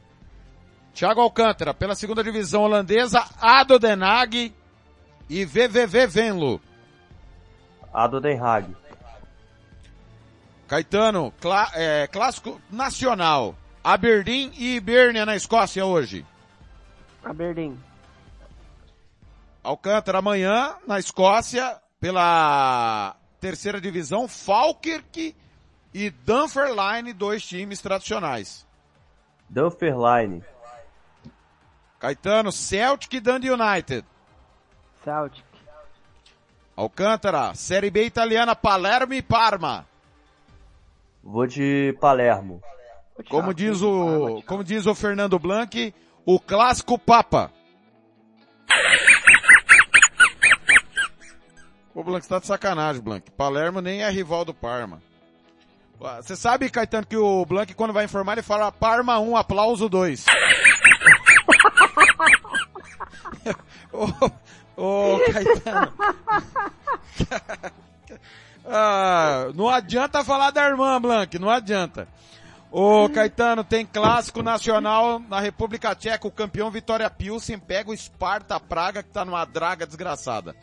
Thiago 0.93 1.21
Alcântara, 1.21 1.73
pela 1.73 1.95
segunda 1.95 2.23
divisão 2.23 2.63
holandesa, 2.63 3.25
Ado 3.41 3.79
Den 3.79 4.03
Haag 4.03 4.53
e 5.31 5.45
VVV 5.45 6.07
Venlo. 6.07 6.61
Ado 7.93 8.21
Den 8.21 8.39
Haag. 8.39 8.77
Caetano, 10.69 11.33
clá- 11.41 11.71
é, 11.75 12.07
clássico 12.07 12.61
nacional. 12.71 13.57
Aberdeen 13.83 14.53
e 14.55 14.77
Hibernia 14.77 15.25
na 15.25 15.35
Escócia 15.35 15.85
hoje. 15.85 16.27
Aberdeen. 17.25 17.79
Alcântara 19.65 20.19
amanhã 20.19 20.77
na 20.87 20.99
Escócia 20.99 21.81
pela 21.99 23.17
terceira 23.41 23.81
divisão, 23.81 24.29
Falkirk 24.29 25.35
e 25.95 26.11
Dunfermline, 26.11 27.13
dois 27.15 27.45
times 27.47 27.81
tradicionais. 27.81 28.67
Dunfermline. 29.49 30.45
Caetano, 31.99 32.53
Celtic 32.53 33.15
e 33.15 33.21
Dundee 33.21 33.51
United. 33.51 34.05
Celtic. 35.03 35.45
Alcântara, 36.77 37.55
Série 37.55 37.91
B 37.91 38.05
italiana, 38.05 38.55
Palermo 38.55 39.15
e 39.15 39.23
Parma. 39.23 39.88
Vou 41.31 41.47
de 41.47 41.95
Palermo. 42.01 42.63
Como 43.29 43.53
diz 43.53 43.83
o, 43.83 44.43
como 44.47 44.65
diz 44.65 44.87
o 44.87 44.95
Fernando 44.95 45.39
Blanc, 45.39 45.95
o 46.25 46.41
clássico 46.41 46.99
Papa. 46.99 47.53
Ô 51.95 52.03
Blanc, 52.03 52.25
você 52.25 52.31
tá 52.31 52.39
de 52.39 52.47
sacanagem, 52.47 53.03
Blanc. 53.03 53.31
Palermo 53.33 53.83
nem 53.83 54.03
é 54.03 54.11
rival 54.11 54.43
do 54.43 54.55
Parma. 54.55 55.03
Ah, 56.01 56.23
Você 56.23 56.35
sabe, 56.35 56.71
Caetano, 56.71 57.07
que 57.07 57.17
o 57.17 57.45
Blanc 57.45 57.75
quando 57.75 57.93
vai 57.93 58.07
informar 58.07 58.33
ele 58.33 58.43
fala 58.43 58.73
Parma 58.73 59.19
1, 59.19 59.37
aplauso 59.37 59.87
2. 59.87 60.25
ô, 63.93 64.07
ô, 64.77 65.21
Caetano. 65.31 65.93
Ah, 68.71 69.49
não 69.55 69.69
adianta 69.69 70.25
falar 70.25 70.51
da 70.51 70.69
irmã, 70.69 71.01
Blanc, 71.01 71.39
não 71.39 71.49
adianta. 71.51 72.07
Ô, 72.71 73.09
Caetano, 73.09 73.65
tem 73.65 73.87
clássico 73.87 74.43
nacional 74.43 75.19
na 75.21 75.41
República 75.41 75.95
Tcheca, 75.95 76.29
o 76.29 76.31
campeão 76.31 76.71
Vitória 76.71 77.09
Pilsen 77.09 77.59
pega 77.59 77.91
o 77.91 77.97
Sparta 77.97 78.61
Praga, 78.61 79.03
que 79.03 79.09
tá 79.09 79.25
numa 79.25 79.45
draga 79.47 79.87
desgraçada. 79.87 80.55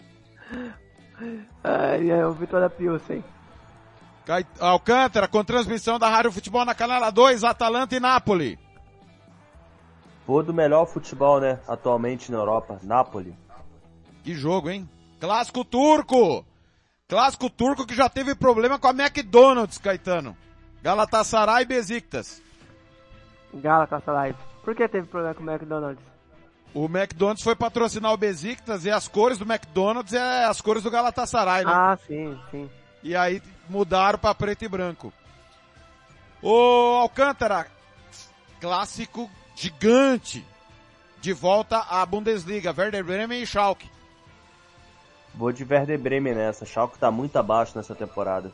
Ai, 1.64 2.12
é 2.12 2.26
o 2.28 2.32
Vitória 2.34 2.70
Pilsen. 2.70 3.24
Cai- 4.26 4.46
Alcântara, 4.60 5.28
com 5.28 5.44
transmissão 5.44 5.98
da 5.98 6.10
Rádio 6.10 6.32
Futebol 6.32 6.64
na 6.66 6.76
Canela 6.76 7.12
2, 7.12 7.44
Atalanta 7.44 7.96
e 7.96 8.00
Nápoles. 8.00 8.58
Vou 10.28 10.44
do 10.44 10.54
melhor 10.54 10.86
futebol, 10.88 11.40
né, 11.40 11.60
atualmente 11.68 12.32
na 12.32 12.38
Europa, 12.40 12.80
Napoli. 12.84 13.36
Que 14.24 14.34
jogo, 14.34 14.70
hein? 14.70 14.90
Clássico 15.20 15.64
turco! 15.64 16.44
Clássico 17.08 17.52
turco 17.52 17.86
que 17.86 17.94
já 17.94 18.10
teve 18.10 18.34
problema 18.34 18.80
com 18.80 18.88
a 18.88 18.92
McDonald's, 18.92 19.78
Caetano. 19.78 20.36
Galatasaray 20.82 21.64
e 21.64 21.68
Besiktas. 21.68 22.42
Galatasaray. 23.54 24.36
Por 24.64 24.76
que 24.76 24.88
teve 24.88 25.08
problema 25.08 25.36
com 25.36 25.44
o 25.44 25.50
McDonald's? 25.50 26.04
O 26.74 26.86
McDonald's 26.86 27.44
foi 27.44 27.56
patrocinar 27.56 28.12
o 28.12 28.18
Besiktas 28.18 28.86
e 28.86 28.92
as 28.92 29.08
cores 29.08 29.38
do 29.38 29.46
McDonald's 29.46 30.14
é 30.14 30.46
as 30.46 30.60
cores 30.60 30.82
do 30.82 30.90
Galatasaray, 30.90 31.64
né? 31.64 31.72
Ah, 31.72 31.98
sim, 32.08 32.40
sim. 32.50 32.70
E 33.04 33.16
aí 33.16 33.42
mudaram 33.70 34.18
para 34.18 34.34
preto 34.34 34.66
e 34.66 34.68
branco. 34.68 35.14
O 36.42 36.98
Alcântara, 37.02 37.68
clássico 38.60 39.30
gigante, 39.56 40.46
de 41.22 41.34
volta 41.34 41.78
à 41.88 42.04
Bundesliga, 42.06 42.74
Werder 42.76 43.04
Bremen 43.04 43.44
e 43.44 43.48
Schalke. 43.48 43.95
Vou 45.38 45.52
de 45.52 45.66
Werder 45.70 46.00
Bremen 46.00 46.34
nessa. 46.34 46.66
Schalke 46.66 46.98
tá 46.98 47.12
muito 47.12 47.36
abaixo 47.38 47.78
nessa 47.78 47.94
temporada. 47.94 48.52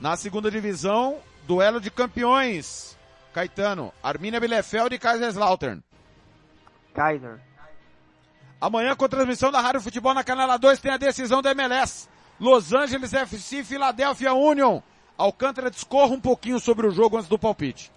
Na 0.00 0.16
segunda 0.16 0.50
divisão, 0.50 1.18
duelo 1.46 1.80
de 1.80 1.90
campeões. 1.90 2.96
Caetano, 3.32 3.92
Arminia 4.02 4.40
Bielefeld 4.40 4.94
e 4.94 4.98
Kaiserslautern. 4.98 5.82
Kaiser. 6.94 7.40
Amanhã, 8.60 8.94
com 8.94 9.08
transmissão 9.08 9.50
da 9.50 9.60
Rádio 9.60 9.80
Futebol 9.80 10.14
na 10.14 10.22
Canela 10.22 10.56
2, 10.56 10.80
tem 10.80 10.92
a 10.92 10.96
decisão 10.96 11.42
da 11.42 11.50
MLS. 11.50 12.08
Los 12.38 12.72
Angeles 12.72 13.12
FC 13.12 13.58
e 13.58 13.64
Philadelphia 13.64 14.34
Union. 14.34 14.80
Alcântara 15.16 15.70
discorra 15.70 16.12
um 16.12 16.20
pouquinho 16.20 16.58
sobre 16.58 16.86
o 16.86 16.90
jogo 16.90 17.16
antes 17.16 17.28
do 17.28 17.38
palpite. 17.38 17.92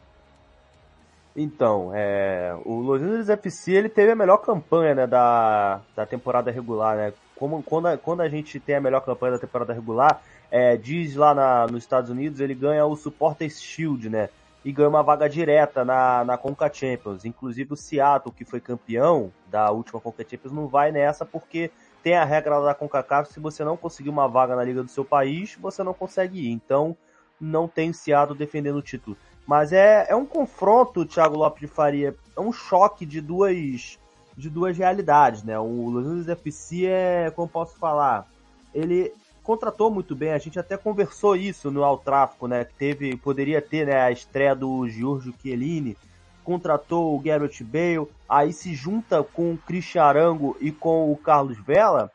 Então, 1.35 1.91
é, 1.93 2.55
o 2.65 2.79
Los 2.79 3.01
Angeles 3.01 3.29
FC 3.29 3.73
ele 3.73 3.89
teve 3.89 4.11
a 4.11 4.15
melhor 4.15 4.37
campanha 4.37 4.95
né, 4.95 5.07
da, 5.07 5.81
da 5.95 6.05
temporada 6.05 6.49
regular, 6.49 6.95
né? 6.95 7.13
Como, 7.37 7.61
quando, 7.63 7.87
a, 7.87 7.97
quando 7.97 8.21
a 8.21 8.29
gente 8.29 8.59
tem 8.59 8.75
a 8.75 8.81
melhor 8.81 9.01
campanha 9.01 9.33
da 9.33 9.39
temporada 9.39 9.73
regular, 9.73 10.21
é, 10.49 10.77
diz 10.77 11.15
lá 11.15 11.33
na, 11.33 11.67
nos 11.67 11.83
Estados 11.83 12.09
Unidos, 12.09 12.39
ele 12.39 12.55
ganha 12.55 12.85
o 12.85 12.95
Supporters 12.95 13.61
Shield, 13.61 14.09
né? 14.09 14.29
E 14.63 14.71
ganha 14.71 14.89
uma 14.89 15.03
vaga 15.03 15.29
direta 15.29 15.85
na, 15.85 16.23
na 16.23 16.37
Conca 16.37 16.71
Champions. 16.73 17.25
Inclusive 17.25 17.73
o 17.73 17.77
Seattle, 17.77 18.33
que 18.33 18.45
foi 18.45 18.59
campeão 18.59 19.31
da 19.47 19.69
última 19.69 19.99
Conca 20.01 20.25
Champions, 20.27 20.53
não 20.53 20.67
vai 20.67 20.91
nessa 20.91 21.25
porque 21.25 21.69
tem 22.05 22.15
a 22.15 22.23
regra 22.23 22.61
da 22.61 22.75
CONCACAF, 22.75 23.33
se 23.33 23.39
você 23.39 23.63
não 23.63 23.75
conseguir 23.75 24.09
uma 24.09 24.27
vaga 24.27 24.55
na 24.55 24.63
liga 24.63 24.83
do 24.83 24.91
seu 24.91 25.03
país, 25.03 25.57
você 25.59 25.81
não 25.81 25.91
consegue 25.91 26.39
ir. 26.39 26.51
Então, 26.51 26.95
não 27.41 27.67
tem 27.67 27.91
Seattle 27.91 28.37
defendendo 28.37 28.75
o 28.75 28.81
título. 28.83 29.17
Mas 29.43 29.73
é, 29.73 30.05
é 30.07 30.15
um 30.15 30.23
confronto, 30.23 31.03
Thiago 31.03 31.35
Lopes 31.35 31.61
de 31.61 31.67
Faria, 31.67 32.15
é 32.37 32.39
um 32.39 32.51
choque 32.51 33.07
de 33.07 33.19
duas 33.21 33.97
de 34.37 34.49
duas 34.49 34.77
realidades, 34.77 35.43
né? 35.43 35.57
O 35.59 35.89
Los 35.89 36.05
Angeles 36.05 36.27
FC 36.27 36.85
é, 36.85 37.31
como 37.31 37.47
posso 37.47 37.77
falar, 37.77 38.27
ele 38.73 39.13
contratou 39.43 39.91
muito 39.91 40.15
bem, 40.15 40.31
a 40.31 40.37
gente 40.37 40.59
até 40.59 40.75
conversou 40.75 41.35
isso 41.35 41.69
no 41.69 41.83
Al 41.83 41.97
Tráfico, 41.97 42.47
né? 42.47 42.65
Que 42.65 42.73
teve, 42.73 43.15
poderia 43.17 43.61
ter 43.61 43.85
né, 43.85 44.01
a 44.01 44.11
estreia 44.11 44.55
do 44.55 44.87
Giorgio 44.89 45.33
Chiellini, 45.41 45.95
contratou 46.43 47.15
o 47.15 47.19
Garrett 47.19 47.63
Bale, 47.63 48.07
aí 48.27 48.51
se 48.51 48.73
junta 48.73 49.23
com 49.23 49.53
o 49.53 49.57
Christian 49.57 50.03
Arango 50.03 50.57
e 50.59 50.71
com 50.71 51.11
o 51.11 51.17
Carlos 51.17 51.57
Vela, 51.59 52.11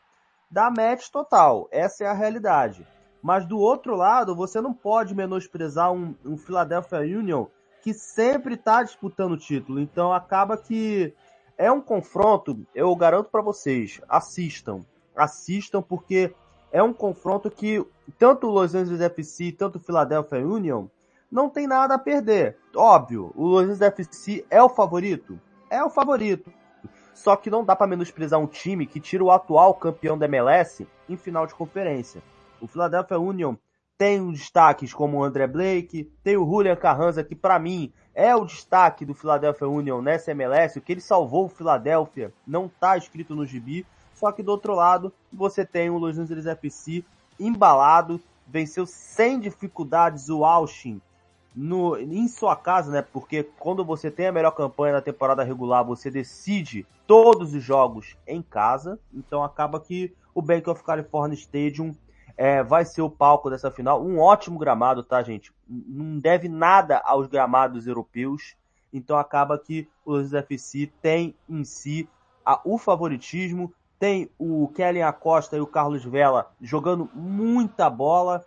dá 0.49 0.69
match 0.69 1.09
total. 1.09 1.67
Essa 1.71 2.03
é 2.03 2.07
a 2.07 2.13
realidade. 2.13 2.85
Mas 3.21 3.45
do 3.45 3.59
outro 3.59 3.95
lado, 3.95 4.35
você 4.35 4.59
não 4.59 4.73
pode 4.73 5.13
menosprezar 5.13 5.91
um, 5.91 6.15
um 6.25 6.37
Philadelphia 6.37 6.99
Union 6.99 7.45
que 7.83 7.93
sempre 7.93 8.55
está 8.55 8.83
disputando 8.83 9.33
o 9.33 9.37
título. 9.37 9.79
Então 9.79 10.13
acaba 10.13 10.57
que 10.57 11.13
é 11.61 11.71
um 11.71 11.79
confronto, 11.79 12.65
eu 12.73 12.95
garanto 12.95 13.29
para 13.29 13.43
vocês, 13.43 14.01
assistam. 14.09 14.83
Assistam 15.15 15.79
porque 15.79 16.33
é 16.71 16.81
um 16.81 16.91
confronto 16.91 17.51
que 17.51 17.85
tanto 18.17 18.47
o 18.47 18.49
Los 18.49 18.73
Angeles 18.73 18.99
FC, 18.99 19.51
tanto 19.51 19.75
o 19.75 19.79
Philadelphia 19.79 20.39
Union 20.39 20.87
não 21.31 21.47
tem 21.47 21.67
nada 21.67 21.93
a 21.93 21.99
perder. 21.99 22.57
Óbvio, 22.75 23.31
o 23.35 23.45
Los 23.45 23.61
Angeles 23.65 23.81
FC 23.81 24.43
é 24.49 24.61
o 24.63 24.69
favorito? 24.69 25.39
É 25.69 25.83
o 25.83 25.89
favorito. 25.91 26.51
Só 27.13 27.35
que 27.35 27.51
não 27.51 27.63
dá 27.63 27.75
para 27.75 27.85
menosprezar 27.85 28.39
um 28.39 28.47
time 28.47 28.87
que 28.87 28.99
tira 28.99 29.23
o 29.23 29.29
atual 29.29 29.75
campeão 29.75 30.17
da 30.17 30.25
MLS 30.25 30.87
em 31.07 31.15
final 31.15 31.45
de 31.45 31.53
conferência. 31.53 32.23
O 32.59 32.67
Philadelphia 32.67 33.19
Union 33.19 33.55
tem 33.99 34.31
destaques 34.31 34.95
como 34.95 35.19
o 35.19 35.23
André 35.23 35.45
Blake, 35.45 36.11
tem 36.23 36.37
o 36.37 36.43
Julian 36.43 36.75
Carranza, 36.75 37.23
que 37.23 37.35
para 37.35 37.59
mim 37.59 37.93
é 38.13 38.35
o 38.35 38.45
destaque 38.45 39.05
do 39.05 39.13
Philadelphia 39.13 39.67
Union 39.67 40.01
nessa 40.01 40.31
MLS, 40.31 40.77
o 40.77 40.81
que 40.81 40.91
ele 40.91 41.01
salvou 41.01 41.45
o 41.45 41.49
Philadelphia 41.49 42.33
não 42.45 42.67
tá 42.67 42.97
escrito 42.97 43.35
no 43.35 43.45
gibi, 43.45 43.85
só 44.13 44.31
que 44.31 44.43
do 44.43 44.51
outro 44.51 44.75
lado 44.75 45.11
você 45.31 45.65
tem 45.65 45.89
o 45.89 45.97
Los 45.97 46.17
Angeles 46.17 46.45
FC 46.45 47.03
embalado, 47.39 48.21
venceu 48.47 48.85
sem 48.85 49.39
dificuldades 49.39 50.29
o 50.29 50.43
Austin 50.45 51.01
no, 51.55 51.97
em 51.97 52.27
sua 52.27 52.55
casa, 52.55 52.91
né? 52.91 53.01
Porque 53.01 53.43
quando 53.59 53.83
você 53.83 54.09
tem 54.09 54.27
a 54.27 54.31
melhor 54.31 54.51
campanha 54.51 54.93
da 54.93 55.01
temporada 55.01 55.43
regular, 55.43 55.83
você 55.83 56.09
decide 56.09 56.85
todos 57.05 57.53
os 57.53 57.63
jogos 57.63 58.15
em 58.27 58.41
casa. 58.41 58.99
Então 59.13 59.43
acaba 59.43 59.79
que 59.79 60.13
o 60.33 60.41
Bank 60.41 60.69
of 60.69 60.83
California 60.83 61.35
Stadium 61.35 61.93
é, 62.37 62.63
vai 62.63 62.85
ser 62.85 63.01
o 63.01 63.09
palco 63.09 63.49
dessa 63.49 63.71
final. 63.71 64.03
Um 64.03 64.19
ótimo 64.19 64.59
gramado, 64.59 65.03
tá, 65.03 65.21
gente? 65.21 65.51
Não 65.67 66.19
deve 66.19 66.47
nada 66.47 67.01
aos 67.03 67.27
gramados 67.27 67.87
europeus. 67.87 68.55
Então 68.93 69.17
acaba 69.17 69.57
que 69.57 69.87
o 70.05 70.11
Los 70.11 70.33
FC 70.33 70.91
tem 71.01 71.35
em 71.49 71.63
si 71.63 72.07
a, 72.45 72.59
o 72.65 72.77
favoritismo. 72.77 73.73
Tem 73.99 74.29
o 74.39 74.67
Kellen 74.69 75.03
Acosta 75.03 75.55
e 75.55 75.61
o 75.61 75.67
Carlos 75.67 76.03
Vela 76.03 76.51
jogando 76.61 77.09
muita 77.13 77.89
bola. 77.89 78.43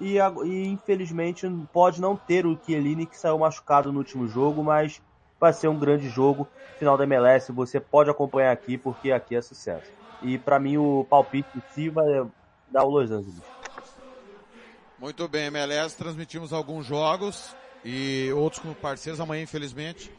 E, 0.00 0.16
e 0.44 0.68
infelizmente 0.68 1.48
pode 1.72 2.00
não 2.00 2.16
ter 2.16 2.46
o 2.46 2.58
Chiellini 2.64 3.06
que 3.06 3.18
saiu 3.18 3.38
machucado 3.38 3.92
no 3.92 3.98
último 3.98 4.28
jogo, 4.28 4.62
mas 4.62 5.02
vai 5.40 5.52
ser 5.52 5.68
um 5.68 5.78
grande 5.78 6.08
jogo. 6.08 6.46
Final 6.78 6.96
da 6.96 7.04
MLS, 7.04 7.50
você 7.50 7.80
pode 7.80 8.08
acompanhar 8.08 8.52
aqui, 8.52 8.78
porque 8.78 9.10
aqui 9.10 9.34
é 9.34 9.42
sucesso. 9.42 9.90
E 10.22 10.38
para 10.38 10.58
mim 10.58 10.76
o 10.76 11.04
palpite 11.08 11.48
em 11.56 11.62
si 11.72 11.88
vai, 11.88 12.24
da 12.70 12.82
Los 12.82 13.10
Angeles. 13.10 13.42
Muito 14.98 15.28
bem, 15.28 15.46
MLS, 15.46 15.96
transmitimos 15.96 16.52
alguns 16.52 16.84
jogos 16.84 17.54
e 17.84 18.32
outros 18.34 18.60
com 18.60 18.74
parceiros. 18.74 19.20
Amanhã, 19.20 19.42
infelizmente, 19.42 20.12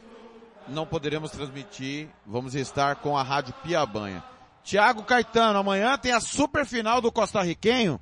não 0.68 0.86
poderemos 0.86 1.32
transmitir. 1.32 2.10
Vamos 2.26 2.56
estar 2.56 2.96
com 2.98 3.18
a 3.18 3.24
Rádio 3.24 3.54
Piabanha. 3.64 4.24
Tiago 4.64 5.04
Caetano, 5.04 5.60
amanhã 5.60 5.98
tem 5.98 6.12
a 6.12 6.20
super 6.20 6.66
final 6.66 7.02
do 7.02 7.12
Costa 7.12 7.42
Riquenho, 7.42 8.00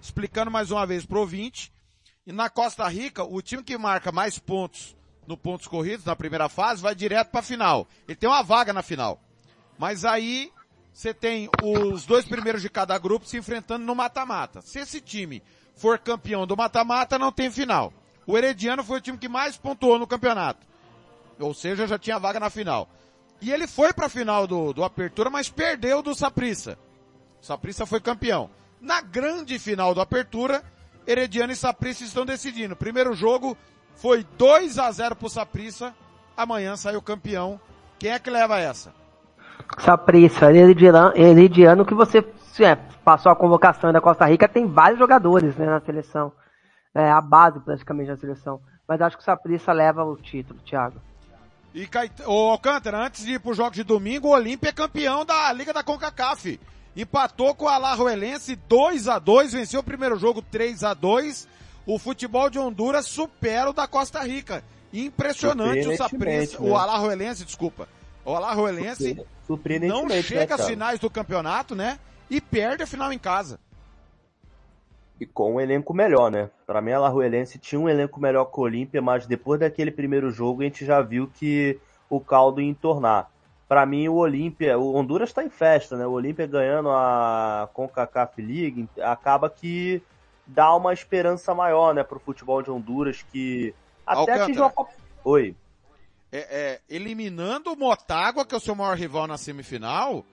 explicando 0.00 0.50
mais 0.50 0.70
uma 0.70 0.86
vez 0.86 1.04
pro 1.04 1.20
ouvinte. 1.20 1.72
E 2.26 2.32
na 2.32 2.48
Costa 2.48 2.86
Rica, 2.86 3.24
o 3.24 3.40
time 3.40 3.62
que 3.62 3.76
marca 3.76 4.12
mais 4.12 4.38
pontos 4.38 4.96
no 5.26 5.36
pontos 5.36 5.66
corridos 5.66 6.04
na 6.04 6.16
primeira 6.16 6.48
fase 6.48 6.82
vai 6.82 6.94
direto 6.94 7.30
para 7.30 7.40
a 7.40 7.42
final. 7.42 7.88
Ele 8.06 8.16
tem 8.16 8.28
uma 8.28 8.42
vaga 8.42 8.72
na 8.72 8.82
final. 8.82 9.20
Mas 9.78 10.04
aí 10.04 10.52
você 10.92 11.14
tem 11.14 11.48
os 11.62 12.04
dois 12.04 12.24
primeiros 12.24 12.62
de 12.62 12.68
cada 12.68 12.98
grupo 12.98 13.26
se 13.26 13.36
enfrentando 13.36 13.84
no 13.84 13.94
mata-mata. 13.94 14.60
Se 14.60 14.78
esse 14.78 15.00
time 15.00 15.42
for 15.74 15.98
campeão 15.98 16.46
do 16.46 16.56
mata-mata, 16.56 17.18
não 17.18 17.32
tem 17.32 17.50
final. 17.50 17.92
O 18.26 18.36
Herediano 18.36 18.84
foi 18.84 18.98
o 18.98 19.00
time 19.00 19.18
que 19.18 19.28
mais 19.28 19.56
pontuou 19.56 19.98
no 19.98 20.06
campeonato. 20.06 20.66
Ou 21.38 21.54
seja, 21.54 21.86
já 21.86 21.98
tinha 21.98 22.18
vaga 22.18 22.38
na 22.38 22.50
final. 22.50 22.88
E 23.40 23.50
ele 23.50 23.66
foi 23.66 23.92
para 23.92 24.06
a 24.06 24.10
final 24.10 24.46
do, 24.46 24.72
do 24.72 24.84
Apertura, 24.84 25.30
mas 25.30 25.48
perdeu 25.48 26.02
do 26.02 26.14
Saprissa. 26.14 26.78
Saprissa 27.40 27.86
foi 27.86 28.00
campeão. 28.00 28.50
Na 28.80 29.00
grande 29.00 29.58
final 29.58 29.94
do 29.94 30.00
Apertura, 30.00 30.62
Herediano 31.06 31.52
e 31.52 31.56
Saprissa 31.56 32.04
estão 32.04 32.26
decidindo. 32.26 32.76
Primeiro 32.76 33.14
jogo 33.14 33.56
foi 33.94 34.24
2 34.36 34.78
a 34.78 34.90
0 34.90 35.16
pro 35.16 35.30
Saprissa. 35.30 35.94
Amanhã 36.36 36.76
saiu 36.76 37.00
campeão. 37.00 37.58
Quem 37.98 38.10
é 38.10 38.18
que 38.18 38.30
leva 38.30 38.58
essa? 38.58 38.99
Saprissa, 39.78 40.52
Herediano, 40.52 41.12
Herediano 41.16 41.86
que 41.86 41.94
você 41.94 42.24
é, 42.60 42.74
passou 43.04 43.30
a 43.30 43.36
convocação 43.36 43.92
da 43.92 44.00
Costa 44.00 44.26
Rica, 44.26 44.48
tem 44.48 44.66
vários 44.66 44.98
jogadores 44.98 45.56
né, 45.56 45.66
na 45.66 45.80
seleção. 45.80 46.32
É 46.94 47.10
a 47.10 47.20
base 47.20 47.60
praticamente 47.60 48.08
da 48.08 48.16
seleção. 48.16 48.60
Mas 48.86 49.00
acho 49.00 49.16
que 49.16 49.22
o 49.22 49.24
Saprissa 49.24 49.72
leva 49.72 50.04
o 50.04 50.16
título, 50.16 50.58
Thiago. 50.60 51.00
E 51.72 51.88
o 52.26 52.50
Alcântara, 52.50 53.06
antes 53.06 53.24
de 53.24 53.34
ir 53.34 53.40
pro 53.40 53.54
jogo 53.54 53.70
de 53.70 53.84
domingo, 53.84 54.28
o 54.28 54.32
Olímpia 54.32 54.70
é 54.70 54.72
campeão 54.72 55.24
da 55.24 55.52
Liga 55.52 55.72
da 55.72 55.84
CONCACAF. 55.84 56.58
Empatou 56.96 57.54
com 57.54 57.66
o 57.66 57.68
Alajuelense 57.68 58.56
2 58.56 59.06
a 59.06 59.20
2 59.20 59.52
venceu 59.52 59.78
o 59.78 59.84
primeiro 59.84 60.16
jogo 60.18 60.42
3 60.42 60.82
a 60.82 60.92
2 60.92 61.46
O 61.86 62.00
futebol 62.00 62.50
de 62.50 62.58
Honduras 62.58 63.06
supera 63.06 63.70
o 63.70 63.72
da 63.72 63.86
Costa 63.86 64.20
Rica. 64.24 64.64
Impressionante 64.92 65.86
o 65.86 65.96
Saprissa, 65.96 66.60
né? 66.60 66.68
o 66.68 66.76
Alajuelense, 66.76 67.44
desculpa. 67.44 67.88
O 68.24 68.34
Alajuelense 68.34 69.24
não 69.80 70.06
né, 70.06 70.22
chega 70.22 70.54
às 70.54 70.66
finais 70.66 71.00
do 71.00 71.10
campeonato, 71.10 71.74
né? 71.74 71.98
E 72.28 72.40
perde 72.40 72.82
a 72.82 72.86
final 72.86 73.12
em 73.12 73.18
casa. 73.18 73.58
E 75.18 75.26
com 75.26 75.54
um 75.54 75.60
elenco 75.60 75.92
melhor, 75.92 76.30
né? 76.30 76.48
Para 76.66 76.80
mim, 76.80 76.92
a 76.92 76.96
Alajuelense 76.96 77.58
tinha 77.58 77.80
um 77.80 77.88
elenco 77.88 78.20
melhor 78.20 78.46
que 78.46 78.58
o 78.58 78.62
Olímpia, 78.62 79.02
mas 79.02 79.26
depois 79.26 79.60
daquele 79.60 79.90
primeiro 79.90 80.30
jogo 80.30 80.62
a 80.62 80.64
gente 80.64 80.84
já 80.84 81.00
viu 81.00 81.30
que 81.34 81.78
o 82.08 82.20
caldo 82.20 82.60
ia 82.60 82.68
entornar. 82.68 83.30
Para 83.68 83.86
mim, 83.86 84.08
o 84.08 84.14
Olímpia, 84.14 84.78
o 84.78 84.94
Honduras 84.94 85.30
está 85.30 85.44
em 85.44 85.50
festa, 85.50 85.96
né? 85.96 86.06
O 86.06 86.12
Olímpia 86.12 86.46
ganhando 86.46 86.90
a 86.90 87.68
CONCACAF 87.72 88.40
League, 88.42 88.88
acaba 89.00 89.48
que 89.48 90.02
dá 90.46 90.74
uma 90.74 90.92
esperança 90.92 91.54
maior, 91.54 91.94
né, 91.94 92.02
pro 92.02 92.18
futebol 92.18 92.62
de 92.62 92.70
Honduras, 92.70 93.24
que 93.30 93.74
até 94.06 94.20
Alcântara. 94.20 94.44
atingiu 94.44 94.64
a... 94.64 94.72
Oi. 95.24 95.54
É, 96.32 96.38
é, 96.38 96.80
eliminando 96.88 97.72
o 97.72 97.76
Motagua, 97.76 98.46
que 98.46 98.54
é 98.54 98.58
o 98.58 98.60
seu 98.60 98.74
maior 98.74 98.96
rival 98.96 99.26
na 99.26 99.36
semifinal, 99.36 100.24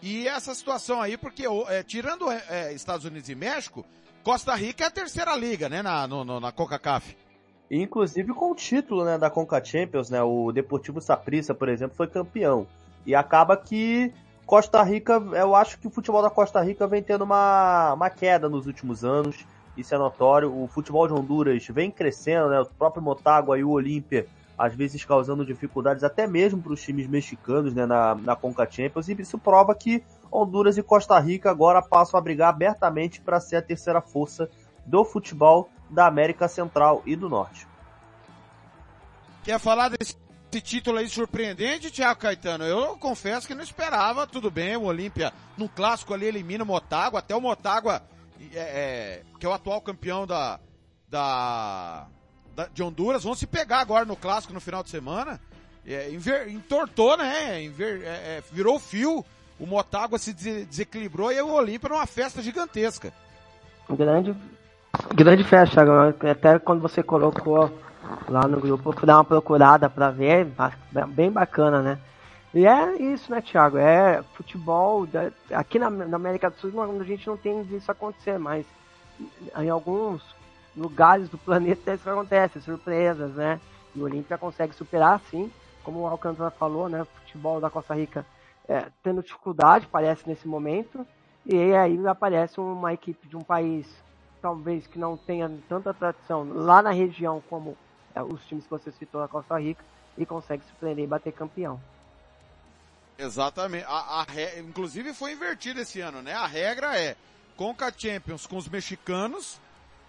e 0.00 0.26
essa 0.26 0.54
situação 0.54 1.02
aí, 1.02 1.16
porque 1.16 1.44
é, 1.68 1.82
tirando 1.82 2.30
é, 2.30 2.72
Estados 2.72 3.04
Unidos 3.04 3.28
e 3.28 3.34
México, 3.34 3.84
Costa 4.22 4.54
Rica 4.54 4.84
é 4.84 4.86
a 4.86 4.90
terceira 4.90 5.36
liga, 5.36 5.68
né, 5.68 5.82
na, 5.82 6.06
no, 6.06 6.40
na 6.40 6.50
CONCACAF. 6.50 7.16
Inclusive 7.70 8.32
com 8.32 8.52
o 8.52 8.54
título, 8.54 9.04
né, 9.04 9.18
da 9.18 9.30
Conca 9.30 9.62
Champions, 9.62 10.10
né, 10.10 10.22
o 10.22 10.52
Deportivo 10.52 11.00
Saprissa, 11.00 11.54
por 11.54 11.68
exemplo, 11.68 11.96
foi 11.96 12.06
campeão. 12.06 12.66
E 13.06 13.14
acaba 13.14 13.56
que 13.56 14.12
Costa 14.46 14.82
Rica, 14.82 15.14
eu 15.32 15.54
acho 15.54 15.78
que 15.78 15.86
o 15.86 15.90
futebol 15.90 16.22
da 16.22 16.30
Costa 16.30 16.60
Rica 16.62 16.86
vem 16.86 17.02
tendo 17.02 17.24
uma, 17.24 17.94
uma 17.94 18.10
queda 18.10 18.48
nos 18.48 18.66
últimos 18.66 19.04
anos, 19.04 19.44
isso 19.76 19.94
é 19.94 19.98
notório. 19.98 20.54
O 20.54 20.68
futebol 20.68 21.06
de 21.06 21.14
Honduras 21.14 21.66
vem 21.68 21.90
crescendo, 21.90 22.48
né, 22.48 22.60
o 22.60 22.66
próprio 22.66 23.02
Motagua 23.02 23.58
e 23.58 23.64
o 23.64 23.70
Olímpia 23.70 24.26
às 24.56 24.74
vezes 24.74 25.04
causando 25.04 25.44
dificuldades 25.44 26.04
até 26.04 26.26
mesmo 26.26 26.62
para 26.62 26.72
os 26.72 26.82
times 26.82 27.06
mexicanos 27.06 27.74
né, 27.74 27.86
na, 27.86 28.14
na 28.14 28.36
Conca 28.36 28.68
Champions, 28.70 29.08
e 29.08 29.20
isso 29.20 29.38
prova 29.38 29.74
que 29.74 30.02
Honduras 30.30 30.78
e 30.78 30.82
Costa 30.82 31.18
Rica 31.18 31.50
agora 31.50 31.82
passam 31.82 32.18
a 32.18 32.22
brigar 32.22 32.48
abertamente 32.48 33.20
para 33.20 33.40
ser 33.40 33.56
a 33.56 33.62
terceira 33.62 34.00
força 34.00 34.48
do 34.86 35.04
futebol 35.04 35.68
da 35.88 36.06
América 36.06 36.48
Central 36.48 37.02
e 37.06 37.14
do 37.16 37.28
Norte. 37.28 37.66
Quer 39.44 39.58
falar 39.58 39.90
desse 39.90 40.16
título 40.60 40.98
aí 40.98 41.08
surpreendente, 41.08 41.90
Thiago 41.90 42.20
Caetano? 42.20 42.64
Eu 42.64 42.96
confesso 42.96 43.46
que 43.46 43.54
não 43.54 43.62
esperava, 43.62 44.26
tudo 44.26 44.50
bem, 44.50 44.76
o 44.76 44.84
Olímpia 44.84 45.32
no 45.56 45.68
clássico 45.68 46.14
ali 46.14 46.26
elimina 46.26 46.64
o 46.64 46.66
Motagua, 46.66 47.18
até 47.18 47.34
o 47.34 47.40
Motagua, 47.40 48.02
é, 48.52 48.58
é, 48.58 49.22
que 49.38 49.44
é 49.44 49.48
o 49.48 49.52
atual 49.52 49.80
campeão 49.80 50.26
da, 50.26 50.58
da, 51.08 52.08
da, 52.08 52.08
de 52.72 52.82
Honduras, 52.82 53.24
vão 53.24 53.34
se 53.34 53.46
pegar 53.46 53.80
agora 53.80 54.04
no 54.04 54.16
clássico 54.16 54.52
no 54.52 54.60
final 54.60 54.82
de 54.82 54.90
semana. 54.90 55.40
É, 55.86 56.10
inver, 56.10 56.48
entortou, 56.48 57.16
né? 57.16 57.62
Inver, 57.62 58.02
é, 58.02 58.38
é 58.38 58.42
virou 58.52 58.78
fio. 58.78 59.24
O 59.58 59.66
Motagua 59.66 60.18
se 60.18 60.32
desequilibrou 60.32 61.32
e 61.32 61.40
o 61.40 61.52
Olímpia 61.52 61.88
numa 61.88 62.06
festa 62.06 62.42
gigantesca. 62.42 63.12
Grande, 63.88 64.34
grande 65.14 65.44
festa, 65.44 65.82
até 66.30 66.58
quando 66.58 66.80
você 66.80 67.02
colocou 67.02 67.70
lá 68.28 68.48
no 68.48 68.60
grupo, 68.60 68.92
fui 68.92 69.06
dar 69.06 69.16
uma 69.16 69.24
procurada 69.24 69.88
para 69.88 70.10
ver, 70.10 70.46
bem 71.08 71.30
bacana, 71.30 71.82
né? 71.82 71.98
E 72.54 72.66
é 72.66 73.02
isso, 73.02 73.30
né, 73.32 73.40
Thiago? 73.40 73.78
É 73.78 74.22
futebol. 74.34 75.08
Aqui 75.52 75.78
na, 75.78 75.90
na 75.90 76.16
América 76.16 76.48
do 76.48 76.56
Sul 76.56 76.72
a 76.80 77.04
gente 77.04 77.26
não 77.26 77.36
tem 77.36 77.62
visto 77.64 77.90
acontecer, 77.90 78.38
mas 78.38 78.64
em 79.58 79.68
alguns 79.68 80.22
lugares 80.76 81.28
do 81.28 81.38
planeta 81.38 81.94
isso 81.94 82.08
acontece, 82.08 82.60
surpresas, 82.60 83.32
né? 83.34 83.60
E 83.94 84.00
o 84.00 84.04
Olímpia 84.04 84.36
consegue 84.36 84.74
superar, 84.74 85.20
sim, 85.30 85.50
como 85.82 86.00
o 86.00 86.06
Alcântara 86.06 86.50
falou, 86.50 86.88
né? 86.88 87.02
O 87.02 87.06
futebol 87.06 87.60
da 87.60 87.70
Costa 87.70 87.94
Rica 87.94 88.26
é, 88.68 88.86
tendo 89.02 89.22
dificuldade, 89.22 89.86
parece, 89.90 90.28
nesse 90.28 90.48
momento. 90.48 91.06
E 91.46 91.56
aí 91.74 92.06
aparece 92.06 92.58
uma 92.58 92.92
equipe 92.92 93.28
de 93.28 93.36
um 93.36 93.42
país, 93.42 93.86
talvez 94.40 94.86
que 94.86 94.98
não 94.98 95.16
tenha 95.16 95.50
tanta 95.68 95.92
tradição 95.92 96.48
lá 96.52 96.82
na 96.82 96.90
região 96.90 97.42
como 97.48 97.76
é, 98.14 98.22
os 98.22 98.44
times 98.46 98.64
que 98.64 98.70
você 98.70 98.90
citou 98.92 99.20
da 99.20 99.28
Costa 99.28 99.58
Rica, 99.58 99.84
e 100.16 100.24
consegue 100.24 100.64
surpreender 100.64 101.04
e 101.04 101.08
bater 101.08 101.32
campeão. 101.32 101.80
Exatamente. 103.18 103.84
A, 103.86 104.22
a 104.22 104.58
Inclusive 104.60 105.12
foi 105.12 105.32
invertido 105.32 105.80
esse 105.80 106.00
ano, 106.00 106.22
né? 106.22 106.32
A 106.32 106.46
regra 106.46 106.98
é 106.98 107.16
Conca 107.56 107.92
Champions 107.96 108.46
com 108.46 108.56
os 108.56 108.68
mexicanos 108.68 109.60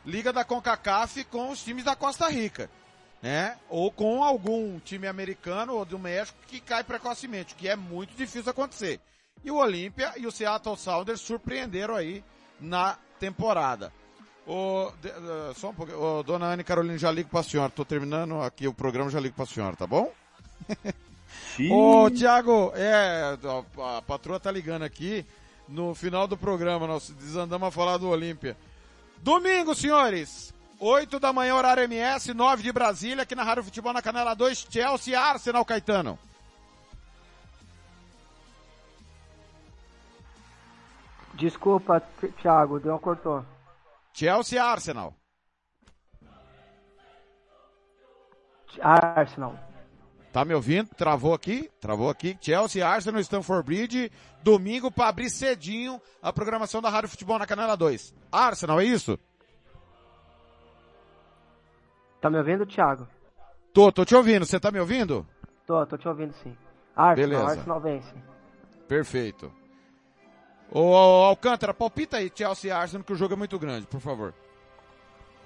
Liga 0.06 0.32
da 0.32 0.44
CONCACAF 0.44 1.24
com 1.26 1.50
os 1.50 1.64
times 1.64 1.84
da 1.84 1.96
Costa 1.96 2.30
Rica, 2.30 2.70
né? 3.22 3.58
Ou 3.70 3.92
com 3.92 4.24
algum 4.24 4.80
time 4.80 5.08
americano 5.08 5.74
ou 5.74 5.86
do 5.86 5.98
México 5.98 6.38
que 6.48 6.60
cai 6.60 6.84
precocemente, 6.84 7.56
que 7.56 7.68
é 7.68 7.76
muito 7.76 8.16
difícil 8.16 8.52
acontecer. 8.52 9.00
E 9.44 9.50
o 9.50 9.58
Olímpia 9.58 10.14
e 10.18 10.28
o 10.28 10.32
Seattle 10.32 10.78
Sounders 10.78 11.22
surpreenderam 11.22 11.96
aí 11.96 12.24
na 12.60 12.98
temporada. 13.20 13.92
O, 14.48 14.92
de, 15.02 15.10
uh, 15.10 15.54
só 15.56 15.70
um 15.70 15.74
pouquinho. 15.74 16.00
O, 16.00 16.24
dona 16.24 16.48
Anne 16.48 16.64
Carolina, 16.64 16.98
já 16.98 17.12
ligo 17.12 17.30
pra 17.30 17.42
senhora. 17.42 17.72
Tô 17.72 17.84
terminando 17.84 18.42
aqui 18.42 18.68
o 18.68 18.74
programa, 18.74 19.10
já 19.10 19.20
ligo 19.20 19.36
pra 19.36 19.46
senhora, 19.46 19.76
tá 19.76 19.88
bom? 19.88 20.12
Ô, 21.72 22.10
Thiago, 22.12 22.72
é, 22.76 23.38
a, 23.80 23.98
a 23.98 24.02
patroa 24.02 24.40
tá 24.40 24.52
ligando 24.52 24.84
aqui. 24.84 25.26
No 25.68 25.96
final 25.96 26.28
do 26.28 26.38
programa, 26.38 26.86
nós 26.86 27.10
desandamos 27.10 27.68
a 27.68 27.72
falar 27.72 27.98
do 27.98 28.08
Olímpia. 28.08 28.56
Domingo, 29.18 29.74
senhores. 29.74 30.54
8 30.80 31.20
da 31.20 31.32
manhã, 31.32 31.56
horário 31.56 31.84
MS, 31.84 32.34
9 32.34 32.62
de 32.62 32.72
Brasília, 32.72 33.24
aqui 33.24 33.34
na 33.34 33.44
Rádio 33.44 33.64
Futebol 33.64 33.94
na 33.94 34.02
Canela 34.02 34.36
2, 34.36 34.68
Chelsea 34.70 35.20
Arsenal 35.20 35.64
Caetano. 35.64 36.20
Desculpa, 41.34 42.02
Thiago, 42.42 42.80
deu 42.80 42.94
uma 42.94 43.00
cortou. 43.00 43.46
Chelsea 44.14 44.64
Arsenal. 44.64 45.14
Arsenal. 48.82 49.58
Tá 50.36 50.44
me 50.44 50.54
ouvindo? 50.54 50.90
Travou 50.98 51.34
aqui? 51.34 51.72
Travou 51.80 52.10
aqui. 52.10 52.38
Chelsea, 52.42 52.86
Arsenal, 52.86 53.22
Stanford 53.22 53.66
Bridge. 53.66 54.12
Domingo 54.44 54.92
para 54.92 55.08
abrir 55.08 55.30
cedinho 55.30 56.02
a 56.22 56.34
programação 56.34 56.82
da 56.82 56.90
Rádio 56.90 57.08
Futebol 57.08 57.40
na 57.40 57.48
Canela 57.48 57.78
2. 57.78 58.14
Arsenal, 58.30 58.82
é 58.82 58.84
isso? 58.84 59.18
Tá 62.20 62.30
me 62.30 62.38
ouvindo, 62.38 62.66
Thiago? 62.66 63.08
Tô, 63.74 63.94
tô 63.94 64.04
te 64.04 64.14
ouvindo. 64.14 64.46
Você 64.46 64.60
tá 64.60 64.72
me 64.72 64.80
ouvindo? 64.82 65.26
Tô, 65.66 65.86
tô 65.86 65.98
te 65.98 66.06
ouvindo 66.06 66.34
sim. 66.44 66.54
Arsenal, 66.94 67.30
Beleza. 67.30 67.52
Arsenal 67.52 67.80
vence. 67.80 68.14
Perfeito. 68.90 69.50
Ô, 70.70 70.98
Alcântara, 70.98 71.74
palpita 71.74 72.18
aí 72.18 72.30
Chelsea 72.36 72.68
e 72.68 72.74
Arsenal 72.74 73.06
que 73.06 73.14
o 73.14 73.16
jogo 73.16 73.36
é 73.36 73.38
muito 73.38 73.58
grande, 73.58 73.88
por 73.88 74.02
favor. 74.02 74.34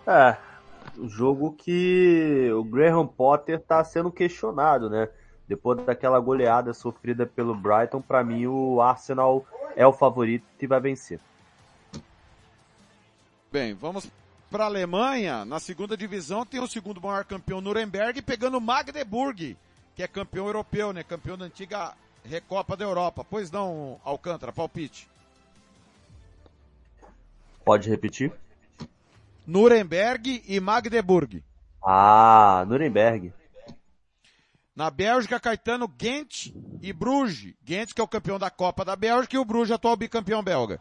É, 0.08 0.36
um 0.98 1.08
jogo 1.08 1.54
que 1.54 2.52
o 2.54 2.64
Graham 2.64 3.08
Potter 3.08 3.60
está 3.60 3.84
sendo 3.84 4.12
questionado, 4.12 4.90
né? 4.90 5.08
Depois 5.48 5.84
daquela 5.86 6.20
goleada 6.20 6.74
sofrida 6.74 7.26
pelo 7.26 7.56
Brighton, 7.56 8.02
para 8.02 8.24
mim 8.24 8.46
o 8.46 8.82
Arsenal 8.82 9.46
é 9.76 9.86
o 9.86 9.94
favorito 9.94 10.46
e 10.62 10.68
vai 10.68 10.80
vencer. 10.80 11.20
Bem, 13.52 13.74
vamos 13.74 14.10
para 14.52 14.66
a 14.66 14.68
Alemanha. 14.68 15.46
Na 15.46 15.60
segunda 15.60 15.98
divisão 15.98 16.46
tem 16.46 16.60
o 16.60 16.68
segundo 16.68 17.02
maior 17.02 17.26
campeão 17.26 17.62
Nuremberg 17.62 18.22
pegando 18.22 18.62
Magdeburg, 18.62 19.58
que 19.96 20.04
é 20.04 20.08
campeão 20.08 20.46
europeu, 20.46 20.94
né? 20.94 21.04
Campeão 21.04 21.38
da 21.38 21.46
antiga 21.46 21.94
Recopa 22.24 22.76
da 22.78 22.86
Europa. 22.86 23.26
Pois 23.28 23.50
não, 23.50 24.00
Alcântara, 24.04 24.52
palpite. 24.52 25.08
Pode 27.66 27.90
repetir? 27.90 28.32
Nuremberg 29.50 30.44
e 30.48 30.60
Magdeburg. 30.60 31.44
Ah, 31.84 32.64
Nuremberg. 32.68 33.34
Na 34.76 34.92
Bélgica, 34.92 35.40
Caetano, 35.40 35.88
Ghent 35.88 36.54
e 36.80 36.94
Bruges. 36.94 37.56
Ghent 37.64 37.92
que 37.96 38.00
é 38.00 38.04
o 38.04 38.08
campeão 38.08 38.38
da 38.38 38.52
Copa 38.52 38.86
da 38.86 38.96
Bélgica 38.96 39.36
e 39.36 39.40
o 39.40 39.44
Bruges 39.44 39.72
atual 39.72 39.98
bicampeão 39.98 40.44
belga. 40.44 40.80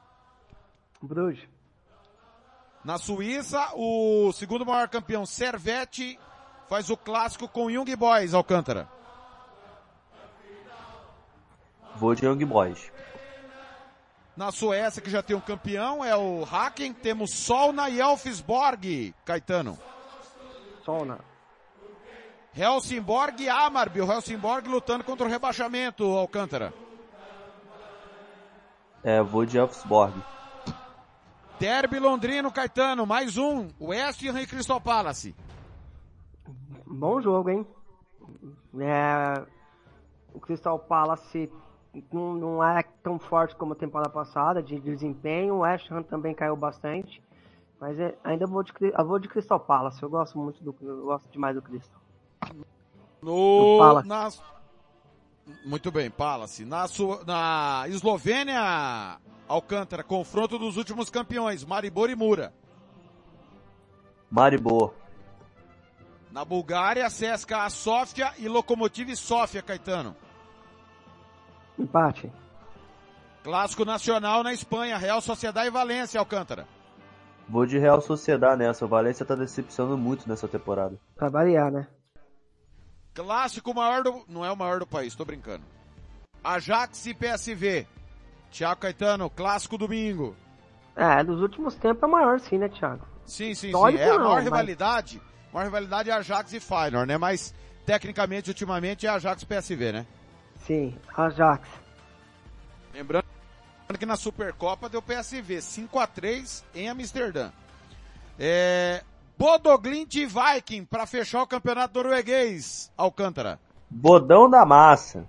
Bruges. 1.01 1.49
Na 2.85 2.99
Suíça, 2.99 3.71
o 3.75 4.31
segundo 4.35 4.67
maior 4.67 4.89
campeão, 4.89 5.25
Servette, 5.25 6.21
faz 6.69 6.91
o 6.91 6.97
clássico 6.97 7.49
com 7.49 7.71
Young 7.71 7.97
Boys, 7.97 8.35
Alcântara. 8.35 8.87
Vou 11.97 12.15
de 12.15 12.27
Young 12.27 12.45
Boys. 12.45 12.93
Na 14.39 14.53
Suécia, 14.53 15.03
que 15.03 15.11
já 15.11 15.21
tem 15.21 15.35
um 15.35 15.41
campeão, 15.41 16.05
é 16.05 16.17
o 16.17 16.45
Haken. 16.45 16.93
Temos 16.93 17.35
Solna 17.35 17.91
e 17.91 17.99
Elfsborg, 17.99 19.13
Caetano. 19.25 19.77
Solna. 20.85 21.19
Helsingborg 22.55 23.43
e 23.43 23.49
Amarby. 23.49 24.01
O 24.01 24.09
Helsingborg 24.09 24.69
lutando 24.69 25.03
contra 25.03 25.27
o 25.27 25.29
rebaixamento, 25.29 26.05
Alcântara. 26.05 26.73
É, 29.03 29.21
vou 29.21 29.45
de 29.45 29.59
Elfsborg. 29.59 30.15
Derby 31.59 31.99
Londrino, 31.99 32.53
Caetano. 32.53 33.05
Mais 33.05 33.37
um. 33.37 33.67
West 33.81 34.23
Ham 34.25 34.41
e 34.41 34.47
Crystal 34.47 34.81
Palace. 34.81 35.35
Bom 36.87 37.21
jogo, 37.21 37.51
hein? 37.51 37.67
É, 38.79 39.45
o 40.33 40.39
Crystal 40.39 40.79
Palace 40.79 41.51
não, 42.13 42.35
não 42.35 42.65
é 42.65 42.83
tão 43.03 43.19
forte 43.19 43.57
como 43.57 43.73
a 43.73 43.77
temporada 43.77 44.11
passada 44.11 44.63
de 44.63 44.79
desempenho. 44.79 45.55
O 45.55 45.59
West 45.61 45.91
Ham 45.91 46.03
também 46.03 46.35
caiu 46.35 46.57
bastante. 46.57 47.23
Mas 47.81 47.99
é, 47.99 48.17
ainda 48.25 48.47
vou 48.47 48.63
de, 48.63 48.73
eu 48.81 49.07
vou 49.07 49.19
de 49.19 49.29
Crystal 49.29 49.61
Palace. 49.61 50.03
Eu 50.03 50.11
gosto 50.11 50.39
muito 50.39 50.63
do. 50.63 50.75
Eu 50.81 51.05
gosto 51.05 51.29
demais 51.31 51.55
do 51.55 51.63
Crystal. 51.63 52.01
No, 53.23 53.79
Palace. 53.79 54.09
Na, 54.09 54.29
muito 55.65 55.91
bem, 55.91 56.11
Palace. 56.11 56.65
Na, 56.65 56.87
na 57.27 57.85
Eslovênia, 57.89 59.19
Alcântara, 59.47 60.03
confronto 60.03 60.59
dos 60.59 60.77
últimos 60.77 61.09
campeões, 61.09 61.65
Maribor 61.65 62.11
e 62.11 62.15
Mura. 62.15 62.53
Maribor. 64.31 64.93
Na 66.31 66.45
Bulgária, 66.45 67.09
CSKA 67.09 67.71
Sofia 67.71 68.33
e 68.39 68.49
Lokomotiv 68.49 69.15
Sofia, 69.17 69.63
Caetano. 69.63 70.15
Empate. 71.79 72.31
Clássico 73.45 73.85
nacional 73.85 74.43
na 74.43 74.53
Espanha, 74.53 74.99
Real 74.99 75.21
Sociedade 75.21 75.69
e 75.69 75.71
Valência, 75.71 76.19
Alcântara. 76.21 76.67
Vou 77.49 77.65
de 77.65 77.79
Real 77.79 78.01
Sociedade 78.01 78.59
nessa. 78.59 78.85
O 78.85 78.89
Valência 78.89 79.25
tá 79.25 79.35
decepcionando 79.35 79.97
muito 79.97 80.29
nessa 80.29 80.47
temporada. 80.49 80.99
Pra 81.17 81.29
variar, 81.31 81.71
né? 81.71 81.87
Clássico 83.15 83.75
maior 83.75 84.03
do... 84.03 84.25
Não 84.29 84.45
é 84.45 84.53
o 84.53 84.57
maior 84.57 84.79
do 84.81 84.87
país, 84.87 85.15
tô 85.15 85.25
brincando. 85.25 85.65
Ajax 86.45 87.07
e 87.07 87.15
PSV. 87.15 87.87
Tiago 88.51 88.81
Caetano, 88.81 89.31
clássico 89.31 89.79
domingo. 89.79 90.37
É, 90.95 91.23
dos 91.25 91.41
últimos 91.41 91.75
tempos 91.75 92.03
é 92.03 92.07
maior 92.07 92.39
sim, 92.41 92.59
né, 92.59 92.69
Thiago? 92.69 93.07
Sim, 93.25 93.55
sim, 93.55 93.55
sim. 93.55 93.67
Histórico 93.69 94.03
É 94.03 94.09
a 94.11 94.13
não, 94.15 94.19
maior 94.25 94.35
mas- 94.37 94.45
rivalidade. 94.45 95.23
A 95.51 95.55
maior 95.55 95.65
rivalidade 95.67 96.11
é 96.11 96.13
Ajax 96.13 96.53
e 96.53 96.61
Feyenoord, 96.61 97.09
né? 97.09 97.17
Mas 97.19 97.55
tecnicamente, 97.87 98.51
ultimamente, 98.51 99.07
é 99.07 99.11
Ajax 99.11 99.43
e 99.43 99.47
PSV, 99.47 99.93
né? 99.93 100.07
Sim, 100.67 100.95
Ajax. 101.17 101.69
Lembrando 102.93 103.25
que 103.99 104.07
na 104.07 104.17
Supercopa 104.17 104.89
deu 104.89 105.01
PSV 105.01 105.63
5 105.63 105.99
a 105.99 106.07
3 106.07 106.65
em 106.75 106.89
Amsterdã. 106.89 107.51
É, 108.39 109.03
Bodoglint 109.37 110.15
e 110.15 110.27
Viking 110.27 110.85
para 110.85 111.07
fechar 111.07 111.43
o 111.43 111.47
campeonato 111.47 112.03
norueguês, 112.03 112.93
Alcântara. 112.97 113.59
Bodão 113.89 114.51
da 114.51 114.65
massa. 114.67 115.27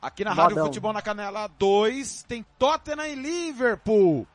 Aqui 0.00 0.24
na 0.24 0.32
Rádio 0.32 0.56
Bodão. 0.56 0.66
Futebol 0.66 0.92
na 0.92 1.02
Canela 1.02 1.48
2 1.58 2.24
tem 2.24 2.44
Tottenham 2.58 3.06
e 3.06 3.14
Liverpool. 3.14 4.26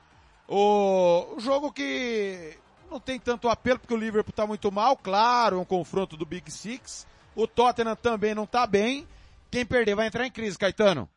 O, 0.48 1.36
o 1.38 1.40
jogo 1.40 1.72
que 1.72 2.58
não 2.90 3.00
tem 3.00 3.20
tanto 3.20 3.48
apelo 3.50 3.80
porque 3.80 3.94
o 3.94 3.98
Liverpool 3.98 4.34
tá 4.34 4.46
muito 4.46 4.72
mal, 4.72 4.98
claro, 4.98 5.58
é 5.58 5.60
um 5.60 5.66
confronto 5.66 6.18
do 6.18 6.26
Big 6.26 6.52
Six. 6.52 7.08
O 7.36 7.48
Tottenham 7.48 7.96
também 7.96 8.36
não 8.36 8.46
tá 8.46 8.68
bem. 8.68 9.08
Quem 9.54 9.64
perder 9.64 9.94
vai 9.94 10.08
entrar 10.08 10.26
em 10.26 10.32
crise, 10.32 10.58
Caetano. 10.58 11.08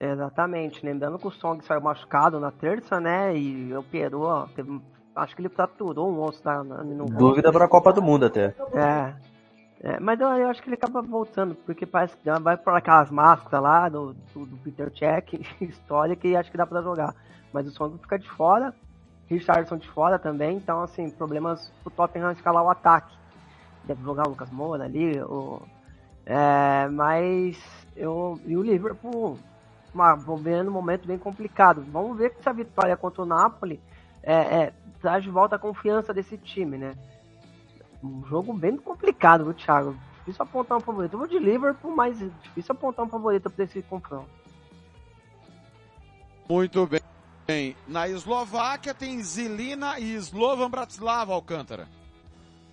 Exatamente. 0.00 0.82
Lembrando 0.82 1.18
que 1.18 1.26
o 1.26 1.30
Song 1.30 1.62
saiu 1.66 1.82
machucado 1.82 2.40
na 2.40 2.50
terça, 2.50 2.98
né? 2.98 3.36
E 3.36 3.76
operou, 3.76 4.22
ó, 4.22 4.46
teve- 4.46 4.80
acho 5.14 5.36
que 5.36 5.42
ele 5.42 5.50
fraturou 5.50 6.10
um 6.10 6.18
osso 6.22 6.40
na, 6.42 6.64
na, 6.64 6.82
no 6.82 7.04
Dúvida 7.04 7.52
pra 7.52 7.68
Copa 7.68 7.92
do 7.92 8.00
Mundo 8.00 8.24
até. 8.24 8.54
É. 8.72 9.14
É, 9.82 10.00
mas 10.00 10.18
eu, 10.18 10.28
eu 10.28 10.48
acho 10.48 10.62
que 10.62 10.68
ele 10.70 10.76
acaba 10.76 11.02
voltando, 11.02 11.54
porque 11.56 11.84
parece 11.84 12.16
que 12.16 12.30
vai 12.40 12.56
por 12.56 12.74
aquelas 12.74 13.10
máscaras 13.10 13.62
lá 13.62 13.86
do, 13.90 14.14
do, 14.32 14.46
do 14.46 14.56
Peter 14.64 14.90
Check, 14.90 15.34
história, 15.60 16.16
que 16.16 16.34
acho 16.34 16.50
que 16.50 16.56
dá 16.56 16.66
pra 16.66 16.80
jogar. 16.80 17.14
Mas 17.52 17.66
o 17.66 17.70
Song 17.70 17.98
fica 17.98 18.18
de 18.18 18.30
fora, 18.30 18.74
Richardson 19.28 19.76
de 19.76 19.90
fora 19.90 20.18
também, 20.18 20.56
então 20.56 20.82
assim, 20.82 21.10
problemas 21.10 21.70
pro 21.82 21.90
Tottenham 21.90 22.32
escalar 22.32 22.64
o 22.64 22.70
ataque. 22.70 23.14
Deve 23.84 24.02
jogar 24.02 24.26
o 24.26 24.30
Lucas 24.30 24.50
Moura 24.50 24.84
ali, 24.84 25.20
o, 25.20 25.60
é, 26.26 26.88
mas 26.88 27.56
eu, 27.96 28.40
e 28.46 28.56
o 28.56 28.62
Liverpool 28.62 29.38
uma, 29.94 30.16
vendo 30.36 30.68
um 30.68 30.72
momento 30.72 31.06
bem 31.06 31.16
complicado. 31.16 31.84
Vamos 31.92 32.18
ver 32.18 32.30
que 32.30 32.40
essa 32.40 32.52
vitória 32.52 32.96
contra 32.96 33.22
o 33.22 33.26
Napoli 33.26 33.80
é, 34.22 34.34
é, 34.34 34.72
traz 35.00 35.22
de 35.22 35.30
volta 35.30 35.56
a 35.56 35.58
confiança 35.58 36.12
desse 36.12 36.36
time, 36.36 36.76
né? 36.76 36.94
Um 38.02 38.24
jogo 38.26 38.52
bem 38.52 38.76
complicado, 38.76 39.44
viu, 39.44 39.54
Thiago? 39.54 39.96
Difícil 40.18 40.42
apontar 40.42 40.78
um 40.78 40.80
favorito. 40.80 41.14
Eu 41.14 41.18
vou 41.18 41.28
de 41.28 41.38
Liverpool, 41.38 41.94
mas 41.94 42.20
é 42.20 42.28
difícil 42.42 42.72
apontar 42.72 43.04
um 43.04 43.08
favorito 43.08 43.48
para 43.48 43.64
esse 43.64 43.82
confronto. 43.82 44.28
Muito 46.48 46.86
bem. 46.86 47.76
Na 47.86 48.08
Eslováquia 48.08 48.94
tem 48.94 49.22
Zilina 49.22 49.98
e 49.98 50.14
Slovan 50.14 50.70
Bratislava, 50.70 51.32
Alcântara. 51.32 51.86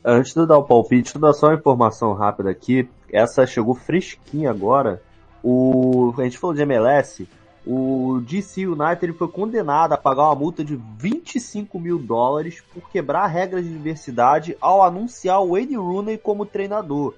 Antes 0.04 0.34
de 0.34 0.40
eu 0.40 0.48
dar 0.48 0.58
o 0.58 0.64
palpite, 0.64 1.14
vou 1.14 1.22
dar 1.22 1.34
só 1.34 1.48
uma 1.48 1.56
informação 1.56 2.14
rápida 2.14 2.50
aqui. 2.50 2.90
Essa 3.12 3.46
chegou 3.46 3.76
fresquinha 3.76 4.50
agora. 4.50 5.02
O, 5.44 6.14
a 6.18 6.24
gente 6.24 6.38
falou 6.38 6.56
de 6.56 6.62
MLS. 6.62 7.28
O 7.66 8.22
DC 8.26 8.66
United 8.66 9.06
ele 9.06 9.14
foi 9.14 9.28
condenado 9.28 9.94
a 9.94 9.98
pagar 9.98 10.24
uma 10.24 10.36
multa 10.36 10.64
de 10.64 10.76
25 10.76 11.80
mil 11.80 12.00
dólares 12.00 12.64
por 12.74 12.90
quebrar 12.90 13.28
regras 13.28 13.64
de 13.64 13.72
diversidade 13.72 14.58
ao 14.60 14.82
anunciar 14.82 15.42
o 15.42 15.52
Wayne 15.52 15.76
Rooney 15.76 16.18
como 16.18 16.46
treinador. 16.46 17.14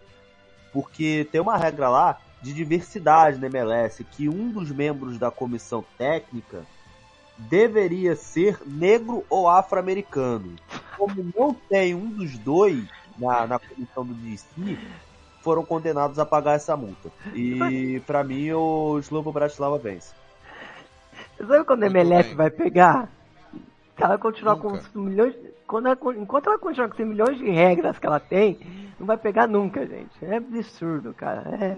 Porque 0.73 1.27
tem 1.31 1.39
uma 1.39 1.55
regra 1.55 1.87
lá 1.87 2.19
de 2.41 2.51
diversidade 2.51 3.39
na 3.39 3.47
MLS 3.47 4.03
que 4.03 4.27
um 4.27 4.49
dos 4.49 4.69
membros 4.69 5.17
da 5.17 5.31
comissão 5.31 5.85
técnica 5.97 6.65
deveria 7.37 8.15
ser 8.15 8.59
negro 8.65 9.23
ou 9.29 9.47
afro-americano. 9.47 10.55
Como 10.97 11.31
não 11.35 11.53
tem 11.53 11.95
um 11.95 12.09
dos 12.09 12.37
dois 12.37 12.83
na, 13.17 13.47
na 13.47 13.59
comissão 13.59 14.05
do 14.05 14.13
DC, 14.13 14.77
foram 15.43 15.63
condenados 15.65 16.17
a 16.17 16.25
pagar 16.25 16.53
essa 16.53 16.75
multa. 16.75 17.11
E 17.35 18.01
pra 18.07 18.23
mim 18.23 18.51
o 18.53 18.97
Slobo 18.99 19.31
Bratislava 19.31 19.77
vence. 19.77 20.13
Você 21.37 21.45
sabe 21.45 21.65
quando 21.65 21.83
a 21.83 21.87
MLS 21.87 22.33
vai 22.33 22.49
pegar? 22.49 23.09
Se 23.97 24.03
ela 24.03 24.17
continuar 24.17 24.55
com 24.55 24.71
os 24.71 24.89
milhões. 24.93 25.35
Quando 25.67 25.87
ela, 25.87 25.97
enquanto 26.17 26.47
ela 26.47 26.57
continuar 26.57 26.87
com 26.87 26.95
esses 26.95 27.07
milhões 27.07 27.37
de 27.37 27.49
regras 27.49 27.99
que 27.99 28.05
ela 28.05 28.19
tem, 28.19 28.57
não 28.99 29.05
vai 29.05 29.17
pegar 29.17 29.47
nunca, 29.47 29.85
gente. 29.85 30.13
É 30.21 30.37
absurdo, 30.37 31.13
cara. 31.13 31.43
É. 31.59 31.77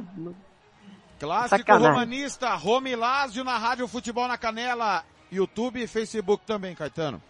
Clássico 1.20 1.58
Sacanagem. 1.58 1.90
romanista, 1.90 2.54
Rome 2.56 2.92
e 2.92 2.96
Lázio 2.96 3.44
na 3.44 3.58
Rádio 3.58 3.88
Futebol 3.88 4.28
na 4.28 4.38
Canela, 4.38 5.04
YouTube 5.32 5.82
e 5.82 5.88
Facebook 5.88 6.46
também, 6.46 6.76
Caetano. 6.76 7.22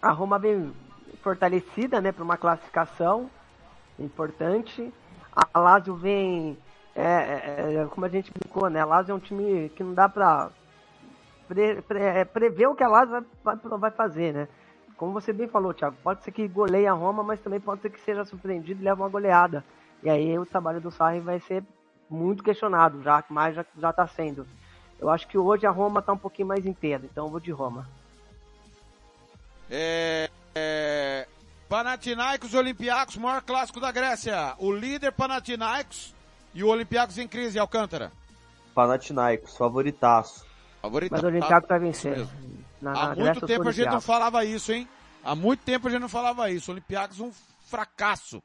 A 0.00 0.10
Roma 0.12 0.38
vem 0.38 0.72
fortalecida, 1.22 2.00
né, 2.00 2.12
para 2.12 2.24
uma 2.24 2.36
classificação 2.36 3.28
importante. 3.98 4.92
A 5.34 5.58
Lazio 5.58 5.94
vem, 5.94 6.58
é, 6.94 7.02
é, 7.02 7.74
é, 7.82 7.86
como 7.86 8.04
a 8.04 8.08
gente 8.08 8.30
brincou, 8.30 8.68
né, 8.68 8.80
a 8.80 8.84
Lazio 8.84 9.12
é 9.12 9.14
um 9.14 9.20
time 9.20 9.70
que 9.70 9.82
não 9.82 9.94
dá 9.94 10.08
para 10.08 10.50
pre, 11.48 11.80
pre, 11.82 12.00
é, 12.00 12.24
prever 12.24 12.66
o 12.66 12.74
que 12.74 12.84
a 12.84 12.88
Lazio 12.88 13.24
vai, 13.42 13.56
vai, 13.56 13.90
fazer, 13.90 14.32
né. 14.34 14.48
Como 14.96 15.12
você 15.12 15.32
bem 15.32 15.48
falou, 15.48 15.72
Thiago, 15.72 15.96
pode 16.02 16.22
ser 16.22 16.30
que 16.32 16.46
goleie 16.46 16.86
a 16.86 16.92
Roma, 16.92 17.22
mas 17.22 17.40
também 17.40 17.60
pode 17.60 17.80
ser 17.80 17.90
que 17.90 18.00
seja 18.00 18.24
surpreendido 18.24 18.80
e 18.80 18.84
leve 18.84 19.00
uma 19.00 19.08
goleada. 19.08 19.64
E 20.02 20.10
aí 20.10 20.38
o 20.38 20.46
trabalho 20.46 20.80
do 20.80 20.90
Sarri 20.90 21.20
vai 21.20 21.40
ser 21.40 21.64
muito 22.08 22.42
questionado, 22.42 23.02
já 23.02 23.24
mais 23.28 23.54
já, 23.54 23.64
já 23.78 23.92
tá 23.92 24.06
sendo. 24.06 24.46
Eu 25.00 25.08
acho 25.08 25.26
que 25.26 25.36
hoje 25.36 25.66
a 25.66 25.70
Roma 25.70 26.02
tá 26.02 26.12
um 26.12 26.18
pouquinho 26.18 26.48
mais 26.48 26.64
inteira, 26.66 27.02
então 27.04 27.26
eu 27.26 27.30
vou 27.30 27.40
de 27.40 27.50
Roma. 27.50 27.88
É, 29.70 30.30
é, 30.54 31.21
Panathinaikos 31.76 32.52
e 32.52 32.56
Olympiacos, 32.58 33.16
maior 33.16 33.40
clássico 33.40 33.80
da 33.80 33.90
Grécia. 33.90 34.54
O 34.58 34.70
líder 34.70 35.10
Panathinaikos 35.10 36.14
e 36.52 36.62
o 36.62 36.68
Olympiacos 36.68 37.16
em 37.16 37.26
crise, 37.26 37.58
Alcântara. 37.58 38.12
Panathinaikos, 38.74 39.56
favoritaço. 39.56 40.44
Favoritaço. 40.82 41.22
Mas 41.22 41.32
o 41.32 41.34
Olympiacos 41.34 41.68
vai 41.70 41.78
vencer. 41.78 42.18
Isso 42.18 42.30
mesmo. 42.34 42.64
Na- 42.82 42.90
Há 42.90 42.94
na 42.94 43.06
muito 43.06 43.22
Grécia, 43.22 43.46
tempo 43.46 43.68
a 43.70 43.72
gente 43.72 43.88
não 43.88 44.02
falava 44.02 44.44
isso, 44.44 44.70
hein? 44.70 44.86
Há 45.24 45.34
muito 45.34 45.60
tempo 45.60 45.88
a 45.88 45.90
gente 45.90 46.02
não 46.02 46.10
falava 46.10 46.50
isso. 46.50 46.70
Olympiacos 46.70 47.20
um 47.20 47.32
fracasso. 47.62 48.42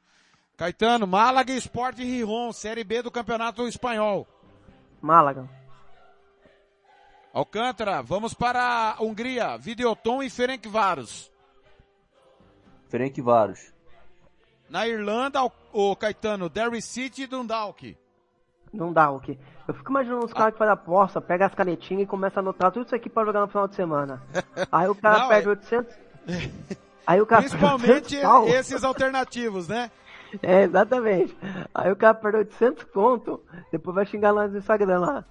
Caetano, 0.55 1.05
Málaga 1.05 1.51
e 1.51 1.57
Sport 1.57 1.97
Rijon, 1.97 2.53
Série 2.53 2.85
B 2.85 3.01
do 3.01 3.11
Campeonato 3.11 3.67
Espanhol. 3.67 4.25
Málaga. 5.01 5.49
Alcântara, 7.33 8.01
vamos 8.01 8.33
para 8.33 8.95
a 8.97 9.03
Hungria, 9.03 9.57
Videoton 9.57 10.23
e 10.23 10.29
Ferencváros. 10.29 11.29
Ferencváros. 12.89 13.73
Na 14.69 14.87
Irlanda, 14.87 15.43
o, 15.43 15.51
o 15.71 15.95
Caetano, 15.95 16.49
Derry 16.49 16.81
City 16.81 17.23
e 17.23 17.27
Dundalk. 17.27 17.97
Que. 19.23 19.39
Eu 19.67 19.73
fico 19.73 19.89
imaginando 19.91 20.25
os 20.25 20.33
caras 20.33 20.53
que 20.53 20.59
fazem 20.59 20.73
aposta, 20.73 21.21
pega 21.21 21.45
as 21.45 21.55
canetinhas 21.55 22.03
e 22.03 22.05
começa 22.05 22.39
a 22.39 22.41
anotar 22.41 22.71
tudo 22.71 22.85
isso 22.85 22.95
aqui 22.95 23.09
pra 23.09 23.23
jogar 23.25 23.41
no 23.41 23.47
final 23.47 23.67
de 23.67 23.75
semana. 23.75 24.21
Aí 24.71 24.87
o 24.87 24.95
cara 24.95 25.19
Não, 25.19 25.27
perde 25.29 25.47
é- 25.47 25.49
800. 25.49 25.95
Aí 27.07 27.21
o 27.21 27.25
cara 27.25 27.41
perde 27.41 27.57
Principalmente 27.57 28.15
800 28.17 28.21
pau. 28.29 28.47
esses 28.49 28.83
alternativos, 28.83 29.67
né? 29.67 29.89
É, 30.43 30.63
exatamente. 30.63 31.37
Aí 31.73 31.89
o 31.89 31.95
cara 31.95 32.13
perde 32.13 32.39
800 32.39 32.83
conto, 32.91 33.41
depois 33.71 33.95
vai 33.95 34.05
xingar 34.05 34.31
lá 34.31 34.45
no 34.45 34.57
Instagram 34.57 34.99
lá. 34.99 35.25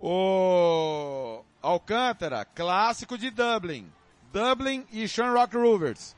O 0.00 1.44
Alcântara, 1.62 2.44
clássico 2.44 3.16
de 3.16 3.30
Dublin. 3.30 3.86
Dublin 4.32 4.84
e 4.92 5.06
Shamrock 5.06 5.56
Rovers. 5.56 6.16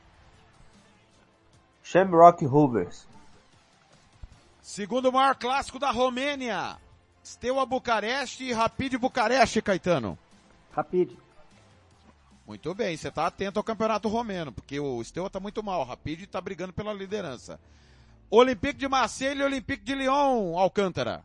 Shamrock 1.89 2.45
Rovers. 2.45 3.07
Segundo 4.61 5.09
maior 5.09 5.35
clássico 5.35 5.79
da 5.79 5.89
Romênia. 5.89 6.75
Steaua 7.23 7.65
Bucareste 7.65 8.43
e 8.43 8.51
Rapid 8.51 8.97
Bucareste, 8.97 9.61
Caetano. 9.61 10.19
Rapid. 10.73 11.17
Muito 12.45 12.75
bem, 12.75 12.97
você 12.97 13.09
tá 13.09 13.25
atento 13.25 13.57
ao 13.57 13.63
campeonato 13.63 14.09
romeno, 14.09 14.51
porque 14.51 14.77
o 14.77 15.01
Steaua 15.01 15.29
tá 15.29 15.39
muito 15.39 15.63
mal. 15.63 15.79
O 15.79 15.85
Rapid 15.85 16.25
tá 16.25 16.41
brigando 16.41 16.73
pela 16.73 16.91
liderança. 16.91 17.57
Olympique 18.29 18.79
de 18.79 18.87
Marseille 18.89 19.39
e 19.39 19.45
Olympique 19.45 19.85
de 19.85 19.95
Lyon, 19.95 20.57
Alcântara. 20.57 21.23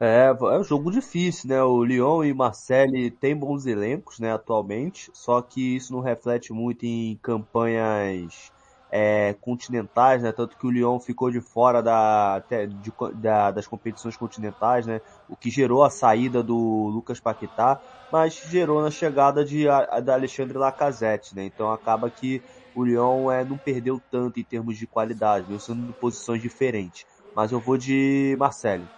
É, 0.00 0.26
é 0.26 0.58
um 0.58 0.64
jogo 0.64 0.90
difícil, 0.90 1.48
né? 1.48 1.62
O 1.62 1.82
Lyon 1.84 2.24
e 2.24 2.34
Marseille 2.34 3.10
têm 3.10 3.34
bons 3.36 3.64
elencos, 3.66 4.18
né, 4.18 4.32
atualmente, 4.32 5.10
só 5.14 5.40
que 5.40 5.76
isso 5.76 5.92
não 5.92 6.00
reflete 6.00 6.52
muito 6.52 6.84
em 6.84 7.16
campanhas 7.22 8.50
é, 8.90 9.34
continentais, 9.34 10.22
né? 10.22 10.32
Tanto 10.32 10.56
que 10.58 10.66
o 10.66 10.70
Lyon 10.70 10.98
ficou 11.00 11.30
de 11.30 11.40
fora 11.40 11.80
da, 11.82 12.40
de, 12.68 12.92
da, 13.14 13.50
das 13.52 13.66
competições 13.66 14.16
continentais, 14.16 14.84
né? 14.86 15.00
O 15.28 15.36
que 15.36 15.48
gerou 15.50 15.82
a 15.84 15.90
saída 15.90 16.42
do 16.42 16.54
Lucas 16.92 17.20
Paquetá, 17.20 17.80
mas 18.10 18.34
gerou 18.34 18.82
na 18.82 18.90
chegada 18.90 19.44
de 19.44 19.64
da 20.04 20.14
Alexandre 20.14 20.58
Lacazette, 20.58 21.34
né? 21.34 21.44
Então 21.44 21.70
acaba 21.72 22.10
que 22.10 22.44
o 22.74 22.84
Lyon 22.84 23.30
é, 23.30 23.44
não 23.44 23.58
perdeu 23.58 24.00
tanto 24.10 24.38
em 24.40 24.44
termos 24.44 24.76
de 24.76 24.86
qualidade, 24.88 25.46
mesmo 25.46 25.60
sendo 25.60 25.90
em 25.90 25.94
posições 25.94 26.42
diferentes. 26.42 27.04
Mas 27.32 27.52
eu 27.52 27.60
vou 27.60 27.76
de 27.78 28.36
Marcelo. 28.38 28.90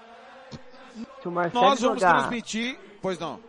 Se 1.26 1.28
o 1.28 1.32
Marcelo 1.32 1.64
Nós 1.64 1.80
vamos 1.80 2.00
jogar... 2.00 2.18
transmitir, 2.18 2.78
pois 3.02 3.18
não. 3.18 3.40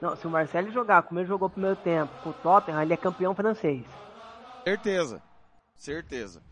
Não, 0.00 0.16
se 0.16 0.26
o 0.26 0.30
Marcelo 0.30 0.70
jogar 0.72 1.02
como 1.02 1.20
ele 1.20 1.28
jogou 1.28 1.48
o 1.48 1.50
primeiro 1.50 1.76
tempo 1.76 2.10
com 2.22 2.30
o 2.30 2.32
Tottenham, 2.32 2.80
ele 2.80 2.94
é 2.94 2.96
campeão 2.96 3.34
francês. 3.34 3.84
Certeza. 4.64 5.22
Certeza. 5.76 6.42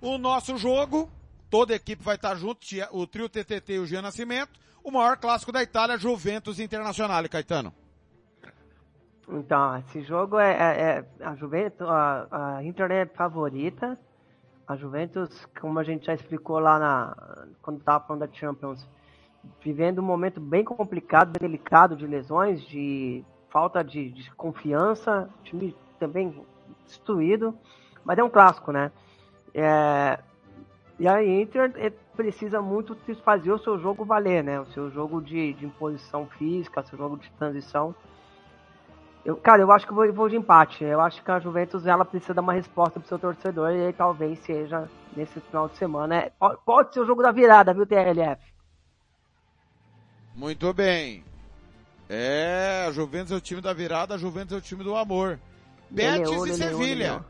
O 0.00 0.18
nosso 0.18 0.56
jogo, 0.58 1.08
toda 1.48 1.74
a 1.74 1.76
equipe 1.76 2.02
vai 2.02 2.16
estar 2.16 2.34
junto, 2.34 2.66
o 2.90 3.06
trio 3.06 3.28
TTT 3.28 3.74
e 3.74 3.78
o 3.78 3.86
Jean 3.86 4.02
Nascimento, 4.02 4.58
o 4.82 4.90
maior 4.90 5.16
clássico 5.16 5.52
da 5.52 5.62
Itália, 5.62 5.96
Juventus 5.96 6.58
Internacional, 6.58 7.22
Caetano. 7.28 7.72
Então, 9.28 9.76
esse 9.76 10.02
jogo 10.02 10.40
é, 10.40 10.50
é, 10.50 11.04
é 11.20 11.24
a 11.24 11.36
Juventus, 11.36 11.86
a, 11.88 12.56
a 12.56 12.64
Inter 12.64 12.90
é 12.90 13.06
favorita. 13.06 13.96
A 14.66 14.74
Juventus, 14.74 15.46
como 15.60 15.78
a 15.78 15.84
gente 15.84 16.06
já 16.06 16.14
explicou 16.14 16.58
lá 16.58 16.80
na 16.80 17.16
quando 17.62 17.78
estava 17.78 18.04
falando 18.04 18.26
da 18.26 18.32
Champions, 18.32 18.88
vivendo 19.62 20.00
um 20.00 20.04
momento 20.04 20.40
bem 20.40 20.64
complicado, 20.64 21.38
bem 21.38 21.48
delicado 21.48 21.96
de 21.96 22.06
lesões, 22.06 22.62
de 22.62 23.24
falta 23.48 23.82
de, 23.82 24.10
de 24.10 24.30
confiança, 24.34 25.28
time 25.44 25.76
também 25.98 26.34
destruído, 26.84 27.56
mas 28.04 28.18
é 28.18 28.24
um 28.24 28.30
clássico, 28.30 28.72
né? 28.72 28.90
É, 29.54 30.18
e 30.98 31.08
a 31.08 31.24
Inter 31.24 31.72
é, 31.76 31.90
precisa 32.16 32.60
muito 32.60 32.96
fazer 33.24 33.52
o 33.52 33.58
seu 33.58 33.78
jogo 33.78 34.04
valer, 34.04 34.44
né? 34.44 34.60
O 34.60 34.66
seu 34.66 34.90
jogo 34.90 35.20
de, 35.20 35.54
de 35.54 35.66
imposição 35.66 36.26
física, 36.26 36.80
o 36.80 36.86
seu 36.86 36.98
jogo 36.98 37.16
de 37.16 37.30
transição. 37.32 37.94
Eu, 39.24 39.36
cara, 39.36 39.62
eu 39.62 39.70
acho 39.70 39.86
que 39.86 39.92
vou, 39.92 40.10
vou 40.12 40.28
de 40.28 40.36
empate. 40.36 40.84
Eu 40.84 41.00
acho 41.00 41.22
que 41.22 41.30
a 41.30 41.38
Juventus 41.38 41.86
ela 41.86 42.04
precisa 42.04 42.34
dar 42.34 42.42
uma 42.42 42.52
resposta 42.52 42.98
pro 42.98 43.08
seu 43.08 43.18
torcedor 43.18 43.70
e 43.72 43.86
aí 43.86 43.92
talvez 43.92 44.38
seja 44.40 44.88
nesse 45.16 45.40
final 45.40 45.68
de 45.68 45.76
semana. 45.76 46.16
É, 46.16 46.32
pode 46.64 46.94
ser 46.94 47.00
o 47.00 47.06
jogo 47.06 47.22
da 47.22 47.32
virada, 47.32 47.74
viu, 47.74 47.86
TLF? 47.86 48.49
Muito 50.34 50.72
bem. 50.72 51.24
É, 52.08 52.86
a 52.88 52.92
Juventus 52.92 53.32
é 53.32 53.36
o 53.36 53.40
time 53.40 53.60
da 53.60 53.72
virada, 53.72 54.14
a 54.14 54.18
Juventus 54.18 54.52
é 54.52 54.56
o 54.56 54.60
time 54.60 54.82
do 54.82 54.96
amor. 54.96 55.38
Betis 55.88 56.44
e 56.44 56.54
Sevilha. 56.54 57.24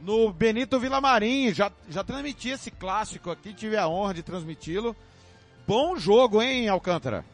No 0.00 0.32
Benito 0.32 0.78
Villamarim, 0.78 1.52
já, 1.54 1.72
já 1.88 2.04
transmiti 2.04 2.50
esse 2.50 2.70
clássico 2.70 3.30
aqui, 3.30 3.54
tive 3.54 3.76
a 3.76 3.88
honra 3.88 4.14
de 4.14 4.22
transmiti-lo. 4.22 4.94
Bom 5.66 5.96
jogo, 5.96 6.42
hein, 6.42 6.68
Alcântara? 6.68 7.24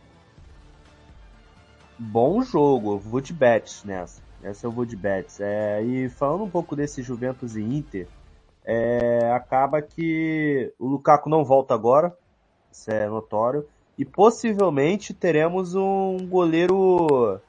Bom 1.98 2.43
jogo, 2.43 2.94
eu 2.94 2.98
vou 2.98 3.20
de 3.20 3.32
Betis 3.32 3.85
nessa. 3.85 4.23
Essa 4.43 4.66
eu 4.66 4.70
vou 4.70 4.85
de 4.85 4.97
Betis. 4.97 5.40
É, 5.40 5.82
e 5.82 6.09
falando 6.09 6.44
um 6.44 6.51
pouco 6.51 6.74
desse 6.74 7.02
Juventus 7.02 7.56
e 7.56 7.62
Inter, 7.62 8.09
é, 8.64 9.31
acaba 9.32 9.82
que 9.82 10.73
o 10.78 10.86
Lukaku 10.86 11.28
não 11.28 11.44
volta 11.44 11.74
agora, 11.74 12.16
isso 12.70 12.90
é 12.90 13.09
notório 13.09 13.66
e 13.97 14.05
possivelmente 14.05 15.12
teremos 15.12 15.74
um 15.74 16.19
goleiro 16.27 17.40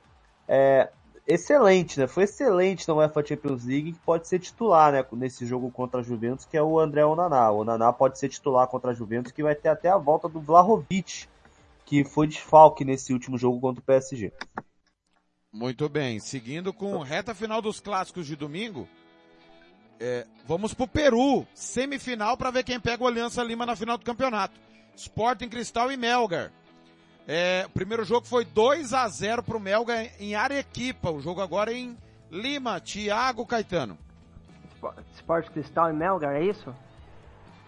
é, 0.47 0.89
excelente, 1.27 1.99
né? 1.99 2.07
Foi 2.07 2.23
excelente 2.23 2.87
na 2.87 2.95
UEFA 2.95 3.25
Champions 3.25 3.65
League 3.65 3.93
que 3.93 3.99
pode 3.99 4.27
ser 4.27 4.39
titular, 4.39 4.91
né? 4.91 5.05
Nesse 5.13 5.45
jogo 5.45 5.71
contra 5.71 6.01
a 6.01 6.03
Juventus, 6.03 6.45
que 6.45 6.57
é 6.57 6.61
o 6.61 6.79
André 6.79 7.05
Onaná. 7.05 7.51
O 7.51 7.59
Onaná 7.59 7.93
pode 7.93 8.19
ser 8.19 8.29
titular 8.29 8.67
contra 8.67 8.91
a 8.91 8.93
Juventus, 8.93 9.31
que 9.31 9.43
vai 9.43 9.55
ter 9.55 9.69
até 9.69 9.89
a 9.89 9.97
volta 9.97 10.27
do 10.27 10.41
Vlahovic, 10.41 11.27
que 11.85 12.03
foi 12.03 12.27
desfalque 12.27 12.83
nesse 12.83 13.13
último 13.13 13.37
jogo 13.37 13.59
contra 13.59 13.81
o 13.81 13.85
PSG. 13.85 14.31
Muito 15.51 15.87
bem. 15.87 16.19
Seguindo 16.19 16.73
com 16.73 16.97
reta 16.99 17.33
final 17.33 17.61
dos 17.61 17.79
clássicos 17.79 18.25
de 18.25 18.35
domingo, 18.35 18.87
é, 19.99 20.25
vamos 20.45 20.73
pro 20.73 20.87
Peru, 20.87 21.45
semifinal 21.53 22.35
para 22.35 22.51
ver 22.51 22.63
quem 22.63 22.79
pega 22.79 23.03
o 23.03 23.07
Aliança 23.07 23.43
Lima 23.43 23.65
na 23.65 23.75
final 23.75 23.97
do 23.97 24.03
campeonato. 24.03 24.59
Sporting 24.95 25.49
Cristal 25.49 25.91
e 25.91 25.97
Melgar. 25.97 26.51
É, 27.27 27.63
o 27.65 27.69
primeiro 27.69 28.03
jogo 28.03 28.27
foi 28.27 28.43
2 28.43 28.93
a 28.93 29.07
0 29.07 29.43
pro 29.43 29.59
Melgar 29.59 30.09
em 30.19 30.35
Arequipa. 30.35 31.09
O 31.09 31.21
jogo 31.21 31.41
agora 31.41 31.71
é 31.71 31.77
em 31.77 31.97
Lima, 32.29 32.79
Thiago 32.79 33.45
Caetano. 33.45 33.97
Sport 35.15 35.49
Cristal 35.49 35.89
e 35.89 35.93
Melgar, 35.93 36.35
é 36.35 36.43
isso? 36.43 36.75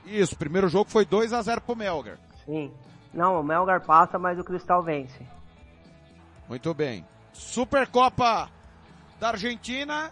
Isso, 0.05 0.35
o 0.35 0.37
primeiro 0.37 0.67
jogo 0.67 0.89
foi 0.89 1.05
2 1.05 1.33
a 1.33 1.41
0 1.41 1.61
pro 1.61 1.75
Melgar. 1.75 2.17
Sim. 2.45 2.71
Não, 3.13 3.39
o 3.39 3.43
Melgar 3.43 3.81
passa, 3.81 4.19
mas 4.19 4.37
o 4.37 4.43
Cristal 4.43 4.83
vence. 4.83 5.25
Muito 6.49 6.73
bem. 6.73 7.05
Supercopa 7.31 8.49
da 9.19 9.29
Argentina, 9.29 10.11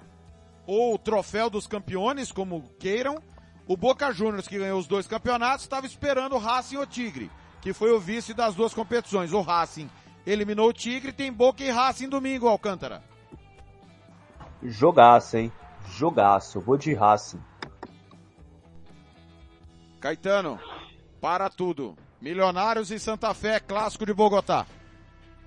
ou 0.66 0.98
Troféu 0.98 1.50
dos 1.50 1.68
Campeões, 1.68 2.32
como 2.32 2.64
queiram. 2.80 3.22
O 3.68 3.78
Boca 3.78 4.12
Juniors, 4.12 4.48
que 4.48 4.60
ganhou 4.60 4.80
os 4.80 4.88
dois 4.88 5.08
campeonatos, 5.08 5.64
estava 5.64 5.86
esperando 5.86 6.36
o 6.36 6.40
Racing 6.40 6.78
ou 6.78 6.86
Tigre, 6.86 7.32
que 7.62 7.72
foi 7.72 7.92
o 7.92 8.00
vice 8.00 8.34
das 8.34 8.56
duas 8.56 8.74
competições. 8.74 9.32
O 9.32 9.42
Racing 9.42 9.90
eliminou 10.26 10.70
o 10.70 10.74
Tigre, 10.74 11.14
tem 11.14 11.32
Boca 11.32 11.64
e 11.64 11.70
Racing 11.70 12.10
domingo, 12.10 12.48
Alcântara. 12.48 13.02
Jogaço, 14.62 15.38
hein? 15.38 15.52
Jogaço. 15.88 16.60
Vou 16.60 16.78
de 16.78 16.94
Racing. 16.94 17.42
Caetano, 20.00 20.60
para 21.22 21.50
tudo. 21.50 21.96
Milionários 22.22 22.92
e 22.92 23.00
Santa 23.00 23.34
Fé, 23.34 23.60
clássico 23.60 24.06
de 24.06 24.14
Bogotá. 24.14 24.66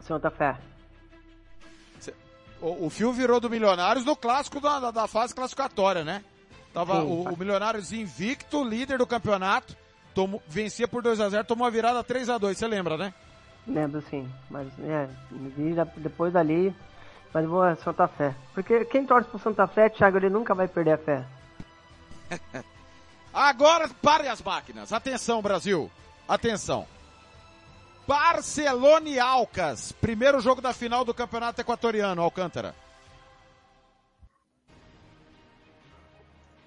Santa 0.01 0.31
Fé. 0.31 0.57
O, 2.61 2.87
o 2.87 2.91
fio 2.91 3.13
virou 3.13 3.39
do 3.39 3.51
Milionários 3.51 4.05
no 4.05 4.17
clássico 4.17 4.61
da, 4.61 4.81
da, 4.81 4.91
da 4.91 5.07
fase 5.07 5.35
classificatória, 5.35 6.05
né? 6.05 6.25
Tava 6.77 7.03
o, 7.03 7.23
o, 7.23 7.39
Milionários 7.39 7.90
invicto, 7.90 8.62
líder 8.62 8.98
do 8.98 9.07
campeonato, 9.07 9.74
tomou, 10.15 10.43
vencia 10.47 10.86
por 10.86 11.03
2 11.03 11.20
a 11.20 11.28
0 11.31 11.44
tomou 11.44 11.66
a 11.66 11.70
virada 11.70 12.05
3 12.05 12.28
a 12.28 12.36
2 12.36 12.59
você 12.59 12.66
lembra, 12.66 12.98
né? 12.98 13.15
Lembro 13.66 14.03
sim, 14.11 14.31
mas 14.51 14.69
é, 14.81 15.09
depois 15.97 16.35
dali, 16.35 16.77
mas 17.32 17.47
vou 17.47 17.62
a 17.62 17.77
Santa 17.77 18.07
Fé. 18.07 18.35
Porque 18.53 18.85
quem 18.85 19.07
torce 19.07 19.27
pro 19.31 19.39
Santa 19.39 19.66
Fé, 19.66 19.89
Thiago, 19.89 20.19
ele 20.19 20.28
nunca 20.28 20.55
vai 20.55 20.69
perder 20.69 20.93
a 20.93 20.98
fé. 20.98 21.24
Agora 23.32 23.89
pare 24.03 24.28
as 24.28 24.43
máquinas. 24.43 24.93
Atenção, 24.93 25.40
Brasil. 25.40 25.90
Atenção. 26.28 26.86
Barcelona 28.07 29.09
e 29.09 29.19
Alcas. 29.19 29.93
Primeiro 29.93 30.43
jogo 30.43 30.61
da 30.61 30.74
final 30.74 31.07
do 31.07 31.15
Campeonato 31.15 31.59
Equatoriano, 31.59 32.20
Alcântara. 32.20 32.74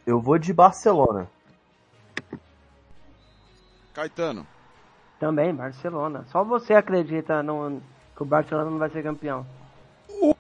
Eu 0.10 0.20
vou 0.20 0.40
de 0.40 0.52
Barcelona. 0.52 1.30
Caetano. 3.94 4.48
Também, 5.20 5.54
Barcelona. 5.54 6.26
Só 6.32 6.44
você 6.44 6.74
acredita 6.74 7.44
no, 7.44 7.80
que 8.16 8.24
o 8.24 8.26
Barcelona 8.26 8.72
não 8.72 8.80
vai 8.80 8.90
ser 8.90 9.04
campeão. 9.04 9.46
O, 10.10 10.36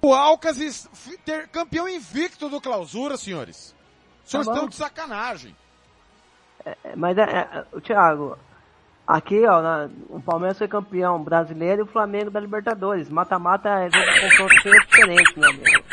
o 0.00 0.14
Alcas 0.14 0.88
ter 1.22 1.48
campeão 1.48 1.86
invicto 1.86 2.48
do 2.48 2.62
clausura, 2.62 3.18
senhores. 3.18 3.76
Os 4.24 4.30
senhores 4.30 4.48
tá 4.48 4.54
estão 4.54 4.68
de 4.70 4.74
sacanagem. 4.74 5.54
É, 6.64 6.78
é 6.84 6.96
mas, 6.96 7.18
é, 7.18 7.24
é, 7.24 7.80
Thiago, 7.82 8.38
aqui, 9.06 9.44
ó, 9.44 9.60
na, 9.60 9.90
o 10.08 10.22
Palmeiras 10.22 10.56
foi 10.56 10.66
campeão 10.66 11.22
brasileiro 11.22 11.82
e 11.82 11.84
o 11.84 11.92
Flamengo 11.92 12.30
da 12.30 12.40
Libertadores. 12.40 13.10
Mata-mata 13.10 13.68
é 13.68 13.90
confronto 13.90 14.54
diferente, 14.54 15.38
meu 15.38 15.50
amigo. 15.50 15.84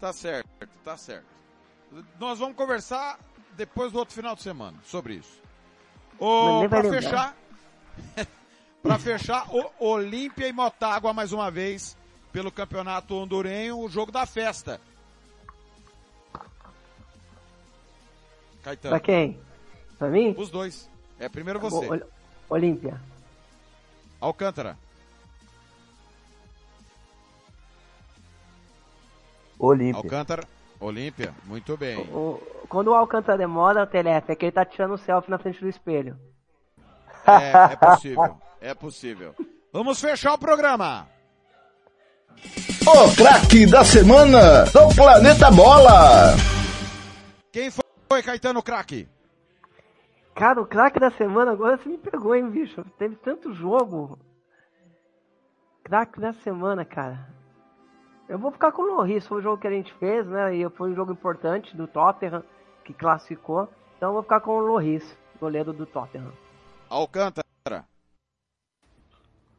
Tá 0.00 0.14
certo, 0.14 0.48
tá 0.82 0.96
certo. 0.96 1.35
Nós 2.18 2.38
vamos 2.38 2.56
conversar 2.56 3.18
depois 3.56 3.92
do 3.92 3.98
outro 3.98 4.14
final 4.14 4.34
de 4.34 4.42
semana 4.42 4.76
sobre 4.84 5.14
isso. 5.14 5.40
O, 6.18 6.68
pra 6.68 6.82
fechar, 6.82 7.36
para 8.82 8.98
fechar, 8.98 9.46
o 9.54 9.70
Olímpia 9.78 10.48
e 10.48 10.52
Motagua 10.52 11.12
mais 11.12 11.32
uma 11.32 11.50
vez 11.50 11.96
pelo 12.32 12.50
campeonato 12.50 13.14
hondurenho, 13.14 13.78
o 13.78 13.88
jogo 13.88 14.12
da 14.12 14.26
festa. 14.26 14.80
Caetano. 18.62 18.92
Pra 18.92 19.00
quem? 19.00 19.40
Pra 19.98 20.08
mim? 20.08 20.34
Os 20.36 20.50
dois. 20.50 20.88
É 21.18 21.28
primeiro 21.28 21.60
você. 21.60 21.86
O, 21.86 22.00
Olímpia. 22.48 23.00
Alcântara. 24.20 24.76
Olímpia. 29.58 29.96
Alcântara. 29.96 30.55
Olímpia, 30.78 31.34
muito 31.44 31.76
bem. 31.76 31.98
O, 32.12 32.40
quando 32.68 32.88
o 32.88 32.94
Alcântara 32.94 33.38
demora, 33.38 33.82
o 33.82 33.86
Telef, 33.86 34.30
é 34.30 34.34
que 34.34 34.46
ele 34.46 34.52
tá 34.52 34.64
tirando 34.64 34.94
o 34.94 34.98
selfie 34.98 35.30
na 35.30 35.38
frente 35.38 35.60
do 35.60 35.68
espelho. 35.68 36.18
É, 37.26 37.72
é 37.72 37.76
possível. 37.76 38.38
É 38.58 38.74
possível. 38.74 39.34
Vamos 39.70 40.00
fechar 40.00 40.32
o 40.32 40.38
programa. 40.38 41.06
O 42.82 43.16
craque 43.16 43.66
da 43.66 43.84
semana 43.84 44.64
do 44.64 44.94
Planeta 44.96 45.50
Bola. 45.50 46.34
Quem 47.52 47.70
foi, 47.70 48.22
Caetano, 48.22 48.62
craque? 48.62 49.06
Cara, 50.34 50.60
o 50.60 50.66
craque 50.66 50.98
da 50.98 51.10
semana 51.10 51.52
agora 51.52 51.76
você 51.76 51.88
me 51.88 51.98
pegou, 51.98 52.34
hein, 52.34 52.50
bicho? 52.50 52.84
Teve 52.98 53.16
tanto 53.16 53.52
jogo. 53.52 54.18
Craque 55.84 56.18
da 56.18 56.32
semana, 56.32 56.84
cara. 56.84 57.28
Eu 58.28 58.38
vou 58.38 58.50
ficar 58.50 58.72
com 58.72 58.82
o 58.82 58.96
Loris, 58.96 59.26
foi 59.26 59.38
o 59.38 59.42
jogo 59.42 59.60
que 59.60 59.68
a 59.68 59.70
gente 59.70 59.92
fez, 59.94 60.26
né? 60.26 60.56
E 60.56 60.68
foi 60.70 60.90
um 60.90 60.94
jogo 60.94 61.12
importante 61.12 61.76
do 61.76 61.86
Tottenham, 61.86 62.42
que 62.84 62.92
classificou. 62.92 63.68
Então 63.96 64.08
eu 64.08 64.14
vou 64.14 64.22
ficar 64.22 64.40
com 64.40 64.58
o 64.58 64.60
Loris, 64.60 65.16
goleiro 65.38 65.72
do 65.72 65.86
Tottenham. 65.86 66.32
Alcântara. 66.90 67.44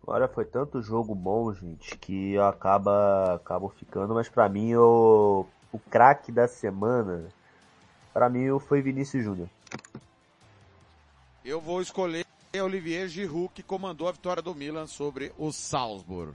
Olha, 0.06 0.28
foi 0.28 0.46
tanto 0.46 0.82
jogo 0.82 1.14
bom, 1.14 1.54
gente, 1.54 1.98
que 1.98 2.34
eu 2.34 2.46
acaba, 2.46 3.36
acabo 3.36 3.70
ficando, 3.70 4.14
mas 4.14 4.30
pra 4.30 4.48
mim 4.48 4.76
o, 4.76 5.46
o 5.72 5.80
craque 5.80 6.32
da 6.32 6.48
semana, 6.48 7.28
pra 8.14 8.30
mim 8.30 8.58
foi 8.60 8.82
Vinícius 8.82 9.24
Júnior. 9.24 9.50
Eu 11.44 11.60
vou 11.60 11.82
escolher 11.82 12.26
Olivier 12.62 13.08
Giroud, 13.08 13.50
que 13.54 13.62
comandou 13.62 14.08
a 14.08 14.12
vitória 14.12 14.42
do 14.42 14.56
Milan 14.56 14.88
sobre 14.88 15.34
o 15.38 15.52
Salzburg. 15.52 16.34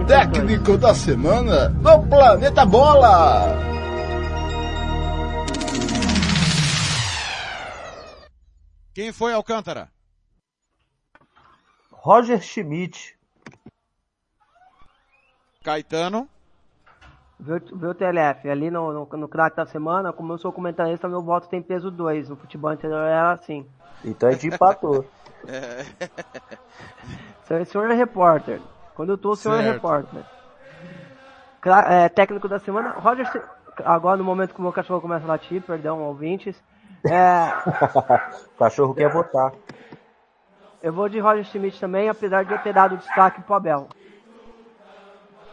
O 0.00 0.04
técnico 0.06 0.78
da 0.78 0.94
semana 0.94 1.68
do 1.68 2.08
Planeta 2.08 2.64
Bola. 2.64 3.56
Quem 8.94 9.12
foi 9.12 9.32
Alcântara? 9.32 9.88
Roger 11.90 12.40
Schmidt. 12.40 13.18
Caetano. 15.64 16.28
Viu, 17.38 17.94
TLF, 17.94 18.48
ali 18.48 18.70
no, 18.70 18.92
no, 18.92 19.08
no 19.16 19.28
craque 19.28 19.56
da 19.56 19.66
semana, 19.66 20.12
como 20.12 20.32
eu 20.32 20.38
sou 20.38 20.52
comentarista, 20.52 21.08
meu 21.08 21.22
voto 21.22 21.48
tem 21.48 21.62
peso 21.62 21.90
2. 21.90 22.28
No 22.28 22.36
futebol 22.36 22.70
anterior 22.70 23.06
era 23.06 23.32
assim. 23.32 23.66
Então 24.04 24.28
a 24.28 24.32
gente 24.32 24.46
empatou. 24.48 25.04
é. 25.48 25.84
senhor 27.64 27.90
é 27.90 27.94
repórter. 27.94 28.60
Quando 28.94 29.10
eu 29.10 29.18
tô, 29.18 29.30
o 29.30 29.36
senhor 29.36 29.60
é 29.60 29.72
repórter. 29.72 30.24
Cra 31.60 31.80
é, 31.92 32.08
técnico 32.08 32.48
da 32.48 32.58
semana, 32.58 32.90
Roger. 32.90 33.26
Agora 33.84 34.16
no 34.16 34.24
momento 34.24 34.54
que 34.54 34.60
o 34.60 34.62
meu 34.62 34.72
cachorro 34.72 35.00
começa 35.00 35.24
a 35.24 35.28
latir, 35.28 35.62
perdão, 35.62 36.02
ouvintes. 36.02 36.56
É... 37.04 37.50
o 38.46 38.56
cachorro 38.58 38.94
quer 38.94 39.10
votar. 39.10 39.52
Eu 40.82 40.92
vou 40.92 41.08
de 41.08 41.18
Roger 41.18 41.44
Schmidt 41.44 41.78
também, 41.78 42.08
apesar 42.08 42.44
de 42.44 42.52
eu 42.52 42.58
ter 42.58 42.72
dado 42.72 42.96
destaque 42.96 43.42
pro 43.42 43.54
Abel. 43.54 43.88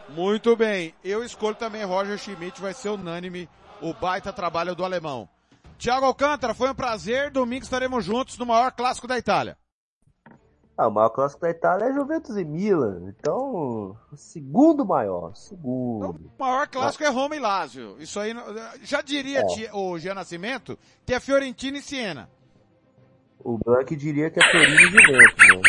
Muito 0.08 0.56
bem. 0.56 0.94
Eu 1.04 1.22
escolho 1.22 1.54
também 1.54 1.84
Roger 1.84 2.16
Schmidt, 2.18 2.60
vai 2.60 2.72
ser 2.72 2.88
unânime 2.88 3.48
o 3.80 3.92
baita 3.92 4.32
trabalho 4.32 4.74
do 4.74 4.84
alemão. 4.84 5.28
Tiago 5.76 6.06
Alcântara, 6.06 6.54
foi 6.54 6.70
um 6.70 6.74
prazer. 6.74 7.30
Domingo 7.30 7.62
estaremos 7.62 8.04
juntos 8.04 8.38
no 8.38 8.46
maior 8.46 8.72
clássico 8.72 9.06
da 9.06 9.18
Itália. 9.18 9.56
Ah, 10.78 10.86
o 10.86 10.92
maior 10.92 11.08
clássico 11.08 11.42
da 11.42 11.50
Itália 11.50 11.86
é 11.86 11.92
Juventus 11.92 12.36
e 12.36 12.44
Milan. 12.44 13.08
Então, 13.08 13.96
o 14.12 14.16
segundo 14.16 14.86
maior. 14.86 15.34
Segundo. 15.34 16.20
Então, 16.20 16.30
o 16.38 16.40
maior 16.40 16.68
clássico 16.68 17.02
é 17.02 17.08
Roma 17.08 17.34
e 17.34 17.40
Lazio. 17.40 17.96
Isso 17.98 18.20
aí, 18.20 18.32
já 18.84 19.02
diria 19.02 19.40
é. 19.40 19.72
o 19.72 19.98
Gia 19.98 20.14
Nascimento 20.14 20.78
que 21.04 21.12
é 21.12 21.18
Fiorentina 21.18 21.78
e 21.78 21.82
Siena. 21.82 22.30
O 23.40 23.58
Blanc 23.58 23.96
diria 23.96 24.30
que 24.30 24.40
é 24.40 24.52
Torino 24.52 24.80
e 24.80 24.84
Juventus, 24.84 25.48
né? 25.48 25.62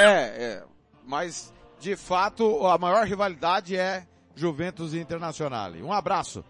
É, 0.00 0.44
é. 0.44 0.64
Mas 1.06 1.52
de 1.78 1.96
fato, 1.96 2.66
a 2.66 2.76
maior 2.76 3.06
rivalidade 3.06 3.76
é 3.76 4.06
Juventus 4.34 4.92
e 4.92 4.98
Internacional. 4.98 5.70
Um 5.82 5.92
abraço. 5.92 6.44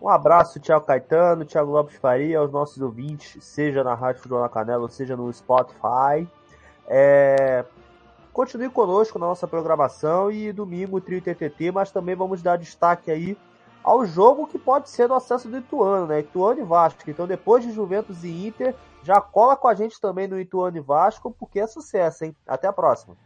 Um 0.00 0.08
abraço, 0.08 0.60
Thiago 0.60 0.86
Caetano, 0.86 1.44
Thiago 1.44 1.70
Lopes 1.70 1.96
Faria, 1.96 2.38
aos 2.38 2.50
nossos 2.50 2.80
ouvintes, 2.80 3.44
seja 3.44 3.84
na 3.84 3.94
Rádio 3.94 4.22
Futebol 4.22 4.40
na 4.40 4.48
Canela, 4.48 4.82
ou 4.82 4.88
seja 4.88 5.16
no 5.16 5.32
Spotify. 5.32 6.28
É... 6.86 7.64
Continue 8.32 8.70
conosco 8.70 9.18
na 9.18 9.26
nossa 9.26 9.46
programação 9.46 10.30
e 10.30 10.52
domingo 10.52 10.96
o 10.96 11.00
Trio 11.00 11.20
TTT, 11.20 11.70
mas 11.70 11.90
também 11.90 12.14
vamos 12.14 12.42
dar 12.42 12.56
destaque 12.56 13.10
aí 13.10 13.36
ao 13.84 14.06
jogo 14.06 14.46
que 14.46 14.58
pode 14.58 14.88
ser 14.88 15.08
do 15.08 15.14
acesso 15.14 15.48
do 15.48 15.58
Ituano, 15.58 16.06
né? 16.06 16.20
Ituano 16.20 16.60
e 16.60 16.64
Vasco. 16.64 17.02
Então 17.10 17.26
depois 17.26 17.64
de 17.64 17.72
Juventus 17.72 18.24
e 18.24 18.46
Inter, 18.46 18.74
já 19.02 19.20
cola 19.20 19.56
com 19.56 19.68
a 19.68 19.74
gente 19.74 20.00
também 20.00 20.26
no 20.26 20.40
Ituano 20.40 20.76
e 20.76 20.80
Vasco, 20.80 21.34
porque 21.38 21.60
é 21.60 21.66
sucesso, 21.66 22.24
hein? 22.24 22.36
Até 22.46 22.68
a 22.68 22.72
próxima. 22.72 23.16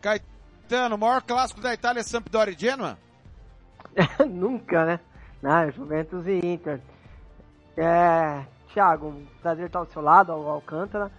Caetano 0.00 0.98
maior 0.98 1.22
clássico 1.22 1.60
da 1.60 1.72
Itália 1.72 2.00
é 2.00 2.02
Sampdoria 2.02 2.54
e 2.54 2.58
Genoa? 2.58 2.98
Nunca, 4.28 4.84
né? 4.84 5.00
Não, 5.40 5.70
Juventus 5.70 6.26
e 6.26 6.38
Inter. 6.44 6.80
É, 7.76 8.44
Thiago, 8.72 9.14
prazer 9.40 9.66
estar 9.66 9.78
ao 9.78 9.86
seu 9.86 10.02
lado, 10.02 10.32
ao 10.32 10.48
Alcântara. 10.48 11.10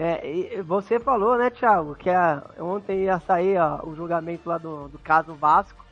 É, 0.00 0.62
você 0.62 1.00
falou, 1.00 1.36
né, 1.36 1.50
Thiago, 1.50 1.96
que 1.96 2.08
a, 2.08 2.48
ontem 2.60 3.02
ia 3.02 3.18
sair 3.18 3.58
ó, 3.58 3.84
o 3.84 3.96
julgamento 3.96 4.48
lá 4.48 4.56
do, 4.56 4.86
do 4.86 4.98
caso 5.00 5.34
Vasco. 5.34 5.84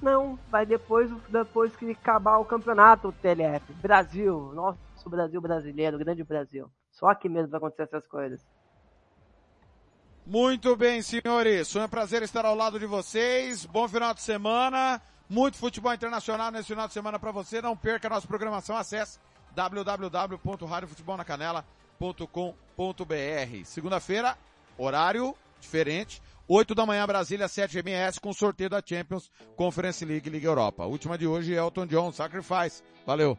Não, 0.00 0.38
vai 0.48 0.64
depois, 0.64 1.10
depois 1.28 1.74
que 1.74 1.90
acabar 1.90 2.38
o 2.38 2.44
campeonato, 2.44 3.08
o 3.08 3.12
TLF. 3.12 3.72
Brasil, 3.74 4.52
nosso 4.54 4.78
Brasil 5.06 5.40
brasileiro, 5.40 5.98
grande 5.98 6.22
Brasil. 6.22 6.70
Só 6.92 7.08
aqui 7.08 7.28
mesmo 7.28 7.50
vai 7.50 7.58
acontecer 7.58 7.82
essas 7.82 8.06
coisas. 8.06 8.40
Muito 10.24 10.76
bem, 10.76 11.02
senhores. 11.02 11.72
Foi 11.72 11.82
um 11.82 11.88
prazer 11.88 12.22
estar 12.22 12.46
ao 12.46 12.54
lado 12.54 12.78
de 12.78 12.86
vocês. 12.86 13.66
Bom 13.66 13.88
final 13.88 14.14
de 14.14 14.22
semana. 14.22 15.02
Muito 15.28 15.56
futebol 15.56 15.92
internacional 15.92 16.52
nesse 16.52 16.68
final 16.68 16.86
de 16.86 16.94
semana 16.94 17.18
para 17.18 17.32
você. 17.32 17.60
Não 17.60 17.76
perca 17.76 18.06
a 18.06 18.10
nossa 18.10 18.28
programação. 18.28 18.76
Acesse 18.76 19.18
www.radiofutebolnacanela.com.br. 22.00 23.64
Segunda-feira, 23.64 24.36
horário 24.78 25.34
diferente. 25.60 26.22
8 26.48 26.74
da 26.74 26.86
manhã, 26.86 27.06
Brasília, 27.06 27.46
7 27.46 27.78
MS, 27.78 28.18
com 28.18 28.32
sorteio 28.32 28.70
da 28.70 28.82
Champions 28.84 29.30
Conference 29.54 30.04
League 30.04 30.28
Liga 30.28 30.48
Europa. 30.48 30.82
A 30.82 30.86
última 30.86 31.16
de 31.16 31.26
hoje, 31.26 31.52
Elton 31.52 31.86
John, 31.86 32.10
Sacrifice. 32.10 32.82
Valeu. 33.06 33.38